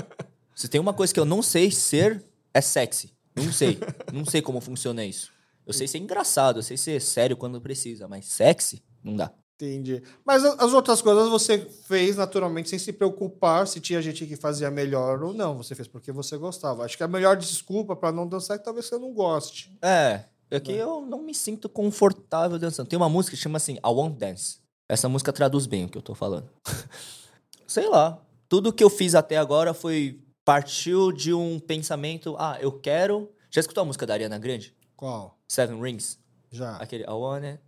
Se 0.54 0.68
tem 0.68 0.80
uma 0.80 0.92
coisa 0.92 1.14
que 1.14 1.20
eu 1.20 1.24
não 1.24 1.42
sei 1.42 1.70
ser, 1.70 2.24
é 2.52 2.60
sexy. 2.60 3.12
Não 3.36 3.52
sei. 3.52 3.78
Não 4.12 4.24
sei 4.24 4.42
como 4.42 4.60
funciona 4.60 5.04
isso. 5.04 5.30
Eu 5.64 5.72
sei 5.72 5.86
ser 5.86 5.98
engraçado, 5.98 6.58
eu 6.58 6.62
sei 6.62 6.76
ser 6.76 7.00
sério 7.00 7.36
quando 7.36 7.60
precisa, 7.60 8.08
mas 8.08 8.26
sexy, 8.26 8.82
não 9.04 9.14
dá. 9.14 9.32
Entendi. 9.60 10.00
Mas 10.24 10.44
as 10.44 10.72
outras 10.72 11.02
coisas 11.02 11.28
você 11.28 11.58
fez 11.58 12.16
naturalmente 12.16 12.70
sem 12.70 12.78
se 12.78 12.92
preocupar 12.92 13.66
se 13.66 13.80
tinha 13.80 14.00
gente 14.00 14.24
que 14.24 14.36
fazia 14.36 14.70
melhor 14.70 15.20
ou 15.20 15.34
não. 15.34 15.56
Você 15.56 15.74
fez 15.74 15.88
porque 15.88 16.12
você 16.12 16.36
gostava. 16.36 16.84
Acho 16.84 16.96
que 16.96 17.02
a 17.02 17.08
melhor 17.08 17.36
desculpa 17.36 17.96
para 17.96 18.12
não 18.12 18.24
dançar 18.24 18.54
é 18.54 18.58
que 18.58 18.64
talvez 18.64 18.86
você 18.86 18.96
não 18.96 19.12
goste. 19.12 19.76
É, 19.82 20.24
é 20.48 20.60
que 20.60 20.70
eu 20.70 21.00
não 21.00 21.24
me 21.24 21.34
sinto 21.34 21.68
confortável 21.68 22.56
dançando. 22.56 22.86
Tem 22.86 22.96
uma 22.96 23.08
música 23.08 23.36
que 23.36 23.42
chama 23.42 23.56
assim, 23.56 23.74
I 23.74 23.88
Won't 23.88 24.16
Dance. 24.16 24.58
Essa 24.88 25.08
música 25.08 25.32
traduz 25.32 25.66
bem 25.66 25.86
o 25.86 25.88
que 25.88 25.98
eu 25.98 26.02
tô 26.02 26.14
falando. 26.14 26.48
Sei 27.66 27.88
lá. 27.88 28.22
Tudo 28.48 28.72
que 28.72 28.82
eu 28.82 28.88
fiz 28.88 29.16
até 29.16 29.36
agora 29.36 29.74
foi. 29.74 30.20
Partiu 30.44 31.12
de 31.12 31.34
um 31.34 31.58
pensamento. 31.58 32.36
Ah, 32.38 32.56
eu 32.60 32.72
quero. 32.72 33.28
Já 33.50 33.60
escutou 33.60 33.82
a 33.82 33.84
música 33.84 34.06
da 34.06 34.14
Ariana 34.14 34.38
Grande? 34.38 34.72
Qual? 34.96 35.36
Seven 35.48 35.80
Rings? 35.82 36.18
Já. 36.50 36.76
Aquele 36.76 37.02
I 37.02 37.10
want 37.10 37.58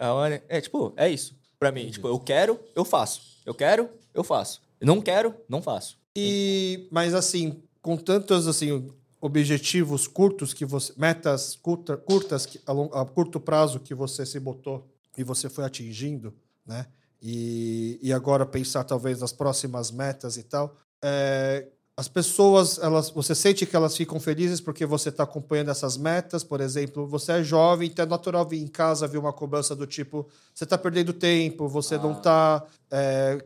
I 0.00 0.04
want 0.06 0.32
it. 0.32 0.44
É, 0.48 0.60
tipo, 0.60 0.92
é 0.96 1.08
isso. 1.08 1.34
Pra 1.58 1.72
mim, 1.72 1.90
tipo, 1.90 2.06
eu 2.08 2.18
quero, 2.18 2.58
eu 2.74 2.84
faço. 2.84 3.38
Eu 3.44 3.54
quero, 3.54 3.88
eu 4.14 4.22
faço. 4.24 4.62
Eu 4.80 4.86
não 4.86 5.00
quero, 5.00 5.34
não 5.48 5.62
faço. 5.62 5.98
E 6.14 6.88
mas 6.90 7.14
assim, 7.14 7.62
com 7.82 7.96
tantos 7.96 8.46
assim 8.46 8.90
objetivos 9.20 10.06
curtos 10.06 10.52
que 10.54 10.64
você 10.64 10.92
metas 10.96 11.56
curta, 11.56 11.96
curtas 11.96 12.46
que, 12.46 12.60
a, 12.66 12.72
long- 12.72 12.90
a 12.92 13.04
curto 13.04 13.40
prazo 13.40 13.80
que 13.80 13.94
você 13.94 14.24
se 14.26 14.38
botou 14.38 14.86
e 15.16 15.24
você 15.24 15.48
foi 15.48 15.64
atingindo, 15.64 16.34
né? 16.66 16.86
E, 17.22 17.98
e 18.02 18.12
agora 18.12 18.44
pensar 18.44 18.84
talvez 18.84 19.20
nas 19.20 19.32
próximas 19.32 19.90
metas 19.90 20.36
e 20.36 20.42
tal. 20.42 20.76
é, 21.02 21.66
as 21.98 22.08
pessoas, 22.08 22.78
elas, 22.78 23.08
você 23.08 23.34
sente 23.34 23.64
que 23.64 23.74
elas 23.74 23.96
ficam 23.96 24.20
felizes 24.20 24.60
porque 24.60 24.84
você 24.84 25.08
está 25.08 25.22
acompanhando 25.22 25.70
essas 25.70 25.96
metas, 25.96 26.44
por 26.44 26.60
exemplo, 26.60 27.06
você 27.06 27.32
é 27.32 27.42
jovem, 27.42 27.88
então 27.88 28.04
é 28.04 28.08
natural 28.08 28.46
vir 28.46 28.60
em 28.60 28.66
casa 28.66 29.08
ver 29.08 29.16
uma 29.16 29.32
cobrança 29.32 29.74
do 29.74 29.86
tipo, 29.86 30.28
você 30.54 30.64
está 30.64 30.76
perdendo 30.76 31.14
tempo, 31.14 31.66
você 31.66 31.96
não 31.96 32.12
está, 32.12 32.62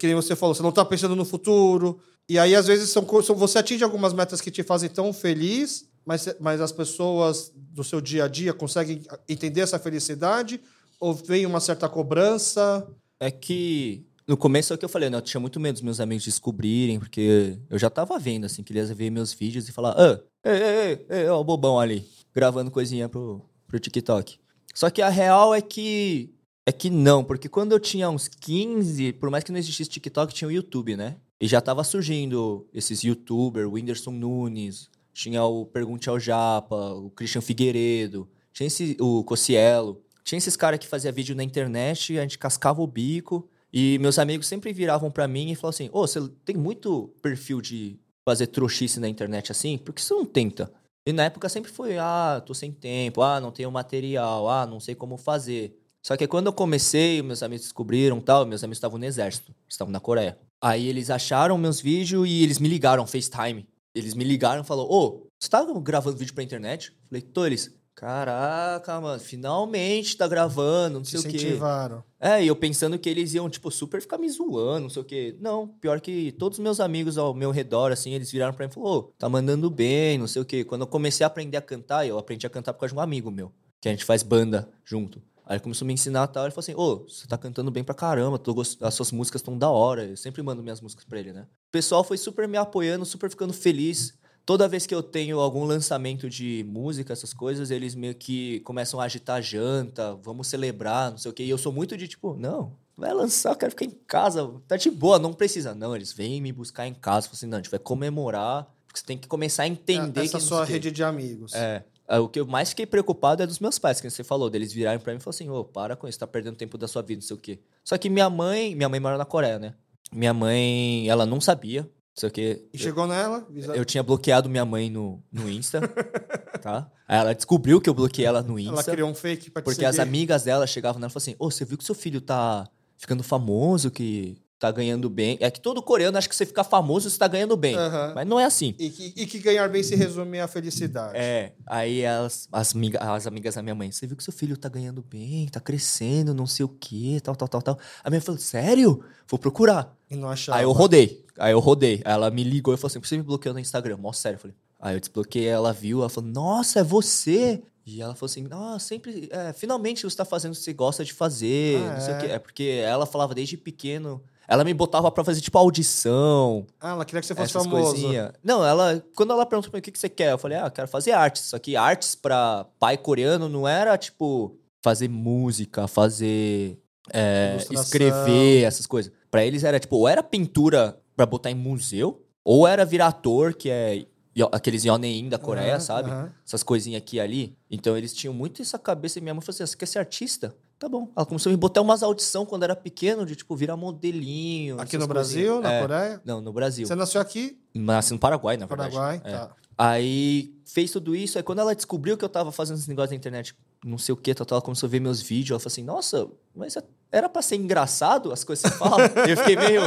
que 0.01 0.07
nem 0.09 0.17
você 0.17 0.35
falou, 0.35 0.53
você 0.53 0.63
não 0.63 0.71
está 0.71 0.85
pensando 0.85 1.15
no 1.15 1.25
futuro. 1.25 2.01
E 2.29 2.41
aí, 2.41 2.57
às 2.57 2.67
vezes, 2.67 2.91
são, 2.91 3.07
são, 3.23 3.37
você 3.37 3.59
atinge 3.59 3.85
algumas 3.85 4.13
metas 4.13 4.41
que 4.41 4.51
te 4.51 4.65
fazem 4.65 4.89
tão 4.89 5.13
feliz, 5.13 5.89
mas, 6.05 6.35
mas 6.41 6.61
as 6.61 6.73
pessoas 6.73 7.53
do 7.55 7.85
seu 7.85 8.01
dia 8.01 8.25
a 8.25 8.29
dia 8.29 8.53
conseguem 8.53 9.03
entender 9.29 9.61
essa 9.61 9.79
felicidade? 9.79 10.61
Ou 10.99 11.15
vem 11.15 11.47
uma 11.47 11.61
certa 11.61 11.89
cobrança? 11.89 12.85
É 13.21 13.31
que 13.31 14.07
no 14.31 14.37
começo 14.37 14.73
é 14.73 14.77
o 14.77 14.79
que 14.79 14.85
eu 14.85 14.89
falei, 14.89 15.11
né? 15.11 15.17
Eu 15.17 15.23
tinha 15.23 15.41
muito 15.41 15.59
medo 15.59 15.75
dos 15.75 15.83
meus 15.83 15.99
amigos 15.99 16.25
descobrirem, 16.25 17.01
porque 17.01 17.59
eu 17.69 17.77
já 17.77 17.91
tava 17.91 18.17
vendo, 18.17 18.45
assim, 18.45 18.63
que 18.63 18.73
eles 18.73 18.89
ver 18.93 19.11
meus 19.11 19.33
vídeos 19.33 19.69
e 19.69 19.73
falar, 19.73 19.93
ah, 19.99 20.21
ei, 20.45 20.53
ei, 20.53 20.61
ei, 20.63 21.07
ei, 21.23 21.29
ó, 21.29 21.41
o 21.41 21.43
bobão 21.43 21.81
ali, 21.81 22.07
gravando 22.33 22.71
coisinha 22.71 23.09
pro, 23.09 23.43
pro 23.67 23.81
TikTok. 23.81 24.39
Só 24.73 24.89
que 24.89 25.03
a 25.03 25.09
real 25.09 25.53
é 25.53 25.61
que. 25.61 26.33
É 26.65 26.71
que 26.71 26.89
não, 26.89 27.25
porque 27.25 27.49
quando 27.49 27.73
eu 27.73 27.81
tinha 27.81 28.09
uns 28.09 28.29
15, 28.29 29.15
por 29.15 29.31
mais 29.31 29.43
que 29.43 29.51
não 29.51 29.59
existisse 29.59 29.91
TikTok, 29.91 30.33
tinha 30.33 30.47
o 30.47 30.53
YouTube, 30.53 30.97
né? 30.97 31.17
E 31.41 31.49
já 31.49 31.61
tava 31.61 31.83
surgindo 31.83 32.69
esses 32.73 33.03
youtubers, 33.03 33.67
o 33.67 33.73
Whindersson 33.73 34.13
Nunes, 34.13 34.89
tinha 35.13 35.43
o 35.43 35.67
Pergunte 35.67 36.09
ao 36.09 36.21
Japa, 36.21 36.93
o 36.93 37.11
Christian 37.11 37.41
Figueiredo, 37.41 38.29
tinha 38.53 38.69
esse, 38.69 38.97
o 39.01 39.25
Cocielo. 39.25 40.01
Tinha 40.23 40.39
esses 40.39 40.55
caras 40.55 40.79
que 40.79 40.87
fazia 40.87 41.11
vídeo 41.11 41.35
na 41.35 41.43
internet, 41.43 42.17
a 42.17 42.23
gente 42.23 42.39
cascava 42.39 42.81
o 42.81 42.87
bico. 42.87 43.49
E 43.73 43.99
meus 43.99 44.19
amigos 44.19 44.47
sempre 44.47 44.73
viravam 44.73 45.11
pra 45.11 45.29
mim 45.29 45.51
e 45.51 45.55
falavam 45.55 45.71
assim: 45.71 45.91
Ô, 45.93 46.07
você 46.07 46.21
tem 46.45 46.57
muito 46.57 47.15
perfil 47.23 47.61
de 47.61 47.99
fazer 48.25 48.49
trouxice 48.49 49.01
na 49.01 49.09
internet 49.09 49.53
assim? 49.53 49.79
Por 49.79 49.95
que 49.95 50.03
você 50.03 50.15
não 50.15 50.25
tenta? 50.25 50.73
E 51.07 51.13
na 51.13 51.25
época 51.25 51.49
sempre 51.49 51.71
foi: 51.71 51.97
ah, 51.99 52.43
tô 52.45 52.55
sem 52.55 52.73
tempo, 52.73 53.23
ah, 53.23 53.41
não 53.41 53.51
tenho 53.51 53.71
material, 53.71 54.49
ah, 54.49 54.67
não 54.67 54.81
sei 54.81 54.95
como 54.95 55.17
fazer. 55.17 55.77
Só 56.05 56.17
que 56.17 56.27
quando 56.27 56.47
eu 56.47 56.53
comecei, 56.53 57.23
meus 57.23 57.43
amigos 57.43 57.65
descobriram 57.65 58.21
tal, 58.21 58.47
meus 58.47 58.65
amigos 58.65 58.79
estavam 58.79 58.99
no 58.99 59.05
exército, 59.05 59.55
estavam 59.69 59.93
na 59.93 60.01
Coreia. 60.01 60.39
Aí 60.63 60.89
eles 60.89 61.11
acharam 61.11 61.57
meus 61.59 61.81
vídeos 61.81 62.29
e 62.29 62.43
eles 62.43 62.59
me 62.59 62.69
ligaram, 62.69 63.07
FaceTime. 63.07 63.67
Eles 63.95 64.15
me 64.15 64.25
ligaram 64.25 64.63
e 64.63 64.65
falaram: 64.65 64.91
Ô, 64.91 65.27
você 65.39 65.49
tá 65.49 65.65
gravando 65.81 66.17
vídeo 66.17 66.35
pra 66.35 66.45
internet? 66.45 66.95
Falei, 67.09 67.23
tô, 67.23 67.47
eles. 67.47 67.75
Caraca, 67.95 69.01
mano, 69.01 69.21
finalmente 69.21 70.17
tá 70.17 70.27
gravando, 70.27 70.99
não 70.99 71.05
sei 71.05 71.21
o 71.21 71.23
quê. 71.23 71.37
incentivaram. 71.37 72.03
É, 72.19 72.43
e 72.43 72.47
eu 72.47 72.57
pensando 72.57 72.99
que 72.99 73.09
eles 73.09 73.35
iam, 73.35 73.49
tipo, 73.51 73.71
super 73.71 74.01
ficar 74.01 74.17
me 74.17 74.29
zoando, 74.29 74.83
não 74.83 74.91
sei 74.91 75.03
o 75.03 75.05
quê. 75.05 75.37
Não, 75.39 75.69
pior 75.69 76.01
que 76.01 76.33
todos 76.33 76.59
os 76.59 76.63
meus 76.63 76.81
amigos 76.81 77.19
ao 77.19 77.35
meu 77.35 77.51
redor, 77.51 77.93
assim, 77.93 78.15
eles 78.15 78.31
viraram 78.31 78.55
pra 78.55 78.67
mim 78.67 78.71
e 78.71 78.75
falaram, 78.75 78.97
ô, 78.97 79.03
tá 79.19 79.29
mandando 79.29 79.69
bem, 79.69 80.17
não 80.17 80.27
sei 80.27 80.41
o 80.41 80.45
quê. 80.45 80.65
Quando 80.65 80.83
eu 80.83 80.87
comecei 80.87 81.25
a 81.25 81.27
aprender 81.27 81.57
a 81.57 81.63
cantar, 81.63 82.07
eu 82.07 82.19
aprendi 82.19 82.47
a 82.47 82.51
cantar 82.51 82.73
por 82.73 82.81
causa 82.81 82.95
de 82.95 82.99
um 82.99 83.03
amigo 83.03 83.31
meu, 83.31 83.53
que 83.81 83.89
a 83.89 83.93
gente 83.93 84.05
faz 84.05 84.23
banda 84.23 84.69
junto. 84.85 85.23
Aí 85.51 85.57
ele 85.57 85.63
começou 85.65 85.85
a 85.85 85.89
me 85.89 85.95
ensinar 85.95 86.29
e 86.29 86.33
tal, 86.33 86.45
ele 86.45 86.53
falou 86.53 86.61
assim, 86.61 86.75
ô, 86.77 87.09
você 87.09 87.27
tá 87.27 87.37
cantando 87.37 87.73
bem 87.73 87.83
pra 87.83 87.93
caramba, 87.93 88.39
tô 88.39 88.55
gost... 88.55 88.81
as 88.85 88.95
suas 88.95 89.11
músicas 89.11 89.41
estão 89.41 89.59
da 89.59 89.69
hora. 89.69 90.05
Eu 90.05 90.17
sempre 90.17 90.41
mando 90.43 90.63
minhas 90.63 90.81
músicas 90.81 91.05
pra 91.05 91.19
ele, 91.19 91.33
né? 91.33 91.43
O 91.43 91.73
pessoal 91.73 92.05
foi 92.05 92.17
super 92.17 92.47
me 92.47 92.57
apoiando, 92.57 93.05
super 93.05 93.29
ficando 93.29 93.53
feliz. 93.53 94.15
Toda 94.45 94.67
vez 94.67 94.87
que 94.87 94.95
eu 94.95 95.03
tenho 95.03 95.39
algum 95.39 95.65
lançamento 95.65 96.29
de 96.29 96.65
música, 96.69 97.13
essas 97.13 97.33
coisas, 97.33 97.71
eles 97.71 97.95
meio 97.95 98.15
que 98.15 98.61
começam 98.61 99.01
a 99.01 99.05
agitar 99.05 99.37
a 99.37 99.41
janta, 99.41 100.15
vamos 100.23 100.49
celebrar, 100.49 101.11
não 101.11 101.19
sei 101.19 101.31
o 101.31 101.35
quê. 101.35 101.45
E 101.45 101.51
eu 101.51 101.59
sou 101.59 101.73
muito 101.73 101.97
de 101.97 102.09
tipo, 102.09 102.35
não, 102.37 102.73
vai 102.97 103.13
lançar, 103.15 103.51
eu 103.53 103.57
quero 103.57 103.71
ficar 103.71 103.85
em 103.85 103.97
casa, 104.07 104.51
tá 104.67 104.77
de 104.77 104.91
boa, 104.91 105.19
não 105.19 105.33
precisa. 105.33 105.75
Não, 105.75 105.95
eles 105.95 106.13
vêm 106.13 106.41
me 106.41 106.53
buscar 106.53 106.87
em 106.87 106.95
casa, 106.95 107.29
falam 107.29 107.37
assim, 107.37 107.47
não, 107.47 107.59
a 107.59 107.61
gente 107.61 107.71
vai 107.71 107.79
comemorar, 107.79 108.67
porque 108.87 108.99
você 108.99 109.07
tem 109.07 109.17
que 109.17 109.29
começar 109.29 109.65
a 109.65 109.69
entender 109.69 110.21
Essa 110.21 110.39
que 110.39 110.43
não 110.43 110.49
sua 110.49 110.65
rede 110.65 110.91
de 110.91 111.05
amigos. 111.05 111.55
É. 111.55 111.85
É, 112.09 112.19
O 112.19 112.29
que 112.29 112.41
eu 112.41 112.47
mais 112.47 112.71
fiquei 112.71 112.87
preocupado 112.87 113.41
é 113.41 113.47
dos 113.47 113.61
meus 113.61 113.79
pais, 113.79 114.01
que 114.01 114.11
você 114.11 114.25
falou, 114.25 114.51
deles 114.51 114.73
virarem 114.73 114.99
pra 114.99 115.13
mim 115.13 115.19
e 115.19 115.23
falaram 115.23 115.37
assim, 115.37 115.49
ô, 115.49 115.63
para 115.65 115.95
com 115.95 116.09
isso, 116.09 116.19
tá 116.19 116.27
perdendo 116.27 116.57
tempo 116.57 116.77
da 116.77 116.89
sua 116.89 117.03
vida, 117.03 117.21
não 117.21 117.27
sei 117.27 117.37
o 117.37 117.39
quê. 117.39 117.61
Só 117.85 117.97
que 117.97 118.11
minha 118.11 118.29
mãe, 118.29 118.75
minha 118.75 118.89
mãe 118.89 118.99
mora 118.99 119.17
na 119.17 119.25
Coreia, 119.25 119.61
né? 119.61 119.75
Minha 120.13 120.35
mãe, 120.35 121.09
ela 121.09 121.25
não 121.25 121.41
sabia 121.41 121.89
Só 122.15 122.29
que 122.29 122.67
E 122.73 122.79
chegou 122.79 123.07
nela? 123.07 123.47
eu 123.75 123.85
tinha 123.85 124.03
bloqueado 124.03 124.49
minha 124.49 124.65
mãe 124.65 124.91
no, 124.91 125.23
no 125.33 125.49
Insta, 125.49 125.81
tá? 126.61 126.91
Aí 127.09 127.19
ela 127.19 127.35
descobriu 127.35 127.81
que 127.81 127.89
eu 127.89 127.95
bloqueei 127.95 128.27
ela 128.27 128.43
no 128.43 128.59
Ela 128.59 128.79
Insta. 128.81 128.91
criou 128.93 129.09
um 129.11 129.15
fake 129.15 129.51
pra 129.51 129.63
te 129.63 129.65
Porque 129.65 129.85
as 129.85 129.97
seguir. 129.97 130.09
amigas 130.09 130.43
dela 130.45 130.67
chegavam 130.67 131.01
nela 131.01 131.11
e 131.11 131.13
falavam 131.13 131.33
assim: 131.33 131.37
Ô, 131.39 131.51
você 131.51 131.65
viu 131.65 131.79
que 131.79 131.85
seu 131.85 131.95
filho 131.95 132.21
tá 132.21 132.69
ficando 132.97 133.23
famoso, 133.23 133.91
que 133.91 134.37
tá 134.59 134.71
ganhando 134.71 135.09
bem? 135.09 135.39
É 135.41 135.51
que 135.51 135.59
todo 135.61 135.83
coreano 135.83 136.19
acha 136.19 136.29
que 136.29 136.37
você 136.37 136.45
fica 136.45 136.63
famoso, 136.63 137.09
você 137.09 137.17
tá 137.19 137.27
ganhando 137.27 137.57
bem. 137.57 137.75
Mas 138.15 138.27
não 138.27 138.39
é 138.39 138.45
assim. 138.45 138.75
E 138.79 138.91
que, 138.91 139.15
e 139.17 139.27
que 139.27 139.39
ganhar 139.39 139.67
bem 139.71 139.83
se 139.83 139.95
resume 139.97 140.39
à 140.39 140.47
felicidade. 140.47 141.17
É, 141.17 141.55
aí 141.67 142.05
as, 142.05 142.47
as, 142.53 142.75
amiga, 142.75 142.99
as 143.01 143.27
amigas 143.27 143.55
da 143.55 143.63
minha 143.63 143.75
mãe, 143.75 143.91
você 143.91 144.07
viu 144.07 144.17
que 144.17 144.23
seu 144.25 144.33
filho 144.35 144.59
tá 144.59 144.69
ganhando 144.69 145.01
bem, 145.03 145.47
tá 145.49 145.61
crescendo, 145.61 146.35
não 146.35 146.47
sei 146.47 146.67
o 146.67 146.69
quê, 146.69 147.19
tal, 147.23 147.35
tal, 147.35 147.49
tal, 147.49 147.63
tal. 147.63 147.79
A 148.05 148.11
minha 148.11 148.19
mãe 148.19 148.25
falou, 148.27 148.39
sério? 148.41 149.03
Vou 149.27 149.39
procurar. 149.39 149.97
E 150.11 150.17
não 150.17 150.29
achava. 150.29 150.59
Aí 150.59 150.65
eu 150.65 150.73
rodei, 150.73 151.25
aí 151.41 151.53
eu 151.53 151.59
rodei. 151.61 152.01
Aí 152.05 152.13
ela 152.13 152.31
me 152.31 152.45
ligou 152.45 152.73
e 152.75 152.77
falou 152.77 152.89
assim, 152.89 152.99
por 153.01 153.03
que 153.05 153.09
você 153.09 153.17
me 153.17 153.23
bloqueou 153.23 153.53
no 153.55 153.61
Instagram? 153.61 153.97
Mó 153.97 154.13
sério. 154.13 154.37
Eu 154.37 154.41
falei, 154.41 154.57
aí 154.81 154.95
eu 154.97 155.01
desbloqueei, 155.01 155.47
ela 155.47 155.73
viu, 155.73 156.01
ela 156.01 156.09
falou, 156.09 156.31
nossa, 156.31 156.81
é 156.81 156.85
você? 156.85 157.63
E 157.87 158.01
ela 158.01 158.15
falou 158.15 158.31
assim, 158.31 158.47
ah, 158.51 158.79
sempre, 158.79 159.29
é, 159.33 159.53
finalmente 159.53 160.05
você 160.05 160.17
tá 160.17 160.25
fazendo 160.25 160.53
o 160.53 160.57
que 160.57 160.63
você 160.63 160.73
gosta 160.73 161.05
de 161.05 161.13
fazer, 161.13 161.83
Ah, 161.83 161.95
não 161.95 162.01
sei 162.01 162.15
o 162.15 162.17
é? 162.17 162.21
quê. 162.21 162.27
É 162.27 162.39
porque 162.39 162.83
ela 162.85 163.07
falava 163.07 163.35
desde 163.35 163.57
pequeno, 163.57 164.23
ela 164.47 164.63
me 164.65 164.73
botava 164.75 165.11
pra 165.11 165.25
fazer, 165.25 165.41
tipo, 165.41 165.57
audição, 165.59 166.67
Ah, 166.81 166.91
ela 166.91 167.05
queria 167.05 167.21
que 167.21 167.27
você 167.27 167.35
fosse 167.35 167.57
essas 167.57 167.65
famoso. 167.65 167.93
coisinhas. 167.93 168.33
Não, 168.45 168.65
ela. 168.65 169.03
Quando 169.17 169.33
ela 169.33 169.47
perguntou 169.47 169.71
pra 169.71 169.79
mim 169.79 169.81
o 169.81 169.83
que, 169.83 169.91
que 169.93 169.99
você 169.99 170.09
quer, 170.09 170.33
eu 170.33 170.39
falei, 170.39 170.59
ah, 170.59 170.71
quero 170.71 170.87
fazer 170.89 171.13
artes. 171.13 171.43
Só 171.43 171.59
que 171.59 171.75
artes 171.75 172.15
pra 172.15 172.67
pai 172.79 172.97
coreano 172.99 173.49
não 173.49 173.67
era, 173.67 173.97
tipo, 173.97 174.57
fazer 174.83 175.09
música, 175.09 175.87
fazer. 175.89 176.79
é, 177.13 177.57
escrever, 177.73 178.63
essas 178.65 178.87
coisas. 178.87 179.11
Pra 179.31 179.45
eles 179.45 179.65
era, 179.65 179.81
tipo, 179.81 179.97
ou 179.97 180.07
era 180.09 180.23
pintura 180.23 180.97
pra 181.21 181.27
botar 181.27 181.51
em 181.51 181.55
museu, 181.55 182.25
ou 182.43 182.67
era 182.67 182.83
virar 182.83 183.09
ator, 183.09 183.53
que 183.53 183.69
é 183.69 184.07
aqueles 184.53 184.85
yonein 184.87 185.29
da 185.29 185.39
Coreia, 185.39 185.73
Aham, 185.73 185.81
sabe? 185.81 186.11
aham. 186.11 186.33
Essas 186.47 186.63
coisinhas 186.63 187.03
aqui 187.03 187.17
e 187.17 187.21
ali. 187.21 187.57
Então 187.71 187.95
eles 187.95 188.15
tinham 188.15 188.33
muito 188.33 188.63
essa 188.63 188.79
cabeça 188.79 189.19
e 189.19 189.23
minha 189.23 189.35
mãe 189.35 189.43
falou 189.43 189.53
assim: 189.55 189.63
"Ah, 189.63 189.67
você 189.67 189.77
quer 189.77 189.85
ser 189.87 189.99
artista? 189.99 190.57
Tá 190.79 190.89
bom. 190.89 191.11
Ela 191.15 191.27
começou 191.27 191.51
a 191.51 191.53
me 191.53 191.59
botar 191.59 191.83
umas 191.83 192.03
audição 192.03 192.47
quando 192.47 192.63
era 192.63 192.75
pequeno, 192.75 193.27
de 193.27 193.37
tipo, 193.37 193.55
virar 193.55 193.77
modelinho. 193.77 194.81
Aqui 194.81 194.97
no 194.97 195.07
Brasil, 195.07 195.57
coisinhas. 195.57 195.63
na 195.63 195.73
É. 195.75 195.81
Coreia? 195.83 196.21
Não, 196.25 196.41
no 196.41 196.55
Brasil. 196.55 196.87
Você 196.87 196.95
nasceu 196.95 197.21
aqui, 197.21 197.59
Nasci 197.75 198.15
no 198.15 198.19
Paraguai, 198.19 198.57
na 198.57 198.65
verdade. 198.65 198.95
Paraguai, 198.95 199.21
É. 199.23 199.31
tá. 199.37 199.51
Aí 199.77 200.55
fez 200.65 200.91
tudo 200.91 201.15
isso. 201.15 201.37
Aí 201.37 201.45
quando 201.45 201.59
ela 201.59 201.75
descobriu 201.75 202.17
que 202.17 202.25
eu 202.25 202.29
tava 202.31 202.51
fazendo 202.51 202.79
esse 202.79 202.89
negócio 202.89 203.11
na 203.11 203.17
internet, 203.17 203.55
não 203.85 203.99
sei 203.99 204.15
o 204.15 204.17
que, 204.17 204.35
tal, 204.35 204.47
ela 204.51 204.63
começou 204.63 204.87
a 204.87 204.91
ver 204.91 205.01
meus 205.01 205.21
vídeos. 205.21 205.51
Ela 205.51 205.61
falou 205.61 205.71
assim: 205.73 205.83
Nossa, 205.85 206.27
mas 206.57 206.77
é- 206.77 206.83
era 207.13 207.29
pra 207.29 207.43
ser 207.43 207.57
engraçado 207.57 208.33
as 208.33 208.45
coisas 208.45 208.65
que 208.71 208.79
você 208.79 208.79
fala? 208.79 209.03
eu 209.29 209.37
fiquei 209.37 209.57
meio. 209.57 209.83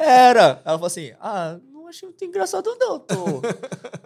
Era. 0.00 0.60
Ela 0.64 0.78
falou 0.78 0.86
assim: 0.86 1.12
Ah, 1.20 1.58
não 1.72 1.86
achei 1.88 2.08
muito 2.08 2.24
engraçado, 2.24 2.74
não, 2.78 2.98
tô. 2.98 3.14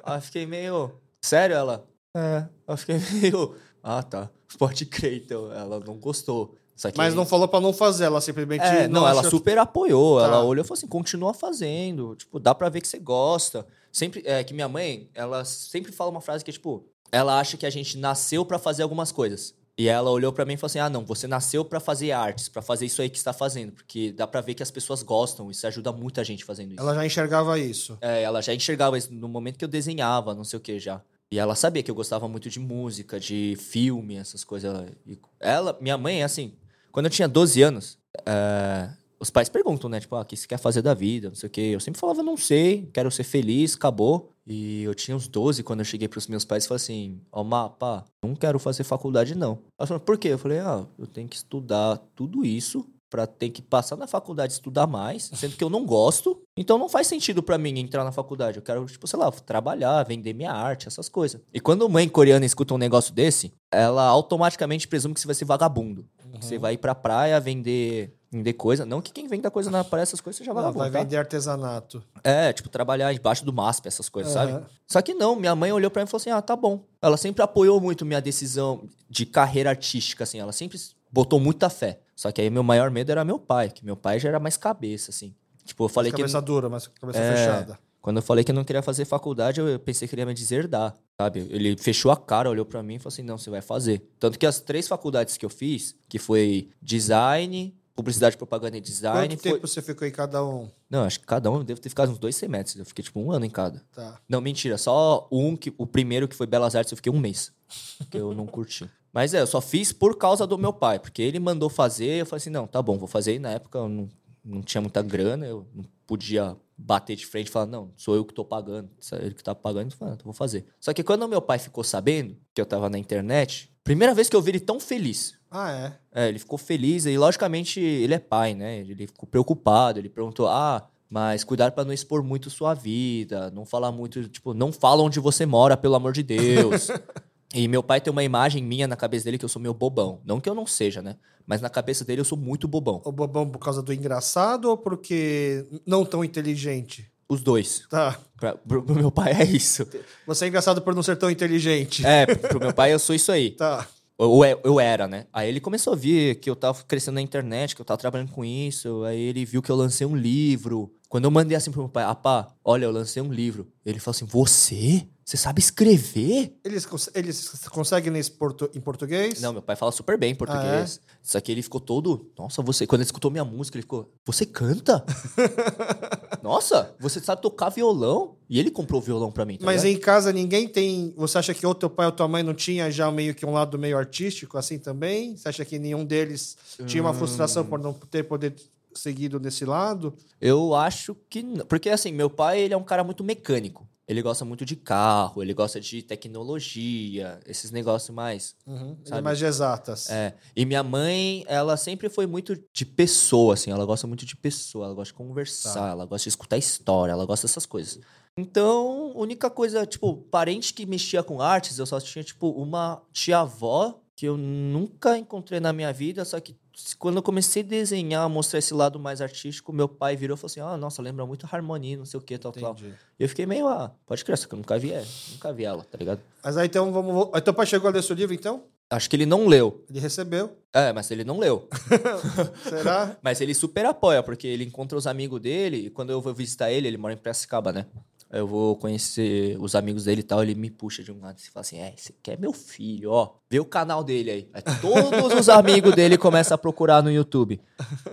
Aí 0.05 0.17
eu 0.19 0.23
fiquei 0.23 0.47
meio. 0.47 0.93
Sério? 1.23 1.57
Ela? 1.57 1.87
É. 2.17 2.45
Eu 2.67 2.77
fiquei 2.77 2.99
meio. 3.13 3.55
Ah, 3.83 4.03
tá. 4.03 4.31
Pode 4.59 4.87
crer, 4.87 5.23
então. 5.25 5.53
Ela 5.53 5.81
não 5.81 5.97
gostou. 5.99 6.55
Mas 6.97 7.13
não 7.13 7.27
falou 7.27 7.49
pra 7.49 7.61
não 7.61 7.73
fazer, 7.73 8.05
ela 8.05 8.21
simplesmente 8.21 8.63
é, 8.63 8.87
não, 8.87 9.07
ela 9.07 9.19
achou- 9.21 9.33
super 9.33 9.59
apoiou. 9.59 10.21
Tá. 10.21 10.27
Ela 10.27 10.45
olhou 10.45 10.65
e 10.65 10.67
falou 10.67 10.79
assim: 10.79 10.87
continua 10.87 11.35
fazendo. 11.35 12.15
Tipo, 12.15 12.39
dá 12.39 12.55
pra 12.55 12.69
ver 12.69 12.81
que 12.81 12.87
você 12.89 12.99
gosta. 13.01 13.67
Sempre, 13.91 14.23
é 14.25 14.45
que 14.45 14.55
minha 14.55 14.69
mãe, 14.69 15.11
ela 15.13 15.45
sempre 15.45 15.91
fala 15.91 16.11
uma 16.11 16.21
frase 16.21 16.45
que 16.45 16.51
é 16.51 16.53
tipo: 16.53 16.87
ela 17.11 17.41
acha 17.41 17.57
que 17.57 17.67
a 17.67 17.71
gente 17.71 17.99
nasceu 17.99 18.45
pra 18.45 18.61
fazer 18.61 18.85
algumas 18.85 19.11
coisas. 19.11 19.55
E 19.79 19.89
ela 19.89 20.11
olhou 20.11 20.33
pra 20.33 20.45
mim 20.45 20.55
e 20.55 20.57
falou 20.57 20.67
assim: 20.67 20.81
ah, 20.81 20.91
não, 20.91 21.05
você 21.05 21.29
nasceu 21.29 21.65
pra 21.65 21.79
fazer 21.79 22.11
artes, 22.11 22.49
pra 22.49 22.61
fazer 22.61 22.85
isso 22.85 23.01
aí 23.01 23.09
que 23.09 23.17
você 23.17 23.25
tá 23.25 23.33
fazendo. 23.33 23.73
Porque 23.73 24.11
dá 24.11 24.27
pra 24.27 24.41
ver 24.41 24.55
que 24.55 24.63
as 24.63 24.73
pessoas 24.73 25.05
gostam. 25.05 25.49
Isso 25.53 25.65
ajuda 25.69 25.93
muita 25.93 26.25
gente 26.25 26.45
fazendo 26.45 26.73
isso. 26.73 26.81
Ela 26.83 26.95
já 26.97 27.07
enxergava 27.07 27.57
isso. 27.61 27.97
É, 28.01 28.23
ela 28.23 28.43
já 28.43 28.53
enxergava 28.53 28.99
isso 28.99 29.15
no 29.15 29.29
momento 29.29 29.57
que 29.57 29.65
eu 29.65 29.69
desenhava, 29.69 30.35
não 30.35 30.43
sei 30.43 30.57
o 30.57 30.61
que 30.61 30.81
já. 30.81 31.01
E 31.31 31.39
ela 31.39 31.55
sabia 31.55 31.83
que 31.83 31.91
eu 31.91 31.95
gostava 31.95 32.27
muito 32.27 32.51
de 32.51 32.59
música, 32.59 33.21
de 33.21 33.57
filme, 33.57 34.17
essas 34.17 34.43
coisas. 34.43 34.75
Ela, 34.75 34.87
e 35.07 35.19
ela 35.39 35.79
minha 35.81 35.97
mãe, 35.97 36.25
assim, 36.25 36.55
quando 36.91 37.07
eu 37.07 37.11
tinha 37.11 37.29
12 37.29 37.63
anos, 37.63 37.99
é, 38.27 38.89
os 39.21 39.31
pais 39.31 39.49
perguntam, 39.49 39.89
né? 39.89 40.01
Tipo, 40.01 40.17
ah, 40.17 40.23
o 40.23 40.25
que 40.25 40.37
você 40.37 40.47
quer 40.47 40.59
fazer 40.59 40.83
da 40.83 40.95
vida, 40.95 41.29
não 41.29 41.37
sei 41.37 41.47
o 41.47 41.51
quê. 41.51 41.71
Eu 41.73 41.81
sempre 41.81 42.01
falava, 42.01 42.23
não 42.23 42.37
sei, 42.37 42.89
quero 42.93 43.11
ser 43.11 43.25
feliz, 43.25 43.77
acabou. 43.77 44.33
E 44.49 44.83
eu 44.83 44.95
tinha 44.95 45.17
uns 45.17 45.29
12 45.29 45.63
quando 45.63 45.81
eu 45.81 45.85
cheguei 45.85 46.09
pros 46.09 46.27
meus 46.27 46.45
pais 46.45 46.65
e 46.65 46.69
falei 46.69 46.77
assim, 46.77 47.21
ó, 47.31 47.43
oh, 47.43 47.71
pá, 47.71 48.05
não 48.23 48.35
quero 48.35 48.59
fazer 48.59 48.83
faculdade, 48.83 49.35
não. 49.35 49.59
Ela 49.79 49.87
falou, 49.87 50.01
por 50.01 50.17
quê? 50.17 50.29
Eu 50.29 50.39
falei, 50.39 50.59
ah, 50.59 50.87
eu 50.99 51.07
tenho 51.07 51.29
que 51.29 51.37
estudar 51.37 51.99
tudo 52.15 52.45
isso 52.45 52.87
pra 53.11 53.27
ter 53.27 53.51
que 53.51 53.63
passar 53.63 53.97
na 53.97 54.07
faculdade 54.07 54.53
estudar 54.53 54.87
mais, 54.87 55.31
sendo 55.35 55.57
que 55.57 55.65
eu 55.65 55.71
não 55.71 55.85
gosto. 55.85 56.41
Então 56.57 56.79
não 56.79 56.89
faz 56.89 57.07
sentido 57.07 57.43
pra 57.43 57.59
mim 57.59 57.79
entrar 57.79 58.05
na 58.05 58.13
faculdade. 58.13 58.59
Eu 58.59 58.63
quero, 58.63 58.85
tipo, 58.87 59.07
sei 59.07 59.19
lá, 59.19 59.31
trabalhar, 59.31 60.03
vender 60.05 60.35
minha 60.35 60.53
arte, 60.53 60.89
essas 60.89 61.09
coisas. 61.09 61.41
E 61.53 61.61
quando 61.61 61.89
mãe 61.89 62.09
coreana 62.09 62.45
escuta 62.45 62.75
um 62.75 62.79
negócio 62.79 63.15
desse, 63.15 63.53
ela 63.73 64.05
automaticamente 64.07 64.89
presume 64.89 65.15
que 65.15 65.21
você 65.21 65.27
vai 65.27 65.35
ser 65.35 65.45
vagabundo. 65.45 66.07
Que 66.33 66.45
Você 66.45 66.59
vai 66.59 66.75
ir 66.75 66.79
pra 66.79 66.95
praia 66.95 67.39
vender, 67.41 68.15
vender 68.31 68.53
coisa. 68.55 68.85
Não 68.85 69.01
que 69.01 69.13
quem 69.13 69.27
venda 69.27 69.51
coisa 69.51 69.71
na 69.71 69.83
praia, 69.85 70.03
essas 70.03 70.21
coisas, 70.21 70.39
seja 70.39 70.51
Ela 70.51 70.61
vagabundo. 70.63 70.79
vai 70.85 70.91
tá? 70.91 70.99
vender 71.01 71.17
artesanato. 71.17 72.03
É, 72.23 72.53
tipo, 72.53 72.69
trabalhar 72.69 73.13
embaixo 73.13 73.45
do 73.45 73.53
MASP, 73.53 73.87
essas 73.89 74.09
coisas, 74.09 74.35
Aham. 74.37 74.53
sabe? 74.61 74.67
Só 74.87 75.01
que 75.03 75.15
não, 75.15 75.35
minha 75.37 75.55
mãe 75.55 75.73
olhou 75.73 75.91
pra 75.91 76.03
mim 76.03 76.07
e 76.07 76.11
falou 76.11 76.21
assim: 76.21 76.31
ah, 76.31 76.43
tá 76.43 76.55
bom. 76.57 76.85
Ela 77.01 77.17
sempre 77.17 77.43
apoiou 77.43 77.81
muito 77.81 78.05
minha 78.05 78.21
decisão 78.21 78.83
de 79.09 79.25
carreira 79.27 79.71
artística, 79.71 80.25
assim. 80.25 80.39
Ela 80.39 80.53
sempre 80.53 80.79
botou 81.11 81.41
muita 81.41 81.71
fé. 81.71 82.01
Só 82.15 82.31
que 82.33 82.41
aí 82.41 82.51
meu 82.51 82.63
maior 82.63 82.91
medo 82.91 83.11
era 83.13 83.25
meu 83.25 83.39
pai, 83.39 83.71
que 83.71 83.85
meu 83.85 83.97
pai 83.97 84.19
já 84.19 84.29
era 84.29 84.41
mais 84.41 84.57
cabeça, 84.57 85.11
assim. 85.11 85.35
Tipo, 85.65 85.85
eu 85.85 85.89
falei 85.89 86.11
que. 86.11 86.17
cabeça 86.19 86.41
dura, 86.43 86.69
mas 86.69 86.87
cabeça 86.87 87.19
É. 87.21 87.37
fechada. 87.37 87.79
Quando 88.09 88.17
eu 88.17 88.23
falei 88.23 88.43
que 88.43 88.51
eu 88.51 88.55
não 88.55 88.65
queria 88.65 88.81
fazer 88.81 89.05
faculdade, 89.05 89.61
eu 89.61 89.79
pensei 89.79 90.09
que 90.09 90.15
ele 90.15 90.23
ia 90.23 90.27
me 90.27 90.33
deserdar, 90.33 90.95
sabe? 91.21 91.41
Ele 91.51 91.77
fechou 91.77 92.11
a 92.11 92.17
cara, 92.17 92.49
olhou 92.49 92.65
pra 92.65 92.83
mim 92.83 92.95
e 92.95 92.99
falou 92.99 93.13
assim: 93.13 93.21
não, 93.21 93.37
você 93.37 93.51
vai 93.51 93.61
fazer. 93.61 94.03
Tanto 94.19 94.39
que 94.39 94.47
as 94.47 94.61
três 94.61 94.89
faculdades 94.89 95.37
que 95.37 95.45
eu 95.45 95.51
fiz, 95.51 95.95
que 96.09 96.19
foi 96.19 96.71
design, 96.81 97.77
publicidade, 97.95 98.39
propaganda 98.39 98.79
e 98.79 98.81
design, 98.81 99.29
Quanto 99.29 99.43
foi. 99.43 99.53
tempo 99.53 99.69
você 99.69 99.83
ficou 99.83 100.09
em 100.09 100.11
cada 100.11 100.43
um? 100.43 100.71
Não, 100.89 101.05
acho 101.05 101.21
que 101.21 101.27
cada 101.27 101.51
um 101.51 101.63
deve 101.63 101.83
ter 101.83 101.91
ficado 101.91 102.11
uns 102.11 102.19
dois 102.19 102.35
semestres. 102.35 102.79
Eu 102.79 102.87
fiquei 102.87 103.05
tipo 103.05 103.21
um 103.21 103.31
ano 103.31 103.45
em 103.45 103.51
cada. 103.51 103.85
Tá. 103.95 104.19
Não, 104.27 104.41
mentira. 104.41 104.79
Só 104.79 105.29
um, 105.31 105.55
que, 105.55 105.71
o 105.77 105.87
primeiro 105.87 106.27
que 106.27 106.35
foi 106.35 106.47
Belas 106.47 106.75
Artes, 106.75 106.93
eu 106.93 106.97
fiquei 106.97 107.13
um 107.13 107.21
mês. 107.21 107.53
Porque 107.99 108.17
eu 108.17 108.33
não 108.33 108.47
curti. 108.47 108.91
Mas 109.13 109.35
é, 109.35 109.43
eu 109.43 109.47
só 109.47 109.61
fiz 109.61 109.93
por 109.93 110.17
causa 110.17 110.47
do 110.47 110.57
meu 110.57 110.73
pai. 110.73 110.99
Porque 110.99 111.21
ele 111.21 111.39
mandou 111.39 111.69
fazer, 111.69 112.23
eu 112.23 112.25
falei 112.25 112.39
assim, 112.39 112.49
não, 112.49 112.67
tá 112.67 112.81
bom, 112.81 112.97
vou 112.97 113.07
fazer. 113.07 113.35
E 113.35 113.39
na 113.39 113.51
época 113.51 113.77
eu 113.77 113.87
não, 113.87 114.09
não 114.43 114.63
tinha 114.63 114.81
muita 114.81 115.03
grana, 115.03 115.47
eu 115.47 115.67
não 115.75 115.85
podia 116.07 116.57
bater 116.79 117.17
de 117.17 117.27
frente 117.27 117.49
e 117.49 117.51
falar, 117.51 117.67
não, 117.67 117.91
sou 117.97 118.15
eu 118.15 118.25
que 118.25 118.33
tô 118.33 118.45
pagando. 118.45 118.89
É 119.13 119.17
ele 119.17 119.35
que 119.35 119.43
tá 119.43 119.55
pagando, 119.55 119.93
ah, 120.01 120.13
então 120.13 120.25
vou 120.25 120.33
fazer. 120.33 120.67
Só 120.79 120.95
que 120.95 121.03
quando 121.03 121.29
meu 121.29 121.43
pai 121.43 121.59
ficou 121.59 121.83
sabendo 121.83 122.37
que 122.55 122.61
eu 122.61 122.67
tava 122.67 122.89
na 122.89 122.99
internet, 122.99 123.71
primeira 123.83 124.15
vez 124.15 124.29
que 124.29 124.37
eu 124.37 124.41
vi 124.41 124.53
ele 124.53 124.61
tão 124.61 124.79
feliz. 124.79 125.37
Ah, 125.51 125.73
é. 125.73 126.25
É, 126.25 126.29
ele 126.29 126.39
ficou 126.39 126.59
feliz 126.59 127.05
e, 127.07 127.19
logicamente, 127.19 127.81
ele 127.81 128.15
é 128.15 128.19
pai, 128.19 128.55
né? 128.55 128.79
Ele 128.79 129.07
ficou 129.07 129.29
preocupado. 129.29 129.99
Ele 129.99 130.09
perguntou: 130.09 130.47
ah, 130.47 130.87
mas 131.11 131.43
cuidar 131.43 131.71
pra 131.73 131.85
não 131.85 131.93
expor 131.93 132.23
muito 132.23 132.51
sua 132.51 132.75
vida, 132.75 133.51
não 133.51 133.65
falar 133.65 133.91
muito, 133.91 134.29
tipo, 134.29 134.53
não 134.53 134.73
fala 134.73 135.03
onde 135.03 135.19
você 135.19 135.47
mora, 135.47 135.77
pelo 135.77 135.95
amor 135.95 136.13
de 136.13 136.23
Deus. 136.23 136.89
e 137.55 137.67
meu 137.67 137.83
pai 137.83 138.01
tem 138.01 138.11
uma 138.11 138.25
imagem 138.25 138.63
minha 138.63 138.87
na 138.87 138.97
cabeça 138.97 139.25
dele 139.25 139.39
que 139.39 139.45
eu 139.45 139.49
sou 139.49 139.61
meio 139.61 139.73
bobão. 139.73 140.21
Não 140.25 140.41
que 140.41 140.49
eu 140.49 140.55
não 140.55 140.67
seja, 140.67 141.01
né? 141.01 141.17
Mas 141.47 141.63
na 141.63 141.71
cabeça 141.71 142.05
dele 142.05 142.21
eu 142.21 142.25
sou 142.25 142.37
muito 142.37 142.69
bobão. 142.69 143.01
O 143.05 143.13
bobão 143.13 143.49
por 143.49 143.59
causa 143.59 143.83
do 143.83 143.93
engraçado 143.93 144.67
ou 144.67 144.77
porque 144.77 145.67
não 145.87 146.05
tão 146.05 146.23
inteligente? 146.23 147.11
Os 147.27 147.43
dois. 147.43 147.85
Tá. 147.89 148.19
Pra, 148.37 148.55
pro, 148.55 148.83
pro 148.83 148.95
meu 148.95 149.11
pai 149.11 149.33
é 149.33 149.45
isso. 149.45 149.87
Você 150.27 150.45
é 150.45 150.49
engraçado 150.49 150.83
por 150.83 150.95
não 150.95 151.03
ser 151.03 151.17
tão 151.17 151.31
inteligente. 151.31 152.05
É, 152.05 152.27
pro 152.27 152.61
meu 152.61 152.73
pai 152.73 152.93
eu 152.93 152.99
sou 152.99 153.15
isso 153.15 153.33
aí. 153.33 153.57
Tá. 153.59 153.87
Ou 154.21 154.45
eu, 154.45 154.61
eu 154.65 154.81
era, 154.81 155.07
né? 155.07 155.27
Aí 155.33 155.49
ele 155.49 155.61
começou 155.61 155.93
a 155.93 155.97
ver 155.97 156.35
que 156.37 156.51
eu 156.51 156.57
tava 156.57 156.83
crescendo 156.83 157.15
na 157.15 157.23
internet, 157.23 157.77
que 157.77 157.81
eu 157.81 157.85
tava 157.87 157.99
trabalhando 157.99 158.33
com 158.33 158.45
isso. 158.45 159.05
Aí 159.05 159.21
ele 159.21 159.45
viu 159.45 159.63
que 159.63 159.71
eu 159.71 159.77
lancei 159.77 160.05
um 160.05 160.17
livro. 160.17 160.93
Quando 161.09 161.25
eu 161.25 161.31
mandei 161.31 161.57
assim 161.57 161.71
pro 161.71 161.81
meu 161.81 161.89
pai, 161.89 162.05
ah, 162.05 162.15
pá, 162.15 162.49
olha, 162.63 162.85
eu 162.85 162.91
lancei 162.91 163.23
um 163.23 163.33
livro. 163.33 163.67
Ele 163.85 163.99
falou 163.99 164.15
assim: 164.17 164.27
Você? 164.27 165.09
Você 165.25 165.37
sabe 165.37 165.61
escrever? 165.61 166.59
Eles, 166.65 166.87
cons- 166.87 167.11
eles 167.15 167.49
conseguem 167.71 168.11
ler 168.11 168.27
portu- 168.31 168.71
em 168.75 168.81
português? 168.81 169.41
Não, 169.43 169.53
meu 169.53 169.61
pai 169.61 169.77
fala 169.77 169.93
super 169.93 170.17
bem 170.19 170.35
português. 170.35 171.01
Só 171.23 171.39
que 171.39 171.53
ele 171.53 171.61
ficou 171.63 171.81
todo. 171.81 172.31
Nossa, 172.39 172.63
você. 172.63 172.87
Quando 172.87 173.03
ele 173.03 173.07
escutou 173.09 173.31
minha 173.31 173.45
música, 173.45 173.77
ele 173.77 173.83
ficou. 173.83 174.11
Você 174.25 174.47
canta? 174.47 175.05
Nossa, 176.43 176.95
você 176.99 177.21
sabe 177.21 177.43
tocar 177.43 177.69
violão? 177.69 178.37
E 178.49 178.59
ele 178.59 178.71
comprou 178.71 179.01
o 179.01 179.05
violão 179.05 179.31
pra 179.31 179.45
mim. 179.45 179.59
Tá 179.59 179.67
Mas 179.67 179.83
ligado? 179.83 179.99
em 179.99 180.01
casa 180.01 180.33
ninguém 180.33 180.67
tem. 180.69 181.13
Você 181.17 181.37
acha 181.39 181.53
que 181.53 181.67
ou 181.67 181.75
teu 181.75 181.91
pai 181.91 182.07
ou 182.07 182.13
tua 182.13 182.29
mãe 182.29 182.43
não 182.43 182.55
tinha 182.55 182.91
já 182.91 183.11
meio 183.11 183.35
que 183.35 183.45
um 183.45 183.53
lado 183.53 183.79
meio 183.79 183.99
artístico 183.99 184.57
assim 184.57 184.79
também? 184.79 185.37
Você 185.37 185.49
acha 185.49 185.65
que 185.65 185.79
nenhum 185.79 186.05
deles 186.05 186.57
tinha 186.87 187.03
uma 187.03 187.13
frustração 187.13 187.65
por 187.67 187.79
não 187.79 187.93
ter 187.93 188.23
poder 188.25 188.55
seguido 188.99 189.39
nesse 189.41 189.65
lado? 189.65 190.15
Eu 190.41 190.75
acho 190.75 191.15
que 191.29 191.43
não. 191.43 191.65
Porque, 191.67 191.89
assim, 191.91 192.13
meu 192.13 192.29
pai, 192.31 192.61
ele 192.61 192.75
é 192.75 192.77
um 192.77 192.85
cara 192.85 193.03
muito 193.05 193.23
mecânico. 193.25 193.89
Ele 194.07 194.23
gosta 194.23 194.43
muito 194.43 194.65
de 194.65 194.75
carro, 194.75 195.43
ele 195.43 195.53
gosta 195.53 195.79
de 195.79 196.03
tecnologia, 196.03 197.39
esses 197.47 197.71
negócios 197.71 198.15
mais. 198.15 198.57
Uhum. 198.67 198.97
É 199.05 199.09
Sabe? 199.11 199.23
mais 199.23 199.39
de 199.39 199.45
exatas. 199.45 200.09
É. 200.11 200.35
E 200.57 200.65
minha 200.65 200.83
mãe, 200.83 201.45
ela 201.47 201.77
sempre 201.77 202.09
foi 202.09 202.27
muito 202.27 202.59
de 202.73 202.87
pessoa, 202.87 203.53
assim. 203.55 203.71
Ela 203.71 203.85
gosta 203.85 204.07
muito 204.07 204.25
de 204.25 204.35
pessoa, 204.35 204.87
ela 204.87 204.95
gosta 204.95 205.13
de 205.13 205.19
conversar, 205.19 205.75
Tá. 205.75 205.89
ela 205.91 206.07
gosta 206.07 206.25
de 206.25 206.29
escutar 206.31 206.57
história, 206.57 207.13
ela 207.13 207.27
gosta 207.27 207.47
dessas 207.47 207.67
coisas. 207.67 208.01
Então, 208.39 209.13
única 209.15 209.51
coisa, 209.51 209.85
tipo, 209.85 210.17
parente 210.31 210.73
que 210.73 210.87
mexia 210.87 211.23
com 211.23 211.41
artes, 211.43 211.79
eu 211.79 211.85
só 211.87 212.01
tinha, 212.01 212.23
tipo, 212.25 212.49
uma 212.51 213.03
tia-avó 213.13 214.01
que 214.17 214.27
eu 214.27 214.37
nunca 214.37 215.19
encontrei 215.19 215.61
na 215.61 215.73
minha 215.73 215.93
vida, 215.93 216.25
só 216.25 216.41
que 216.41 216.57
quando 216.99 217.17
eu 217.17 217.23
comecei 217.23 217.63
a 217.63 217.67
desenhar, 217.67 218.29
mostrar 218.29 218.59
esse 218.59 218.73
lado 218.73 218.99
mais 218.99 219.21
artístico, 219.21 219.73
meu 219.73 219.89
pai 219.89 220.17
virou 220.17 220.37
e 220.37 220.39
falou 220.39 220.51
assim: 220.51 220.61
Ah, 220.61 220.77
nossa, 220.77 221.03
lembra 221.03 221.27
muito 221.27 221.47
harmonia, 221.51 221.97
não 221.97 222.05
sei 222.05 222.19
o 222.19 222.23
que, 222.23 222.39
tal, 222.39 222.53
tal. 222.53 222.73
Entendi. 222.73 222.95
E 223.19 223.23
eu 223.23 223.29
fiquei 223.29 223.47
meio, 223.47 223.67
ah, 223.69 223.93
pode 224.07 224.25
crer, 224.25 224.39
só 224.39 224.47
que 224.47 224.55
eu 224.55 224.59
nunca 224.59 224.79
vi, 224.79 224.93
é, 224.93 225.05
nunca 225.33 225.53
vi 225.53 225.65
ela, 225.65 225.85
tá 225.85 225.99
ligado? 225.99 226.21
Mas 226.43 226.57
aí 226.57 226.67
então 226.67 226.93
vamos. 226.93 227.31
Então, 227.35 227.53
pai 227.55 227.67
chegou 227.67 227.89
a 227.89 227.93
ler 227.93 228.03
seu 228.03 228.15
livro, 228.15 228.35
então? 228.35 228.63
Acho 228.91 229.11
que 229.11 229.17
ele 229.17 229.27
não 229.27 229.47
leu. 229.47 229.85
Ele 229.91 230.01
recebeu. 230.01 230.57
É, 230.73 230.93
mas 230.95 231.11
ele 231.11 231.23
não 231.23 231.39
leu. 231.39 231.69
Será? 232.67 233.17
Mas 233.21 233.41
ele 233.41 233.55
super 233.55 233.85
apoia, 233.85 234.23
porque 234.23 234.47
ele 234.47 234.65
encontra 234.65 234.97
os 234.97 235.07
amigos 235.07 235.41
dele, 235.41 235.87
e 235.87 235.91
quando 235.91 236.11
eu 236.11 236.23
vou 236.23 236.33
visitar 236.33 236.71
ele, 236.71 236.89
ele 236.89 236.97
mora 236.97 237.13
em 237.13 237.17
Piracicaba, 237.17 237.71
né? 237.71 237.87
Eu 238.31 238.47
vou 238.47 238.77
conhecer 238.77 239.57
os 239.59 239.75
amigos 239.75 240.05
dele 240.05 240.21
e 240.21 240.25
tal, 240.25 240.43
ele 240.43 240.55
me 240.55 240.71
puxa 240.71 241.03
de 241.03 241.11
um 241.11 241.21
lado 241.21 241.39
e 241.39 241.51
fala 241.51 241.63
assim: 241.63 241.79
É, 241.79 241.95
esse 241.95 242.15
aqui 242.19 242.33
é 242.33 242.37
meu 242.37 242.53
filho, 242.53 243.11
ó. 243.11 243.37
Vê 243.51 243.59
o 243.59 243.65
canal 243.65 244.05
dele 244.05 244.31
aí. 244.31 244.51
Aí 244.53 244.63
todos 244.81 245.33
os 245.33 245.49
amigos 245.49 245.95
dele 245.95 246.19
começam 246.19 246.55
a 246.55 246.59
procurar 246.59 247.03
no 247.03 247.11
YouTube. 247.11 247.61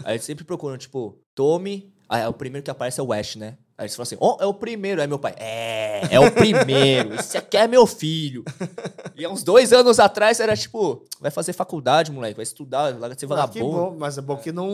Aí 0.05 0.13
eles 0.13 0.23
sempre 0.23 0.45
procuram, 0.45 0.77
tipo, 0.77 1.19
Tommy. 1.33 1.93
Aí 2.07 2.25
o 2.25 2.33
primeiro 2.33 2.63
que 2.63 2.71
aparece 2.71 2.99
é 2.99 3.03
o 3.03 3.07
West, 3.07 3.35
né? 3.35 3.57
Aí 3.77 3.83
eles 3.85 3.95
falam 3.95 4.03
assim: 4.03 4.17
Ó, 4.21 4.37
é 4.39 4.45
o 4.45 4.53
primeiro. 4.53 5.01
Aí 5.01 5.07
meu 5.07 5.19
pai: 5.19 5.35
É, 5.37 6.15
é 6.15 6.19
o 6.19 6.31
primeiro. 6.31 7.15
Esse 7.19 7.37
aqui 7.37 7.57
é 7.57 7.67
meu 7.67 7.85
filho. 7.85 8.45
E 9.17 9.25
há 9.25 9.29
uns 9.29 9.43
dois 9.43 9.73
anos 9.73 9.99
atrás 9.99 10.39
era 10.39 10.55
tipo: 10.55 11.03
Vai 11.19 11.29
fazer 11.29 11.51
faculdade, 11.51 12.09
moleque, 12.09 12.37
vai 12.37 12.43
estudar, 12.43 12.97
larga 12.97 13.15
de 13.15 13.21
ser 13.21 13.27
bom, 13.27 13.95
mas 13.99 14.17
é 14.17 14.21
bom 14.21 14.37
que 14.37 14.53
não, 14.53 14.69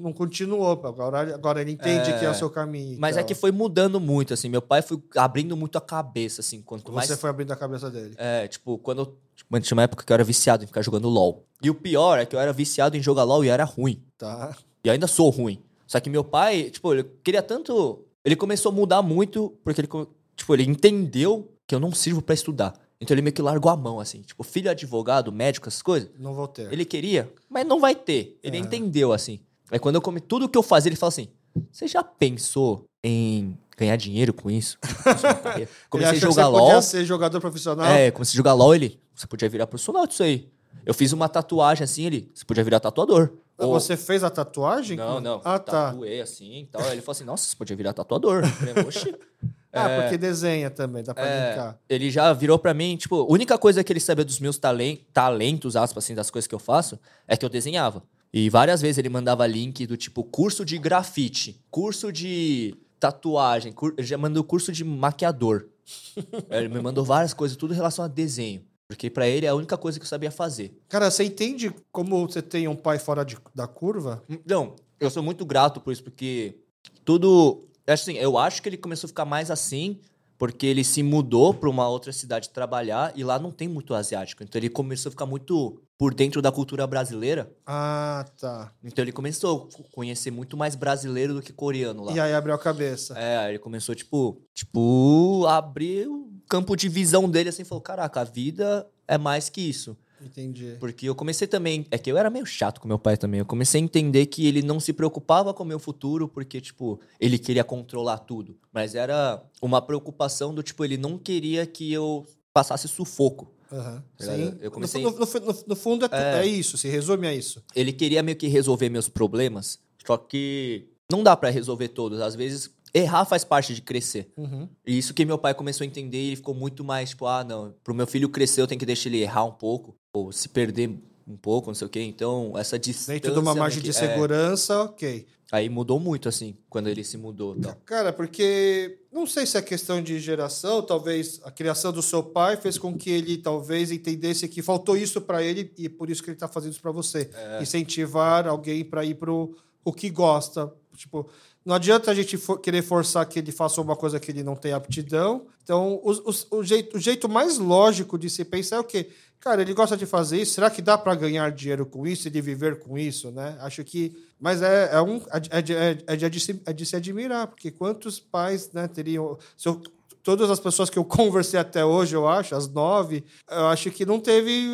não 0.00 0.12
continuou. 0.12 0.72
Agora, 0.84 1.34
agora 1.34 1.60
ele 1.60 1.72
entende 1.72 2.12
que 2.18 2.24
é 2.24 2.30
o 2.30 2.34
seu 2.34 2.50
caminho. 2.50 2.98
Mas 2.98 3.16
é 3.16 3.20
então. 3.20 3.28
que 3.28 3.34
foi 3.34 3.52
mudando 3.52 4.00
muito, 4.00 4.34
assim. 4.34 4.48
Meu 4.48 4.62
pai 4.62 4.82
foi 4.82 5.00
abrindo 5.16 5.56
muito 5.56 5.78
a 5.78 5.80
cabeça, 5.80 6.40
assim. 6.40 6.60
Quanto 6.60 6.90
mais. 6.92 7.06
Você 7.06 7.16
foi 7.16 7.30
abrindo 7.30 7.52
a 7.52 7.56
cabeça 7.56 7.88
dele. 7.88 8.14
É, 8.16 8.48
tipo, 8.48 8.78
quando 8.78 9.02
eu. 9.02 9.16
Tipo, 9.36 9.60
tinha 9.60 9.76
uma 9.76 9.84
época 9.84 10.04
que 10.04 10.12
eu 10.12 10.14
era 10.14 10.24
viciado 10.24 10.64
em 10.64 10.66
ficar 10.66 10.82
jogando 10.82 11.08
LOL. 11.08 11.44
E 11.62 11.70
o 11.70 11.74
pior 11.74 12.18
é 12.18 12.26
que 12.26 12.34
eu 12.34 12.40
era 12.40 12.52
viciado 12.52 12.96
em 12.96 13.02
jogar 13.02 13.22
LOL 13.22 13.44
e 13.44 13.48
era 13.48 13.64
ruim. 13.64 14.02
Tá. 14.18 14.56
E 14.84 14.90
ainda 14.90 15.06
sou 15.06 15.30
ruim. 15.30 15.62
Só 15.86 15.98
que 16.00 16.08
meu 16.10 16.24
pai, 16.24 16.70
tipo, 16.70 16.92
ele 16.92 17.04
queria 17.22 17.42
tanto. 17.42 18.04
Ele 18.24 18.36
começou 18.36 18.70
a 18.70 18.74
mudar 18.74 19.02
muito, 19.02 19.54
porque 19.64 19.80
ele, 19.80 19.88
tipo, 20.36 20.54
ele 20.54 20.64
entendeu 20.64 21.50
que 21.66 21.74
eu 21.74 21.80
não 21.80 21.92
sirvo 21.92 22.20
pra 22.20 22.34
estudar. 22.34 22.74
Então 23.00 23.14
ele 23.14 23.22
meio 23.22 23.32
que 23.32 23.40
largou 23.40 23.70
a 23.70 23.76
mão, 23.76 23.98
assim. 23.98 24.20
Tipo, 24.20 24.42
filho 24.42 24.70
advogado, 24.70 25.32
médico, 25.32 25.68
essas 25.68 25.80
coisas. 25.80 26.10
Não 26.18 26.34
vou 26.34 26.46
ter. 26.46 26.70
Ele 26.72 26.84
queria, 26.84 27.32
mas 27.48 27.66
não 27.66 27.80
vai 27.80 27.94
ter. 27.94 28.38
Ele 28.42 28.56
É. 28.58 28.60
entendeu, 28.60 29.12
assim. 29.12 29.40
Aí 29.70 29.78
quando 29.78 29.94
eu 29.94 30.02
comi 30.02 30.20
tudo 30.20 30.48
que 30.48 30.58
eu 30.58 30.62
fazia, 30.62 30.90
ele 30.90 30.96
fala 30.96 31.08
assim: 31.08 31.28
Você 31.72 31.88
já 31.88 32.02
pensou 32.04 32.84
em 33.02 33.56
ganhar 33.76 33.96
dinheiro 33.96 34.34
com 34.34 34.50
isso? 34.50 34.76
Comecei 35.88 36.10
a 36.10 36.14
que 36.14 36.20
jogar 36.20 36.44
você 36.46 36.50
podia 36.58 36.72
LOL. 36.74 36.82
ser 36.82 37.04
jogador 37.04 37.40
profissional. 37.40 37.86
É, 37.86 38.10
comecei 38.10 38.36
a 38.36 38.38
jogar 38.38 38.52
LOL, 38.52 38.74
ele. 38.74 39.00
Você 39.14 39.26
podia 39.26 39.48
virar 39.48 39.66
profissional 39.66 40.06
disso 40.06 40.22
aí. 40.22 40.48
Eu 40.84 40.92
fiz 40.94 41.12
uma 41.12 41.28
tatuagem 41.28 41.84
assim, 41.84 42.04
ele. 42.04 42.30
Você 42.34 42.44
podia 42.44 42.62
virar 42.64 42.80
tatuador. 42.80 43.30
Ah, 43.60 43.66
Ou- 43.66 43.74
Você 43.78 43.96
fez 43.96 44.24
a 44.24 44.30
tatuagem? 44.30 44.96
Não, 44.96 45.20
não. 45.20 45.40
Ah, 45.44 45.58
tá. 45.58 45.90
Tatuei 45.90 46.20
assim 46.20 46.60
e 46.60 46.66
tal. 46.66 46.82
Aí 46.82 46.92
ele 46.92 47.00
falou 47.02 47.12
assim: 47.12 47.24
Nossa, 47.24 47.46
você 47.46 47.56
podia 47.56 47.76
virar 47.76 47.92
tatuador. 47.92 48.42
Eu 48.44 48.48
falei, 48.48 48.84
Oxi. 48.84 49.14
Ah, 49.72 50.00
porque 50.00 50.18
desenha 50.18 50.68
também, 50.68 51.00
dá 51.04 51.14
pra 51.14 51.24
É, 51.24 51.46
brincar. 51.52 51.78
ele 51.88 52.10
já 52.10 52.32
virou 52.32 52.58
pra 52.58 52.74
mim, 52.74 52.96
tipo, 52.96 53.14
a 53.20 53.32
única 53.32 53.56
coisa 53.56 53.84
que 53.84 53.92
ele 53.92 54.00
sabia 54.00 54.24
dos 54.24 54.40
meus 54.40 54.58
talen 54.58 55.06
talentos, 55.12 55.76
aspas, 55.76 56.02
assim, 56.02 56.12
das 56.12 56.28
coisas 56.28 56.48
que 56.48 56.54
eu 56.56 56.58
faço, 56.58 56.98
é 57.28 57.36
que 57.36 57.44
eu 57.44 57.48
desenhava. 57.48 58.02
E 58.32 58.50
várias 58.50 58.80
vezes 58.80 58.98
ele 58.98 59.08
mandava 59.08 59.46
link 59.46 59.86
do 59.86 59.96
tipo 59.96 60.24
curso 60.24 60.64
de 60.64 60.76
grafite, 60.76 61.64
curso 61.70 62.10
de 62.12 62.74
tatuagem, 62.98 63.72
cur... 63.72 63.94
ele 63.96 64.04
já 64.08 64.18
mandou 64.18 64.42
curso 64.42 64.72
de 64.72 64.82
maquiador. 64.82 65.66
ele 66.50 66.66
me 66.68 66.80
mandou 66.80 67.04
várias 67.04 67.32
coisas, 67.32 67.56
tudo 67.56 67.72
relacionado 67.72 68.10
a 68.10 68.14
desenho. 68.14 68.62
Porque 68.90 69.08
pra 69.08 69.28
ele 69.28 69.46
é 69.46 69.48
a 69.48 69.54
única 69.54 69.78
coisa 69.78 70.00
que 70.00 70.02
eu 70.02 70.08
sabia 70.08 70.32
fazer. 70.32 70.76
Cara, 70.88 71.08
você 71.12 71.22
entende 71.22 71.72
como 71.92 72.26
você 72.26 72.42
tem 72.42 72.66
um 72.66 72.74
pai 72.74 72.98
fora 72.98 73.24
de- 73.24 73.38
da 73.54 73.68
curva? 73.68 74.20
Não, 74.44 74.74
eu 74.98 75.08
sou 75.08 75.22
muito 75.22 75.46
grato 75.46 75.80
por 75.80 75.92
isso, 75.92 76.02
porque 76.02 76.58
tudo. 77.04 77.68
Assim, 77.86 78.14
eu 78.14 78.36
acho 78.36 78.60
que 78.60 78.68
ele 78.68 78.76
começou 78.76 79.06
a 79.06 79.08
ficar 79.08 79.24
mais 79.24 79.48
assim, 79.48 80.00
porque 80.36 80.66
ele 80.66 80.82
se 80.82 81.04
mudou 81.04 81.54
para 81.54 81.70
uma 81.70 81.88
outra 81.88 82.12
cidade 82.12 82.50
trabalhar 82.50 83.12
e 83.14 83.22
lá 83.22 83.38
não 83.38 83.52
tem 83.52 83.68
muito 83.68 83.94
asiático. 83.94 84.42
Então 84.42 84.58
ele 84.58 84.68
começou 84.68 85.10
a 85.10 85.12
ficar 85.12 85.26
muito 85.26 85.80
por 85.96 86.12
dentro 86.12 86.42
da 86.42 86.50
cultura 86.50 86.84
brasileira. 86.86 87.52
Ah, 87.66 88.24
tá. 88.40 88.72
Então 88.82 89.04
ele 89.04 89.12
começou 89.12 89.68
a 89.78 89.94
conhecer 89.94 90.30
muito 90.32 90.56
mais 90.56 90.74
brasileiro 90.74 91.34
do 91.34 91.42
que 91.42 91.52
coreano 91.52 92.04
lá. 92.04 92.12
E 92.12 92.18
aí 92.18 92.32
abriu 92.34 92.54
a 92.54 92.58
cabeça. 92.58 93.14
É, 93.18 93.48
ele 93.50 93.58
começou, 93.60 93.94
tipo, 93.94 94.40
tipo, 94.54 95.44
a 95.46 95.58
abrir 95.58 96.08
o 96.08 96.29
campo 96.50 96.76
de 96.76 96.88
visão 96.88 97.30
dele 97.30 97.48
assim, 97.48 97.64
falou: 97.64 97.80
caraca, 97.80 98.20
a 98.20 98.24
vida 98.24 98.86
é 99.08 99.16
mais 99.16 99.48
que 99.48 99.60
isso. 99.62 99.96
Entendi. 100.22 100.76
Porque 100.78 101.08
eu 101.08 101.14
comecei 101.14 101.46
também. 101.48 101.86
É 101.90 101.96
que 101.96 102.12
eu 102.12 102.18
era 102.18 102.28
meio 102.28 102.44
chato 102.44 102.78
com 102.78 102.86
meu 102.86 102.98
pai 102.98 103.16
também. 103.16 103.40
Eu 103.40 103.46
comecei 103.46 103.80
a 103.80 103.84
entender 103.84 104.26
que 104.26 104.46
ele 104.46 104.60
não 104.60 104.78
se 104.78 104.92
preocupava 104.92 105.54
com 105.54 105.62
o 105.62 105.66
meu 105.66 105.78
futuro, 105.78 106.28
porque, 106.28 106.60
tipo, 106.60 107.00
ele 107.18 107.38
queria 107.38 107.64
controlar 107.64 108.18
tudo. 108.18 108.54
Mas 108.70 108.94
era 108.94 109.42
uma 109.62 109.80
preocupação 109.80 110.54
do 110.54 110.62
tipo, 110.62 110.84
ele 110.84 110.98
não 110.98 111.16
queria 111.16 111.64
que 111.64 111.90
eu 111.90 112.26
passasse 112.52 112.86
sufoco. 112.86 113.50
Ligado? 113.72 114.36
Sim. 114.36 114.58
Eu 114.60 114.70
comecei- 114.70 115.02
No, 115.02 115.10
no- 115.12 115.18
no- 115.26 115.64
no 115.68 115.76
fundo 115.76 116.04
é, 116.04 116.08
tu- 116.08 116.14
é 116.16 116.46
isso, 116.46 116.76
se 116.76 116.88
resume 116.88 117.26
a 117.26 117.32
isso. 117.32 117.62
Ele 117.74 117.92
queria 117.92 118.22
meio 118.22 118.36
que 118.36 118.48
resolver 118.48 118.90
meus 118.90 119.08
problemas, 119.08 119.78
só 120.06 120.18
que 120.18 120.88
não 121.10 121.22
dá 121.22 121.34
pra 121.36 121.48
resolver 121.50 121.88
todos. 121.88 122.20
Às 122.20 122.34
vezes, 122.34 122.68
errar 122.92 123.24
faz 123.24 123.44
parte 123.44 123.74
de 123.74 123.82
crescer. 123.82 124.30
Uhum. 124.36 124.68
E 124.86 124.98
isso 124.98 125.14
que 125.14 125.24
meu 125.24 125.38
pai 125.38 125.54
começou 125.54 125.84
a 125.84 125.86
entender 125.86 126.18
e 126.18 126.26
ele 126.28 126.36
ficou 126.36 126.54
muito 126.54 126.84
mais, 126.84 127.10
tipo, 127.10 127.26
ah, 127.26 127.44
não, 127.44 127.74
pro 127.84 127.94
meu 127.94 128.06
filho 128.06 128.28
crescer 128.28 128.60
eu 128.60 128.66
tenho 128.66 128.78
que 128.78 128.86
deixar 128.86 129.08
ele 129.08 129.20
errar 129.22 129.44
um 129.44 129.52
pouco, 129.52 129.96
ou 130.12 130.32
se 130.32 130.48
perder 130.48 130.90
um 131.26 131.36
pouco, 131.36 131.68
não 131.68 131.74
sei 131.74 131.86
o 131.86 131.90
quê. 131.90 132.02
Então, 132.02 132.52
essa 132.56 132.78
distância... 132.78 133.14
Dentro 133.14 133.32
de 133.32 133.38
uma 133.38 133.54
margem 133.54 133.80
que- 133.80 133.88
de 133.88 133.96
é, 133.96 134.00
segurança, 134.00 134.82
ok. 134.82 135.26
Aí 135.52 135.68
mudou 135.68 135.98
muito, 135.98 136.28
assim, 136.28 136.56
quando 136.68 136.88
ele 136.88 137.02
se 137.02 137.16
mudou. 137.16 137.56
Tal. 137.56 137.74
Cara, 137.84 138.12
porque 138.12 139.00
não 139.12 139.26
sei 139.26 139.44
se 139.44 139.58
é 139.58 139.62
questão 139.62 140.00
de 140.00 140.20
geração, 140.20 140.80
talvez 140.80 141.40
a 141.42 141.50
criação 141.50 141.92
do 141.92 142.00
seu 142.02 142.22
pai 142.22 142.56
fez 142.56 142.78
com 142.78 142.96
que 142.96 143.10
ele 143.10 143.36
talvez 143.36 143.90
entendesse 143.90 144.46
que 144.48 144.62
faltou 144.62 144.96
isso 144.96 145.20
pra 145.20 145.42
ele 145.42 145.72
e 145.76 145.88
por 145.88 146.08
isso 146.08 146.22
que 146.22 146.30
ele 146.30 146.36
tá 146.36 146.46
fazendo 146.46 146.70
isso 146.70 146.80
pra 146.80 146.92
você. 146.92 147.28
É. 147.34 147.62
Incentivar 147.62 148.46
alguém 148.46 148.84
pra 148.84 149.04
ir 149.04 149.16
pro 149.16 149.56
o 149.84 149.92
que 149.92 150.08
gosta. 150.08 150.72
Tipo, 150.96 151.28
não 151.64 151.74
adianta 151.74 152.10
a 152.10 152.14
gente 152.14 152.36
for- 152.36 152.58
querer 152.58 152.82
forçar 152.82 153.26
que 153.26 153.38
ele 153.38 153.52
faça 153.52 153.80
uma 153.80 153.94
coisa 153.96 154.18
que 154.18 154.30
ele 154.30 154.42
não 154.42 154.56
tem 154.56 154.72
aptidão. 154.72 155.46
Então, 155.62 156.00
os- 156.02 156.20
os- 156.24 156.46
o, 156.50 156.62
jeito, 156.62 156.96
o 156.96 157.00
jeito 157.00 157.28
mais 157.28 157.58
lógico 157.58 158.18
de 158.18 158.28
se 158.30 158.44
pensar 158.44 158.76
é 158.76 158.80
o 158.80 158.84
quê? 158.84 159.10
Cara, 159.38 159.62
ele 159.62 159.72
gosta 159.72 159.96
de 159.96 160.04
fazer 160.04 160.40
isso. 160.42 160.52
Será 160.54 160.68
que 160.70 160.82
dá 160.82 160.98
pra 160.98 161.14
ganhar 161.14 161.50
dinheiro 161.50 161.86
com 161.86 162.06
isso 162.06 162.28
e 162.28 162.30
de 162.30 162.40
viver 162.42 162.78
com 162.80 162.98
isso, 162.98 163.30
né? 163.30 163.56
Acho 163.60 163.82
que. 163.84 164.14
Mas 164.38 164.60
é, 164.62 164.90
é, 164.92 165.00
um, 165.00 165.20
é, 165.50 165.62
de, 165.62 165.74
é, 165.74 165.98
é 166.06 166.16
de 166.16 166.40
se, 166.40 166.60
é 166.66 166.72
de 166.72 166.84
se 166.84 166.94
admirar, 166.96 167.46
porque 167.46 167.70
quantos 167.70 168.20
pais 168.20 168.70
né, 168.72 168.86
teriam. 168.86 169.38
Se 169.56 169.66
eu- 169.68 169.80
todas 170.22 170.50
as 170.50 170.60
pessoas 170.60 170.90
que 170.90 170.98
eu 170.98 171.04
conversei 171.04 171.58
até 171.58 171.82
hoje, 171.84 172.14
eu 172.14 172.28
acho, 172.28 172.54
as 172.54 172.68
nove, 172.68 173.24
eu 173.50 173.66
acho 173.68 173.90
que 173.90 174.04
não 174.04 174.20
teve. 174.20 174.66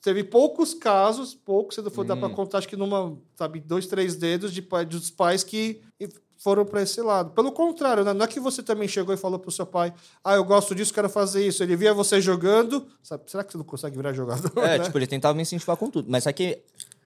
Teve 0.00 0.22
poucos 0.24 0.74
casos, 0.74 1.34
poucos, 1.34 1.74
se 1.74 1.82
não 1.82 1.90
for 1.90 2.04
dar 2.04 2.16
pra 2.16 2.30
contar, 2.30 2.58
acho 2.58 2.68
que 2.68 2.76
numa, 2.76 3.18
sabe, 3.36 3.58
dois, 3.60 3.86
três 3.88 4.14
dedos 4.14 4.52
de 4.52 4.60
dos 4.88 5.10
pais 5.10 5.42
que 5.42 5.80
foram 6.38 6.64
para 6.64 6.80
esse 6.80 7.00
lado. 7.02 7.30
Pelo 7.30 7.52
contrário, 7.52 8.04
né? 8.04 8.14
não 8.14 8.24
é 8.24 8.28
que 8.28 8.40
você 8.40 8.62
também 8.62 8.88
chegou 8.88 9.12
e 9.12 9.18
falou 9.18 9.38
pro 9.38 9.50
seu 9.50 9.66
pai, 9.66 9.92
ah, 10.24 10.34
eu 10.34 10.44
gosto 10.44 10.74
disso, 10.74 10.94
quero 10.94 11.08
fazer 11.08 11.46
isso. 11.46 11.62
Ele 11.62 11.76
via 11.76 11.92
você 11.92 12.20
jogando, 12.20 12.86
sabe, 13.02 13.24
será 13.26 13.44
que 13.44 13.52
você 13.52 13.58
não 13.58 13.64
consegue 13.64 13.96
virar 13.96 14.12
jogador? 14.12 14.52
É, 14.58 14.78
né? 14.78 14.84
tipo, 14.84 14.96
ele 14.96 15.06
tentava 15.06 15.34
me 15.34 15.42
incentivar 15.42 15.76
com 15.76 15.90
tudo. 15.90 16.10
Mas 16.10 16.24
só 16.24 16.32
que 16.32 16.62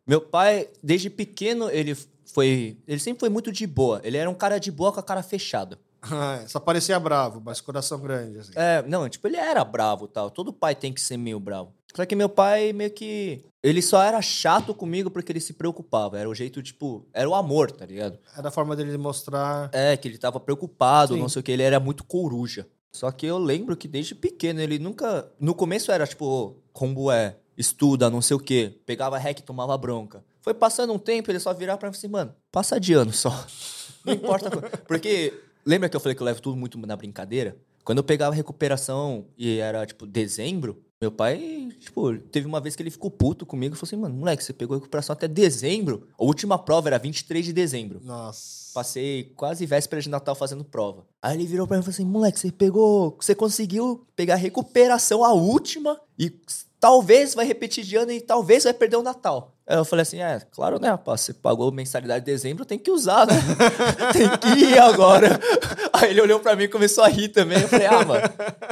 meu 0.06 0.20
pai, 0.20 0.68
desde 0.82 1.09
pequeno, 1.09 1.70
ele 1.70 1.96
foi... 2.26 2.76
Ele 2.86 3.00
sempre 3.00 3.20
foi 3.20 3.28
muito 3.28 3.50
de 3.50 3.66
boa. 3.66 4.00
Ele 4.04 4.16
era 4.16 4.28
um 4.28 4.34
cara 4.34 4.59
de 4.59 4.70
boa 4.70 4.92
com 4.92 5.00
a 5.00 5.02
cara 5.02 5.22
fechada. 5.22 5.78
Ah, 6.10 6.40
é, 6.42 6.48
Só 6.48 6.59
parecia 6.59 6.98
bravo, 6.98 7.40
mas 7.44 7.60
coração 7.60 7.96
grande. 8.00 8.40
Assim. 8.40 8.50
É, 8.56 8.82
não, 8.82 9.09
tipo, 9.09 9.24
ele 9.28 9.36
era 9.36 9.64
bravo 9.64 10.09
tal. 10.09 10.32
Todo 10.32 10.52
pai 10.52 10.74
tem 10.74 10.92
que 10.92 11.00
ser 11.00 11.16
meio 11.16 11.38
bravo. 11.38 11.72
Só 11.94 12.05
que 12.06 12.16
meu 12.16 12.28
pai 12.28 12.73
meio 12.73 12.90
que. 12.90 13.44
Ele 13.62 13.81
só 13.81 14.02
era 14.02 14.20
chato 14.20 14.74
comigo 14.74 15.10
porque 15.10 15.31
ele 15.31 15.40
se 15.40 15.52
preocupava. 15.52 16.19
Era 16.19 16.28
o 16.28 16.35
jeito, 16.35 16.62
tipo. 16.62 17.06
Era 17.12 17.28
o 17.28 17.35
amor, 17.35 17.70
tá 17.70 17.86
ligado? 17.86 18.19
Era 18.36 18.48
a 18.48 18.52
forma 18.52 18.74
dele 18.74 18.97
mostrar. 18.98 19.70
É, 19.73 19.97
que 19.97 20.09
ele 20.09 20.19
tava 20.19 20.40
preocupado, 20.40 21.14
Sim. 21.14 21.20
não 21.20 21.28
sei 21.28 21.40
o 21.40 21.43
que. 21.43 21.52
Ele 21.52 21.62
era 21.62 21.78
muito 21.78 22.05
coruja. 22.05 22.66
Só 22.90 23.10
que 23.10 23.27
eu 23.27 23.39
lembro 23.39 23.77
que 23.77 23.89
desde 23.89 24.14
pequeno 24.14 24.60
ele 24.60 24.78
nunca. 24.78 25.31
No 25.39 25.55
começo 25.55 25.90
era 25.93 26.06
tipo, 26.06 26.24
"Ô, 26.27 26.56
como 26.73 27.10
é? 27.10 27.36
estuda, 27.56 28.10
não 28.10 28.23
sei 28.23 28.36
o 28.36 28.40
quê. 28.40 28.78
Pegava 28.86 29.19
rec 29.19 29.39
e 29.39 29.43
tomava 29.43 29.77
bronca. 29.77 30.24
Foi 30.40 30.55
passando 30.55 30.93
um 30.93 30.98
tempo, 30.98 31.31
ele 31.31 31.39
só 31.39 31.52
virava 31.52 31.78
pra 31.78 31.89
mim 31.89 31.97
assim, 31.97 32.09
mano, 32.09 32.35
passa 32.51 32.81
de 32.81 32.93
ano 32.94 33.12
só. 33.12 33.31
Não 34.05 34.14
importa. 34.14 34.51
Porque 34.89 35.32
lembra 35.64 35.89
que 35.89 35.94
eu 35.94 36.01
falei 36.01 36.16
que 36.16 36.23
eu 36.23 36.27
levo 36.27 36.43
tudo 36.43 36.56
muito 36.56 36.77
na 36.78 36.97
brincadeira? 36.97 37.56
Quando 37.85 37.98
eu 37.98 38.05
pegava 38.05 38.35
recuperação 38.35 39.27
e 39.39 39.59
era, 39.59 39.86
tipo, 39.86 40.06
dezembro, 40.06 40.82
meu 41.03 41.11
pai, 41.11 41.69
tipo, 41.81 42.16
teve 42.16 42.47
uma 42.47 42.61
vez 42.61 42.77
que 42.77 42.83
ele 42.83 42.91
ficou 42.91 43.11
puto 43.11 43.45
comigo 43.45 43.74
e 43.74 43.77
falou 43.77 43.89
assim, 43.89 43.97
mano, 43.97 44.15
moleque, 44.15 44.45
você 44.45 44.53
pegou 44.53 44.77
recuperação 44.77 45.12
até 45.12 45.27
dezembro? 45.27 46.07
A 46.16 46.23
última 46.23 46.57
prova 46.57 46.89
era 46.89 46.97
23 46.97 47.45
de 47.45 47.53
dezembro. 47.53 48.01
Nossa. 48.05 48.73
Passei 48.73 49.24
quase 49.35 49.66
véspera 49.66 50.01
de 50.01 50.09
Natal 50.09 50.37
fazendo 50.37 50.62
prova. 50.65 51.05
Aí 51.20 51.37
ele 51.37 51.45
virou 51.45 51.66
pra 51.66 51.77
mim 51.77 51.81
e 51.81 51.85
falou 51.85 51.93
assim, 51.93 52.05
moleque, 52.05 52.39
você 52.39 52.53
pegou, 52.53 53.16
você 53.20 53.35
conseguiu 53.35 54.07
pegar 54.15 54.37
recuperação 54.37 55.24
a 55.24 55.33
última 55.33 56.01
e 56.16 56.33
talvez 56.82 57.32
vai 57.32 57.46
repetir 57.46 57.84
de 57.84 57.94
ano 57.94 58.10
e 58.10 58.20
talvez 58.20 58.64
vai 58.64 58.74
perder 58.74 58.96
o 58.96 59.02
Natal. 59.04 59.52
Aí 59.64 59.76
eu 59.76 59.84
falei 59.84 60.02
assim, 60.02 60.18
é, 60.20 60.40
claro, 60.50 60.80
né, 60.80 60.88
rapaz, 60.88 61.20
você 61.20 61.32
pagou 61.32 61.70
mensalidade 61.70 62.24
de 62.24 62.32
dezembro, 62.32 62.64
tem 62.64 62.76
que 62.76 62.90
usar, 62.90 63.24
né? 63.24 63.34
tem 64.12 64.28
que 64.36 64.48
ir 64.64 64.78
agora. 64.80 65.38
Aí 65.94 66.10
ele 66.10 66.20
olhou 66.20 66.40
pra 66.40 66.56
mim 66.56 66.64
e 66.64 66.68
começou 66.68 67.04
a 67.04 67.09
rir 67.09 67.28
também. 67.28 67.60
Eu 67.62 67.68
falei, 67.68 67.86
ah, 67.86 68.04
mano. 68.04 68.24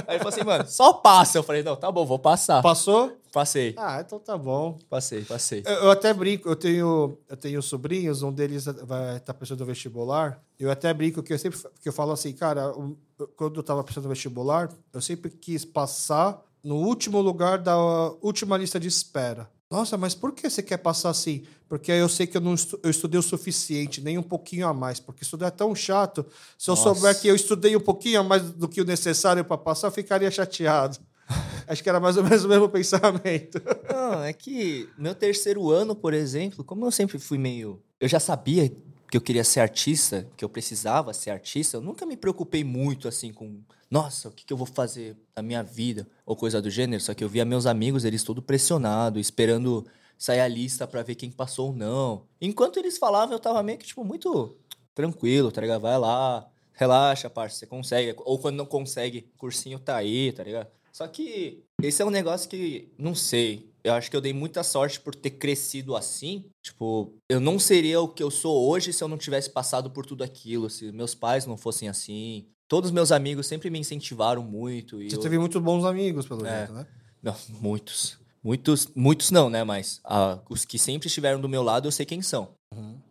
Aí 0.08 0.16
ele 0.16 0.18
falou 0.18 0.28
assim, 0.34 0.42
mano, 0.42 0.66
só 0.66 0.92
passa. 0.94 1.38
Eu 1.38 1.44
falei, 1.44 1.62
não, 1.62 1.76
tá 1.76 1.92
bom, 1.92 2.04
vou 2.04 2.18
passar. 2.18 2.60
Passou? 2.60 3.16
Passei, 3.32 3.76
Ah, 3.78 4.02
então 4.04 4.18
tá 4.18 4.36
bom. 4.36 4.76
passei, 4.88 5.22
passei. 5.22 5.62
Eu, 5.64 5.72
eu 5.84 5.90
até 5.92 6.12
brinco, 6.12 6.48
eu 6.48 6.56
tenho, 6.56 7.16
eu 7.28 7.36
tenho 7.36 7.62
sobrinhos, 7.62 8.24
um 8.24 8.32
deles 8.32 8.64
vai 8.82 9.18
estar 9.18 9.32
prestando 9.34 9.64
vestibular. 9.64 10.42
Eu 10.58 10.68
até 10.68 10.92
brinco 10.92 11.22
que 11.22 11.32
eu 11.32 11.38
sempre 11.38 11.56
que 11.80 11.88
eu 11.88 11.92
falo 11.92 12.10
assim, 12.10 12.32
cara, 12.32 12.62
eu- 12.62 12.96
quando 13.36 13.54
eu 13.54 13.60
estava 13.60 13.84
prestando 13.84 14.08
vestibular, 14.08 14.68
eu 14.92 15.00
sempre 15.00 15.30
quis 15.30 15.64
passar 15.64 16.42
no 16.62 16.76
último 16.76 17.20
lugar 17.20 17.58
da 17.58 17.76
última 18.22 18.56
lista 18.56 18.78
de 18.78 18.88
espera. 18.88 19.48
Nossa, 19.70 19.96
mas 19.96 20.14
por 20.16 20.32
que 20.32 20.50
você 20.50 20.62
quer 20.62 20.78
passar 20.78 21.10
assim? 21.10 21.44
Porque 21.68 21.92
eu 21.92 22.08
sei 22.08 22.26
que 22.26 22.36
eu 22.36 22.40
não 22.40 22.54
estu- 22.54 22.80
eu 22.82 22.90
estudei 22.90 23.18
o 23.20 23.22
suficiente, 23.22 24.00
nem 24.00 24.18
um 24.18 24.22
pouquinho 24.22 24.66
a 24.66 24.74
mais, 24.74 24.98
porque 24.98 25.22
estudar 25.22 25.46
é 25.46 25.50
tão 25.50 25.74
chato. 25.76 26.26
Se 26.58 26.68
eu 26.68 26.74
Nossa. 26.74 26.92
souber 26.94 27.20
que 27.20 27.28
eu 27.28 27.36
estudei 27.36 27.76
um 27.76 27.80
pouquinho 27.80 28.18
a 28.20 28.24
mais 28.24 28.42
do 28.42 28.68
que 28.68 28.80
o 28.80 28.84
necessário 28.84 29.44
para 29.44 29.56
passar, 29.56 29.86
eu 29.86 29.92
ficaria 29.92 30.28
chateado. 30.30 30.98
Acho 31.68 31.82
que 31.84 31.88
era 31.88 32.00
mais 32.00 32.16
ou 32.16 32.24
menos 32.24 32.44
o 32.44 32.48
mesmo 32.48 32.68
pensamento. 32.68 33.62
Não, 33.88 34.24
é 34.24 34.32
que 34.32 34.88
meu 34.98 35.14
terceiro 35.14 35.70
ano, 35.70 35.94
por 35.94 36.12
exemplo, 36.12 36.64
como 36.64 36.84
eu 36.84 36.90
sempre 36.90 37.20
fui 37.20 37.38
meio. 37.38 37.80
Eu 38.00 38.08
já 38.08 38.18
sabia 38.18 38.68
que 39.08 39.16
eu 39.16 39.20
queria 39.20 39.44
ser 39.44 39.60
artista, 39.60 40.26
que 40.36 40.44
eu 40.44 40.48
precisava 40.48 41.12
ser 41.14 41.30
artista, 41.30 41.76
eu 41.76 41.80
nunca 41.80 42.04
me 42.04 42.16
preocupei 42.16 42.64
muito 42.64 43.06
assim 43.06 43.32
com. 43.32 43.60
Nossa, 43.90 44.28
o 44.28 44.30
que, 44.30 44.44
que 44.44 44.52
eu 44.52 44.56
vou 44.56 44.66
fazer 44.66 45.16
na 45.34 45.42
minha 45.42 45.62
vida? 45.62 46.06
Ou 46.24 46.36
coisa 46.36 46.62
do 46.62 46.70
gênero. 46.70 47.02
Só 47.02 47.12
que 47.12 47.24
eu 47.24 47.28
via 47.28 47.44
meus 47.44 47.66
amigos, 47.66 48.04
eles 48.04 48.22
tudo 48.22 48.40
pressionado, 48.40 49.18
esperando 49.18 49.84
sair 50.16 50.40
a 50.40 50.48
lista 50.48 50.86
pra 50.86 51.02
ver 51.02 51.16
quem 51.16 51.30
passou 51.30 51.68
ou 51.68 51.74
não. 51.74 52.26
Enquanto 52.40 52.78
eles 52.78 52.98
falavam, 52.98 53.34
eu 53.34 53.40
tava 53.40 53.62
meio 53.62 53.78
que, 53.78 53.86
tipo, 53.86 54.04
muito 54.04 54.56
tranquilo, 54.94 55.50
tá 55.50 55.60
ligado? 55.60 55.80
Vai 55.80 55.98
lá, 55.98 56.48
relaxa, 56.72 57.28
parça, 57.28 57.56
você 57.56 57.66
consegue. 57.66 58.14
Ou 58.18 58.38
quando 58.38 58.56
não 58.56 58.66
consegue, 58.66 59.28
cursinho 59.36 59.78
tá 59.78 59.96
aí, 59.96 60.30
tá 60.30 60.44
ligado? 60.44 60.68
Só 60.92 61.08
que 61.08 61.64
esse 61.82 62.00
é 62.00 62.04
um 62.04 62.10
negócio 62.10 62.48
que, 62.48 62.92
não 62.98 63.14
sei, 63.14 63.70
eu 63.82 63.94
acho 63.94 64.10
que 64.10 64.16
eu 64.16 64.20
dei 64.20 64.32
muita 64.32 64.62
sorte 64.62 65.00
por 65.00 65.14
ter 65.14 65.30
crescido 65.30 65.96
assim. 65.96 66.44
Tipo, 66.62 67.12
eu 67.28 67.40
não 67.40 67.58
seria 67.58 68.00
o 68.00 68.08
que 68.08 68.22
eu 68.22 68.30
sou 68.30 68.68
hoje 68.68 68.92
se 68.92 69.02
eu 69.02 69.08
não 69.08 69.18
tivesse 69.18 69.50
passado 69.50 69.90
por 69.90 70.04
tudo 70.04 70.22
aquilo, 70.22 70.68
se 70.68 70.92
meus 70.92 71.14
pais 71.14 71.46
não 71.46 71.56
fossem 71.56 71.88
assim. 71.88 72.46
Todos 72.70 72.92
meus 72.92 73.10
amigos 73.10 73.48
sempre 73.48 73.68
me 73.68 73.80
incentivaram 73.80 74.44
muito. 74.44 75.02
E 75.02 75.10
Você 75.10 75.16
eu- 75.16 75.20
teve 75.20 75.36
muitos 75.40 75.60
bons 75.60 75.84
amigos, 75.84 76.24
pelo 76.24 76.46
É. 76.46 76.58
jeito, 76.58 76.72
né? 76.72 76.86
Não, 77.20 77.34
muitos. 77.60 78.16
Muitos, 78.44 78.86
muitos 78.94 79.32
não, 79.32 79.50
né? 79.50 79.64
Mas 79.64 80.00
ah, 80.04 80.38
os 80.48 80.64
que 80.64 80.78
sempre 80.78 81.08
estiveram 81.08 81.40
do 81.40 81.48
meu 81.48 81.64
lado, 81.64 81.88
eu 81.88 81.92
sei 81.92 82.06
quem 82.06 82.22
são. 82.22 82.50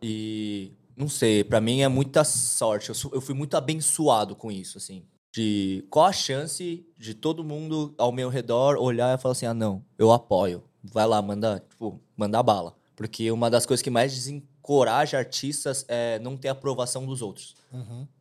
E 0.02 0.72
não 0.96 1.10
sei, 1.10 1.44
pra 1.44 1.60
mim 1.60 1.82
é 1.82 1.90
muita 1.90 2.24
sorte. 2.24 2.88
Eu, 2.90 2.96
eu 3.12 3.20
fui 3.20 3.36
muito 3.36 3.58
abençoado 3.58 4.34
com 4.34 4.50
isso, 4.50 4.78
assim. 4.78 5.04
De 5.36 5.86
qual 5.90 6.06
a 6.06 6.14
chance 6.14 6.86
de 6.98 7.14
todo 7.14 7.44
mundo 7.44 7.94
ao 7.98 8.14
meu 8.14 8.30
redor 8.30 8.78
olhar 8.78 9.14
e 9.20 9.22
falar 9.22 9.34
assim: 9.34 9.46
ah, 9.46 9.54
não, 9.54 9.84
eu 9.98 10.10
apoio. 10.14 10.64
Vai 10.82 11.06
lá, 11.06 11.22
manda, 11.22 11.62
tipo, 11.70 12.00
manda 12.16 12.42
bala. 12.42 12.74
Porque 12.96 13.30
uma 13.30 13.50
das 13.50 13.66
coisas 13.66 13.82
que 13.84 13.90
mais 13.90 14.14
desencoraja 14.14 15.18
artistas 15.18 15.84
é 15.90 16.18
não 16.20 16.38
ter 16.38 16.48
aprovação 16.48 17.06
dos 17.06 17.22
outros. 17.22 17.56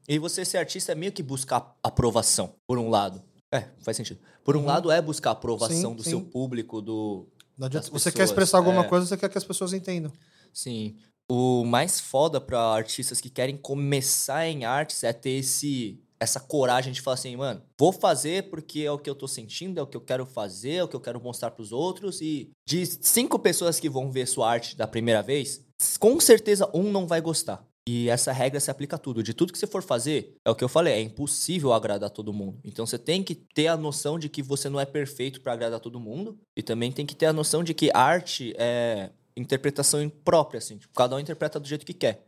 E 0.09 0.19
você 0.19 0.43
ser 0.45 0.57
artista 0.57 0.93
é 0.93 0.95
meio 0.95 1.13
que 1.13 1.23
buscar 1.23 1.77
aprovação, 1.83 2.55
por 2.67 2.79
um 2.79 2.89
lado. 2.89 3.23
É, 3.53 3.69
faz 3.81 3.97
sentido. 3.97 4.21
Por 4.43 4.57
um 4.57 4.65
lado 4.65 4.91
é 4.91 5.01
buscar 5.03 5.33
aprovação 5.33 5.91
Sim, 5.91 5.97
do 5.97 6.03
sim. 6.03 6.11
seu 6.11 6.21
público, 6.23 6.81
do. 6.81 7.29
Não 7.57 7.67
adianta- 7.67 7.91
você 7.91 8.11
quer 8.11 8.25
expressar 8.25 8.59
alguma 8.59 8.83
é. 8.83 8.89
coisa, 8.89 9.05
você 9.07 9.17
quer 9.17 9.29
que 9.29 9.37
as 9.37 9.45
pessoas 9.45 9.73
entendam. 9.73 10.11
Sim. 10.53 10.97
O 11.31 11.65
mais 11.65 12.01
foda 12.01 12.41
pra 12.41 12.59
artistas 12.59 13.21
que 13.21 13.29
querem 13.29 13.57
começar 13.57 14.47
em 14.47 14.65
artes 14.65 15.05
é 15.05 15.13
ter 15.13 15.31
esse 15.31 16.01
essa 16.21 16.41
coragem 16.41 16.93
de 16.93 17.01
falar 17.01 17.15
assim, 17.15 17.37
mano, 17.37 17.63
vou 17.79 17.93
fazer 17.93 18.51
porque 18.51 18.81
é 18.81 18.91
o 18.91 18.99
que 18.99 19.09
eu 19.09 19.15
tô 19.15 19.29
sentindo, 19.29 19.79
é 19.79 19.83
o 19.83 19.87
que 19.87 19.97
eu 19.97 20.01
quero 20.01 20.27
fazer, 20.27 20.73
é 20.73 20.85
o 20.85 20.89
que 20.89 20.97
eu 20.97 21.01
quero 21.01 21.23
mostrar 21.23 21.53
pros 21.53 21.71
outros 21.71 22.21
e 22.21 22.51
de 22.67 22.85
cinco 22.87 23.39
pessoas 23.39 23.79
que 23.79 23.89
vão 23.89 24.11
ver 24.11 24.27
sua 24.27 24.51
arte 24.51 24.77
da 24.77 24.89
primeira 24.89 25.23
vez, 25.23 25.65
com 26.01 26.19
certeza 26.19 26.69
um 26.75 26.91
não 26.91 27.07
vai 27.07 27.21
gostar. 27.21 27.65
E 27.91 28.11
essa 28.11 28.33
regra 28.33 28.61
se 28.61 28.71
aplica 28.71 28.97
a 28.97 28.99
tudo. 28.99 29.23
De 29.23 29.33
tudo 29.33 29.51
que 29.51 29.59
você 29.59 29.67
for 29.67 29.83
fazer, 29.83 30.37
é 30.45 30.51
o 30.51 30.55
que 30.55 30.63
eu 30.63 30.69
falei, 30.69 30.93
é 30.93 31.01
impossível 31.01 31.73
agradar 31.73 32.11
todo 32.11 32.35
mundo. 32.35 32.61
Então 32.63 32.85
você 32.85 32.99
tem 32.99 33.23
que 33.23 33.35
ter 33.35 33.69
a 33.69 33.79
noção 33.79 34.19
de 34.19 34.29
que 34.29 34.43
você 34.43 34.69
não 34.69 34.79
é 34.79 34.85
perfeito 34.85 35.41
pra 35.41 35.55
agradar 35.55 35.81
todo 35.81 35.99
mundo. 35.99 36.39
E 36.55 36.63
também 36.63 36.93
tem 36.93 37.07
que 37.07 37.17
ter 37.17 37.25
a 37.25 37.33
noção 37.33 37.65
de 37.65 37.73
que 37.73 37.91
arte 37.95 38.53
é 38.59 39.09
interpretação 39.35 40.07
própria, 40.23 40.59
assim. 40.59 40.77
Tipo, 40.77 40.93
cada 40.93 41.17
um 41.17 41.19
interpreta 41.19 41.59
do 41.59 41.67
jeito 41.67 41.87
que 41.87 41.95
quer. 41.95 42.27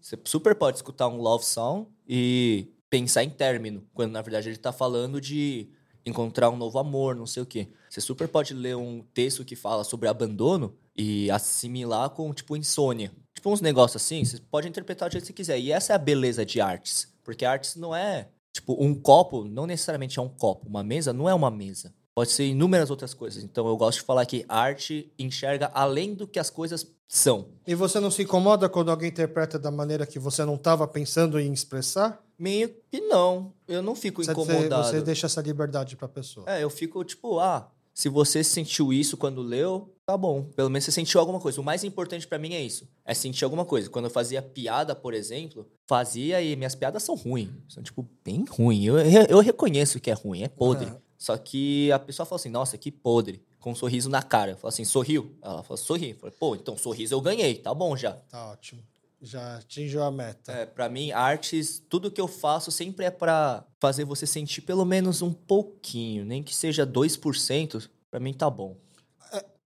Você 0.00 0.18
super 0.24 0.54
pode 0.54 0.78
escutar 0.78 1.08
um 1.08 1.18
love 1.18 1.44
song 1.44 1.86
e 2.08 2.68
pensar 2.88 3.22
em 3.22 3.28
término, 3.28 3.86
quando 3.92 4.12
na 4.12 4.22
verdade 4.22 4.48
ele 4.48 4.56
tá 4.56 4.72
falando 4.72 5.20
de 5.20 5.68
encontrar 6.06 6.48
um 6.48 6.56
novo 6.56 6.78
amor, 6.78 7.14
não 7.14 7.26
sei 7.26 7.42
o 7.42 7.46
quê. 7.46 7.68
Você 7.90 8.00
super 8.00 8.28
pode 8.28 8.54
ler 8.54 8.76
um 8.76 9.04
texto 9.12 9.44
que 9.44 9.56
fala 9.56 9.84
sobre 9.84 10.08
abandono 10.08 10.74
e 10.96 11.30
assimilar 11.30 12.08
com, 12.10 12.32
tipo, 12.32 12.56
insônia. 12.56 13.12
Tipo, 13.42 13.50
uns 13.52 13.60
negócios 13.60 14.00
assim, 14.00 14.24
você 14.24 14.38
pode 14.38 14.68
interpretar 14.68 15.08
do 15.08 15.12
jeito 15.12 15.24
que 15.24 15.26
você 15.26 15.32
quiser. 15.32 15.58
E 15.58 15.72
essa 15.72 15.92
é 15.92 15.96
a 15.96 15.98
beleza 15.98 16.46
de 16.46 16.60
artes. 16.60 17.12
Porque 17.24 17.44
artes 17.44 17.74
não 17.74 17.92
é, 17.92 18.28
tipo, 18.52 18.76
um 18.78 18.94
copo, 18.94 19.44
não 19.44 19.66
necessariamente 19.66 20.16
é 20.16 20.22
um 20.22 20.28
copo. 20.28 20.68
Uma 20.68 20.84
mesa 20.84 21.12
não 21.12 21.28
é 21.28 21.34
uma 21.34 21.50
mesa. 21.50 21.92
Pode 22.14 22.30
ser 22.30 22.44
inúmeras 22.46 22.88
outras 22.88 23.12
coisas. 23.12 23.42
Então 23.42 23.66
eu 23.66 23.76
gosto 23.76 23.98
de 23.98 24.04
falar 24.04 24.24
que 24.26 24.44
arte 24.48 25.12
enxerga 25.18 25.72
além 25.74 26.14
do 26.14 26.28
que 26.28 26.38
as 26.38 26.50
coisas 26.50 26.86
são. 27.08 27.48
E 27.66 27.74
você 27.74 27.98
não 27.98 28.12
se 28.12 28.22
incomoda 28.22 28.68
quando 28.68 28.92
alguém 28.92 29.08
interpreta 29.08 29.58
da 29.58 29.72
maneira 29.72 30.06
que 30.06 30.20
você 30.20 30.44
não 30.44 30.54
estava 30.54 30.86
pensando 30.86 31.40
em 31.40 31.52
expressar? 31.52 32.22
Meio 32.38 32.68
que 32.92 33.00
não. 33.00 33.52
Eu 33.66 33.82
não 33.82 33.96
fico 33.96 34.22
Você, 34.22 34.30
incomodado. 34.30 34.86
você 34.86 35.02
deixa 35.02 35.26
essa 35.26 35.40
liberdade 35.42 35.96
pra 35.96 36.06
pessoa. 36.06 36.48
É, 36.48 36.62
eu 36.62 36.70
fico 36.70 37.02
tipo, 37.02 37.40
ah, 37.40 37.68
se 37.94 38.08
você 38.08 38.42
sentiu 38.42 38.92
isso 38.92 39.16
quando 39.16 39.42
leu, 39.42 39.94
tá 40.06 40.16
bom. 40.16 40.44
Pelo 40.44 40.70
menos 40.70 40.84
você 40.84 40.92
sentiu 40.92 41.20
alguma 41.20 41.38
coisa. 41.38 41.60
O 41.60 41.64
mais 41.64 41.84
importante 41.84 42.26
pra 42.26 42.38
mim 42.38 42.54
é 42.54 42.62
isso. 42.62 42.88
É 43.04 43.12
sentir 43.14 43.44
alguma 43.44 43.64
coisa. 43.64 43.90
Quando 43.90 44.06
eu 44.06 44.10
fazia 44.10 44.40
piada, 44.40 44.94
por 44.94 45.14
exemplo, 45.14 45.68
fazia 45.86 46.40
e 46.40 46.56
minhas 46.56 46.74
piadas 46.74 47.02
são 47.02 47.14
ruins. 47.14 47.50
São, 47.68 47.82
tipo, 47.82 48.08
bem 48.24 48.44
ruins. 48.48 48.86
Eu, 48.86 48.98
eu 48.98 49.40
reconheço 49.40 50.00
que 50.00 50.10
é 50.10 50.14
ruim, 50.14 50.42
é 50.42 50.48
podre. 50.48 50.86
Aham. 50.86 51.02
Só 51.18 51.36
que 51.36 51.92
a 51.92 52.00
pessoa 52.00 52.26
fala 52.26 52.40
assim, 52.40 52.48
nossa, 52.48 52.76
que 52.76 52.90
podre. 52.90 53.44
Com 53.60 53.70
um 53.70 53.74
sorriso 53.76 54.10
na 54.10 54.22
cara. 54.22 54.52
Eu 54.52 54.56
falo 54.56 54.70
assim, 54.70 54.84
sorriu? 54.84 55.36
Ela 55.40 55.62
fala, 55.62 55.76
sorri. 55.76 56.10
Eu 56.10 56.16
falei, 56.16 56.34
pô, 56.36 56.56
então 56.56 56.76
sorriso 56.76 57.14
eu 57.14 57.20
ganhei, 57.20 57.54
tá 57.54 57.72
bom 57.72 57.96
já. 57.96 58.12
Tá 58.12 58.50
ótimo. 58.50 58.82
Já 59.22 59.56
atingiu 59.56 60.02
a 60.02 60.10
meta. 60.10 60.50
É, 60.50 60.66
para 60.66 60.88
mim, 60.88 61.12
artes, 61.12 61.80
tudo 61.88 62.10
que 62.10 62.20
eu 62.20 62.26
faço 62.26 62.72
sempre 62.72 63.06
é 63.06 63.10
pra 63.10 63.64
fazer 63.80 64.04
você 64.04 64.26
sentir 64.26 64.62
pelo 64.62 64.84
menos 64.84 65.22
um 65.22 65.32
pouquinho, 65.32 66.24
nem 66.24 66.42
que 66.42 66.54
seja 66.54 66.84
2%, 66.84 67.88
pra 68.10 68.18
mim 68.18 68.34
tá 68.34 68.50
bom. 68.50 68.76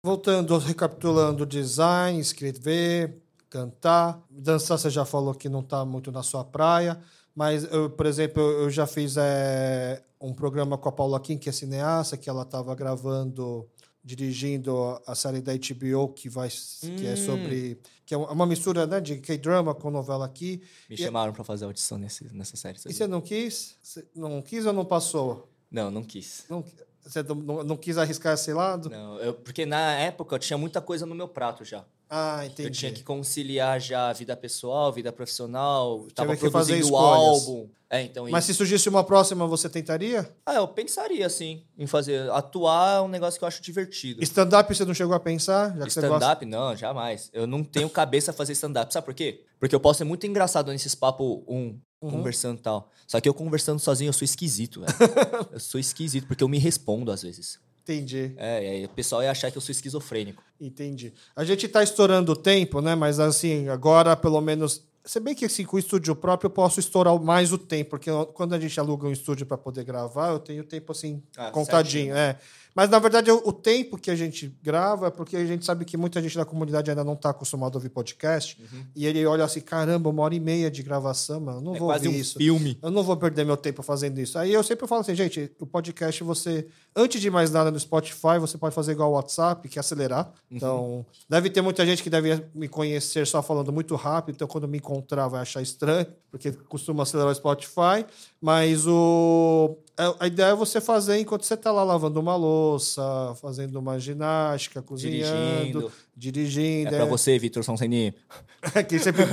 Voltando, 0.05 0.55
recapitulando, 0.59 1.47
design, 1.47 2.19
escrever, 2.19 3.19
cantar. 3.49 4.21
Dançar, 4.29 4.77
você 4.77 4.89
já 4.91 5.03
falou 5.03 5.33
que 5.33 5.49
não 5.49 5.61
está 5.61 5.83
muito 5.83 6.11
na 6.11 6.21
sua 6.21 6.43
praia. 6.43 7.01
Mas, 7.33 7.63
eu, 7.63 7.89
por 7.89 8.05
exemplo, 8.05 8.39
eu 8.39 8.65
eu 8.65 8.69
já 8.69 8.85
fiz 8.85 9.17
é, 9.17 10.03
um 10.21 10.31
programa 10.31 10.77
com 10.77 10.87
a 10.87 10.91
Paula 10.91 11.19
Kim, 11.19 11.39
que 11.39 11.49
é 11.49 11.51
cineasta, 11.51 12.17
que 12.17 12.29
ela 12.29 12.43
estava 12.43 12.75
gravando, 12.75 13.67
dirigindo 14.05 15.01
a 15.07 15.15
série 15.15 15.41
da 15.41 15.51
HBO, 15.53 16.09
que, 16.13 16.29
vai, 16.29 16.47
que 16.49 17.07
é 17.07 17.13
Hum. 17.13 17.17
sobre... 17.17 17.79
Que 18.05 18.13
é 18.13 18.17
uma 18.17 18.45
mistura 18.45 18.85
né, 18.85 19.01
de 19.01 19.17
K-drama 19.17 19.73
com 19.73 19.89
novela 19.89 20.25
aqui. 20.27 20.61
Me 20.87 20.95
E- 20.95 20.99
chamaram 20.99 21.33
pra 21.33 21.43
fazer 21.43 21.65
audição 21.65 21.97
nesse, 21.97 22.23
nessa 22.35 22.55
série. 22.55 22.77
E 22.85 22.93
você 22.93 23.07
não 23.07 23.19
quis? 23.19 23.75
Você 23.81 24.05
não 24.15 24.41
quis 24.43 24.65
ou 24.67 24.73
não 24.73 24.85
passou? 24.85 25.49
Não, 25.71 25.89
não 25.89 26.03
quis. 26.03 26.45
Não, 26.47 26.63
você 27.03 27.23
não, 27.23 27.35
não- 27.35 27.63
não 27.63 27.75
quis 27.77 27.97
arriscar 27.97 28.35
esse 28.35 28.53
lado? 28.53 28.91
Não, 28.91 29.17
eu- 29.17 29.33
porque 29.33 29.65
na 29.65 29.93
época 29.95 30.35
eu 30.35 30.39
tinha 30.39 30.55
muita 30.57 30.79
coisa 30.81 31.03
no 31.07 31.15
meu 31.15 31.27
prato 31.27 31.65
já. 31.65 31.83
Ah, 32.09 32.45
entendi. 32.45 32.67
Eu 32.67 32.71
tinha 32.71 32.91
que 32.91 33.03
conciliar 33.03 33.79
já 33.79 34.09
a 34.09 34.13
vida 34.13 34.35
pessoal, 34.35 34.91
vida 34.91 35.11
profissional, 35.11 36.07
tava 36.13 36.35
que 36.35 36.49
produzindo 36.49 36.91
o 36.91 36.97
álbum. 36.97 37.69
É, 37.89 38.01
então 38.01 38.27
Mas 38.29 38.45
se 38.45 38.53
surgisse 38.53 38.89
uma 38.89 39.03
próxima, 39.03 39.45
você 39.47 39.69
tentaria? 39.69 40.29
Ah, 40.45 40.55
eu 40.55 40.67
pensaria, 40.67 41.29
sim, 41.29 41.63
em 41.77 41.85
fazer. 41.85 42.29
Atuar 42.31 42.97
é 42.97 43.01
um 43.01 43.07
negócio 43.07 43.39
que 43.39 43.43
eu 43.43 43.47
acho 43.47 43.61
divertido. 43.61 44.23
Stand-up 44.23 44.73
você 44.73 44.83
não 44.83 44.93
chegou 44.93 45.15
a 45.15 45.19
pensar? 45.19 45.75
Stand-up, 45.87 46.45
não, 46.45 46.75
jamais. 46.75 47.29
Eu 47.31 47.45
não 47.45 47.63
tenho 47.63 47.89
cabeça 47.89 48.31
a 48.31 48.33
fazer 48.33 48.53
stand-up. 48.53 48.91
Sabe 48.91 49.05
por 49.05 49.13
quê? 49.13 49.43
Porque 49.59 49.75
eu 49.75 49.79
posso 49.79 49.99
ser 49.99 50.03
muito 50.03 50.25
engraçado 50.25 50.71
nesses 50.71 50.95
papos 50.95 51.43
um, 51.47 51.79
Uhum. 52.01 52.11
conversando 52.11 52.59
e 52.59 52.61
tal. 52.61 52.91
Só 53.07 53.19
que 53.19 53.27
eu 53.27 53.33
conversando 53.33 53.79
sozinho, 53.79 54.09
eu 54.09 54.13
sou 54.13 54.25
esquisito, 54.25 54.81
velho. 54.81 54.93
eu 55.53 55.59
sou 55.59 55.79
esquisito, 55.79 56.27
porque 56.27 56.43
eu 56.43 56.47
me 56.47 56.59
respondo 56.59 57.11
às 57.11 57.23
vezes. 57.23 57.59
Entendi, 57.87 58.33
É, 58.37 58.63
e 58.63 58.67
aí 58.69 58.85
o 58.85 58.89
pessoal 58.89 59.21
ia 59.21 59.29
achar 59.29 59.51
que 59.51 59.57
eu 59.57 59.61
sou 59.61 59.71
esquizofrênico. 59.71 60.41
entendi. 60.59 61.13
A 61.35 61.43
gente 61.45 61.67
tá 61.67 61.83
estourando 61.83 62.31
o 62.31 62.35
tempo, 62.35 62.81
né? 62.81 62.95
Mas 62.95 63.19
assim, 63.19 63.69
agora 63.69 64.15
pelo 64.15 64.41
menos. 64.41 64.83
Se 65.07 65.19
bem 65.19 65.35
que 65.35 65.45
assim, 65.45 65.63
com 65.63 65.75
o 65.75 65.79
estúdio 65.79 66.15
próprio 66.15 66.47
eu 66.47 66.51
posso 66.51 66.79
estourar 66.79 67.13
mais 67.21 67.53
o 67.53 67.59
tempo, 67.59 67.91
porque 67.91 68.09
quando 68.33 68.53
a 68.55 68.59
gente 68.59 68.79
aluga 68.79 69.05
um 69.07 69.11
estúdio 69.11 69.45
para 69.45 69.55
poder 69.55 69.83
gravar, 69.83 70.29
eu 70.31 70.39
tenho 70.39 70.63
tempo 70.63 70.91
assim, 70.91 71.21
Ah, 71.37 71.51
contadinho. 71.51 72.15
É. 72.15 72.39
Mas 72.73 72.89
na 72.89 72.97
verdade 72.99 73.31
o, 73.31 73.53
tempo 73.53 73.97
que 73.97 74.11
a 74.11 74.15
gente 74.15 74.47
grava 74.61 75.07
é 75.07 75.11
porque 75.11 75.37
a 75.37 75.45
gente 75.45 75.63
sabe 75.63 75.85
que 75.85 75.95
muita 75.95 76.21
gente 76.21 76.35
da 76.35 76.43
comunidade 76.43 76.89
ainda 76.89 77.03
não 77.05 77.13
está 77.13 77.29
acostumado 77.29 77.75
a 77.75 77.77
ouvir 77.77 77.87
podcast. 77.89 78.59
E 78.95 79.05
ele 79.05 79.23
olha 79.27 79.43
assim: 79.45 79.61
caramba, 79.61 80.09
uma 80.09 80.23
hora 80.23 80.33
e 80.35 80.39
meia 80.41 80.69
de 80.71 80.81
gravação, 80.83 81.39
mano, 81.39 81.59
eu 81.59 81.61
não 81.61 81.75
É 81.75 81.79
vou 81.79 81.87
quase 81.87 82.07
ouvir 82.07 82.17
um 82.17 82.21
isso. 82.21 82.37
filme. 82.39 82.77
Eu 82.81 82.89
não 82.91 83.03
vou 83.03 83.15
perder 83.15 83.45
meu 83.45 83.55
tempo 83.55 83.81
fazendo 83.83 84.19
isso. 84.19 84.37
Aí 84.39 84.51
eu 84.51 84.63
sempre 84.63 84.87
falo 84.87 85.01
assim, 85.01 85.15
gente, 85.15 85.51
o 85.59 85.65
podcast 85.67 86.21
você, 86.23 86.67
antes 86.95 87.19
de 87.21 87.29
mais 87.29 87.51
nada 87.51 87.69
no 87.69 87.79
Spotify, 87.79 88.39
você 88.39 88.57
pode 88.57 88.73
fazer 88.73 88.93
igual 88.93 89.09
o 89.11 89.13
WhatsApp, 89.15 89.67
que 89.67 89.77
é 89.77 89.81
acelerar. 89.81 90.31
Então, 90.49 91.05
deve 91.29 91.49
ter 91.49 91.61
muita 91.61 91.85
gente 91.85 92.01
que 92.01 92.09
deve 92.09 92.45
me 92.53 92.67
conhecer 92.67 93.27
só 93.27 93.41
falando 93.43 93.71
muito 93.73 93.95
rápido, 93.95 94.35
então 94.35 94.47
quando 94.47 94.67
me 94.67 94.77
encontrar 94.77 95.27
vai 95.27 95.41
achar 95.41 95.61
estranho, 95.61 96.07
porque 96.31 96.51
costuma 96.51 97.03
acelerar 97.03 97.31
o 97.31 97.35
Spotify. 97.35 98.05
Mas 98.41 98.85
o 98.87 99.77
a- 99.97 100.15
a 100.21 100.27
ideia 100.27 100.47
é 100.51 100.55
você 100.55 100.79
fazer 100.81 101.17
enquanto 101.19 101.43
você 101.43 101.53
está 101.53 101.71
lá 101.71 101.83
lavando 101.83 102.19
uma 102.19 102.35
louça, 102.35 103.01
fazendo 103.41 103.77
uma 103.79 103.97
ginástica, 103.99 104.81
cozinhando, 104.81 105.29
Dirigindo. 105.29 105.91
Dirigindo. 106.15 106.93
É 106.93 106.97
pra 106.97 107.05
você, 107.05 107.37
Vitor 107.37 107.63
Sonseni. 107.63 108.13
que 108.87 108.97
sempre... 108.99 109.23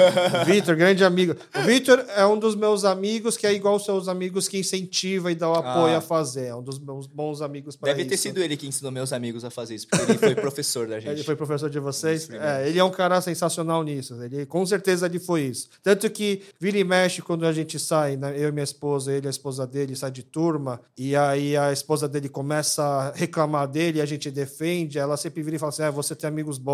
Vitor, 0.44 0.76
grande 0.76 1.04
amigo. 1.04 1.34
O 1.54 1.62
Vitor 1.62 2.04
é 2.16 2.26
um 2.26 2.38
dos 2.38 2.54
meus 2.54 2.84
amigos 2.84 3.36
que 3.36 3.46
é 3.46 3.52
igual 3.52 3.74
aos 3.74 3.84
seus 3.84 4.08
amigos 4.08 4.48
que 4.48 4.58
incentiva 4.58 5.30
e 5.30 5.34
dá 5.34 5.48
o 5.48 5.54
apoio 5.54 5.94
Ah. 5.94 5.98
a 5.98 6.00
fazer. 6.00 6.46
É 6.46 6.54
um 6.54 6.62
dos 6.62 6.78
meus 6.78 7.06
bons 7.06 7.40
amigos 7.40 7.76
para 7.76 7.92
Deve 7.94 8.08
ter 8.08 8.16
sido 8.16 8.42
ele 8.42 8.56
que 8.56 8.66
ensinou 8.66 8.90
meus 8.90 9.12
amigos 9.12 9.44
a 9.44 9.50
fazer 9.50 9.74
isso, 9.76 9.86
porque 9.88 10.10
ele 10.12 10.18
foi 10.18 10.34
professor 10.34 10.86
da 10.86 10.98
gente. 11.00 11.12
Ele 11.12 11.22
foi 11.24 11.36
professor 11.36 11.70
de 11.70 11.78
vocês. 11.78 12.28
É, 12.30 12.68
ele 12.68 12.78
é 12.78 12.84
um 12.84 12.90
cara 12.90 13.20
sensacional 13.20 13.82
nisso. 13.82 14.20
Ele, 14.22 14.44
com 14.46 14.64
certeza 14.66 15.06
ele 15.06 15.18
foi 15.18 15.42
isso. 15.42 15.68
Tanto 15.82 16.08
que 16.10 16.42
vira 16.60 16.78
e 16.78 16.84
mexe 16.84 17.22
quando 17.22 17.46
a 17.46 17.52
gente 17.52 17.78
sai, 17.78 18.16
né? 18.16 18.34
eu 18.36 18.48
e 18.48 18.52
minha 18.52 18.64
esposa, 18.64 19.12
ele 19.12 19.26
e 19.26 19.28
a 19.28 19.30
esposa 19.30 19.66
dele, 19.66 19.94
sai 19.96 20.10
de 20.10 20.22
turma, 20.22 20.80
e 20.98 21.14
aí 21.16 21.56
a 21.56 21.72
esposa 21.72 22.08
dele 22.08 22.28
começa 22.28 22.82
a 22.82 23.12
reclamar 23.12 23.66
dele, 23.68 24.00
a 24.00 24.06
gente 24.06 24.30
defende, 24.30 24.98
ela 24.98 25.16
sempre 25.16 25.42
vira 25.42 25.56
e 25.56 25.58
fala 25.58 25.70
assim: 25.70 25.82
ah, 25.82 25.90
você 25.90 26.14
tem 26.14 26.28
amigos 26.28 26.58
bons. 26.58 26.71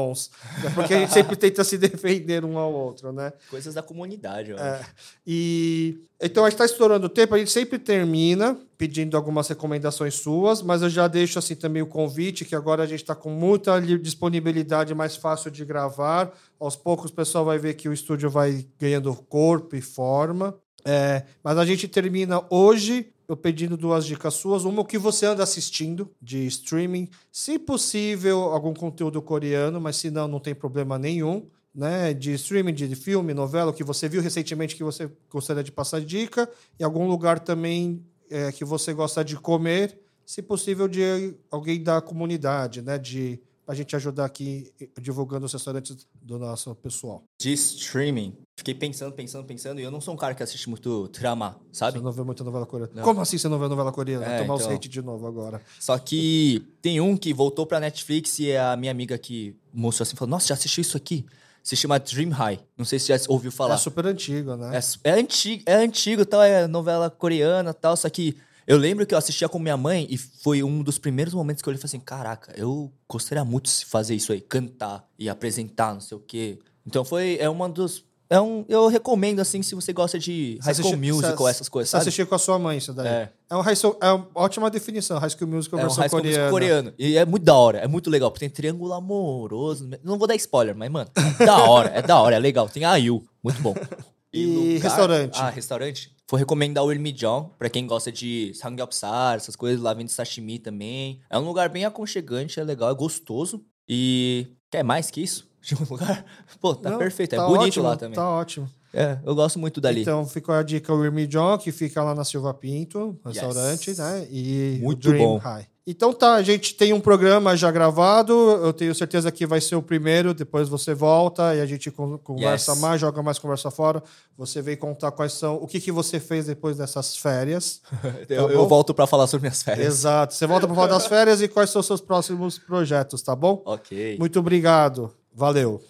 É 0.64 0.70
Porque 0.70 0.94
a 0.94 0.98
gente 1.00 1.12
sempre 1.12 1.36
tenta 1.36 1.62
se 1.64 1.76
defender 1.78 2.44
um 2.44 2.56
ao 2.58 2.72
outro, 2.72 3.12
né? 3.12 3.32
Coisas 3.50 3.74
da 3.74 3.82
comunidade, 3.82 4.52
ó. 4.52 4.56
É, 4.58 4.80
e 5.26 5.98
então 6.20 6.44
a 6.44 6.48
gente 6.48 6.54
está 6.54 6.64
estourando 6.64 7.06
o 7.06 7.08
tempo, 7.08 7.34
a 7.34 7.38
gente 7.38 7.50
sempre 7.50 7.78
termina 7.78 8.58
pedindo 8.76 9.16
algumas 9.16 9.46
recomendações 9.48 10.14
suas, 10.14 10.62
mas 10.62 10.82
eu 10.82 10.88
já 10.90 11.06
deixo 11.08 11.38
assim 11.38 11.54
também 11.54 11.82
o 11.82 11.86
convite, 11.86 12.44
que 12.44 12.54
agora 12.56 12.82
a 12.82 12.86
gente 12.86 13.02
está 13.02 13.14
com 13.14 13.30
muita 13.30 13.76
li- 13.78 13.98
disponibilidade 13.98 14.94
mais 14.94 15.16
fácil 15.16 15.50
de 15.50 15.64
gravar. 15.64 16.32
Aos 16.58 16.76
poucos 16.76 17.10
o 17.10 17.14
pessoal 17.14 17.44
vai 17.44 17.58
ver 17.58 17.74
que 17.74 17.88
o 17.88 17.92
estúdio 17.92 18.30
vai 18.30 18.66
ganhando 18.78 19.14
corpo 19.28 19.76
e 19.76 19.80
forma. 19.80 20.54
É, 20.84 21.24
mas 21.42 21.58
a 21.58 21.64
gente 21.66 21.86
termina 21.88 22.42
hoje 22.48 23.10
eu 23.28 23.36
pedindo 23.36 23.76
duas 23.76 24.06
dicas 24.06 24.34
suas. 24.34 24.64
Uma, 24.64 24.80
o 24.80 24.84
que 24.84 24.96
você 24.96 25.26
anda 25.26 25.42
assistindo 25.42 26.10
de 26.20 26.46
streaming. 26.46 27.10
Se 27.30 27.58
possível, 27.58 28.44
algum 28.44 28.72
conteúdo 28.72 29.20
coreano, 29.20 29.78
mas 29.78 29.96
se 29.96 30.10
não, 30.10 30.26
não 30.26 30.40
tem 30.40 30.54
problema 30.54 30.98
nenhum. 30.98 31.46
Né, 31.74 32.12
de 32.12 32.32
streaming, 32.32 32.74
de 32.74 32.96
filme, 32.96 33.32
novela, 33.32 33.70
o 33.70 33.74
que 33.74 33.84
você 33.84 34.08
viu 34.08 34.20
recentemente 34.20 34.74
que 34.74 34.82
você 34.82 35.08
gostaria 35.30 35.62
de 35.62 35.70
passar 35.70 36.00
dica. 36.00 36.50
E 36.80 36.82
algum 36.82 37.06
lugar 37.06 37.38
também 37.38 38.04
é, 38.30 38.50
que 38.50 38.64
você 38.64 38.92
gosta 38.92 39.24
de 39.24 39.36
comer, 39.36 39.96
se 40.26 40.42
possível, 40.42 40.88
de 40.88 41.36
alguém 41.50 41.80
da 41.80 42.00
comunidade, 42.00 42.82
né? 42.82 42.98
De 42.98 43.40
a 43.68 43.74
gente 43.74 43.94
ajudar 43.94 44.24
aqui 44.24 44.72
eh, 44.80 44.88
divulgando 44.98 45.44
os 45.44 45.52
restaurantes 45.52 46.08
do 46.22 46.38
nosso 46.38 46.74
pessoal. 46.76 47.22
De 47.38 47.52
streaming. 47.52 48.34
Fiquei 48.56 48.74
pensando, 48.74 49.12
pensando, 49.12 49.44
pensando, 49.44 49.78
e 49.78 49.84
eu 49.84 49.90
não 49.90 50.00
sou 50.00 50.14
um 50.14 50.16
cara 50.16 50.34
que 50.34 50.42
assiste 50.42 50.70
muito 50.70 51.06
drama, 51.08 51.60
sabe? 51.70 51.98
Você 51.98 52.04
não 52.04 52.10
vê 52.10 52.22
muita 52.22 52.42
novela 52.42 52.64
coreana. 52.64 52.92
Não. 52.94 53.04
Como 53.04 53.20
assim 53.20 53.36
você 53.36 53.46
não 53.46 53.58
vê 53.58 53.68
novela 53.68 53.92
coreana? 53.92 54.24
É, 54.24 54.38
Tomar 54.40 54.54
os 54.54 54.62
então. 54.62 54.74
hate 54.74 54.88
de 54.88 55.02
novo 55.02 55.26
agora. 55.26 55.60
Só 55.78 55.98
que 55.98 56.66
tem 56.80 56.98
um 56.98 57.14
que 57.14 57.34
voltou 57.34 57.66
pra 57.66 57.78
Netflix 57.78 58.38
e 58.38 58.50
é 58.50 58.58
a 58.58 58.74
minha 58.74 58.90
amiga 58.90 59.18
que 59.18 59.54
mostrou 59.70 60.04
assim, 60.04 60.16
falou, 60.16 60.30
nossa, 60.30 60.48
já 60.48 60.54
assisti 60.54 60.80
isso 60.80 60.96
aqui. 60.96 61.26
Se 61.62 61.76
chama 61.76 61.98
Dream 62.00 62.30
High. 62.30 62.60
Não 62.74 62.86
sei 62.86 62.98
se 62.98 63.08
já 63.08 63.20
ouviu 63.28 63.52
falar. 63.52 63.74
É 63.74 63.78
super 63.78 64.06
antigo, 64.06 64.56
né? 64.56 64.80
É, 65.04 65.10
é 65.10 65.12
antigo, 65.12 65.62
é 65.66 65.74
antigo, 65.74 66.24
tal, 66.24 66.42
é 66.42 66.66
novela 66.66 67.10
coreana 67.10 67.74
tal, 67.74 67.94
só 67.98 68.08
que 68.08 68.34
eu 68.68 68.76
lembro 68.76 69.06
que 69.06 69.14
eu 69.14 69.18
assistia 69.18 69.48
com 69.48 69.58
minha 69.58 69.76
mãe 69.76 70.06
e 70.10 70.16
foi 70.18 70.62
um 70.62 70.82
dos 70.82 70.98
primeiros 70.98 71.32
momentos 71.32 71.62
que 71.62 71.68
eu 71.68 71.70
olhei 71.70 71.78
e 71.78 71.80
falei 71.80 71.88
assim, 71.96 72.00
caraca, 72.04 72.52
eu 72.56 72.92
gostaria 73.08 73.44
muito 73.44 73.68
de 73.70 73.84
fazer 73.86 74.14
isso 74.14 74.30
aí, 74.32 74.40
cantar 74.40 75.04
e 75.18 75.28
apresentar, 75.28 75.94
não 75.94 76.00
sei 76.00 76.16
o 76.16 76.20
quê. 76.20 76.58
Então 76.86 77.04
foi, 77.04 77.38
é 77.40 77.48
uma 77.48 77.68
dos, 77.68 78.04
é 78.30 78.38
um, 78.38 78.66
eu 78.68 78.86
recomendo 78.88 79.40
assim, 79.40 79.62
se 79.62 79.74
você 79.74 79.90
gosta 79.90 80.18
de 80.18 80.58
High 80.62 80.74
School 80.74 80.90
assistiu- 80.92 81.14
Musical, 81.14 81.48
essas 81.48 81.68
coisas, 81.68 81.88
sabe? 81.90 82.02
assistiu 82.02 82.26
com 82.26 82.34
a 82.34 82.38
sua 82.38 82.58
mãe 82.58 82.76
isso 82.76 82.92
daí. 82.92 83.06
É. 83.08 83.32
É, 83.50 83.56
um 83.56 83.62
high 83.62 83.74
school, 83.74 83.96
é 84.02 84.12
uma 84.12 84.28
ótima 84.34 84.70
definição. 84.70 85.18
High 85.18 85.30
School 85.30 85.48
Musical 85.50 85.78
É 85.80 85.82
um 85.82 85.86
versão 85.86 86.02
High 86.02 86.10
School 86.10 86.20
coreana. 86.22 86.50
coreano. 86.50 86.92
E 86.98 87.16
é 87.16 87.24
muito 87.24 87.44
da 87.44 87.54
hora, 87.54 87.78
é 87.78 87.88
muito 87.88 88.10
legal, 88.10 88.30
porque 88.30 88.46
tem 88.46 88.54
triângulo 88.54 88.92
amoroso. 88.92 89.88
Não 90.04 90.18
vou 90.18 90.28
dar 90.28 90.34
spoiler, 90.36 90.76
mas, 90.76 90.90
mano, 90.90 91.10
é 91.40 91.46
da 91.46 91.56
hora, 91.56 91.88
é 91.94 92.02
da 92.02 92.20
hora, 92.20 92.36
é 92.36 92.38
legal. 92.38 92.68
Tem 92.68 92.84
a 92.84 92.96
Yu, 92.96 93.24
muito 93.42 93.62
bom. 93.62 93.74
E 94.32 94.78
restaurante? 94.78 95.38
Ah, 95.40 95.50
restaurante? 95.50 96.14
Vou 96.30 96.38
recomendar 96.38 96.84
o 96.84 96.92
Ilmijeon, 96.92 97.44
pra 97.58 97.70
quem 97.70 97.86
gosta 97.86 98.12
de 98.12 98.52
samgyeopsal, 98.54 99.36
essas 99.36 99.56
coisas, 99.56 99.80
lá 99.80 99.94
vende 99.94 100.12
sashimi 100.12 100.58
também. 100.58 101.20
É 101.30 101.38
um 101.38 101.44
lugar 101.46 101.70
bem 101.70 101.84
aconchegante, 101.86 102.60
é 102.60 102.64
legal, 102.64 102.90
é 102.90 102.94
gostoso. 102.94 103.64
E 103.88 104.48
quer 104.70 104.82
mais 104.82 105.10
que 105.10 105.22
isso? 105.22 105.48
De 105.62 105.74
um 105.74 105.86
lugar? 105.88 106.24
Pô, 106.60 106.74
tá 106.74 106.90
Não, 106.90 106.98
perfeito, 106.98 107.34
é 107.34 107.38
tá 107.38 107.46
bonito 107.46 107.64
ótimo, 107.68 107.84
lá 107.86 107.96
também. 107.96 108.14
Tá 108.14 108.28
ótimo. 108.30 108.70
É, 108.92 109.18
eu 109.24 109.34
gosto 109.34 109.58
muito 109.58 109.80
dali. 109.80 110.00
Então, 110.02 110.26
ficou 110.26 110.54
a 110.54 110.62
dica 110.62 110.92
o 110.94 111.04
Irmi 111.04 111.26
John, 111.26 111.58
que 111.58 111.70
fica 111.72 112.02
lá 112.02 112.14
na 112.14 112.24
Silva 112.24 112.54
Pinto, 112.54 113.18
restaurante, 113.24 113.88
Yes. 113.88 113.98
né? 113.98 114.26
E 114.30 114.78
Muito 114.82 115.08
o 115.08 115.10
Dream 115.12 115.24
bom. 115.24 115.36
High. 115.38 115.66
Então 115.90 116.12
tá, 116.12 116.34
a 116.34 116.42
gente 116.42 116.74
tem 116.74 116.92
um 116.92 117.00
programa 117.00 117.56
já 117.56 117.70
gravado. 117.70 118.32
Eu 118.62 118.74
tenho 118.74 118.94
certeza 118.94 119.32
que 119.32 119.46
vai 119.46 119.58
ser 119.58 119.74
o 119.74 119.80
primeiro. 119.80 120.34
Depois 120.34 120.68
você 120.68 120.92
volta 120.92 121.54
e 121.54 121.62
a 121.62 121.64
gente 121.66 121.90
con- 121.90 122.18
conversa 122.18 122.72
Yes. 122.72 122.80
mais, 122.80 123.00
joga 123.00 123.22
mais 123.22 123.38
conversa 123.38 123.70
fora. 123.70 124.02
Você 124.36 124.60
vem 124.60 124.76
contar 124.76 125.10
quais 125.12 125.32
são, 125.32 125.54
o 125.54 125.66
que, 125.66 125.80
que 125.80 125.90
você 125.90 126.20
fez 126.20 126.44
depois 126.44 126.76
dessas 126.76 127.16
férias. 127.16 127.80
eu, 128.28 128.46
tá 128.48 128.52
eu 128.52 128.68
volto 128.68 128.92
pra 128.92 129.06
falar 129.06 129.26
sobre 129.28 129.48
minhas 129.48 129.62
férias. 129.62 129.86
Exato. 129.86 130.34
Você 130.34 130.46
volta 130.46 130.66
para 130.66 130.76
falar 130.76 130.88
das 130.88 131.06
férias 131.06 131.40
e 131.40 131.48
quais 131.48 131.70
são 131.70 131.80
os 131.80 131.86
seus 131.86 132.02
próximos 132.02 132.58
projetos, 132.58 133.22
tá 133.22 133.34
bom? 133.34 133.62
Ok. 133.64 134.16
Muito 134.18 134.38
obrigado. 134.38 135.10
Valeu. 135.34 135.80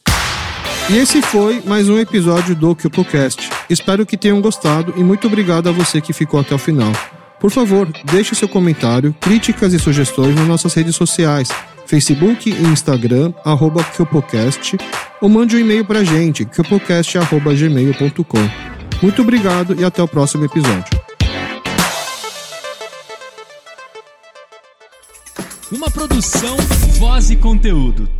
E 0.91 0.97
esse 0.97 1.20
foi 1.20 1.61
mais 1.62 1.89
um 1.89 1.99
episódio 1.99 2.55
do 2.55 2.77
KyopoCast. 2.77 3.51
Espero 3.69 4.07
que 4.07 4.16
tenham 4.16 4.41
gostado 4.41 4.95
e 4.97 5.03
muito 5.03 5.27
obrigado 5.27 5.69
a 5.69 5.73
você 5.73 6.01
que 6.01 6.12
ficou 6.12 6.39
até 6.39 6.55
o 6.55 6.59
final. 6.59 6.93
Por 7.40 7.51
favor, 7.51 7.89
deixe 8.05 8.35
seu 8.35 8.48
comentário, 8.48 9.15
críticas 9.20 9.73
e 9.73 9.78
sugestões 9.78 10.35
nas 10.35 10.47
nossas 10.47 10.74
redes 10.74 10.97
sociais, 10.97 11.48
Facebook 11.86 12.51
e 12.51 12.62
Instagram, 12.65 13.32
arroba 13.44 13.85
KyopoCast, 13.85 14.77
ou 15.20 15.28
mande 15.28 15.56
um 15.56 15.60
e-mail 15.60 15.85
pra 15.85 16.02
gente, 16.02 16.44
kyopocast.gmail.com. 16.44 18.69
Muito 19.01 19.23
obrigado 19.23 19.81
e 19.81 19.85
até 19.85 20.02
o 20.02 20.09
próximo 20.09 20.44
episódio. 20.44 21.01
Uma 25.70 25.90
produção, 25.90 26.56
voz 26.98 27.31
e 27.31 27.36
conteúdo. 27.36 28.18